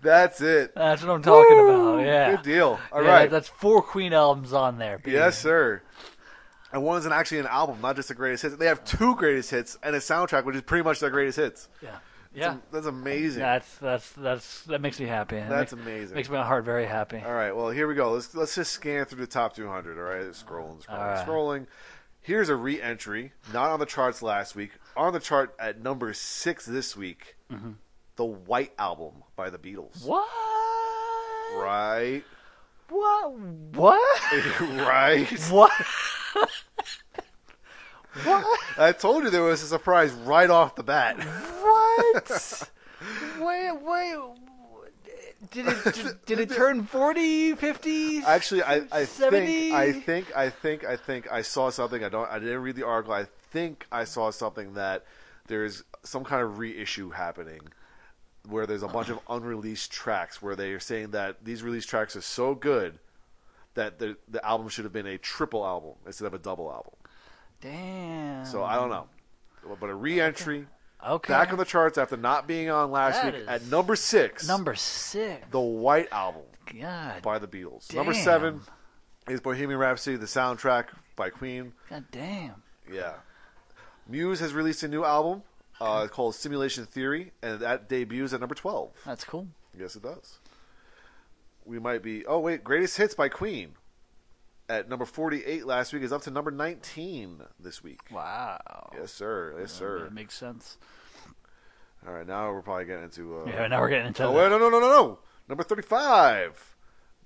That's 0.00 0.40
it. 0.40 0.74
That's 0.74 1.02
what 1.02 1.12
I'm 1.12 1.22
talking 1.22 1.58
about. 1.58 1.98
Yeah. 1.98 2.36
Good 2.36 2.42
deal. 2.42 2.78
All 2.92 3.02
Yeah, 3.02 3.10
right. 3.10 3.30
That's 3.30 3.48
four 3.48 3.82
Queen 3.82 4.12
albums 4.12 4.52
on 4.52 4.78
there. 4.78 4.98
baby. 4.98 5.12
Yes, 5.12 5.38
sir. 5.38 5.82
And 6.72 6.82
one 6.82 6.98
is 6.98 7.04
an, 7.06 7.12
actually 7.12 7.38
an 7.40 7.46
album, 7.48 7.80
not 7.82 7.96
just 7.96 8.08
the 8.08 8.14
greatest 8.14 8.44
hits. 8.44 8.56
They 8.56 8.66
have 8.66 8.82
two 8.84 9.14
greatest 9.16 9.50
hits 9.50 9.76
and 9.82 9.94
a 9.94 9.98
soundtrack, 9.98 10.44
which 10.44 10.56
is 10.56 10.62
pretty 10.62 10.84
much 10.84 11.00
their 11.00 11.10
greatest 11.10 11.36
hits. 11.38 11.68
Yeah. 11.82 11.96
Yeah. 12.34 12.56
That's 12.72 12.86
amazing. 12.86 13.42
That's 13.42 13.76
that's 13.76 14.10
that's 14.12 14.62
that 14.62 14.80
makes 14.80 14.98
me 14.98 15.06
happy. 15.06 15.36
That 15.36 15.50
That's 15.50 15.72
makes, 15.74 15.86
amazing. 15.86 16.14
Makes 16.14 16.30
my 16.30 16.42
heart 16.42 16.64
very 16.64 16.86
happy. 16.86 17.18
All 17.24 17.34
right, 17.34 17.54
well 17.54 17.68
here 17.68 17.86
we 17.86 17.94
go. 17.94 18.12
Let's 18.12 18.34
let's 18.34 18.54
just 18.54 18.72
scan 18.72 19.04
through 19.04 19.20
the 19.20 19.26
top 19.26 19.54
200. 19.54 19.98
All 19.98 20.02
right, 20.04 20.22
scrolling, 20.32 20.82
scrolling, 20.82 20.88
right. 20.98 21.26
scrolling. 21.26 21.66
Here's 22.22 22.48
a 22.48 22.54
re-entry, 22.56 23.32
not 23.52 23.70
on 23.70 23.80
the 23.80 23.84
charts 23.86 24.22
last 24.22 24.54
week, 24.54 24.70
on 24.96 25.12
the 25.12 25.18
chart 25.20 25.54
at 25.58 25.82
number 25.82 26.14
six 26.14 26.64
this 26.64 26.96
week. 26.96 27.36
Mm-hmm. 27.52 27.72
The 28.16 28.24
White 28.24 28.72
Album 28.78 29.22
by 29.36 29.50
the 29.50 29.58
Beatles. 29.58 30.04
What? 30.04 30.28
Right, 31.56 32.22
What? 32.88 33.32
What? 33.74 34.32
right. 34.60 35.26
what? 35.50 35.70
what? 38.24 38.58
I 38.78 38.92
told 38.92 39.24
you 39.24 39.30
there 39.30 39.42
was 39.42 39.62
a 39.62 39.66
surprise 39.66 40.12
right 40.12 40.48
off 40.48 40.74
the 40.76 40.82
bat. 40.82 41.18
What? 41.18 42.70
wait, 43.40 43.72
wait. 43.82 44.16
Did 45.50 45.66
it 45.68 45.84
did, 45.94 46.24
did 46.24 46.40
it 46.40 46.50
turn 46.56 46.84
40, 46.84 47.56
50? 47.56 48.18
Actually, 48.20 48.62
I, 48.62 48.82
I 48.90 49.04
70? 49.04 49.46
think 49.46 49.74
I 49.74 49.92
think 49.92 50.36
I 50.36 50.48
think 50.50 50.84
I 50.84 50.96
think 50.96 51.30
I 51.30 51.42
saw 51.42 51.68
something. 51.70 52.02
I 52.02 52.08
don't. 52.08 52.30
I 52.30 52.38
didn't 52.38 52.62
read 52.62 52.76
the 52.76 52.86
article. 52.86 53.12
I 53.12 53.26
think 53.50 53.86
I 53.92 54.04
saw 54.04 54.30
something 54.30 54.74
that 54.74 55.04
there's 55.48 55.82
some 56.04 56.24
kind 56.24 56.42
of 56.42 56.58
reissue 56.58 57.10
happening 57.10 57.60
where 58.48 58.66
there's 58.66 58.82
a 58.82 58.88
bunch 58.88 59.08
of 59.08 59.18
unreleased 59.28 59.92
tracks 59.92 60.42
where 60.42 60.56
they 60.56 60.72
are 60.72 60.80
saying 60.80 61.10
that 61.12 61.44
these 61.44 61.62
released 61.62 61.88
tracks 61.88 62.16
are 62.16 62.20
so 62.22 62.54
good 62.54 62.98
that 63.74 63.98
the 63.98 64.16
the 64.28 64.44
album 64.44 64.68
should 64.68 64.84
have 64.84 64.92
been 64.92 65.06
a 65.06 65.16
triple 65.18 65.64
album 65.64 65.92
instead 66.06 66.26
of 66.26 66.34
a 66.34 66.38
double 66.38 66.70
album. 66.70 66.92
Damn. 67.60 68.44
So 68.46 68.62
I 68.64 68.74
don't 68.76 68.90
know, 68.90 69.06
but 69.80 69.88
a 69.88 69.94
re-entry 69.94 70.66
Okay. 71.06 71.32
back 71.32 71.50
on 71.52 71.58
the 71.58 71.64
charts 71.64 71.98
after 71.98 72.16
not 72.16 72.46
being 72.46 72.70
on 72.70 72.90
last 72.90 73.22
That 73.22 73.34
week 73.34 73.44
at 73.48 73.66
number 73.66 73.96
six. 73.96 74.46
Number 74.46 74.74
six. 74.74 75.44
the 75.50 75.60
White 75.60 76.08
Album 76.12 76.42
God. 76.80 77.22
by 77.22 77.38
the 77.38 77.48
Beatles. 77.48 77.92
Number 77.94 78.14
seven 78.14 78.60
is 79.28 79.40
Bohemian 79.40 79.78
Rhapsody, 79.78 80.16
the 80.16 80.26
soundtrack 80.26 80.86
by 81.16 81.30
Queen. 81.30 81.72
God 81.90 82.04
damn. 82.12 82.62
Yeah. 82.92 83.14
Muse 84.08 84.40
has 84.40 84.52
released 84.52 84.82
a 84.82 84.88
new 84.88 85.04
album 85.04 85.42
uh, 85.82 86.08
called 86.08 86.34
Simulation 86.34 86.86
Theory, 86.86 87.32
and 87.42 87.60
that 87.60 87.88
debuts 87.88 88.32
at 88.32 88.40
number 88.40 88.54
12. 88.54 88.90
That's 89.04 89.24
cool. 89.24 89.48
Yes, 89.78 89.96
it 89.96 90.02
does. 90.02 90.38
We 91.64 91.78
might 91.78 92.02
be. 92.02 92.24
Oh, 92.26 92.40
wait. 92.40 92.64
Greatest 92.64 92.96
Hits 92.96 93.14
by 93.14 93.28
Queen 93.28 93.74
at 94.68 94.88
number 94.88 95.04
48 95.04 95.66
last 95.66 95.92
week 95.92 96.02
is 96.02 96.12
up 96.12 96.22
to 96.22 96.30
number 96.30 96.50
19 96.50 97.42
this 97.60 97.82
week. 97.82 98.00
Wow. 98.10 98.90
Yes, 98.94 99.12
sir. 99.12 99.54
Yes, 99.58 99.72
sir. 99.72 100.00
That 100.04 100.12
makes 100.12 100.34
sense. 100.34 100.76
All 102.06 102.12
right, 102.12 102.26
now 102.26 102.50
we're 102.52 102.62
probably 102.62 102.86
getting 102.86 103.04
into. 103.04 103.38
Uh, 103.38 103.44
Yeah, 103.46 103.66
now 103.68 103.80
we're 103.80 103.88
getting 103.90 104.08
into 104.08 104.24
Oh, 104.24 104.32
wait, 104.32 104.48
no, 104.50 104.58
no, 104.58 104.68
no, 104.70 104.80
no, 104.80 104.88
no. 104.88 105.18
Number 105.48 105.62
35. 105.62 106.76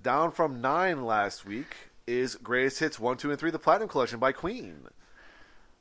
Down 0.03 0.31
from 0.33 0.61
9 0.61 1.05
last 1.05 1.47
week 1.47 1.75
is 2.07 2.35
Greatest 2.37 2.81
Hits 2.81 3.01
1, 3.01 3.17
2, 3.17 3.31
and 3.31 3.39
3, 3.41 3.51
The 3.51 3.59
Platinum 3.59 3.89
Collection 3.89 4.19
by 4.19 4.33
Queen. 4.33 4.89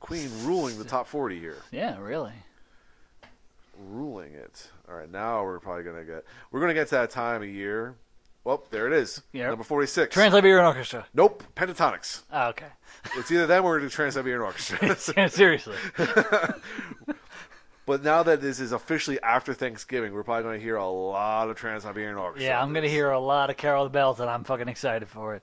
Queen 0.00 0.30
ruling 0.44 0.78
the 0.78 0.84
top 0.84 1.06
40 1.06 1.38
here. 1.38 1.58
Yeah, 1.70 1.98
really. 2.00 2.32
Ruling 3.78 4.34
it. 4.34 4.70
All 4.88 4.94
right, 4.94 5.10
now 5.10 5.44
we're 5.44 5.60
probably 5.60 5.84
going 5.84 5.96
to 5.96 6.04
get. 6.04 6.24
We're 6.50 6.60
going 6.60 6.70
to 6.70 6.74
get 6.74 6.88
to 6.88 6.94
that 6.96 7.10
time 7.10 7.42
of 7.42 7.48
year. 7.48 7.96
Well, 8.46 8.64
there 8.70 8.86
it 8.86 8.92
is. 8.92 9.22
Yep. 9.32 9.48
Number 9.50 9.64
46. 9.64 10.14
Trans-Siberian 10.14 10.64
Orchestra. 10.64 11.04
nope, 11.12 11.42
Pentatonix. 11.56 12.22
Oh, 12.32 12.48
okay. 12.50 12.66
It's 13.16 13.30
either 13.30 13.46
them 13.46 13.64
or 13.64 13.80
the 13.80 13.88
Trans-Siberian 13.88 14.40
Orchestra. 14.40 15.28
Seriously. 15.28 15.76
but 17.86 18.02
now 18.02 18.22
that 18.22 18.40
this 18.40 18.58
is 18.60 18.72
officially 18.72 19.20
after 19.20 19.52
Thanksgiving, 19.52 20.12
we're 20.12 20.22
probably 20.24 20.44
going 20.44 20.58
to 20.58 20.64
hear 20.64 20.76
a 20.76 20.88
lot 20.88 21.50
of 21.50 21.56
Trans-Siberian 21.56 22.16
Orchestra. 22.16 22.48
Yeah, 22.48 22.62
I'm 22.62 22.72
gonna 22.72 22.88
hear 22.88 23.10
a 23.10 23.18
lot 23.18 23.50
of 23.50 23.56
Carol 23.56 23.84
the 23.84 23.90
Bells, 23.90 24.18
and 24.20 24.28
I'm 24.30 24.44
fucking 24.44 24.68
excited 24.68 25.08
for 25.08 25.34
it. 25.36 25.42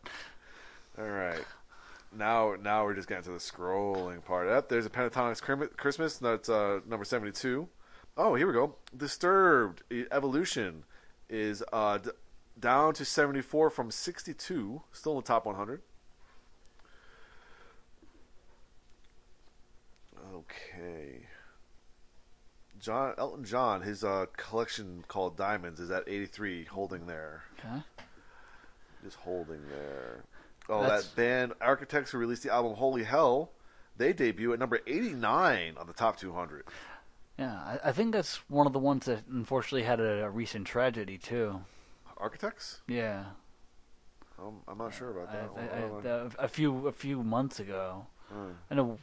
All 0.98 1.08
right. 1.08 1.44
Now, 2.16 2.56
now 2.62 2.84
we're 2.84 2.96
just 2.96 3.08
getting 3.08 3.24
to 3.26 3.32
the 3.32 3.38
scrolling 3.38 4.24
part. 4.24 4.48
Up 4.48 4.70
there's 4.70 4.86
a 4.86 4.90
Pentatonix 4.90 5.76
Christmas. 5.78 6.18
That's 6.18 6.50
uh, 6.50 6.82
number 6.86 7.06
seventy-two. 7.06 7.68
Oh, 8.16 8.36
here 8.36 8.46
we 8.48 8.54
go. 8.54 8.76
Disturbed 8.96 9.82
Evolution 10.12 10.84
is 11.30 11.64
uh, 11.74 11.98
d- 11.98 12.12
down 12.60 12.94
to 12.96 13.06
seventy-four 13.06 13.70
from 13.72 13.90
sixty-two. 13.90 14.82
Still 14.92 15.14
in 15.14 15.18
the 15.18 15.24
top 15.24 15.46
one 15.46 15.56
hundred. 15.56 15.82
Okay. 20.36 21.28
John 22.80 23.14
Elton 23.18 23.46
John, 23.46 23.82
his 23.82 24.04
uh, 24.04 24.26
collection 24.38 25.04
called 25.08 25.38
Diamonds 25.38 25.80
is 25.80 25.90
at 25.90 26.04
eighty-three, 26.08 26.66
holding 26.66 27.08
there. 27.08 27.44
Okay. 27.60 27.82
Just 29.04 29.18
holding 29.18 29.62
there. 29.70 30.24
Oh, 30.70 30.82
That's- 30.82 31.08
that 31.08 31.16
band 31.16 31.54
Architects 31.62 32.12
who 32.12 32.18
released 32.18 32.44
the 32.44 32.54
album 32.54 32.74
Holy 32.76 33.04
Hell, 33.04 33.52
they 33.98 34.14
debut 34.14 34.54
at 34.54 34.60
number 34.60 34.80
89 34.88 35.76
on 35.78 35.88
the 35.88 35.94
top 35.94 36.18
200. 36.18 36.64
Yeah, 37.38 37.54
I, 37.56 37.80
I 37.86 37.92
think 37.92 38.14
that's 38.14 38.38
one 38.50 38.68
of 38.68 38.74
the 38.74 38.80
ones 38.80 39.06
that 39.06 39.26
unfortunately 39.28 39.84
had 39.84 40.00
a, 40.00 40.26
a 40.26 40.30
recent 40.30 40.68
tragedy 40.68 41.18
too. 41.18 41.62
Architects? 42.18 42.82
Yeah, 42.88 43.26
Um, 44.40 44.62
I'm 44.68 44.78
not 44.78 44.94
sure 44.94 45.10
about 45.12 45.30
I, 45.30 45.34
that. 45.34 45.74
I, 45.74 45.84
on. 45.84 46.08
I, 46.08 46.10
a- 46.42 46.46
a 46.46 46.48
few 46.48 46.88
a 46.88 46.92
few 46.92 47.24
months 47.24 47.60
ago. 47.60 48.06
Hmm. 48.30 48.52
I 48.72 48.76
know 48.76 48.98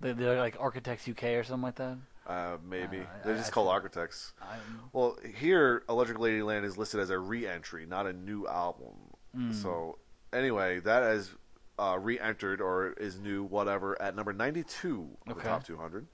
they- 0.00 0.12
they're 0.12 0.38
like 0.38 0.56
Architects 0.60 1.08
UK 1.08 1.24
or 1.36 1.44
something 1.44 1.62
like 1.62 1.74
that. 1.76 1.98
Uh, 2.26 2.56
maybe 2.64 3.00
Uh, 3.00 3.04
they're 3.24 3.34
I- 3.34 3.38
just 3.38 3.50
I 3.50 3.54
called 3.54 3.66
think- 3.68 3.74
Architects. 3.74 4.32
I'm, 4.40 4.80
Well, 4.92 5.18
here, 5.36 5.82
Electric 5.88 6.18
Ladyland 6.18 6.64
is 6.64 6.78
listed 6.78 7.00
as 7.00 7.10
a 7.10 7.18
re-entry, 7.18 7.86
not 7.86 8.06
a 8.06 8.12
new 8.12 8.46
album. 8.48 8.94
Hmm. 9.34 9.52
So, 9.52 9.98
anyway, 10.32 10.80
that 10.80 11.02
is 11.02 11.34
uh, 11.78 11.98
re-entered 12.00 12.60
or 12.62 12.92
is 12.92 13.18
new, 13.20 13.42
whatever, 13.44 14.00
at 14.00 14.14
number 14.16 14.32
92 14.32 15.08
of 15.26 15.32
Okay. 15.32 15.42
the 15.42 15.48
top 15.48 15.64
200, 15.64 16.06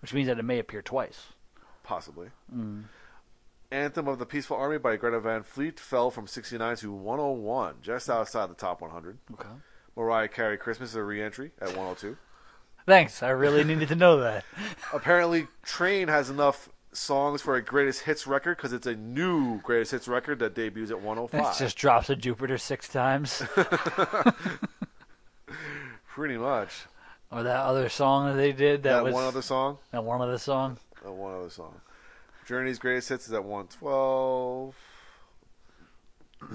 which 0.00 0.12
means 0.14 0.26
that 0.28 0.38
it 0.38 0.44
may 0.44 0.58
appear 0.58 0.82
twice. 0.82 1.28
possibly. 1.82 2.28
Mm. 2.54 2.84
Anthem 3.72 4.06
of 4.08 4.18
the 4.18 4.26
Peaceful 4.26 4.56
Army 4.56 4.78
by 4.78 4.96
Greta 4.96 5.18
Van 5.20 5.42
Fleet 5.42 5.78
fell 5.80 6.10
from 6.10 6.26
69 6.26 6.76
to 6.76 6.92
101, 6.92 7.76
just 7.82 8.06
Hmm. 8.06 8.12
outside 8.12 8.48
the 8.50 8.54
top 8.54 8.80
100. 8.80 9.18
Okay. 9.32 9.48
Mariah 9.96 10.28
Carey 10.28 10.56
Christmas 10.56 10.90
is 10.90 10.96
a 10.96 11.02
re-entry 11.02 11.50
at 11.60 11.76
102. 11.76 12.16
Thanks. 12.86 13.22
I 13.22 13.30
really 13.30 13.62
needed 13.64 13.88
to 13.88 13.94
know 13.96 14.18
that. 14.20 14.44
Apparently, 14.92 15.48
Train 15.62 16.08
has 16.08 16.30
enough 16.30 16.68
songs 16.92 17.42
for 17.42 17.54
a 17.56 17.62
greatest 17.62 18.02
hits 18.02 18.26
record 18.26 18.56
because 18.56 18.72
it's 18.72 18.86
a 18.86 18.94
new 18.96 19.60
greatest 19.62 19.92
hits 19.92 20.08
record 20.08 20.38
that 20.40 20.54
debuts 20.54 20.90
at 20.90 20.96
It 20.96 21.02
105. 21.02 21.58
just 21.58 21.76
drops 21.76 22.08
a 22.10 22.16
Jupiter 22.16 22.56
six 22.58 22.88
times. 22.88 23.42
Pretty 26.08 26.36
much. 26.36 26.86
Or 27.30 27.42
that 27.44 27.60
other 27.60 27.88
song 27.88 28.28
that 28.28 28.34
they 28.36 28.52
did 28.52 28.82
that, 28.82 28.96
That, 28.96 29.04
was 29.04 29.14
one 29.14 29.24
other 29.24 29.42
song. 29.42 29.78
that 29.92 30.04
one 30.04 30.20
other 30.20 30.38
song. 30.38 30.78
That 31.02 31.12
one 31.12 31.34
other 31.34 31.50
song. 31.50 31.80
Journey's 32.46 32.78
greatest 32.78 33.08
hits 33.08 33.26
is 33.28 33.32
at 33.32 33.44
112. 33.44 34.74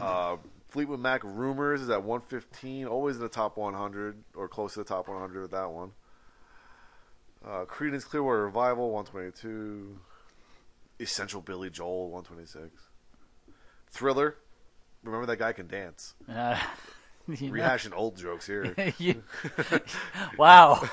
Uh, 0.01 0.37
Fleetwood 0.69 0.99
Mac 0.99 1.21
Rumors 1.23 1.81
is 1.81 1.89
at 1.89 2.03
115. 2.03 2.85
Always 2.87 3.15
in 3.15 3.21
the 3.21 3.29
top 3.29 3.55
100 3.57 4.17
or 4.35 4.47
close 4.47 4.73
to 4.73 4.79
the 4.79 4.85
top 4.85 5.07
100 5.07 5.41
with 5.41 5.51
that 5.51 5.71
one. 5.71 5.91
Uh, 7.45 7.63
Creedence 7.65 8.03
Clearwater 8.03 8.43
Revival 8.45 8.91
122. 8.91 9.97
Essential 10.99 11.41
Billy 11.41 11.69
Joel 11.69 12.09
126. 12.09 12.89
Thriller. 13.91 14.35
Remember 15.03 15.25
that 15.27 15.37
guy 15.37 15.53
can 15.53 15.67
dance. 15.67 16.13
Uh, 16.29 16.59
you 17.39 17.51
know- 17.51 17.53
Rehashing 17.63 17.93
old 17.95 18.17
jokes 18.17 18.45
here. 18.47 18.73
You- 18.97 19.23
wow. 20.37 20.75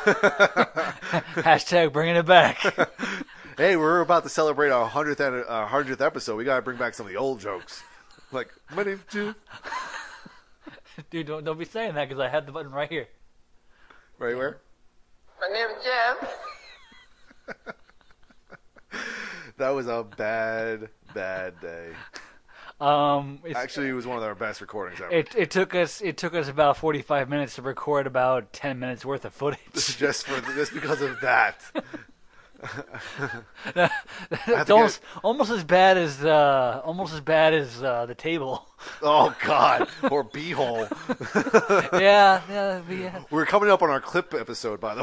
Hashtag 1.43 1.93
bringing 1.93 2.17
it 2.17 2.27
back. 2.27 2.59
hey, 3.57 3.77
we're 3.77 4.01
about 4.01 4.23
to 4.25 4.29
celebrate 4.29 4.71
our 4.71 4.87
hundredth 4.89 5.21
uh, 5.21 5.67
hundredth 5.67 6.01
episode. 6.01 6.37
We 6.37 6.45
gotta 6.45 6.63
bring 6.63 6.79
back 6.79 6.95
some 6.95 7.07
of 7.07 7.13
the 7.13 7.19
old 7.19 7.41
jokes. 7.41 7.83
Like 8.31 8.49
my 8.75 8.83
name's 8.83 9.03
Jim. 9.11 9.35
Dude, 11.11 11.27
don't, 11.27 11.45
don't 11.45 11.59
be 11.59 11.65
saying 11.65 11.95
that 11.95 12.09
because 12.09 12.21
I 12.21 12.29
had 12.29 12.47
the 12.47 12.53
button 12.53 12.71
right 12.73 12.89
here. 12.89 13.09
Right 14.19 14.37
where? 14.37 14.61
My 15.41 15.49
name's 15.49 15.83
Jim. 15.83 16.29
That 19.59 19.71
was 19.71 19.87
a 19.87 20.03
bad, 20.17 20.89
bad 21.15 21.61
day. 21.61 21.91
Um, 22.83 23.39
it's, 23.45 23.57
Actually, 23.57 23.89
it 23.91 23.93
was 23.93 24.09
one 24.09 24.17
of 24.17 24.25
our 24.25 24.35
best 24.35 24.61
recordings 24.61 25.01
ever. 25.01 25.13
it 25.13 25.33
it 25.37 25.51
took 25.53 25.73
us 25.73 26.01
it 26.03 26.17
took 26.17 26.35
us 26.35 26.49
about 26.49 26.77
forty 26.77 27.01
five 27.01 27.29
minutes 27.29 27.55
to 27.55 27.63
record 27.63 28.09
about 28.09 28.53
ten 28.53 28.81
minutes 28.81 29.05
worth 29.05 29.25
of 29.25 29.33
footage. 29.33 29.61
just 29.99 30.27
for 30.27 30.41
just 30.55 30.75
because 30.75 31.01
of 31.01 31.21
that. 31.21 31.63
it's 33.67 34.67
to 34.67 34.73
almost 34.75 35.01
almost 35.23 35.51
as 35.51 35.65
bad 35.65 35.97
as 35.97 36.25
uh, 36.25 36.81
almost 36.85 37.13
as 37.15 37.21
bad 37.21 37.55
as 37.55 37.83
uh, 37.83 38.07
the 38.07 38.15
table. 38.15 38.67
Oh 39.01 39.35
God, 39.45 39.89
or 40.11 40.25
beehole. 40.25 40.89
yeah, 42.01 42.41
yeah, 42.49 42.83
yeah. 42.89 43.23
We're 43.31 43.47
coming 43.47 43.71
up 43.71 43.83
on 43.83 43.91
our 43.91 44.01
clip 44.01 44.35
episode, 44.35 44.81
by 44.81 44.95
the 44.95 45.03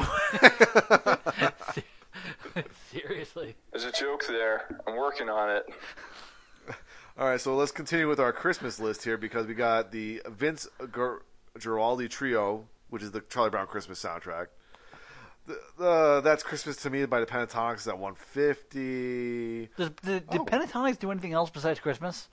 way. 2.56 2.64
Seriously. 2.92 3.56
There's 3.72 3.86
a 3.86 3.92
joke 3.92 4.26
there. 4.28 4.82
I'm 4.88 4.98
working 4.98 5.30
on 5.30 5.50
it. 5.56 5.64
All 7.20 7.26
right, 7.26 7.42
so 7.42 7.54
let's 7.54 7.74
continue 7.74 8.08
with 8.08 8.22
our 8.22 8.32
Christmas 8.32 8.80
list 8.80 9.04
here 9.04 9.18
because 9.18 9.46
we 9.46 9.54
got 9.54 9.92
the 9.92 10.22
Vince 10.26 10.70
Guaraldi 10.80 12.10
Trio, 12.10 12.66
which 12.90 13.04
is 13.04 13.12
the 13.12 13.20
Charlie 13.20 13.50
Brown 13.50 13.68
Christmas 13.68 14.02
soundtrack. 14.02 14.48
The, 15.46 15.60
the 15.78 16.22
That's 16.24 16.44
Christmas 16.44 16.78
to 16.78 16.90
Me 16.90 17.06
by 17.08 17.20
the 17.20 17.26
Pentatonix 17.26 17.80
is 17.80 17.88
at 17.90 18.00
150. 18.00 19.70
Does, 19.76 19.90
did, 20.02 20.30
did 20.30 20.40
Oh. 20.40 20.46
Pentatonix 20.46 20.98
do 20.98 21.12
anything 21.12 21.34
else 21.34 21.50
besides 21.50 21.82
Christmas? 21.82 22.30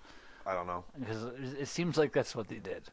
I 0.47 0.55
don't 0.55 0.69
know. 0.69 0.85
Because 0.97 1.25
it, 1.25 1.63
it 1.63 1.67
seems 1.67 1.99
like 1.99 2.13
that's 2.13 2.37
what 2.37 2.47
they 2.47 2.61
did. 2.61 2.85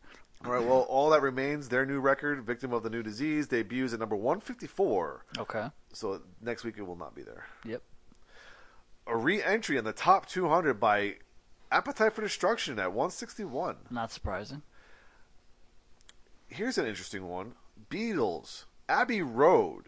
All 0.44 0.52
right, 0.52 0.66
well, 0.66 0.88
All 0.90 1.12
That 1.12 1.22
Remains, 1.22 1.70
their 1.70 1.86
new 1.86 2.00
record, 2.00 2.44
Victim 2.44 2.74
of 2.74 2.82
the 2.82 2.90
New 2.90 3.04
Disease, 3.04 3.46
debuts 3.46 3.94
at 3.94 4.00
number 4.00 4.16
154. 4.16 5.26
Okay. 5.38 5.68
So 5.94 6.24
next 6.42 6.64
week 6.64 6.80
it 6.80 6.88
will 6.88 6.98
not 6.98 7.14
be 7.14 7.22
there. 7.22 7.46
Yep. 7.66 7.84
A 9.06 9.16
re 9.16 9.44
entry 9.44 9.78
in 9.78 9.84
the 9.86 9.94
top 9.94 10.26
200 10.26 10.80
by 10.80 11.18
Appetite 11.74 12.14
for 12.14 12.22
Destruction 12.22 12.78
at 12.78 12.94
161. 12.94 13.76
Not 13.90 14.12
surprising. 14.12 14.62
Here's 16.48 16.78
an 16.78 16.86
interesting 16.86 17.28
one 17.28 17.54
Beatles, 17.90 18.66
Abbey 18.88 19.24
Road 19.24 19.86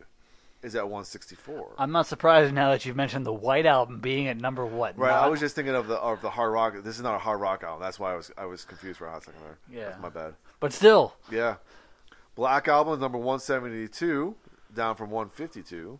is 0.63 0.73
at 0.75 0.85
164. 0.85 1.75
I'm 1.77 1.91
not 1.91 2.07
surprised 2.07 2.53
now 2.55 2.71
that 2.71 2.85
you've 2.85 2.95
mentioned 2.95 3.23
the 3.23 3.33
White 3.33 3.67
Album 3.67 3.99
being 3.99 4.27
at 4.27 4.37
number 4.37 4.65
what? 4.65 4.97
Right, 4.97 5.13
I 5.13 5.27
was 5.27 5.39
just 5.39 5.55
thinking 5.55 5.75
of 5.75 5.87
the 5.87 5.97
of 5.97 6.21
the 6.21 6.31
hard 6.31 6.51
rock. 6.51 6.73
This 6.83 6.95
is 6.95 7.03
not 7.03 7.13
a 7.13 7.19
hard 7.19 7.39
rock 7.39 7.63
album. 7.63 7.83
That's 7.83 7.99
why 7.99 8.13
I 8.13 8.15
was 8.15 8.31
I 8.35 8.45
was 8.45 8.65
confused 8.65 8.97
for 8.97 9.05
a 9.05 9.11
hot 9.11 9.23
second 9.23 9.41
there. 9.43 9.59
Yeah. 9.71 9.89
That's 9.89 10.01
my 10.01 10.09
bad. 10.09 10.33
But 10.59 10.73
still, 10.73 11.13
Yeah, 11.29 11.57
Black 12.33 12.67
Album 12.67 12.99
number 12.99 13.19
172, 13.19 14.35
down 14.73 14.95
from 14.95 15.11
152. 15.11 15.99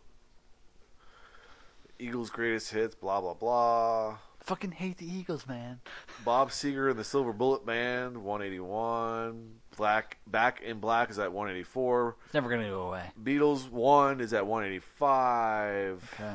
Eagles' 1.99 2.31
greatest 2.31 2.71
hits, 2.71 2.95
blah 2.95 3.21
blah 3.21 3.36
blah. 3.36 4.17
Fucking 4.45 4.73
hate 4.73 4.97
the 4.97 5.11
Eagles, 5.11 5.47
man. 5.47 5.79
Bob 6.25 6.51
Seger 6.51 6.91
and 6.91 6.99
the 6.99 7.03
Silver 7.03 7.33
Bullet 7.33 7.65
Band, 7.65 8.17
181. 8.23 9.55
Black 9.75 10.17
Back 10.27 10.61
in 10.61 10.79
Black 10.79 11.09
is 11.09 11.17
at 11.17 11.33
184. 11.33 12.15
It's 12.25 12.33
never 12.33 12.49
gonna 12.49 12.69
go 12.69 12.83
away. 12.83 13.09
Beatles 13.21 13.69
one 13.69 14.21
is 14.21 14.33
at 14.33 14.45
185. 14.45 16.11
Okay. 16.13 16.33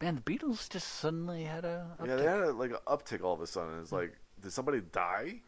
Man, 0.00 0.14
the 0.16 0.20
Beatles 0.22 0.68
just 0.68 0.88
suddenly 0.94 1.44
had 1.44 1.64
a. 1.66 1.86
Yeah, 2.06 2.16
they 2.16 2.24
had 2.24 2.40
a, 2.40 2.52
like 2.52 2.70
an 2.70 2.78
uptick 2.86 3.22
all 3.22 3.34
of 3.34 3.40
a 3.42 3.46
sudden. 3.46 3.80
It's 3.80 3.92
like, 3.92 4.16
did 4.40 4.52
somebody 4.52 4.80
die? 4.92 5.40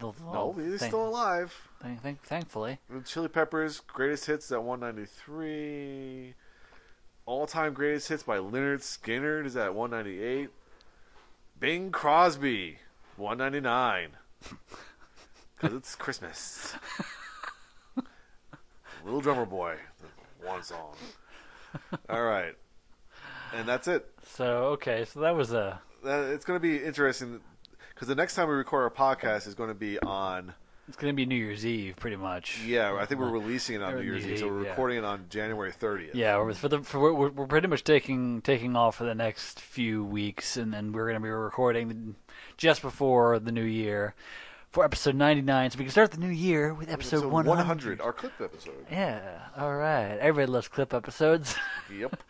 the, 0.00 0.12
No, 0.20 0.54
they're 0.56 0.78
still 0.78 1.08
alive. 1.08 1.54
Thank, 1.80 2.02
thank, 2.02 2.22
thankfully. 2.22 2.78
The 2.90 3.00
Chili 3.00 3.28
Peppers 3.28 3.80
greatest 3.80 4.26
hits 4.26 4.50
at 4.50 4.62
193. 4.62 6.34
All 7.24 7.46
time 7.46 7.72
greatest 7.72 8.08
hits 8.08 8.22
by 8.22 8.38
Lynyrd 8.38 8.80
Skynyrd 8.80 9.46
is 9.46 9.56
at 9.56 9.74
198. 9.74 10.50
Bing 11.58 11.90
Crosby 11.90 12.78
199. 13.16 14.10
Because 15.56 15.72
it's 15.76 15.94
Christmas. 15.94 16.74
Little 19.04 19.22
Drummer 19.22 19.46
Boy, 19.46 19.76
one 20.42 20.62
song. 20.62 20.94
All 22.10 22.24
right, 22.24 22.54
and 23.54 23.66
that's 23.66 23.88
it. 23.88 24.06
So 24.24 24.46
okay, 24.74 25.06
so 25.06 25.20
that 25.20 25.34
was 25.34 25.52
a. 25.52 25.80
That, 26.04 26.30
it's 26.30 26.44
going 26.44 26.60
to 26.60 26.62
be 26.62 26.84
interesting 26.84 27.40
because 27.94 28.08
the 28.08 28.14
next 28.14 28.34
time 28.34 28.48
we 28.48 28.54
record 28.54 28.82
our 28.82 28.90
podcast 28.90 29.46
is 29.46 29.54
going 29.54 29.70
to 29.70 29.74
be 29.74 29.98
on. 30.00 30.52
It's 30.88 30.96
gonna 30.96 31.12
be 31.12 31.26
New 31.26 31.34
Year's 31.34 31.66
Eve, 31.66 31.96
pretty 31.96 32.16
much. 32.16 32.62
Yeah, 32.64 32.94
I 32.94 33.06
think 33.06 33.20
we're 33.20 33.30
releasing 33.30 33.76
it 33.76 33.82
on 33.82 33.94
Or 33.94 33.96
New 33.98 34.04
Year's 34.04 34.24
New 34.24 34.32
Eve, 34.34 34.38
so 34.38 34.48
we're 34.48 34.62
yeah. 34.64 34.70
recording 34.70 34.98
it 34.98 35.04
on 35.04 35.26
January 35.28 35.72
30th. 35.72 36.10
Yeah, 36.14 36.38
we're, 36.38 36.54
for 36.54 36.68
the 36.68 36.78
for, 36.80 37.12
we're, 37.12 37.28
we're 37.30 37.46
pretty 37.46 37.66
much 37.66 37.82
taking 37.82 38.40
taking 38.42 38.76
off 38.76 38.96
for 38.96 39.04
the 39.04 39.14
next 39.14 39.60
few 39.60 40.04
weeks, 40.04 40.56
and 40.56 40.72
then 40.72 40.92
we're 40.92 41.04
going 41.06 41.20
to 41.20 41.20
be 41.20 41.28
recording 41.28 42.14
just 42.56 42.82
before 42.82 43.38
the 43.40 43.50
new 43.50 43.64
year 43.64 44.14
for 44.70 44.84
episode 44.84 45.16
ninety 45.16 45.42
nine, 45.42 45.70
so 45.70 45.78
we 45.78 45.84
can 45.86 45.90
start 45.90 46.12
the 46.12 46.18
new 46.18 46.28
year 46.28 46.72
with 46.72 46.88
episode 46.88 47.20
So 47.20 47.28
one 47.28 47.46
100, 47.46 47.64
hundred. 47.66 48.00
our 48.00 48.12
clip 48.12 48.40
episode. 48.40 48.86
Yeah, 48.90 49.40
all 49.56 49.74
right. 49.74 50.16
Everybody 50.20 50.52
loves 50.52 50.68
clip 50.68 50.94
episodes. 50.94 51.56
Yep. 51.98 52.22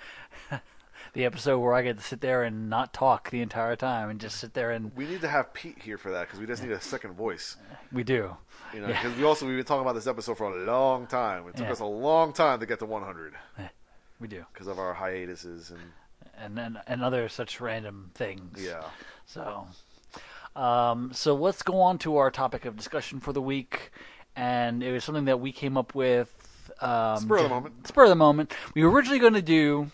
the 1.12 1.24
episode 1.24 1.58
where 1.60 1.72
I 1.72 1.80
get 1.82 1.96
to 1.96 2.04
sit 2.04 2.20
there 2.20 2.42
and 2.42 2.68
not 2.68 2.92
talk 2.92 3.30
the 3.30 3.40
entire 3.40 3.74
time 3.74 4.10
and 4.10 4.20
just 4.20 4.36
sit 4.38 4.52
there 4.52 4.70
and 4.70 4.94
We 4.94 5.06
need 5.06 5.22
to 5.22 5.28
have 5.28 5.54
Pete 5.54 5.78
here 5.82 5.96
for 5.96 6.10
that 6.10 6.26
because 6.26 6.38
we 6.38 6.46
just 6.46 6.62
need 6.62 6.72
a 6.72 6.80
second 6.80 7.14
voice. 7.14 7.56
we 7.90 8.04
do. 8.04 8.36
You 8.74 8.80
know, 8.80 8.88
Yeah. 8.88 9.02
because 9.02 9.16
we 9.18 9.24
also 9.24 9.46
we've 9.46 9.56
been 9.56 9.64
talking 9.64 9.82
about 9.82 9.94
this 9.94 10.06
episode 10.06 10.36
for 10.38 10.44
a 10.52 10.64
long 10.64 11.06
time. 11.06 11.46
It 11.48 11.56
took 11.56 11.66
Yeah. 11.66 11.72
us 11.72 11.80
a 11.80 11.84
long 11.84 12.32
time 12.32 12.60
to 12.60 12.66
get 12.66 12.78
to 12.80 12.86
100 12.86 13.34
We 14.20 14.28
do. 14.28 14.44
because 14.52 14.66
of 14.66 14.78
our 14.78 14.94
hiatuses 14.94 15.70
and 15.70 15.92
And 16.38 16.58
and, 16.58 16.78
and 16.86 17.02
other 17.02 17.28
such 17.28 17.60
random 17.60 18.10
things. 18.14 18.62
yeah. 18.62 18.84
So, 19.26 19.66
um, 20.54 21.12
so 21.12 21.34
let's 21.34 21.62
go 21.62 21.80
on 21.80 21.98
to 21.98 22.16
our 22.16 22.30
topic 22.30 22.64
of 22.64 22.76
discussion 22.76 23.20
for 23.20 23.32
the 23.32 23.42
week, 23.42 23.90
and 24.34 24.82
it 24.82 24.92
was 24.92 25.04
something 25.04 25.24
that 25.26 25.40
we 25.40 25.52
came 25.52 25.76
up 25.76 25.94
with. 25.94 26.32
Um, 26.80 27.18
Spur 27.18 27.36
of 27.38 27.42
the 27.44 27.48
moment. 27.48 27.86
Spur 27.86 28.02
of 28.04 28.08
the 28.10 28.14
moment. 28.16 28.52
We 28.74 28.84
were 28.84 28.90
originally 28.90 29.18
going 29.18 29.34
to 29.34 29.42
do 29.42 29.90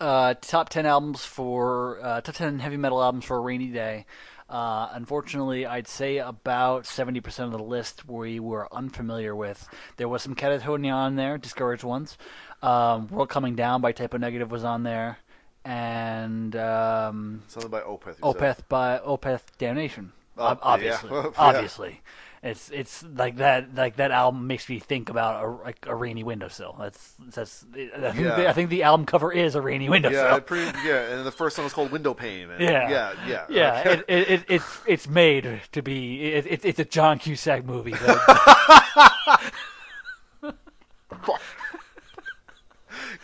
uh, 0.00 0.34
top 0.40 0.68
ten 0.70 0.86
albums 0.86 1.24
for 1.24 1.98
uh, 2.02 2.20
top 2.22 2.34
ten 2.34 2.58
heavy 2.58 2.76
metal 2.78 3.02
albums 3.02 3.24
for 3.24 3.36
a 3.36 3.40
rainy 3.40 3.68
day. 3.68 4.06
Uh, 4.50 4.88
unfortunately, 4.94 5.64
I'd 5.64 5.86
say 5.86 6.18
about 6.18 6.84
seventy 6.84 7.20
percent 7.20 7.52
of 7.52 7.58
the 7.58 7.64
list 7.64 8.08
we 8.08 8.40
were 8.40 8.68
unfamiliar 8.74 9.34
with. 9.36 9.68
There 9.96 10.08
was 10.08 10.22
some 10.22 10.34
Katatonia 10.34 10.92
on 10.92 11.14
there, 11.14 11.38
discouraged 11.38 11.84
ones. 11.84 12.18
Um, 12.60 13.06
World 13.08 13.28
Coming 13.28 13.54
Down 13.54 13.80
by 13.80 13.92
Type 13.92 14.12
O 14.12 14.16
Negative 14.16 14.50
was 14.50 14.64
on 14.64 14.82
there, 14.82 15.18
and 15.64 16.56
um, 16.56 17.42
Something 17.46 17.70
by 17.70 17.80
Opeth. 17.82 18.18
Opeth 18.18 18.68
by 18.68 18.98
Opeth 18.98 19.42
Damnation. 19.58 20.10
Oh, 20.36 20.58
obviously. 20.60 21.10
Yeah. 21.10 21.30
obviously, 21.38 22.00
it's 22.42 22.70
it's 22.70 23.02
like 23.16 23.36
that. 23.36 23.74
Like 23.74 23.96
that 23.96 24.10
album 24.12 24.46
makes 24.46 24.66
me 24.68 24.78
think 24.78 25.10
about 25.10 25.44
a, 25.44 25.48
like 25.62 25.84
a 25.86 25.94
rainy 25.94 26.24
windowsill. 26.24 26.74
That's 26.78 27.14
that's. 27.28 27.64
I 27.72 27.76
think, 27.76 27.92
Yeah. 27.94 28.36
the, 28.36 28.48
I 28.48 28.52
think 28.54 28.70
the 28.70 28.82
album 28.82 29.04
cover 29.04 29.30
is 29.32 29.54
a 29.54 29.60
rainy 29.60 29.88
windowsill. 29.90 30.22
Yeah, 30.24 30.38
pretty, 30.38 30.78
yeah, 30.86 31.16
and 31.16 31.26
the 31.26 31.32
first 31.32 31.56
song 31.56 31.64
was 31.66 31.74
called 31.74 31.90
Window 31.92 32.14
Pane. 32.14 32.50
and- 32.50 32.60
Yeah. 32.62 32.88
yeah, 32.88 33.12
yeah, 33.26 33.46
Yeah, 33.50 33.80
Okay. 33.80 33.92
it, 33.92 34.04
it, 34.08 34.30
it, 34.30 34.44
it's 34.48 34.80
it's 34.86 35.06
made 35.08 35.60
to 35.72 35.82
be. 35.82 36.32
It, 36.32 36.46
it, 36.46 36.64
it's 36.64 36.78
a 36.78 36.84
John 36.86 37.18
Cusack 37.18 37.64
movie. 37.64 37.94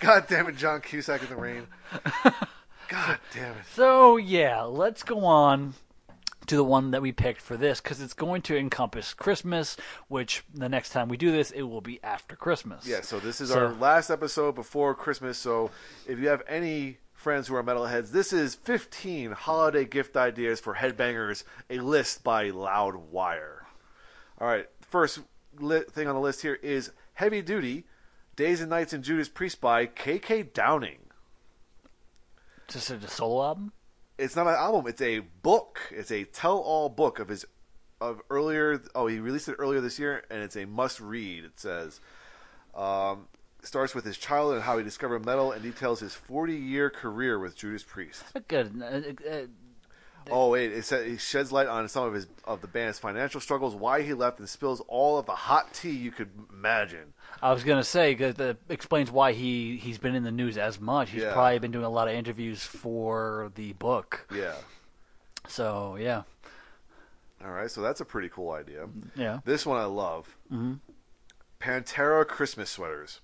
God 0.01 0.27
damn 0.29 0.49
it, 0.49 0.57
John 0.57 0.81
Cusack 0.81 1.23
in 1.23 1.29
the 1.29 1.37
rain. 1.37 1.67
God 2.89 3.19
damn 3.35 3.53
it. 3.57 3.65
so 3.75 4.17
yeah, 4.17 4.63
let's 4.63 5.03
go 5.03 5.25
on 5.25 5.75
to 6.49 6.57
the 6.57 6.65
one 6.65 6.91
that 6.93 7.03
we 7.03 7.13
picked 7.13 7.41
for 7.41 7.57
this 7.57 7.81
because 7.81 8.01
it's 8.01 8.15
going 8.15 8.43
to 8.43 8.57
encompass 8.57 9.15
Christmas. 9.15 9.77
Which 10.09 10.43
the 10.53 10.69
next 10.69 10.91
time 10.91 11.09
we 11.09 11.17
do 11.17 11.33
this, 11.33 11.51
it 11.51 11.63
will 11.63 11.81
be 11.81 11.99
after 12.03 12.37
Christmas. 12.37 12.87
Yeah, 12.87 13.01
so 13.03 13.19
this 13.21 13.41
is 13.41 13.51
So- 13.51 13.67
our 13.67 13.73
last 13.73 14.11
episode 14.11 14.55
before 14.55 14.95
Christmas. 14.95 15.39
So 15.39 15.71
if 16.07 16.19
you 16.19 16.29
have 16.29 16.43
any 16.49 16.99
friends 17.13 17.49
who 17.49 17.57
are 17.57 17.63
metalheads, 17.63 18.11
this 18.13 18.33
is 18.33 18.55
15 18.55 19.33
holiday 19.33 19.85
gift 19.85 20.17
ideas 20.17 20.61
for 20.61 20.75
headbangers, 20.77 21.45
a 21.71 21.79
list 21.79 22.23
by 22.23 22.51
Loudwire. 22.51 23.61
All 24.41 24.47
right, 24.47 24.69
first 24.81 25.21
li- 25.59 25.81
thing 25.91 26.07
on 26.07 26.15
the 26.15 26.21
list 26.21 26.43
here 26.43 26.55
is 26.63 26.93
Heavy 27.15 27.43
Duty, 27.43 27.85
Days 28.37 28.61
and 28.61 28.69
Nights 28.71 28.93
in 28.93 29.03
Judas 29.03 29.29
Priest 29.31 29.61
by 29.63 29.87
KK 29.87 30.53
Downing. 30.53 30.99
just 32.69 32.91
a, 32.91 32.97
a 32.97 33.09
solo 33.09 33.43
album. 33.45 33.73
It's 34.19 34.37
not 34.37 34.47
an 34.47 34.55
album, 34.55 34.87
it's 34.87 35.03
a 35.03 35.21
book. 35.21 35.81
It's 35.91 36.11
a 36.11 36.25
tell-all 36.25 36.89
book 36.89 37.19
of 37.19 37.29
his 37.29 37.45
of 37.99 38.21
earlier 38.29 38.83
oh, 38.95 39.07
he 39.07 39.19
released 39.19 39.49
it 39.49 39.57
earlier 39.59 39.81
this 39.81 39.99
year 39.99 40.23
and 40.31 40.43
it's 40.43 40.57
a 40.57 40.67
must 40.67 41.01
read. 41.01 41.45
It 41.45 41.59
says 41.59 42.01
um, 42.75 43.29
starts 43.63 43.95
with 43.95 44.05
his 44.05 44.19
childhood 44.19 44.57
and 44.57 44.65
how 44.65 44.79
he 44.79 44.85
discovered 44.85 45.25
metal 45.25 45.53
and 45.53 45.63
details 45.63 46.01
his 46.01 46.17
40-year 46.29 46.91
career 46.91 47.39
with 47.39 47.57
Judas 47.57 47.83
Priest. 47.83 48.23
Good. 48.49 48.83
Uh, 48.83 49.47
Oh 50.31 50.51
wait, 50.51 50.73
it 50.73 50.85
he 51.07 51.17
sheds 51.19 51.53
light 51.53 51.67
on 51.69 51.89
some 51.89 52.05
of 52.05 52.15
his 52.15 52.27
of 52.45 52.61
the 52.61 52.67
band's 52.67 52.99
financial 52.99 53.41
struggles, 53.41 53.75
why 53.75 54.03
he 54.03 54.13
left, 54.15 54.39
and 54.39 54.49
spills 54.49 54.81
all 54.89 55.19
of 55.19 55.27
the 55.27 55.33
hot 55.35 55.73
tea 55.73 55.91
you 55.91 56.11
could 56.11 56.31
imagine. 56.53 57.13
I 57.43 57.53
was 57.53 57.63
gonna 57.65 57.85
say 57.85 58.15
'cause 58.15 58.35
that 58.37 58.57
explains 58.69 59.11
why 59.11 59.33
he 59.33 59.77
he's 59.77 59.99
been 59.99 60.15
in 60.15 60.25
the 60.25 60.31
news 60.33 60.57
as 60.59 60.81
much. 60.81 61.11
He's 61.11 61.23
Yeah. 61.23 61.33
probably 61.33 61.59
been 61.59 61.71
doing 61.71 61.85
a 61.85 61.91
lot 61.91 62.09
of 62.09 62.15
interviews 62.15 62.65
for 62.65 63.53
the 63.55 63.73
book. 63.75 64.27
Yeah. 64.35 64.55
So 65.49 65.97
yeah, 65.97 66.23
All 67.45 67.51
right, 67.53 67.71
so 67.71 67.81
that's 67.83 68.01
a 68.01 68.05
pretty 68.05 68.29
cool 68.29 68.51
idea. 68.53 68.89
yeah. 69.15 69.41
This 69.45 69.65
one 69.67 69.79
I 69.79 69.85
love. 69.85 70.37
Mm-hmm. 70.53 70.75
Pantera 71.61 72.27
Christmas 72.27 72.71
sweaters. 72.71 73.21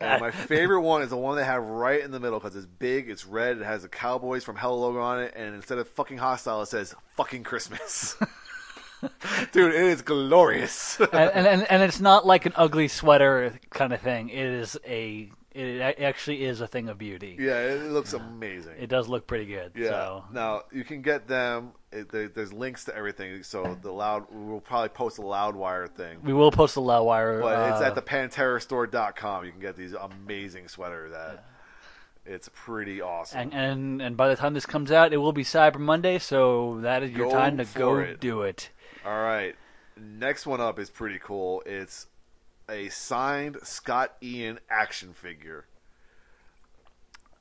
And 0.00 0.20
my 0.20 0.30
favorite 0.46 0.82
one 0.82 1.02
is 1.02 1.10
the 1.10 1.16
one 1.16 1.36
they 1.36 1.44
have 1.44 1.62
right 1.62 2.00
in 2.00 2.10
the 2.10 2.20
middle 2.20 2.38
because 2.38 2.56
it's 2.56 2.66
big, 2.66 3.08
it's 3.08 3.26
red, 3.26 3.58
it 3.58 3.64
has 3.64 3.82
the 3.82 3.88
Cowboys 3.88 4.44
from 4.44 4.56
Hell 4.56 4.78
logo 4.78 5.00
on 5.00 5.20
it, 5.20 5.32
and 5.36 5.54
instead 5.54 5.78
of 5.78 5.88
fucking 5.88 6.18
hostile, 6.18 6.62
it 6.62 6.66
says 6.66 6.94
fucking 7.16 7.42
Christmas. 7.42 8.16
Dude, 9.52 9.74
it 9.74 9.80
is 9.80 10.02
glorious. 10.02 11.00
and, 11.00 11.14
and 11.14 11.46
and 11.46 11.70
and 11.70 11.82
it's 11.82 12.00
not 12.00 12.26
like 12.26 12.44
an 12.44 12.52
ugly 12.56 12.86
sweater 12.86 13.58
kind 13.70 13.92
of 13.92 14.00
thing. 14.00 14.28
It 14.28 14.44
is 14.44 14.78
a 14.86 15.30
it 15.52 15.80
actually 15.80 16.44
is 16.44 16.60
a 16.60 16.66
thing 16.66 16.88
of 16.88 16.96
beauty. 16.98 17.36
yeah, 17.38 17.60
it 17.60 17.90
looks 17.90 18.12
amazing. 18.12 18.74
It 18.78 18.88
does 18.88 19.08
look 19.08 19.26
pretty 19.26 19.46
good. 19.46 19.72
Yeah. 19.74 19.88
So. 19.88 20.24
Now 20.32 20.62
you 20.72 20.84
can 20.84 21.02
get 21.02 21.26
them. 21.26 21.72
It, 21.92 22.08
there, 22.10 22.28
there's 22.28 22.52
links 22.52 22.84
to 22.84 22.96
everything. 22.96 23.42
So 23.42 23.76
the 23.82 23.90
loud, 23.90 24.26
we'll 24.30 24.60
probably 24.60 24.90
post 24.90 25.18
a 25.18 25.22
Loudwire 25.22 25.90
thing, 25.90 26.18
We 26.22 26.32
will 26.32 26.52
post 26.52 26.76
a 26.76 26.80
Loudwire. 26.80 27.40
but 27.42 27.72
it's 27.72 27.80
uh, 27.80 27.84
at 27.86 27.94
the 27.96 28.02
PanteraStore.com. 28.02 29.44
You 29.44 29.50
can 29.50 29.60
get 29.60 29.76
these 29.76 29.92
amazing 29.94 30.68
sweaters. 30.68 31.12
That 31.12 31.44
it's 32.24 32.48
pretty 32.54 33.00
awesome. 33.00 33.40
and, 33.40 33.54
and 33.54 34.02
and 34.02 34.16
by 34.16 34.28
the 34.28 34.36
time 34.36 34.54
this 34.54 34.66
comes 34.66 34.92
out, 34.92 35.12
it 35.12 35.16
will 35.16 35.32
be 35.32 35.42
Cyber 35.42 35.78
Monday, 35.80 36.18
so 36.18 36.78
that 36.82 37.02
is 37.02 37.10
your 37.10 37.28
Go 37.28 37.32
time 37.36 37.56
to 37.58 37.64
go 37.64 37.98
it. 37.98 38.20
do 38.20 38.42
it. 38.42 38.70
All 39.04 39.20
right, 39.20 39.56
next 39.96 40.46
one 40.46 40.60
up 40.60 40.78
is 40.78 40.90
pretty 40.90 41.18
cool. 41.18 41.62
It's 41.66 42.06
a 42.70 42.88
signed 42.88 43.58
Scott 43.62 44.14
Ian 44.22 44.60
action 44.70 45.12
figure. 45.12 45.66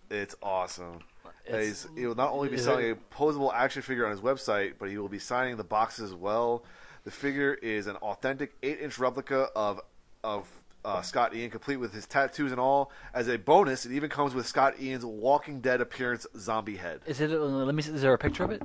It's 0.09 0.35
awesome. 0.41 0.99
It's- 1.45 1.87
he 1.95 2.05
will 2.05 2.15
not 2.15 2.31
only 2.31 2.49
be 2.49 2.57
selling 2.57 2.85
it- 2.89 2.91
a 2.97 3.15
posable 3.15 3.53
action 3.53 3.81
figure 3.81 4.05
on 4.05 4.11
his 4.11 4.21
website, 4.21 4.73
but 4.79 4.89
he 4.89 4.97
will 4.97 5.09
be 5.09 5.19
signing 5.19 5.57
the 5.57 5.63
boxes 5.63 6.11
as 6.11 6.15
well. 6.15 6.63
The 7.03 7.11
figure 7.11 7.53
is 7.53 7.87
an 7.87 7.95
authentic 7.97 8.55
eight-inch 8.63 8.99
replica 8.99 9.49
of 9.55 9.81
of 10.23 10.49
uh, 10.85 11.01
Scott 11.01 11.35
Ian, 11.35 11.49
complete 11.49 11.75
with 11.77 11.93
his 11.93 12.05
tattoos 12.05 12.51
and 12.51 12.59
all. 12.59 12.91
As 13.13 13.27
a 13.27 13.37
bonus, 13.37 13.85
it 13.85 13.91
even 13.91 14.09
comes 14.09 14.33
with 14.33 14.47
Scott 14.47 14.79
Ian's 14.81 15.05
Walking 15.05 15.59
Dead 15.61 15.81
appearance 15.81 16.25
zombie 16.37 16.77
head. 16.77 17.01
Is 17.05 17.19
it? 17.21 17.29
Let 17.29 17.73
me 17.75 17.81
see. 17.81 17.91
Is 17.93 18.01
there 18.01 18.13
a 18.13 18.17
picture 18.17 18.43
of 18.45 18.51
it? 18.51 18.61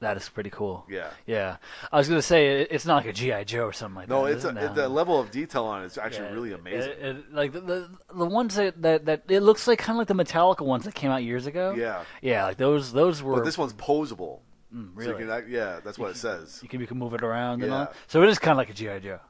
That 0.00 0.18
is 0.18 0.28
pretty 0.28 0.50
cool. 0.50 0.84
Yeah. 0.90 1.08
Yeah. 1.26 1.56
I 1.90 1.96
was 1.96 2.06
gonna 2.08 2.20
say 2.20 2.60
it, 2.62 2.68
it's 2.70 2.84
not 2.84 2.96
like 2.96 3.06
a 3.06 3.12
GI 3.14 3.44
Joe 3.46 3.64
or 3.64 3.72
something 3.72 3.96
like 3.96 4.08
that. 4.08 4.14
No, 4.14 4.26
that. 4.26 4.32
it's 4.32 4.44
a, 4.44 4.48
it? 4.50 4.74
The 4.74 4.88
level 4.90 5.18
of 5.18 5.30
detail 5.30 5.64
on 5.64 5.82
it 5.82 5.86
is 5.86 5.96
actually 5.96 6.26
Yeah, 6.26 6.32
really 6.34 6.52
amazing. 6.52 6.90
it- 7.00 7.32
like 7.32 7.52
the, 7.52 7.60
the 7.60 7.88
the 8.14 8.26
ones 8.26 8.56
that, 8.56 8.82
that 8.82 9.06
that 9.06 9.22
it 9.28 9.40
looks 9.40 9.66
like 9.66 9.78
kind 9.78 9.96
of 9.96 9.98
like 9.98 10.08
the 10.08 10.14
Metallica 10.24 10.60
ones 10.66 10.84
that 10.84 10.94
came 10.94 11.10
out 11.10 11.22
years 11.24 11.46
ago. 11.46 11.74
Yeah. 11.76 12.04
Yeah, 12.20 12.44
like 12.44 12.58
those 12.58 12.92
those 12.92 13.22
were. 13.22 13.36
But 13.36 13.44
this 13.46 13.56
one's 13.56 13.72
posable. 13.72 14.40
Mm, 14.74 14.88
so 14.88 15.12
really? 15.12 15.22
you 15.24 15.28
can, 15.30 15.44
yeah, 15.50 15.80
that's 15.82 15.98
what 15.98 16.10
it 16.10 16.16
says. 16.16 16.58
you 16.62 16.68
can 16.68 16.80
you 16.80 16.86
can 16.86 16.98
move 16.98 17.14
it 17.14 17.22
around 17.22 17.62
and 17.62 17.70
Yeah. 17.70 17.78
all. 17.78 17.92
So 18.08 18.22
it 18.22 18.28
is 18.28 18.38
kind 18.38 18.52
of 18.52 18.58
like 18.58 18.68
a 18.68 18.74
GI 18.74 19.00
Joe. 19.00 19.20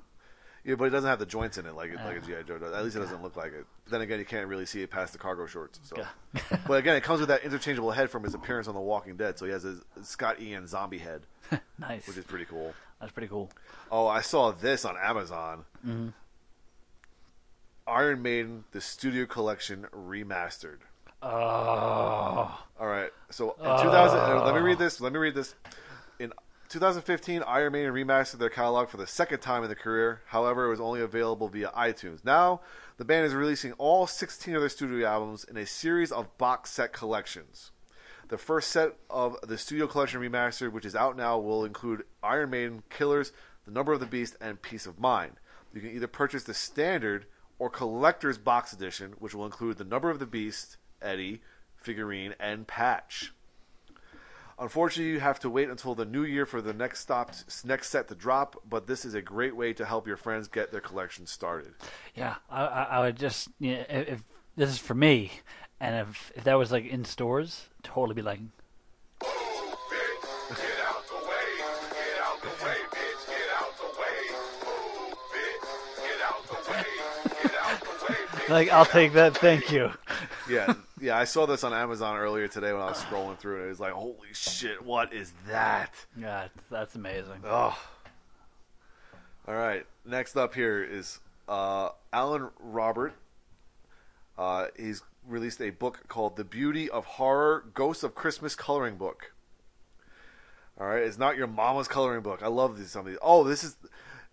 Yeah, 0.66 0.74
but 0.74 0.86
it 0.86 0.90
doesn't 0.90 1.08
have 1.08 1.20
the 1.20 1.26
joints 1.26 1.58
in 1.58 1.66
it 1.66 1.76
like 1.76 1.90
it, 1.90 1.96
like 1.96 2.16
a 2.16 2.20
GI 2.20 2.42
Joe 2.48 2.58
does. 2.58 2.74
At 2.74 2.82
least 2.82 2.96
it 2.96 2.98
doesn't 2.98 3.22
look 3.22 3.36
like 3.36 3.52
it. 3.52 3.64
But 3.84 3.92
then 3.92 4.00
again, 4.00 4.18
you 4.18 4.24
can't 4.24 4.48
really 4.48 4.66
see 4.66 4.82
it 4.82 4.90
past 4.90 5.12
the 5.12 5.18
cargo 5.18 5.46
shorts. 5.46 5.78
So, 5.84 6.04
but 6.66 6.74
again, 6.80 6.96
it 6.96 7.04
comes 7.04 7.20
with 7.20 7.28
that 7.28 7.44
interchangeable 7.44 7.92
head 7.92 8.10
from 8.10 8.24
his 8.24 8.34
appearance 8.34 8.66
on 8.66 8.74
The 8.74 8.80
Walking 8.80 9.16
Dead. 9.16 9.38
So 9.38 9.46
he 9.46 9.52
has 9.52 9.64
a 9.64 9.76
Scott 10.02 10.40
Ian 10.42 10.66
zombie 10.66 10.98
head, 10.98 11.22
Nice. 11.78 12.08
which 12.08 12.16
is 12.16 12.24
pretty 12.24 12.46
cool. 12.46 12.74
That's 13.00 13.12
pretty 13.12 13.28
cool. 13.28 13.48
Oh, 13.92 14.08
I 14.08 14.22
saw 14.22 14.50
this 14.50 14.84
on 14.84 14.96
Amazon. 15.00 15.64
Mm-hmm. 15.86 16.08
Iron 17.86 18.20
Maiden, 18.22 18.64
the 18.72 18.80
Studio 18.80 19.24
Collection 19.24 19.86
remastered. 19.94 20.78
Oh. 21.22 21.28
All 22.80 22.86
right. 22.88 23.10
So 23.30 23.52
in 23.52 23.64
2000, 23.64 24.18
uh, 24.18 24.44
let 24.44 24.54
me 24.54 24.60
read 24.62 24.78
this. 24.80 25.00
Let 25.00 25.12
me 25.12 25.20
read 25.20 25.34
this. 25.36 25.54
In 26.18 26.32
2015, 26.68 27.42
Iron 27.46 27.72
Maiden 27.72 27.92
remastered 27.92 28.38
their 28.38 28.50
catalog 28.50 28.88
for 28.88 28.96
the 28.96 29.06
second 29.06 29.40
time 29.40 29.62
in 29.62 29.68
their 29.68 29.76
career. 29.76 30.22
However, 30.26 30.66
it 30.66 30.70
was 30.70 30.80
only 30.80 31.00
available 31.00 31.48
via 31.48 31.70
iTunes. 31.76 32.24
Now, 32.24 32.60
the 32.96 33.04
band 33.04 33.26
is 33.26 33.34
releasing 33.34 33.72
all 33.72 34.06
16 34.06 34.54
of 34.54 34.60
their 34.62 34.68
studio 34.68 35.06
albums 35.06 35.44
in 35.44 35.56
a 35.56 35.66
series 35.66 36.10
of 36.10 36.36
box 36.38 36.70
set 36.70 36.92
collections. 36.92 37.70
The 38.28 38.38
first 38.38 38.70
set 38.70 38.96
of 39.08 39.36
the 39.46 39.56
Studio 39.56 39.86
Collection 39.86 40.20
remastered, 40.20 40.72
which 40.72 40.84
is 40.84 40.96
out 40.96 41.16
now, 41.16 41.38
will 41.38 41.64
include 41.64 42.02
Iron 42.24 42.50
Maiden, 42.50 42.82
Killers, 42.90 43.32
The 43.66 43.70
Number 43.70 43.92
of 43.92 44.00
the 44.00 44.07
Beast, 44.07 44.36
and 44.41 44.61
Piece 44.61 44.84
of 44.86 44.99
Mind. 44.99 45.34
You 45.72 45.80
can 45.80 45.91
either 45.91 46.08
purchase 46.08 46.42
the 46.42 46.54
standard 46.54 47.26
or 47.61 47.70
collector's 47.70 48.38
box 48.38 48.72
edition, 48.72 49.14
which 49.20 49.34
will 49.34 49.46
include 49.46 49.78
The 49.78 49.84
Number 49.84 50.11
of 50.11 50.18
the 50.18 50.26
Beast, 50.26 50.76
Eddie, 51.00 51.42
figurine, 51.76 52.34
and 52.41 52.66
patch. 52.66 53.32
Unfortunately, 54.58 55.12
you 55.12 55.20
have 55.20 55.38
to 55.41 55.50
wait 55.50 55.68
until 55.68 55.95
the 55.95 56.07
new 56.07 56.24
year 56.24 56.46
for 56.46 56.62
the 56.62 56.72
next 56.72 57.00
stop, 57.00 57.30
next 57.64 57.91
set 57.91 58.08
to 58.08 58.14
drop. 58.14 58.62
But 58.66 58.87
this 58.87 59.04
is 59.04 59.12
a 59.12 59.20
great 59.20 59.54
way 59.54 59.74
to 59.74 59.84
help 59.84 60.07
your 60.07 60.16
friends 60.16 60.49
get 60.49 60.72
their 60.72 60.80
collection 60.80 61.26
started. 61.26 61.74
Yeah, 62.14 62.37
I, 62.49 62.64
I, 62.64 63.00
would 63.00 63.18
just 63.18 63.49
yeah, 63.58 63.84
if, 63.91 64.08
if 64.08 64.24
this 64.57 64.70
is 64.70 64.78
for 64.78 64.95
me, 64.95 65.30
and 65.78 66.08
if 66.08 66.33
if 66.34 66.45
that 66.45 66.54
was 66.54 66.72
like 66.72 66.87
in 66.87 67.04
stores, 67.04 67.66
totally 67.83 68.14
be 68.14 68.22
like, 68.22 68.41
like 78.49 78.70
I'll 78.70 78.87
take 78.87 79.12
that, 79.12 79.37
thank 79.37 79.70
you. 79.70 79.91
Yeah, 80.48 80.74
yeah. 81.00 81.18
I 81.18 81.24
saw 81.24 81.46
this 81.46 81.64
on 81.64 81.72
Amazon 81.72 82.16
earlier 82.16 82.48
today 82.48 82.72
when 82.72 82.82
I 82.82 82.86
was 82.86 83.02
scrolling 83.02 83.38
through, 83.38 83.56
and 83.56 83.66
it 83.66 83.68
was 83.68 83.80
like, 83.80 83.92
"Holy 83.92 84.32
shit, 84.32 84.84
what 84.84 85.12
is 85.12 85.32
that?" 85.48 85.92
Yeah, 86.16 86.48
that's 86.70 86.94
amazing. 86.94 87.42
Oh. 87.44 87.78
All 89.48 89.54
right. 89.54 89.86
Next 90.04 90.36
up 90.36 90.54
here 90.54 90.82
is 90.82 91.20
uh, 91.48 91.90
Alan 92.12 92.50
Robert. 92.58 93.14
Uh, 94.38 94.66
he's 94.76 95.02
released 95.26 95.60
a 95.60 95.70
book 95.70 96.04
called 96.08 96.36
"The 96.36 96.44
Beauty 96.44 96.88
of 96.90 97.04
Horror: 97.04 97.64
Ghosts 97.74 98.02
of 98.02 98.14
Christmas 98.14 98.54
Coloring 98.54 98.96
Book." 98.96 99.32
All 100.78 100.86
right, 100.86 101.02
it's 101.02 101.16
not 101.16 101.36
your 101.38 101.46
mama's 101.46 101.88
coloring 101.88 102.22
book. 102.22 102.42
I 102.42 102.48
love 102.48 102.78
these 102.78 102.90
some 102.90 103.00
of 103.00 103.06
these. 103.06 103.18
Oh, 103.22 103.44
this 103.44 103.64
is 103.64 103.76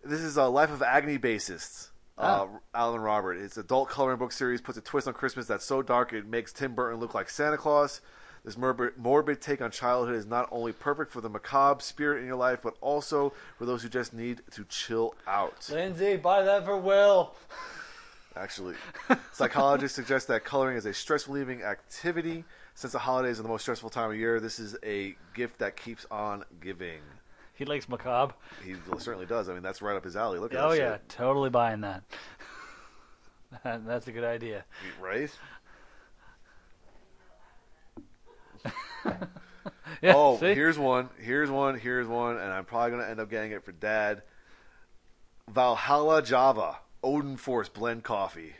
this 0.04 0.20
is 0.20 0.36
a 0.36 0.46
Life 0.46 0.72
of 0.72 0.82
Agony 0.82 1.18
bassists. 1.18 1.90
Uh, 2.18 2.48
Alan 2.74 3.02
Robert. 3.02 3.40
His 3.40 3.58
adult 3.58 3.90
coloring 3.90 4.20
book 4.20 4.32
series 4.32 4.62
puts 4.62 4.78
a 4.78 4.82
twist 4.82 5.08
on 5.08 5.14
Christmas 5.14 5.48
that's 5.48 5.66
so 5.66 5.82
dark 5.82 6.14
it 6.14 6.28
makes 6.28 6.54
Tim 6.54 6.76
Burton 6.76 7.00
look 7.00 7.14
like 7.14 7.30
Santa 7.30 7.58
Claus. 7.58 8.02
This 8.46 8.58
morbid, 8.58 8.98
morbid 8.98 9.42
take 9.42 9.62
on 9.62 9.72
childhood 9.72 10.16
is 10.16 10.26
not 10.26 10.50
only 10.52 10.74
perfect 10.74 11.12
for 11.12 11.22
the 11.22 11.30
macabre 11.30 11.82
spirit 11.82 12.20
in 12.20 12.28
your 12.28 12.36
life, 12.36 12.60
but 12.62 12.76
also 12.82 13.32
for 13.58 13.66
those 13.66 13.82
who 13.82 13.90
just 13.90 14.14
need 14.14 14.42
to 14.52 14.66
chill 14.66 15.16
out. 15.26 15.70
Lindsay, 15.72 16.18
buy 16.18 16.44
that 16.44 16.66
for 16.66 16.78
Will. 16.78 17.34
Actually, 18.36 18.76
psychologists 19.32 19.96
suggest 19.96 20.28
that 20.28 20.44
coloring 20.44 20.76
is 20.76 20.86
a 20.86 20.94
stress 20.94 21.28
relieving 21.28 21.62
activity. 21.62 22.44
Since 22.76 22.94
the 22.94 23.00
holidays 23.00 23.40
are 23.40 23.44
the 23.44 23.50
most 23.50 23.62
stressful 23.62 23.92
time 23.92 24.10
of 24.10 24.18
year, 24.18 24.40
this 24.40 24.60
is 24.60 24.76
a 24.84 25.16
gift 25.34 25.60
that 25.60 25.78
keeps 25.78 26.06
on 26.12 26.44
giving. 26.60 27.00
He 27.56 27.66
likes 27.66 27.88
macabre. 27.88 28.34
He 28.66 28.76
certainly 28.98 29.28
does. 29.28 29.48
I 29.48 29.54
mean, 29.54 29.62
that's 29.62 29.82
right 29.82 29.96
up 29.96 30.04
his 30.04 30.16
alley. 30.16 30.40
Look 30.40 30.54
at 30.54 30.58
that. 30.58 30.66
Oh 30.66 30.70
that 30.72 30.78
yeah, 30.78 30.92
shit. 30.94 31.10
totally 31.10 31.50
buying 31.50 31.82
that. 31.82 32.04
That- 33.64 33.86
That's 33.86 34.08
a 34.08 34.12
good 34.12 34.24
idea. 34.24 34.66
right? 35.00 35.30
Yeah, 40.02 40.14
oh, 40.18 40.38
see? 40.38 40.54
here's 40.54 40.78
one. 40.78 41.10
Here's 41.20 41.50
one. 41.50 41.80
Here's 41.80 42.08
one, 42.08 42.36
and 42.38 42.52
I'm 42.52 42.66
probably 42.66 42.92
gonna 42.92 43.10
end 43.10 43.20
up 43.22 43.30
getting 43.30 43.52
it 43.52 43.64
for 43.64 43.72
Dad. 43.72 44.24
Valhalla 45.50 46.22
Java 46.22 46.78
Odin 47.04 47.38
Force 47.38 47.70
blend 47.70 48.04
coffee. 48.04 48.54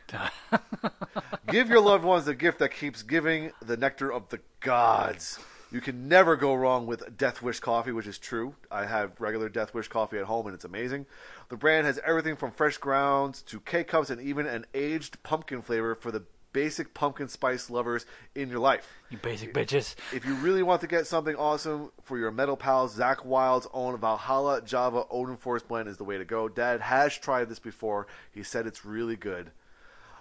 Give 1.50 1.70
your 1.70 1.82
loved 1.82 2.06
ones 2.06 2.26
the 2.26 2.36
gift 2.36 2.60
that 2.60 2.70
keeps 2.74 3.02
giving 3.04 3.52
the 3.66 3.76
nectar 3.76 4.12
of 4.14 4.30
the 4.30 4.40
gods. 4.62 5.40
You 5.74 5.82
can 5.82 6.08
never 6.08 6.36
go 6.36 6.54
wrong 6.54 6.86
with 6.86 7.18
Death 7.18 7.42
Wish 7.42 7.60
coffee, 7.60 7.92
which 7.92 8.06
is 8.06 8.20
true. 8.20 8.54
I 8.70 8.86
have 8.86 9.20
regular 9.20 9.50
Death 9.50 9.74
Wish 9.74 9.88
coffee 9.88 10.20
at 10.20 10.26
home, 10.26 10.46
and 10.46 10.54
it's 10.54 10.66
amazing. 10.66 11.08
The 11.50 11.58
brand 11.58 11.88
has 11.88 12.00
everything 12.06 12.36
from 12.36 12.52
fresh 12.52 12.78
grounds 12.78 13.42
to 13.42 13.60
K 13.60 13.84
cups 13.84 14.12
and 14.12 14.22
even 14.22 14.46
an 14.46 14.68
aged 14.76 15.24
pumpkin 15.24 15.64
flavor 15.64 15.96
for 15.96 16.12
the 16.12 16.26
basic 16.54 16.94
pumpkin 16.94 17.28
spice 17.28 17.72
lovers 17.72 18.06
in 18.36 18.52
your 18.52 18.60
life. 18.60 18.88
you 19.10 19.18
basic 19.18 19.52
bitches. 19.52 19.96
If 20.14 20.28
you 20.28 20.36
really 20.36 20.62
want 20.62 20.82
to 20.82 20.88
get 20.88 21.08
something 21.08 21.36
awesome 21.36 21.92
for 22.04 22.20
your 22.20 22.30
metal 22.30 22.56
pals, 22.56 22.96
Zakk 22.96 23.26
Wylde's 23.26 23.68
own 23.74 23.98
Valhalla 23.98 24.62
Java 24.62 25.06
Odin 25.10 25.38
Force 25.38 25.64
blend 25.64 25.90
is 25.90 25.98
the 25.98 26.04
way 26.04 26.20
to 26.20 26.26
go. 26.26 26.48
Dad 26.48 26.82
has 26.82 27.18
tried 27.18 27.50
this 27.50 27.58
before. 27.58 28.06
He 28.32 28.44
said 28.44 28.68
it's 28.68 28.86
really 28.86 29.16
good. 29.16 29.50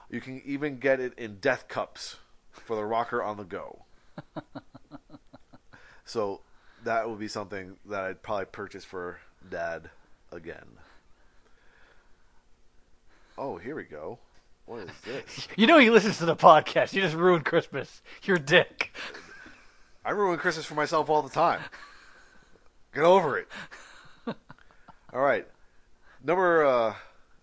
You 0.08 0.22
can 0.22 0.40
even 0.46 0.78
get 0.78 0.98
it 0.98 1.12
in 1.18 1.40
death 1.40 1.68
cups 1.68 2.16
for 2.52 2.74
the 2.74 2.86
rocker 2.86 3.22
on 3.22 3.36
the 3.36 3.44
go. 3.44 3.84
so 6.04 6.40
that 6.84 7.08
would 7.08 7.18
be 7.18 7.28
something 7.28 7.76
that 7.86 8.02
I'd 8.02 8.22
probably 8.22 8.46
purchase 8.46 8.84
for 8.84 9.18
Dad 9.48 9.90
again. 10.30 10.78
Oh, 13.38 13.56
here 13.56 13.74
we 13.74 13.84
go. 13.84 14.18
What 14.66 14.80
is 14.80 14.90
this? 15.04 15.48
You 15.56 15.66
know 15.66 15.78
he 15.78 15.90
listens 15.90 16.18
to 16.18 16.24
the 16.24 16.36
podcast. 16.36 16.92
You 16.92 17.02
just 17.02 17.16
ruined 17.16 17.44
Christmas. 17.44 18.02
You're 18.22 18.36
a 18.36 18.40
dick. 18.40 18.94
I 20.04 20.10
ruin 20.10 20.38
Christmas 20.38 20.66
for 20.66 20.74
myself 20.74 21.08
all 21.08 21.22
the 21.22 21.30
time. 21.30 21.60
Get 22.94 23.04
over 23.04 23.38
it. 23.38 23.48
all 25.12 25.20
right. 25.20 25.46
Number, 26.22 26.64
uh, 26.64 26.94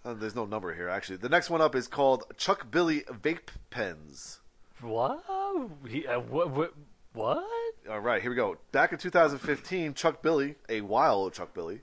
uh, 0.05 0.13
there's 0.13 0.35
no 0.35 0.45
number 0.45 0.73
here, 0.73 0.89
actually. 0.89 1.17
The 1.17 1.29
next 1.29 1.49
one 1.49 1.61
up 1.61 1.75
is 1.75 1.87
called 1.87 2.25
Chuck 2.37 2.69
Billy 2.69 3.01
Vape 3.01 3.49
Pens. 3.69 4.39
He, 5.87 6.07
uh, 6.07 6.19
what? 6.19 6.51
What? 6.51 6.73
What? 7.19 7.43
All 7.89 7.99
right, 7.99 8.21
here 8.21 8.31
we 8.31 8.37
go. 8.37 8.55
Back 8.71 8.93
in 8.93 8.97
2015, 8.97 9.93
Chuck 9.93 10.21
Billy, 10.21 10.55
a 10.69 10.79
wild 10.79 11.33
Chuck 11.33 11.53
Billy, 11.53 11.81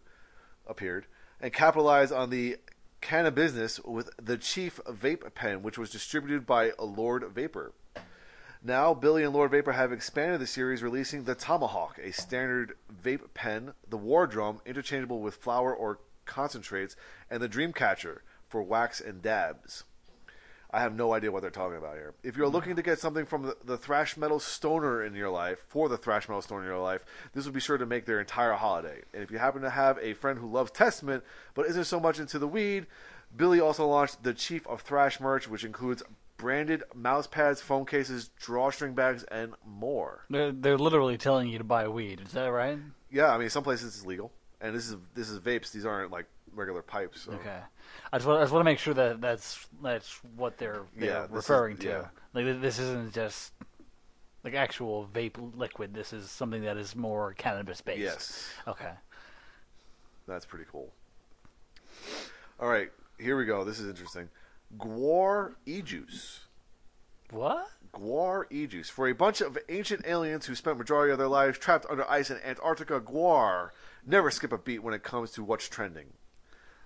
appeared 0.66 1.04
and 1.42 1.52
capitalized 1.52 2.10
on 2.10 2.30
the 2.30 2.56
canna 3.02 3.30
business 3.30 3.78
with 3.80 4.08
the 4.16 4.38
Chief 4.38 4.80
Vape 4.86 5.34
Pen, 5.34 5.62
which 5.62 5.76
was 5.76 5.90
distributed 5.90 6.46
by 6.46 6.72
Lord 6.78 7.22
Vapor. 7.34 7.72
Now, 8.62 8.94
Billy 8.94 9.24
and 9.24 9.34
Lord 9.34 9.50
Vapor 9.50 9.72
have 9.72 9.92
expanded 9.92 10.40
the 10.40 10.46
series, 10.46 10.82
releasing 10.82 11.24
the 11.24 11.34
Tomahawk, 11.34 11.98
a 12.02 12.12
standard 12.12 12.72
vape 13.04 13.34
pen, 13.34 13.74
the 13.86 13.98
War 13.98 14.26
Drum, 14.26 14.62
interchangeable 14.64 15.20
with 15.20 15.34
flower 15.34 15.76
or 15.76 15.98
concentrates, 16.24 16.96
and 17.30 17.42
the 17.42 17.48
Dreamcatcher 17.48 18.20
for 18.48 18.62
wax 18.62 19.02
and 19.02 19.20
dabs. 19.20 19.84
I 20.70 20.80
have 20.80 20.94
no 20.94 21.14
idea 21.14 21.30
what 21.30 21.42
they're 21.42 21.50
talking 21.50 21.78
about 21.78 21.94
here. 21.94 22.14
If 22.22 22.36
you're 22.36 22.48
looking 22.48 22.76
to 22.76 22.82
get 22.82 22.98
something 22.98 23.24
from 23.24 23.42
the, 23.42 23.56
the 23.64 23.78
thrash 23.78 24.16
metal 24.16 24.40
stoner 24.40 25.04
in 25.04 25.14
your 25.14 25.30
life, 25.30 25.58
for 25.68 25.88
the 25.88 25.96
thrash 25.96 26.28
metal 26.28 26.42
stoner 26.42 26.62
in 26.62 26.68
your 26.68 26.82
life, 26.82 27.04
this 27.34 27.44
would 27.44 27.54
be 27.54 27.60
sure 27.60 27.78
to 27.78 27.86
make 27.86 28.04
their 28.04 28.20
entire 28.20 28.54
holiday. 28.54 29.02
And 29.14 29.22
if 29.22 29.30
you 29.30 29.38
happen 29.38 29.62
to 29.62 29.70
have 29.70 29.98
a 30.00 30.14
friend 30.14 30.38
who 30.38 30.50
loves 30.50 30.70
Testament 30.70 31.24
but 31.54 31.66
isn't 31.66 31.84
so 31.84 32.00
much 32.00 32.18
into 32.18 32.38
the 32.38 32.48
weed, 32.48 32.86
Billy 33.34 33.60
also 33.60 33.86
launched 33.86 34.22
the 34.22 34.34
Chief 34.34 34.66
of 34.66 34.80
Thrash 34.82 35.20
merch, 35.20 35.48
which 35.48 35.64
includes 35.64 36.02
branded 36.36 36.82
mouse 36.94 37.26
pads, 37.26 37.60
phone 37.60 37.86
cases, 37.86 38.30
drawstring 38.38 38.94
bags, 38.94 39.24
and 39.24 39.54
more. 39.64 40.24
They're, 40.30 40.52
they're 40.52 40.78
literally 40.78 41.16
telling 41.16 41.48
you 41.48 41.58
to 41.58 41.64
buy 41.64 41.88
weed. 41.88 42.20
Is 42.20 42.32
that 42.32 42.46
right? 42.46 42.78
Yeah, 43.10 43.32
I 43.32 43.38
mean, 43.38 43.50
some 43.50 43.62
places 43.62 43.96
it's 43.96 44.06
legal, 44.06 44.32
and 44.60 44.74
this 44.74 44.88
is 44.88 44.96
this 45.14 45.30
is 45.30 45.38
vapes. 45.38 45.70
These 45.70 45.86
aren't 45.86 46.10
like 46.10 46.26
regular 46.52 46.82
pipes. 46.82 47.22
So. 47.22 47.32
Okay. 47.32 47.60
I 48.12 48.18
just, 48.18 48.26
want, 48.26 48.40
I 48.40 48.42
just 48.44 48.52
want 48.52 48.60
to 48.60 48.64
make 48.64 48.78
sure 48.78 48.94
that 48.94 49.20
that's 49.20 49.66
that's 49.82 50.20
what 50.36 50.58
they're, 50.58 50.82
they're 50.96 51.08
Yeah, 51.08 51.20
this 51.22 51.44
is- 51.44 51.50
referring 51.50 51.76
to. 51.78 51.88
yeah. 51.88 52.04
Like 52.34 52.60
this 52.60 52.78
isn't 52.78 53.12
just 53.14 53.52
like 54.44 54.54
actual 54.54 55.08
vape 55.12 55.36
liquid. 55.56 55.92
This 55.94 56.12
is 56.12 56.30
something 56.30 56.62
that 56.62 56.76
is 56.76 56.94
more 56.94 57.32
cannabis 57.34 57.80
based. 57.80 58.00
Yes. 58.00 58.48
Okay. 58.68 58.92
That's 60.28 60.44
pretty 60.46 60.66
cool. 60.70 60.92
All 62.60 62.68
right, 62.68 62.90
here 63.18 63.36
we 63.36 63.44
go. 63.44 63.64
This 63.64 63.78
is 63.78 63.88
interesting. 63.88 64.28
Gwar 64.78 65.54
e-juice. 65.66 66.40
What? 67.30 67.68
Gwar 67.94 68.44
e-juice. 68.50 68.88
For 68.90 69.08
a 69.08 69.12
bunch 69.14 69.40
of 69.40 69.56
ancient 69.68 70.06
aliens 70.06 70.46
who 70.46 70.54
spent 70.54 70.78
majority 70.78 71.12
of 71.12 71.18
their 71.18 71.28
lives 71.28 71.58
trapped 71.58 71.86
under 71.90 72.08
ice 72.10 72.30
in 72.30 72.38
Antarctica, 72.44 73.00
Gwar 73.00 73.70
never 74.06 74.30
skip 74.30 74.52
a 74.52 74.58
beat 74.58 74.82
when 74.82 74.94
it 74.94 75.02
comes 75.02 75.30
to 75.32 75.42
what's 75.44 75.68
trending. 75.68 76.06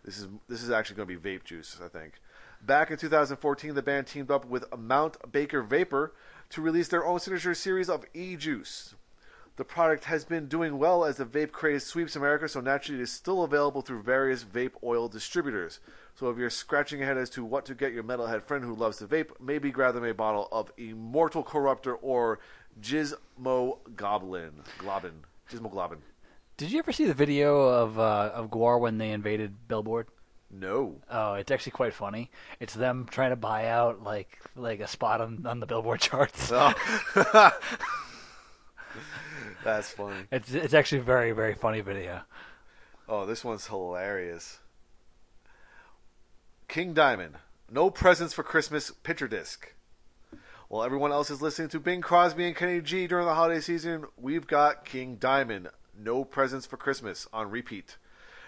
This 0.04 0.18
is 0.18 0.28
this 0.48 0.62
is 0.62 0.70
actually 0.70 0.96
going 0.96 1.08
to 1.08 1.20
be 1.20 1.30
vape 1.30 1.44
juice, 1.44 1.78
I 1.84 1.88
think. 1.88 2.14
Back 2.62 2.90
in 2.90 2.98
2014, 2.98 3.74
the 3.74 3.82
band 3.82 4.06
teamed 4.06 4.30
up 4.30 4.44
with 4.44 4.64
Mount 4.76 5.16
Baker 5.32 5.62
Vapor 5.62 6.12
to 6.50 6.60
release 6.60 6.88
their 6.88 7.06
own 7.06 7.18
signature 7.18 7.54
series 7.54 7.88
of 7.88 8.04
e-juice. 8.12 8.94
The 9.56 9.64
product 9.64 10.04
has 10.04 10.24
been 10.24 10.46
doing 10.46 10.78
well 10.78 11.04
as 11.04 11.16
the 11.16 11.24
vape 11.24 11.52
craze 11.52 11.84
sweeps 11.84 12.16
America, 12.16 12.48
so 12.48 12.60
naturally 12.60 12.98
it 12.98 13.02
is 13.02 13.12
still 13.12 13.42
available 13.42 13.82
through 13.82 14.02
various 14.02 14.44
vape 14.44 14.72
oil 14.82 15.08
distributors. 15.08 15.80
So 16.14 16.30
if 16.30 16.38
you're 16.38 16.50
scratching 16.50 16.98
your 16.98 17.08
head 17.08 17.18
as 17.18 17.30
to 17.30 17.44
what 17.44 17.66
to 17.66 17.74
get 17.74 17.92
your 17.92 18.02
metalhead 18.02 18.42
friend 18.42 18.64
who 18.64 18.74
loves 18.74 18.98
to 18.98 19.06
vape, 19.06 19.30
maybe 19.40 19.70
grab 19.70 19.94
them 19.94 20.04
a 20.04 20.14
bottle 20.14 20.48
of 20.50 20.70
Immortal 20.78 21.44
Corruptor 21.44 21.96
or 22.00 22.40
Gizmo 22.80 23.78
Goblin. 23.96 24.62
Globin. 24.78 25.24
Gizmo 25.50 25.72
Globin. 25.72 25.98
Did 26.60 26.72
you 26.72 26.78
ever 26.78 26.92
see 26.92 27.06
the 27.06 27.14
video 27.14 27.58
of 27.58 27.98
uh, 27.98 28.32
of 28.34 28.50
Gwar 28.50 28.78
when 28.78 28.98
they 28.98 29.12
invaded 29.12 29.66
Billboard? 29.66 30.08
No. 30.50 30.96
Oh, 31.10 31.32
it's 31.32 31.50
actually 31.50 31.72
quite 31.72 31.94
funny. 31.94 32.30
It's 32.60 32.74
them 32.74 33.08
trying 33.10 33.30
to 33.30 33.36
buy 33.36 33.68
out 33.68 34.02
like 34.02 34.38
like 34.56 34.80
a 34.80 34.86
spot 34.86 35.22
on, 35.22 35.46
on 35.46 35.60
the 35.60 35.66
Billboard 35.66 36.00
charts. 36.02 36.52
Oh. 36.52 36.74
That's 39.64 39.88
funny. 39.88 40.26
It's 40.30 40.52
it's 40.52 40.74
actually 40.74 40.98
a 40.98 41.04
very 41.04 41.32
very 41.32 41.54
funny 41.54 41.80
video. 41.80 42.24
Oh, 43.08 43.24
this 43.24 43.42
one's 43.42 43.68
hilarious. 43.68 44.58
King 46.68 46.92
Diamond, 46.92 47.36
no 47.70 47.88
presents 47.88 48.34
for 48.34 48.42
Christmas 48.42 48.90
picture 48.90 49.28
disc. 49.28 49.72
While 50.68 50.84
everyone 50.84 51.10
else 51.10 51.30
is 51.30 51.40
listening 51.40 51.70
to 51.70 51.80
Bing 51.80 52.02
Crosby 52.02 52.44
and 52.44 52.54
Kenny 52.54 52.82
G 52.82 53.06
during 53.06 53.24
the 53.24 53.34
holiday 53.34 53.62
season, 53.62 54.04
we've 54.18 54.46
got 54.46 54.84
King 54.84 55.16
Diamond, 55.16 55.70
no 56.04 56.24
presents 56.24 56.66
for 56.66 56.76
Christmas 56.76 57.26
on 57.32 57.50
repeat. 57.50 57.96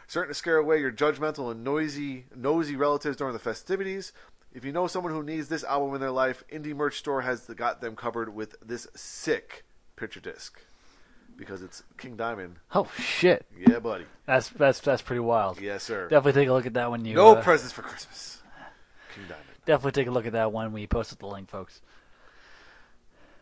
Certain 0.06 0.28
to 0.28 0.34
scare 0.34 0.56
away 0.56 0.78
your 0.80 0.92
judgmental 0.92 1.50
and 1.50 1.62
noisy, 1.64 2.26
nosy 2.34 2.76
relatives 2.76 3.16
during 3.16 3.32
the 3.32 3.38
festivities. 3.38 4.12
If 4.52 4.64
you 4.64 4.72
know 4.72 4.86
someone 4.86 5.12
who 5.12 5.22
needs 5.22 5.48
this 5.48 5.64
album 5.64 5.94
in 5.94 6.00
their 6.00 6.10
life, 6.10 6.44
Indie 6.52 6.74
Merch 6.76 6.98
Store 6.98 7.22
has 7.22 7.40
got 7.46 7.80
them 7.80 7.96
covered 7.96 8.34
with 8.34 8.56
this 8.60 8.86
sick 8.94 9.64
picture 9.96 10.20
disc. 10.20 10.60
Because 11.36 11.62
it's 11.62 11.82
King 11.96 12.16
Diamond. 12.16 12.56
Oh 12.74 12.90
shit, 12.98 13.46
Yeah, 13.58 13.78
buddy. 13.78 14.04
that's 14.26 14.50
that's 14.50 14.80
that's 14.80 15.00
pretty 15.00 15.20
wild. 15.20 15.58
Yes, 15.60 15.82
sir. 15.82 16.08
Definitely 16.08 16.42
take 16.42 16.48
a 16.50 16.52
look 16.52 16.66
at 16.66 16.74
that 16.74 16.90
when 16.90 17.06
you. 17.06 17.14
No 17.14 17.36
uh, 17.36 17.42
presents 17.42 17.72
for 17.72 17.80
Christmas. 17.80 18.42
King 19.14 19.24
Diamond. 19.28 19.46
Definitely 19.64 19.92
take 20.02 20.08
a 20.08 20.10
look 20.10 20.26
at 20.26 20.32
that 20.32 20.52
when 20.52 20.72
we 20.72 20.86
posted 20.86 21.20
the 21.20 21.26
link, 21.26 21.48
folks. 21.48 21.80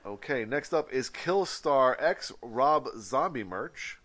Okay, 0.07 0.45
next 0.45 0.73
up 0.73 0.93
is 0.93 1.11
Killstar 1.11 1.95
X 2.01 2.33
Rob 2.43 2.87
Zombie 2.99 3.45
merch. 3.45 3.99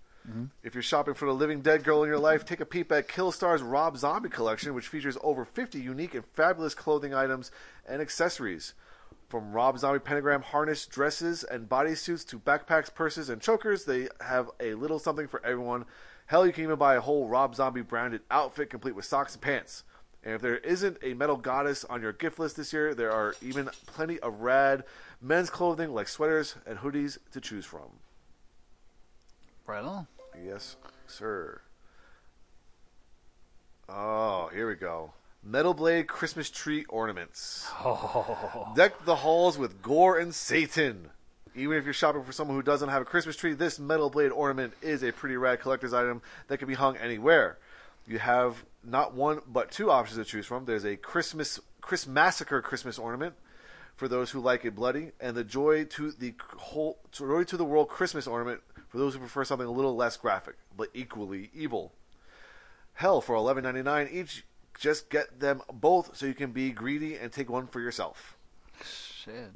If 0.64 0.74
you're 0.74 0.84
shopping 0.84 1.14
for 1.14 1.26
the 1.26 1.34
living 1.34 1.62
dead 1.62 1.84
girl 1.84 2.04
in 2.04 2.10
your 2.10 2.20
life, 2.20 2.46
take 2.46 2.60
a 2.60 2.66
peep 2.66 2.92
at 2.92 3.08
Killstar's 3.08 3.62
Rob 3.62 3.98
Zombie 3.98 4.30
collection, 4.30 4.74
which 4.74 4.88
features 4.88 5.18
over 5.22 5.46
50 5.46 5.80
unique 5.80 6.16
and 6.16 6.26
fabulous 6.26 6.74
clothing 6.74 7.14
items 7.14 7.52
and 7.88 8.02
accessories. 8.02 8.74
From 9.30 9.54
Rob 9.54 9.78
Zombie 9.78 10.00
pentagram 10.00 10.42
harness, 10.42 10.86
dresses, 10.86 11.44
and 11.44 11.70
bodysuits 11.70 12.28
to 12.30 12.40
backpacks, 12.40 12.94
purses, 12.94 13.30
and 13.30 13.42
chokers, 13.42 13.86
they 13.86 14.08
have 14.22 14.50
a 14.60 14.74
little 14.76 15.00
something 15.00 15.28
for 15.28 15.46
everyone. 15.46 15.86
Hell, 16.28 16.46
you 16.46 16.54
can 16.54 16.64
even 16.64 16.78
buy 16.78 16.96
a 16.96 17.02
whole 17.02 17.28
Rob 17.28 17.56
Zombie 17.56 17.82
branded 17.82 18.22
outfit 18.32 18.70
complete 18.70 18.96
with 18.96 19.06
socks 19.06 19.34
and 19.34 19.42
pants. 19.42 19.84
And 20.24 20.34
if 20.34 20.42
there 20.42 20.58
isn't 20.58 20.98
a 21.04 21.14
metal 21.14 21.38
goddess 21.38 21.86
on 21.86 22.02
your 22.02 22.14
gift 22.14 22.40
list 22.40 22.58
this 22.58 22.74
year, 22.74 22.96
there 22.96 23.12
are 23.12 23.36
even 23.42 23.70
plenty 23.86 24.20
of 24.20 24.42
rad 24.42 24.84
men's 25.22 25.52
clothing 25.52 25.94
like 25.94 26.08
sweaters 26.08 26.56
and 26.66 26.80
hoodies 26.80 27.20
to 27.32 27.40
choose 27.40 27.66
from. 27.66 28.00
Right 29.68 29.84
on. 29.84 30.08
Yes, 30.44 30.76
sir. 31.08 31.62
Oh, 33.88 34.50
here 34.54 34.68
we 34.68 34.76
go. 34.76 35.14
Metal 35.44 35.76
Blade 35.76 36.08
Christmas 36.08 36.50
tree 36.50 36.86
ornaments. 36.90 37.68
Oh, 37.84 38.74
Deck 38.76 39.06
the 39.06 39.18
halls 39.18 39.58
with 39.58 39.82
gore 39.82 40.18
and 40.18 40.34
Satan. 40.34 41.10
Even 41.56 41.78
if 41.78 41.86
you're 41.86 41.94
shopping 41.94 42.24
for 42.24 42.32
someone 42.32 42.58
who 42.58 42.64
doesn't 42.64 42.90
have 42.90 43.02
a 43.02 43.06
Christmas 43.06 43.36
tree, 43.36 43.54
this 43.54 43.80
Metal 43.80 44.10
Blade 44.10 44.32
ornament 44.32 44.74
is 44.82 45.04
a 45.04 45.12
pretty 45.12 45.38
rad 45.38 45.62
collector's 45.62 45.94
item 45.94 46.22
that 46.48 46.58
can 46.58 46.68
be 46.68 46.74
hung 46.74 46.98
anywhere. 46.98 47.58
You 48.08 48.20
have 48.20 48.66
not 48.84 49.14
one 49.14 49.42
but 49.48 49.72
two 49.72 49.92
options 49.92 50.18
to 50.18 50.26
choose 50.26 50.46
from. 50.46 50.66
There's 50.66 50.86
a 50.86 50.96
Christmas 50.96 51.60
Chris 51.80 52.08
Massacre 52.08 52.62
Christmas 52.62 52.98
ornament 52.98 53.36
for 53.96 54.08
those 54.08 54.32
who 54.32 54.40
like 54.40 54.66
it 54.66 54.76
bloody, 54.76 55.12
and 55.20 55.38
the 55.38 55.44
Joy 55.44 55.86
to 55.86 56.12
the 56.12 56.34
whole 56.58 56.98
Joy 57.12 57.44
to 57.44 57.58
the 57.58 57.64
World 57.64 57.88
Christmas 57.88 58.28
ornament 58.28 58.62
for 58.96 59.00
those 59.00 59.14
who 59.14 59.20
prefer 59.20 59.44
something 59.44 59.68
a 59.68 59.72
little 59.72 59.94
less 59.94 60.16
graphic 60.16 60.56
but 60.78 60.88
equally 60.94 61.50
evil. 61.54 61.92
Hell, 62.94 63.20
for 63.20 63.36
eleven 63.36 63.66
ninety 63.66 63.82
nine 63.84 64.08
each, 64.10 64.46
just 64.80 65.10
get 65.10 65.42
them 65.42 65.62
both 65.70 66.16
so 66.16 66.26
you 66.26 66.34
can 66.34 66.52
be 66.54 66.72
greedy 66.72 67.16
and 67.16 67.30
take 67.30 67.50
one 67.50 67.68
for 67.68 67.82
yourself. 67.82 68.38
shit. 68.82 69.52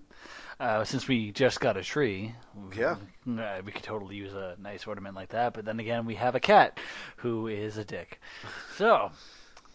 Uh, 0.59 0.83
since 0.83 1.07
we 1.07 1.31
just 1.31 1.61
got 1.61 1.77
a 1.77 1.83
tree, 1.83 2.35
Yeah. 2.75 2.97
uh, 3.29 3.61
we 3.63 3.71
could 3.71 3.81
totally 3.83 4.17
use 4.17 4.33
a 4.33 4.57
nice 4.59 4.85
ornament 4.85 5.15
like 5.15 5.29
that. 5.29 5.53
But 5.53 5.63
then 5.63 5.79
again, 5.79 6.05
we 6.05 6.15
have 6.15 6.35
a 6.35 6.41
cat 6.41 6.77
who 7.17 7.47
is 7.47 7.77
a 7.77 7.85
dick. 7.85 8.19
So, 8.75 9.11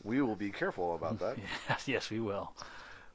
We 0.03 0.21
will 0.21 0.37
be 0.37 0.51
careful 0.51 0.95
about 0.95 1.21
that. 1.21 1.39
yes, 1.71 1.89
yes, 1.89 2.11
we 2.11 2.21
will. 2.21 2.53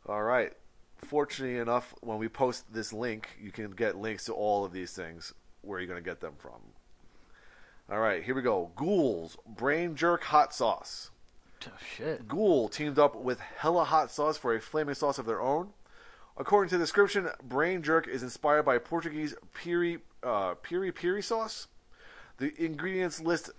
All 0.08 0.24
right. 0.24 0.54
Fortunately 0.98 1.60
enough, 1.60 1.94
when 2.02 2.18
we 2.18 2.28
post 2.28 2.74
this 2.74 2.92
link, 2.92 3.30
you 3.40 3.52
can 3.52 3.70
get 3.70 3.96
links 3.98 4.26
to 4.26 4.34
all 4.34 4.66
of 4.66 4.72
these 4.74 4.94
things 4.94 5.36
where 5.62 5.78
are 5.78 5.82
you're 5.82 5.88
going 5.88 6.02
to 6.02 6.10
get 6.10 6.22
them 6.22 6.34
from. 6.38 6.62
All 7.92 8.00
right, 8.00 8.24
here 8.24 8.36
we 8.36 8.42
go. 8.42 8.72
Ghouls 8.76 9.38
Brain 9.48 9.96
Jerk 9.96 10.24
Hot 10.26 10.54
Sauce. 10.54 11.12
Oh, 11.68 11.72
shit. 11.96 12.28
Ghoul 12.28 12.70
teamed 12.70 13.00
up 13.00 13.16
with 13.16 13.40
Hella 13.40 13.84
Hot 13.86 14.12
Sauce 14.12 14.38
for 14.38 14.56
a 14.56 14.62
flaming 14.62 14.96
sauce 14.96 15.18
of 15.18 15.26
their 15.26 15.42
own. 15.42 15.70
According 16.38 16.70
to 16.70 16.78
the 16.78 16.84
description, 16.84 17.28
Brain 17.44 17.82
Jerk 17.82 18.08
is 18.08 18.24
inspired 18.24 18.64
by 18.64 18.78
Portuguese 18.78 19.36
piri 19.54 20.00
uh, 20.24 20.54
piri 20.56 20.92
piri 20.92 21.22
sauce. 21.22 21.68
The 22.38 22.54
ingredients 22.64 23.20
list 23.20 23.52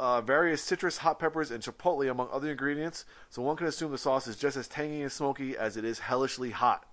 uh, 0.00 0.20
various 0.20 0.62
citrus, 0.62 0.98
hot 0.98 1.18
peppers, 1.18 1.50
and 1.50 1.62
chipotle 1.62 2.10
among 2.10 2.28
other 2.32 2.50
ingredients, 2.50 3.04
so 3.30 3.42
one 3.42 3.56
can 3.56 3.68
assume 3.68 3.92
the 3.92 3.98
sauce 3.98 4.26
is 4.26 4.36
just 4.36 4.56
as 4.56 4.66
tangy 4.66 5.02
and 5.02 5.12
smoky 5.12 5.56
as 5.56 5.76
it 5.76 5.84
is 5.84 6.00
hellishly 6.00 6.50
hot. 6.50 6.84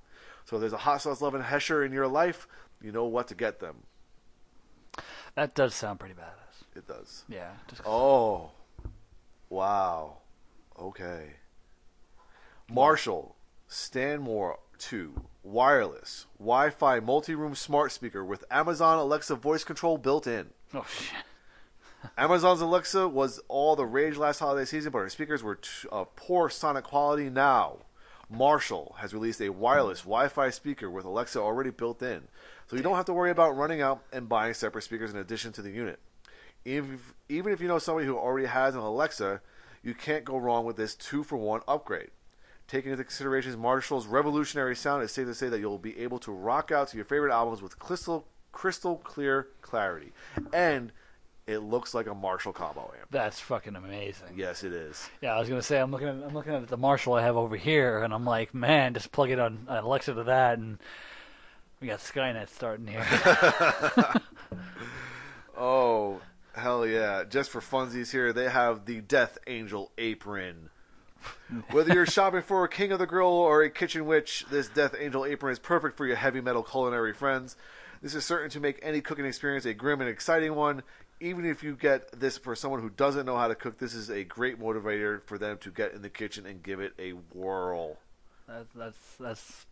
So 0.46 0.58
if 0.58 0.62
there's 0.62 0.74
a 0.74 0.78
hot 0.78 1.02
sauce 1.02 1.22
loving 1.22 1.42
Hesher 1.42 1.84
in 1.84 1.92
your 1.92 2.08
life, 2.08 2.48
you 2.82 2.92
know 2.92 3.06
what 3.06 3.28
to 3.30 3.36
get 3.36 3.60
them. 3.60 3.84
That 5.36 5.56
does 5.56 5.74
sound 5.74 6.00
pretty 6.00 6.16
badass. 6.16 6.78
It 6.78 6.88
does. 6.88 7.24
Yeah. 7.28 7.52
Just, 7.70 7.82
Oh, 7.86 8.52
wow. 9.50 10.18
Okay. 10.80 11.34
Marshall 12.70 13.36
Stanmore 13.68 14.60
2 14.78 15.26
wireless 15.44 16.26
Wi-Fi 16.40 17.00
multi-room 17.00 17.56
smart 17.56 17.92
speaker 17.92 18.24
with 18.24 18.44
Amazon 18.52 18.98
Alexa 18.98 19.36
voice 19.36 19.64
control 19.64 19.98
built 19.98 20.28
in. 20.28 20.48
oh, 20.74 20.86
shit. 20.90 21.24
Amazon's 22.18 22.62
Alexa 22.62 23.08
was 23.08 23.40
all 23.48 23.76
the 23.76 23.86
rage 23.86 24.18
last 24.18 24.40
holiday 24.40 24.66
season, 24.66 24.92
but 24.92 25.00
her 25.00 25.10
speakers 25.10 25.44
were 25.44 25.56
t- 25.56 25.88
of 25.92 26.16
poor 26.16 26.50
sonic 26.50 26.84
quality. 26.84 27.30
Now, 27.30 27.78
Marshall 28.30 28.96
has 29.00 29.14
released 29.14 29.42
a 29.42 29.50
wireless 29.50 30.00
Wi-Fi 30.02 30.50
speaker 30.50 30.90
with 30.90 31.06
Alexa 31.06 31.40
already 31.40 31.70
built 31.70 32.02
in, 32.02 32.24
so 32.72 32.78
you 32.78 32.84
don't 32.84 32.96
have 32.96 33.04
to 33.04 33.14
worry 33.14 33.32
about 33.32 33.58
running 33.58 33.82
out 33.82 34.02
and 34.14 34.30
buying 34.30 34.54
separate 34.54 34.84
speakers 34.84 35.12
in 35.12 35.18
addition 35.18 35.52
to 35.52 35.62
the 35.62 35.72
unit. 35.72 36.00
If, 36.64 36.86
even 37.28 37.52
if 37.52 37.60
you 37.60 37.68
know 37.68 37.80
somebody 37.80 38.08
who 38.08 38.18
already 38.18 38.48
has 38.48 38.76
an 38.76 38.80
Alexa, 38.80 39.42
you 39.84 39.94
can't 39.94 40.24
go 40.24 40.38
wrong 40.38 40.64
with 40.64 40.78
this 40.78 40.96
two-for-one 40.96 41.60
upgrade. 41.68 42.12
Taking 42.70 42.94
into 42.94 43.04
consideration 43.04 43.60
Marshall's 43.60 44.08
revolutionary 44.08 44.78
sound, 44.78 45.04
it's 45.04 45.12
safe 45.12 45.28
to 45.28 45.36
say 45.36 45.50
that 45.50 45.60
you'll 45.60 45.80
be 45.80 46.00
able 46.00 46.18
to 46.20 46.32
rock 46.32 46.72
out 46.72 46.88
to 46.88 46.96
your 46.96 47.04
favorite 47.04 47.34
albums 47.34 47.62
with 47.62 47.78
crystal, 47.78 48.26
crystal 48.54 48.96
clear 48.96 49.50
clarity, 49.62 50.14
and 50.54 50.94
it 51.48 51.58
looks 51.58 51.94
like 51.94 52.08
a 52.08 52.16
Marshall 52.16 52.54
combo 52.54 52.94
amp. 52.98 53.12
That's 53.12 53.42
fucking 53.42 53.76
amazing. 53.76 54.30
Yes, 54.38 54.64
it 54.64 54.72
is. 54.72 55.10
Yeah, 55.22 55.36
I 55.36 55.40
was 55.40 55.50
gonna 55.50 55.62
say 55.62 55.78
I'm 55.78 55.92
looking 55.92 56.08
at 56.08 56.16
I'm 56.24 56.34
looking 56.34 56.54
at 56.54 56.70
the 56.70 56.78
Marshall 56.78 57.16
I 57.16 57.24
have 57.24 57.36
over 57.36 57.58
here, 57.58 58.02
and 58.02 58.14
I'm 58.14 58.24
like, 58.24 58.54
man, 58.54 58.94
just 58.94 59.12
plug 59.12 59.30
it 59.30 59.40
on 59.40 59.66
on 59.68 59.84
Alexa 59.84 60.14
to 60.14 60.24
that, 60.24 60.58
and 60.58 60.80
we 61.82 61.88
got 61.88 62.00
Skynet 62.00 62.48
starting 62.48 62.88
here. 62.88 63.06
Oh, 65.64 66.22
hell 66.56 66.88
yeah. 66.88 67.24
Just 67.24 67.52
for 67.52 67.62
funsies 67.62 68.12
here, 68.12 68.34
they 68.34 68.50
have 68.50 68.86
the 68.86 69.00
Death 69.00 69.38
Angel 69.46 69.92
apron. 70.00 70.72
Whether 71.70 71.94
you're 71.94 72.06
shopping 72.08 72.42
for 72.42 72.64
a 72.64 72.68
King 72.68 72.92
of 72.92 72.98
the 72.98 73.06
Grill 73.06 73.28
or 73.28 73.62
a 73.62 73.70
Kitchen 73.70 74.08
Witch, 74.08 74.44
this 74.50 74.70
Death 74.70 74.96
Angel 74.98 75.24
apron 75.24 75.52
is 75.52 75.60
perfect 75.60 75.98
for 75.98 76.08
your 76.08 76.16
heavy 76.16 76.42
metal 76.42 76.64
culinary 76.64 77.14
friends. 77.14 77.56
This 78.02 78.16
is 78.16 78.26
certain 78.26 78.50
to 78.50 78.60
make 78.60 78.80
any 78.82 79.02
cooking 79.02 79.26
experience 79.26 79.66
a 79.66 79.76
grim 79.76 80.02
and 80.02 80.10
exciting 80.10 80.56
one. 80.56 80.82
Even 81.20 81.46
if 81.46 81.62
you 81.62 81.76
get 81.76 82.20
this 82.20 82.40
for 82.40 82.56
someone 82.56 82.82
who 82.82 82.90
doesn't 82.90 83.28
know 83.28 83.38
how 83.38 83.48
to 83.48 83.54
cook, 83.54 83.78
this 83.78 83.94
is 83.94 84.10
a 84.10 84.24
great 84.24 84.60
motivator 84.60 85.22
for 85.26 85.38
them 85.38 85.60
to 85.60 85.70
get 85.70 85.94
in 85.94 86.02
the 86.02 86.10
kitchen 86.10 86.48
and 86.48 86.64
give 86.64 86.80
it 86.80 86.94
a 86.98 87.12
whirl. 87.12 87.98
that's 88.48 88.74
that's 88.74 89.16
that's 89.20 89.66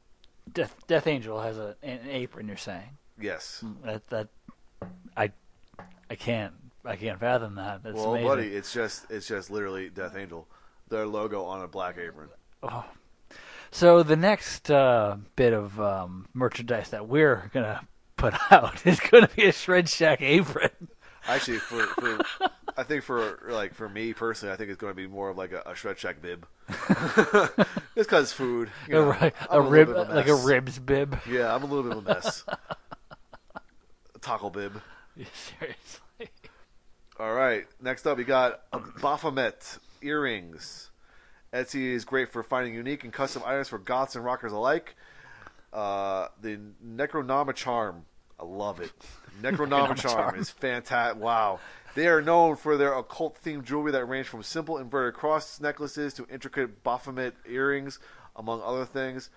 Death 0.53 0.75
Death 0.87 1.07
Angel 1.07 1.39
has 1.41 1.57
a 1.57 1.75
an 1.83 1.99
apron. 2.09 2.47
You're 2.47 2.57
saying 2.57 2.97
Yes. 3.19 3.63
that 3.83 4.07
that 4.09 4.27
I 5.17 5.31
I 6.09 6.15
can't 6.15 6.53
I 6.85 6.95
can't 6.95 7.19
fathom 7.19 7.55
that. 7.55 7.83
That's 7.83 7.95
well, 7.95 8.11
amazing. 8.13 8.27
buddy, 8.27 8.47
it's 8.55 8.73
just 8.73 9.09
it's 9.11 9.27
just 9.27 9.49
literally 9.51 9.89
Death 9.89 10.15
Angel, 10.15 10.47
their 10.89 11.05
logo 11.05 11.43
on 11.43 11.61
a 11.61 11.67
black 11.67 11.97
apron. 11.97 12.29
Oh. 12.63 12.85
So 13.71 14.01
the 14.01 14.15
next 14.15 14.71
uh, 14.71 15.17
bit 15.35 15.53
of 15.53 15.79
um, 15.79 16.27
merchandise 16.33 16.89
that 16.89 17.07
we're 17.07 17.51
gonna 17.53 17.81
put 18.15 18.33
out 18.51 18.85
is 18.85 18.99
gonna 18.99 19.29
be 19.35 19.45
a 19.45 19.51
Shred 19.51 19.87
Shack 19.89 20.21
apron. 20.21 20.71
Actually, 21.27 21.57
for, 21.59 21.83
for 21.85 22.19
I 22.79 22.83
think 22.83 23.03
for 23.03 23.39
like 23.49 23.73
for 23.73 23.89
me 23.89 24.13
personally, 24.13 24.53
I 24.53 24.55
think 24.55 24.69
it's 24.69 24.79
going 24.79 24.91
to 24.91 24.95
be 24.95 25.05
more 25.05 25.29
of 25.29 25.37
like 25.37 25.51
a, 25.51 25.61
a 25.65 25.75
shred 25.75 25.99
shack 25.99 26.21
bib. 26.21 26.47
it's 26.69 28.07
because 28.07 28.31
food. 28.31 28.69
You 28.87 28.93
know, 28.93 29.11
a, 29.11 29.33
I'm 29.51 29.65
a 29.65 29.69
rib 29.69 29.89
of 29.89 30.07
like 30.07 30.29
a 30.29 30.35
ribs 30.35 30.79
bib. 30.79 31.19
Yeah, 31.29 31.53
I'm 31.53 31.61
a 31.63 31.65
little 31.65 31.83
bit 31.83 31.91
of 31.91 32.07
a 32.07 32.13
mess. 32.13 32.45
a 32.47 34.19
taco 34.21 34.49
bib. 34.49 34.81
Seriously. 35.17 36.29
All 37.19 37.33
right. 37.33 37.67
Next 37.81 38.07
up, 38.07 38.17
we 38.17 38.23
got 38.23 38.61
a 38.71 38.79
Baphomet 38.79 39.77
earrings. 40.01 40.89
Etsy 41.51 41.91
is 41.91 42.05
great 42.05 42.31
for 42.31 42.43
finding 42.43 42.73
unique 42.73 43.03
and 43.03 43.11
custom 43.11 43.43
items 43.45 43.67
for 43.67 43.77
goths 43.79 44.15
and 44.15 44.23
rockers 44.23 44.53
alike. 44.53 44.95
Uh, 45.73 46.29
the 46.41 46.57
Necronoma 46.85 47.53
charm, 47.53 48.05
I 48.39 48.45
love 48.45 48.79
it. 48.79 48.93
Necronoma 49.41 49.97
charm 49.97 50.31
charm. 50.31 50.35
is 50.39 50.49
fantastic. 50.49 51.21
Wow. 51.21 51.59
They 51.95 52.07
are 52.07 52.21
known 52.21 52.55
for 52.55 52.77
their 52.77 52.93
occult 52.93 53.41
themed 53.43 53.63
jewelry 53.65 53.91
that 53.91 54.05
range 54.05 54.27
from 54.27 54.43
simple 54.43 54.77
inverted 54.77 55.15
cross 55.19 55.59
necklaces 55.59 56.13
to 56.15 56.27
intricate 56.31 56.83
Baphomet 56.83 57.35
earrings, 57.47 57.99
among 58.35 58.61
other 58.61 58.85
things. 58.85 59.29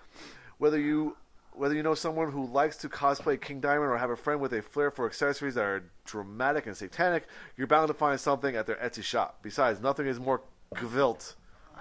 Whether 0.57 0.79
you 0.79 1.17
whether 1.55 1.75
you 1.75 1.83
know 1.83 1.93
someone 1.93 2.31
who 2.31 2.47
likes 2.47 2.77
to 2.77 2.89
cosplay 2.89 3.39
King 3.39 3.59
Diamond 3.59 3.91
or 3.91 3.97
have 3.97 4.09
a 4.09 4.15
friend 4.15 4.41
with 4.41 4.53
a 4.53 4.61
flair 4.63 4.89
for 4.89 5.05
accessories 5.05 5.53
that 5.53 5.63
are 5.63 5.83
dramatic 6.03 6.65
and 6.65 6.75
satanic, 6.75 7.27
you're 7.55 7.67
bound 7.67 7.89
to 7.89 7.93
find 7.93 8.19
something 8.19 8.55
at 8.55 8.65
their 8.65 8.77
Etsy 8.77 9.03
shop. 9.03 9.37
Besides, 9.43 9.79
nothing 9.79 10.07
is 10.07 10.19
more 10.19 10.41
gewilt 10.79 11.35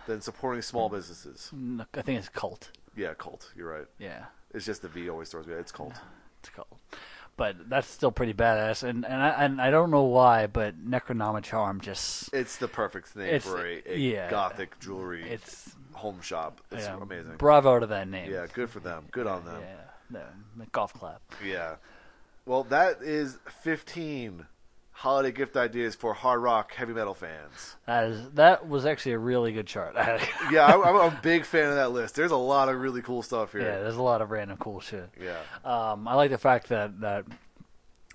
than 0.06 0.20
supporting 0.20 0.60
small 0.60 0.90
businesses. 0.90 1.48
No, 1.54 1.86
I 1.94 2.02
think 2.02 2.18
it's 2.18 2.28
cult. 2.28 2.70
Yeah, 2.94 3.14
cult. 3.14 3.50
You're 3.56 3.70
right. 3.72 3.86
Yeah, 3.98 4.24
It's 4.52 4.66
just 4.66 4.82
the 4.82 4.88
V 4.88 5.08
always 5.08 5.30
throws 5.30 5.46
me. 5.46 5.54
It's 5.54 5.72
cult. 5.72 5.94
it's 6.40 6.50
cult. 6.50 6.68
But 7.36 7.68
that's 7.70 7.88
still 7.88 8.12
pretty 8.12 8.34
badass, 8.34 8.82
and 8.82 9.04
and 9.06 9.14
I, 9.22 9.28
and 9.44 9.60
I 9.60 9.70
don't 9.70 9.90
know 9.90 10.02
why, 10.02 10.46
but 10.46 10.84
Necronoma 10.86 11.42
charm 11.42 11.80
just 11.80 12.32
It's 12.32 12.56
the 12.58 12.68
perfect 12.68 13.16
name 13.16 13.26
It's- 13.26 13.44
for 13.44 13.66
a, 13.66 13.82
a 13.86 13.96
yeah. 13.96 14.30
gothic 14.30 14.78
jewelry 14.80 15.28
it's 15.28 15.74
home 15.94 16.20
shop. 16.20 16.60
It's 16.70 16.84
yeah, 16.84 16.98
amazing. 17.00 17.36
Bravo 17.38 17.80
to 17.80 17.86
that 17.86 18.08
name. 18.08 18.30
yeah, 18.30 18.46
good 18.52 18.68
for 18.70 18.80
them. 18.80 19.06
Good 19.10 19.26
on 19.26 19.44
them. 19.44 19.62
Yeah, 19.62 20.18
no, 20.58 20.64
golf 20.72 20.92
clap. 20.92 21.22
Yeah. 21.44 21.76
Well, 22.44 22.64
that 22.64 23.02
is 23.02 23.38
15 23.62 24.46
holiday 24.92 25.32
gift 25.32 25.56
ideas 25.56 25.94
for 25.94 26.14
hard 26.14 26.40
rock 26.42 26.74
heavy 26.74 26.92
metal 26.92 27.14
fans. 27.14 27.76
That 27.86 28.04
is 28.04 28.30
that 28.34 28.68
was 28.68 28.86
actually 28.86 29.12
a 29.12 29.18
really 29.18 29.52
good 29.52 29.66
chart. 29.66 29.94
Yeah, 30.50 30.66
I, 30.66 30.80
I'm 30.88 30.96
a 30.96 31.18
big 31.22 31.44
fan 31.44 31.68
of 31.70 31.76
that 31.76 31.92
list. 31.92 32.14
There's 32.14 32.30
a 32.30 32.36
lot 32.36 32.68
of 32.68 32.78
really 32.80 33.00
cool 33.02 33.22
stuff 33.22 33.52
here. 33.52 33.62
yeah, 33.62 33.80
there's 33.80 33.96
a 33.96 34.02
lot 34.02 34.20
of 34.20 34.30
random 34.30 34.58
cool 34.58 34.80
shit. 34.80 35.08
Yeah. 35.20 35.38
Um, 35.64 36.06
I 36.06 36.14
like 36.14 36.30
the 36.30 36.38
fact 36.38 36.68
that 36.68 37.00
that 37.00 37.24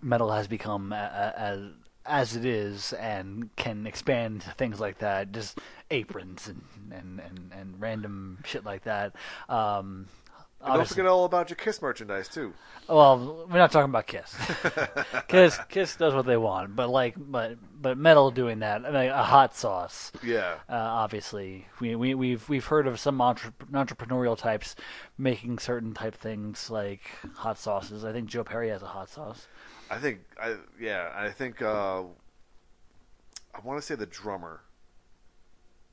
metal 0.01 0.31
has 0.31 0.47
become 0.47 0.93
as 0.93 1.59
as 2.05 2.35
it 2.37 2.45
is 2.45 2.93
and 2.93 3.49
can 3.57 3.85
expand 3.85 4.41
to 4.41 4.51
things 4.51 4.79
like 4.79 4.99
that, 4.99 5.31
just 5.31 5.57
aprons 5.91 6.47
and 6.47 6.61
and, 6.91 7.19
and, 7.19 7.51
and 7.53 7.81
random 7.81 8.37
shit 8.45 8.63
like 8.63 8.83
that. 8.83 9.13
Um, 9.49 10.07
And 10.59 10.73
don't 10.75 10.87
forget 10.87 11.05
all 11.05 11.25
about 11.25 11.49
your 11.49 11.55
Kiss 11.55 11.81
merchandise 11.81 12.27
too. 12.27 12.53
well, 12.89 13.47
we're 13.49 13.57
not 13.57 13.71
talking 13.71 13.89
about 13.89 14.07
Kiss. 14.07 14.35
Kiss 15.27 15.57
Kiss 15.69 15.95
does 15.95 16.13
what 16.13 16.25
they 16.25 16.35
want, 16.37 16.75
but 16.75 16.89
like, 16.89 17.15
but 17.17 17.57
but 17.79 17.97
metal 17.97 18.31
doing 18.31 18.59
that, 18.59 18.83
I 18.83 18.91
mean, 18.91 19.09
a 19.11 19.23
hot 19.23 19.55
sauce. 19.55 20.11
Yeah. 20.23 20.55
Uh, 20.67 20.73
obviously, 20.75 21.67
we, 21.79 21.95
we 21.95 22.15
we've 22.15 22.49
we've 22.49 22.65
heard 22.65 22.87
of 22.87 22.99
some 22.99 23.21
entre- 23.21 23.53
entrepreneurial 23.71 24.37
types 24.37 24.75
making 25.17 25.59
certain 25.59 25.93
type 25.93 26.15
things 26.15 26.69
like 26.71 27.01
hot 27.35 27.59
sauces. 27.59 28.03
I 28.03 28.11
think 28.11 28.27
Joe 28.27 28.43
Perry 28.43 28.69
has 28.69 28.81
a 28.81 28.87
hot 28.87 29.09
sauce. 29.09 29.47
I 29.91 29.99
think 29.99 30.19
I 30.41 30.55
yeah, 30.79 31.11
I 31.15 31.29
think 31.29 31.61
uh 31.61 32.01
I 32.01 33.59
want 33.63 33.79
to 33.79 33.85
say 33.85 33.95
the 33.95 34.05
drummer 34.07 34.61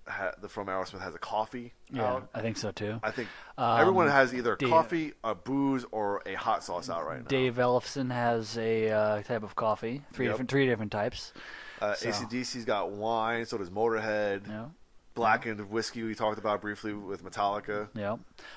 ha, 0.07 0.33
the 0.41 0.49
from 0.49 0.67
Aerosmith 0.69 1.01
has 1.01 1.15
a 1.15 1.19
coffee 1.19 1.73
Yeah, 1.91 2.05
out. 2.05 2.29
I 2.35 2.41
think 2.41 2.57
so 2.57 2.71
too. 2.73 3.01
I 3.03 3.11
think 3.11 3.29
Um, 3.59 3.81
everyone 3.81 4.09
has 4.09 4.35
either 4.35 4.57
Dave- 4.57 4.69
coffee, 4.71 5.13
a 5.23 5.35
booze, 5.35 5.85
or 5.93 6.23
a 6.27 6.35
hot 6.35 6.63
sauce 6.65 6.89
out 6.91 7.07
right 7.07 7.21
now. 7.23 7.27
Dave 7.29 7.57
Ellefson 7.57 8.13
has 8.13 8.57
a 8.59 8.91
uh, 8.91 9.23
type 9.23 9.43
of 9.43 9.55
coffee, 9.57 10.03
three 10.13 10.27
Yep. 10.27 10.33
different 10.35 10.51
three 10.51 10.67
different 10.67 10.93
types. 10.93 11.33
uh, 11.81 11.95
so- 11.95 12.09
ACDC's 12.09 12.65
got 12.65 12.91
wine, 12.93 13.45
so 13.47 13.59
does 13.59 13.71
Motorhead. 13.71 14.47
Know, 14.49 14.73
Blackened 15.15 15.71
whiskey 15.71 16.03
we 16.03 16.15
talked 16.15 16.39
about 16.39 16.61
briefly 16.61 16.93
with 16.93 17.25
Metallica. 17.25 17.89
Yeah. 17.95 18.17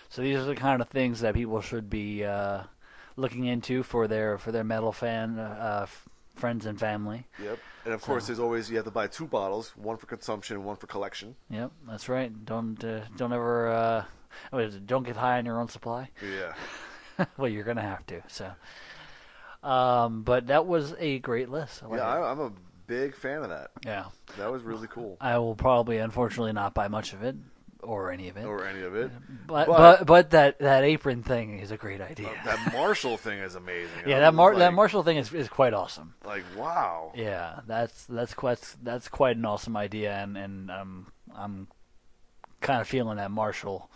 So 0.09 0.21
these 0.23 0.37
are 0.37 0.43
the 0.45 0.55
kind 0.55 0.81
of 0.81 0.89
things 0.89 1.19
that 1.21 1.35
people 1.35 1.61
should 1.61 1.87
be 1.89 2.25
uh, 2.25 2.63
looking 3.15 3.45
into 3.45 3.83
for 3.83 4.07
their 4.07 4.37
for 4.39 4.51
their 4.51 4.63
metal 4.63 4.91
fan 4.91 5.37
uh, 5.37 5.81
f- 5.83 6.07
friends 6.37 6.65
and 6.65 6.79
family. 6.79 7.27
Yep. 7.41 7.59
And 7.85 7.93
of 7.93 8.01
course, 8.01 8.27
there's 8.27 8.39
always 8.39 8.69
you 8.69 8.75
have 8.77 8.85
to 8.85 8.91
buy 8.91 9.07
two 9.07 9.27
bottles, 9.27 9.73
one 9.75 9.97
for 9.97 10.07
consumption, 10.07 10.63
one 10.63 10.75
for 10.75 10.87
collection. 10.87 11.35
Yep, 11.49 11.71
that's 11.87 12.09
right. 12.09 12.45
Don't 12.45 12.83
uh, 12.83 13.01
don't 13.15 13.33
ever 13.33 13.69
uh, 13.69 14.03
what 14.51 14.63
is 14.63 14.75
it? 14.75 14.85
Don't 14.85 15.03
get 15.03 15.15
high 15.15 15.37
on 15.37 15.45
your 15.45 15.59
own 15.59 15.69
supply. 15.69 16.09
Yeah. 16.21 17.25
well, 17.37 17.49
you're 17.49 17.63
gonna 17.63 17.81
have 17.81 18.05
to. 18.07 18.21
So, 18.27 18.51
um, 19.67 20.23
but 20.23 20.47
that 20.47 20.67
was 20.67 20.95
a 20.99 21.19
great 21.19 21.49
list. 21.49 21.83
I 21.83 21.87
like 21.87 21.99
yeah. 21.99 22.07
I, 22.07 22.31
I'm 22.31 22.39
a 22.39 22.51
big 22.87 23.15
fan 23.15 23.43
of 23.43 23.49
that. 23.49 23.71
yeah. 23.85 24.05
That 24.37 24.51
was 24.51 24.63
really 24.63 24.87
cool. 24.87 25.17
I 25.19 25.37
will 25.37 25.55
probably, 25.55 25.97
unfortunately, 25.97 26.53
not 26.53 26.73
buy 26.73 26.87
much 26.87 27.13
of 27.13 27.23
it 27.23 27.35
or 27.83 28.11
any 28.11 28.29
of 28.29 28.37
it. 28.37 28.45
Or 28.45 28.65
any 28.65 28.81
of 28.81 28.95
it. 28.95 29.11
but, 29.47 29.67
but- 29.67 29.77
but 29.77 30.05
but 30.07 30.29
that 30.31 30.59
that 30.59 30.83
apron 30.83 31.23
thing 31.23 31.59
is 31.59 31.71
a 31.71 31.77
great 31.77 32.01
idea. 32.01 32.29
That 32.45 32.73
Marshall 32.73 33.17
thing 33.17 33.39
is 33.39 33.55
amazing. 33.55 33.89
yeah, 34.05 34.19
that 34.19 34.33
Mar- 34.33 34.55
that 34.55 34.73
Marshall 34.73 35.03
thing 35.03 35.17
is 35.17 35.33
is 35.33 35.47
quite 35.49 35.73
awesome. 35.73 36.15
Like 36.25 36.43
wow. 36.55 37.11
Yeah, 37.15 37.59
that's 37.67 38.05
that's 38.05 38.33
quite 38.33 38.59
that's 38.83 39.07
quite 39.07 39.37
an 39.37 39.45
awesome 39.45 39.77
idea, 39.77 40.13
and 40.13 40.37
and 40.37 40.71
um, 40.71 41.07
I'm 41.35 41.67
kind 42.61 42.81
of 42.81 42.87
feeling 42.87 43.17
that 43.17 43.31
Marshall. 43.31 43.89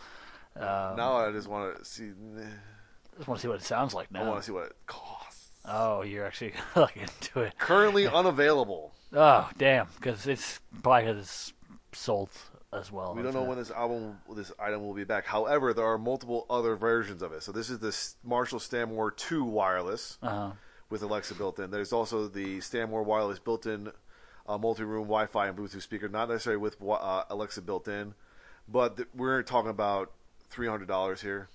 Uh, 0.55 0.93
Now 0.97 1.15
I 1.17 1.31
just 1.31 1.47
want 1.47 1.77
to 1.77 1.85
see. 1.85 2.09
I 2.37 3.17
just 3.17 3.27
want 3.27 3.39
to 3.39 3.41
see 3.41 3.47
what 3.47 3.59
it 3.59 3.63
sounds 3.65 3.93
like 3.93 4.11
now. 4.11 4.23
I 4.23 4.27
want 4.27 4.39
to 4.41 4.45
see 4.45 4.51
what 4.51 4.65
it 4.67 4.75
costs. 4.85 5.49
Oh, 5.65 6.01
you're 6.01 6.25
actually 6.25 6.53
looking 6.75 7.03
into 7.03 7.41
it. 7.41 7.57
Currently 7.57 8.07
unavailable. 8.21 8.93
Oh, 9.13 9.49
damn, 9.57 9.87
because 9.95 10.25
it's 10.27 10.59
probably 10.81 11.07
'cause 11.11 11.17
it's 11.19 11.53
sold 11.99 12.29
as 12.73 12.91
well. 12.91 13.13
We 13.13 13.21
don't 13.21 13.33
know 13.33 13.43
a- 13.43 13.49
when 13.49 13.57
this 13.57 13.71
album, 13.71 14.19
this 14.35 14.51
item 14.59 14.81
will 14.85 14.93
be 14.93 15.03
back. 15.03 15.25
However, 15.25 15.73
there 15.73 15.85
are 15.85 15.97
multiple 15.97 16.45
other 16.49 16.75
versions 16.75 17.21
of 17.21 17.33
it. 17.33 17.43
So 17.43 17.51
this 17.51 17.69
is 17.69 17.79
the 17.79 18.27
Marshall 18.27 18.59
Stanmore 18.59 19.11
2 19.11 19.43
wireless 19.43 20.17
Uh-huh. 20.21 20.51
with 20.89 21.01
Alexa 21.03 21.35
built 21.35 21.59
in. 21.59 21.71
There's 21.71 21.91
also 21.93 22.27
the 22.27 22.61
Stanmore 22.61 23.03
wireless 23.03 23.39
built-in 23.39 23.91
uh, 24.47 24.57
multi-room 24.57 25.03
Wi-Fi 25.03 25.47
and 25.47 25.57
Bluetooth 25.57 25.81
speaker, 25.81 26.09
not 26.09 26.27
necessarily 26.29 26.59
with 26.61 26.77
uh, 26.81 27.23
Alexa 27.29 27.61
built 27.61 27.87
in, 27.87 28.15
but 28.67 28.97
th- 28.97 29.07
we're 29.15 29.43
talking 29.43 29.69
about 29.69 30.11
three 30.49 30.67
hundred 30.67 30.87
dollars 30.87 31.21
here. 31.21 31.47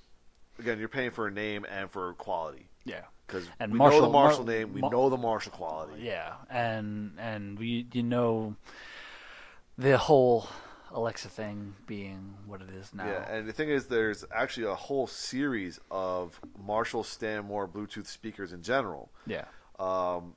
Again, 0.58 0.78
you're 0.78 0.88
paying 0.88 1.10
for 1.10 1.26
a 1.26 1.30
name 1.30 1.66
and 1.68 1.90
for 1.90 2.14
quality 2.14 2.68
Yeah. 2.84 3.02
because 3.26 3.46
And 3.58 3.72
we 3.72 3.78
Marshall- 3.78 4.00
know 4.00 4.06
the 4.06 4.12
Marshall 4.12 4.44
Mar- 4.44 4.54
name, 4.54 4.72
we 4.72 4.80
Mar- 4.82 4.90
know 4.90 5.08
the 5.10 5.16
Marshall 5.18 5.52
quality. 5.52 6.00
Yeah, 6.02 6.34
and 6.48 7.12
and 7.18 7.58
we 7.58 7.86
you 7.92 8.02
know 8.04 8.54
the 9.76 9.98
whole 9.98 10.48
Alexa 10.96 11.28
thing 11.28 11.74
being 11.86 12.34
what 12.46 12.62
it 12.62 12.70
is 12.70 12.94
now. 12.94 13.06
Yeah, 13.06 13.30
and 13.30 13.46
the 13.46 13.52
thing 13.52 13.68
is, 13.68 13.86
there's 13.86 14.24
actually 14.34 14.66
a 14.66 14.74
whole 14.74 15.06
series 15.06 15.78
of 15.90 16.40
Marshall 16.58 17.04
Stanmore 17.04 17.68
Bluetooth 17.68 18.06
speakers 18.06 18.52
in 18.52 18.62
general. 18.62 19.10
yeah. 19.26 19.44
um, 19.78 20.34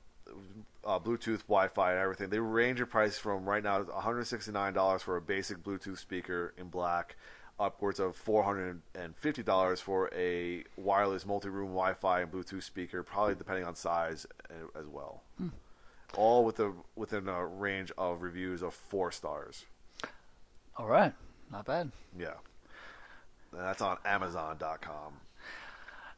uh, 0.84 0.98
Bluetooth, 0.98 1.42
Wi-Fi, 1.46 1.92
and 1.92 2.00
everything. 2.00 2.30
They 2.30 2.38
range 2.38 2.80
in 2.80 2.86
price 2.86 3.18
from 3.18 3.48
right 3.48 3.62
now 3.62 3.82
$169 3.82 5.00
for 5.00 5.16
a 5.16 5.20
basic 5.20 5.62
Bluetooth 5.62 5.98
speaker 5.98 6.54
in 6.56 6.68
black, 6.68 7.16
upwards 7.58 7.98
of 7.98 8.22
$450 8.22 9.80
for 9.80 10.10
a 10.14 10.64
wireless 10.76 11.26
multi-room 11.26 11.68
Wi-Fi 11.70 12.20
and 12.20 12.30
Bluetooth 12.30 12.62
speaker, 12.62 13.02
probably 13.02 13.34
depending 13.34 13.64
on 13.64 13.74
size 13.74 14.26
uh, 14.50 14.78
as 14.78 14.86
well. 14.86 15.22
All 16.16 16.44
with 16.44 16.60
a, 16.60 16.72
within 16.96 17.28
a 17.28 17.46
range 17.46 17.92
of 17.98 18.22
reviews 18.22 18.62
of 18.62 18.74
four 18.74 19.10
stars. 19.12 19.66
All 20.80 20.86
right, 20.86 21.12
not 21.52 21.66
bad. 21.66 21.92
Yeah. 22.18 22.32
And 23.52 23.60
that's 23.60 23.82
on 23.82 23.98
Amazon.com. 24.02 25.12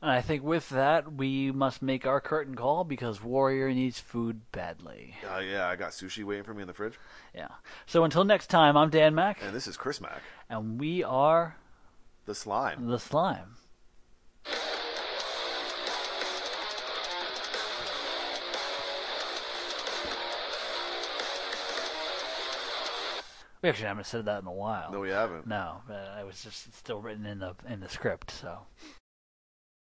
And 0.00 0.08
I 0.10 0.20
think 0.20 0.44
with 0.44 0.68
that 0.68 1.12
we 1.14 1.50
must 1.50 1.82
make 1.82 2.06
our 2.06 2.20
curtain 2.20 2.54
call 2.54 2.84
because 2.84 3.20
Warrior 3.20 3.72
needs 3.72 3.98
food 3.98 4.42
badly. 4.52 5.16
Uh, 5.28 5.40
yeah, 5.40 5.66
I 5.66 5.74
got 5.74 5.90
sushi 5.90 6.22
waiting 6.22 6.44
for 6.44 6.54
me 6.54 6.62
in 6.62 6.68
the 6.68 6.74
fridge. 6.74 6.94
Yeah. 7.34 7.48
So 7.86 8.04
until 8.04 8.22
next 8.22 8.50
time, 8.50 8.76
I'm 8.76 8.88
Dan 8.88 9.16
Mac, 9.16 9.42
And 9.42 9.52
this 9.52 9.66
is 9.66 9.76
Chris 9.76 10.00
Mack, 10.00 10.22
and 10.48 10.78
we 10.78 11.02
are 11.02 11.56
the 12.26 12.34
slime. 12.34 12.86
the 12.86 13.00
Slime. 13.00 13.56
We 23.62 23.68
actually 23.68 23.86
haven't 23.86 24.06
said 24.06 24.24
that 24.24 24.42
in 24.42 24.48
a 24.48 24.52
while. 24.52 24.90
No, 24.90 25.00
we 25.00 25.10
haven't. 25.10 25.46
No, 25.46 25.82
but 25.86 26.16
it 26.18 26.26
was 26.26 26.42
just 26.42 26.74
still 26.74 27.00
written 27.00 27.24
in 27.26 27.38
the 27.38 27.54
in 27.68 27.80
the 27.80 27.88
script. 27.88 28.32
So 28.32 28.58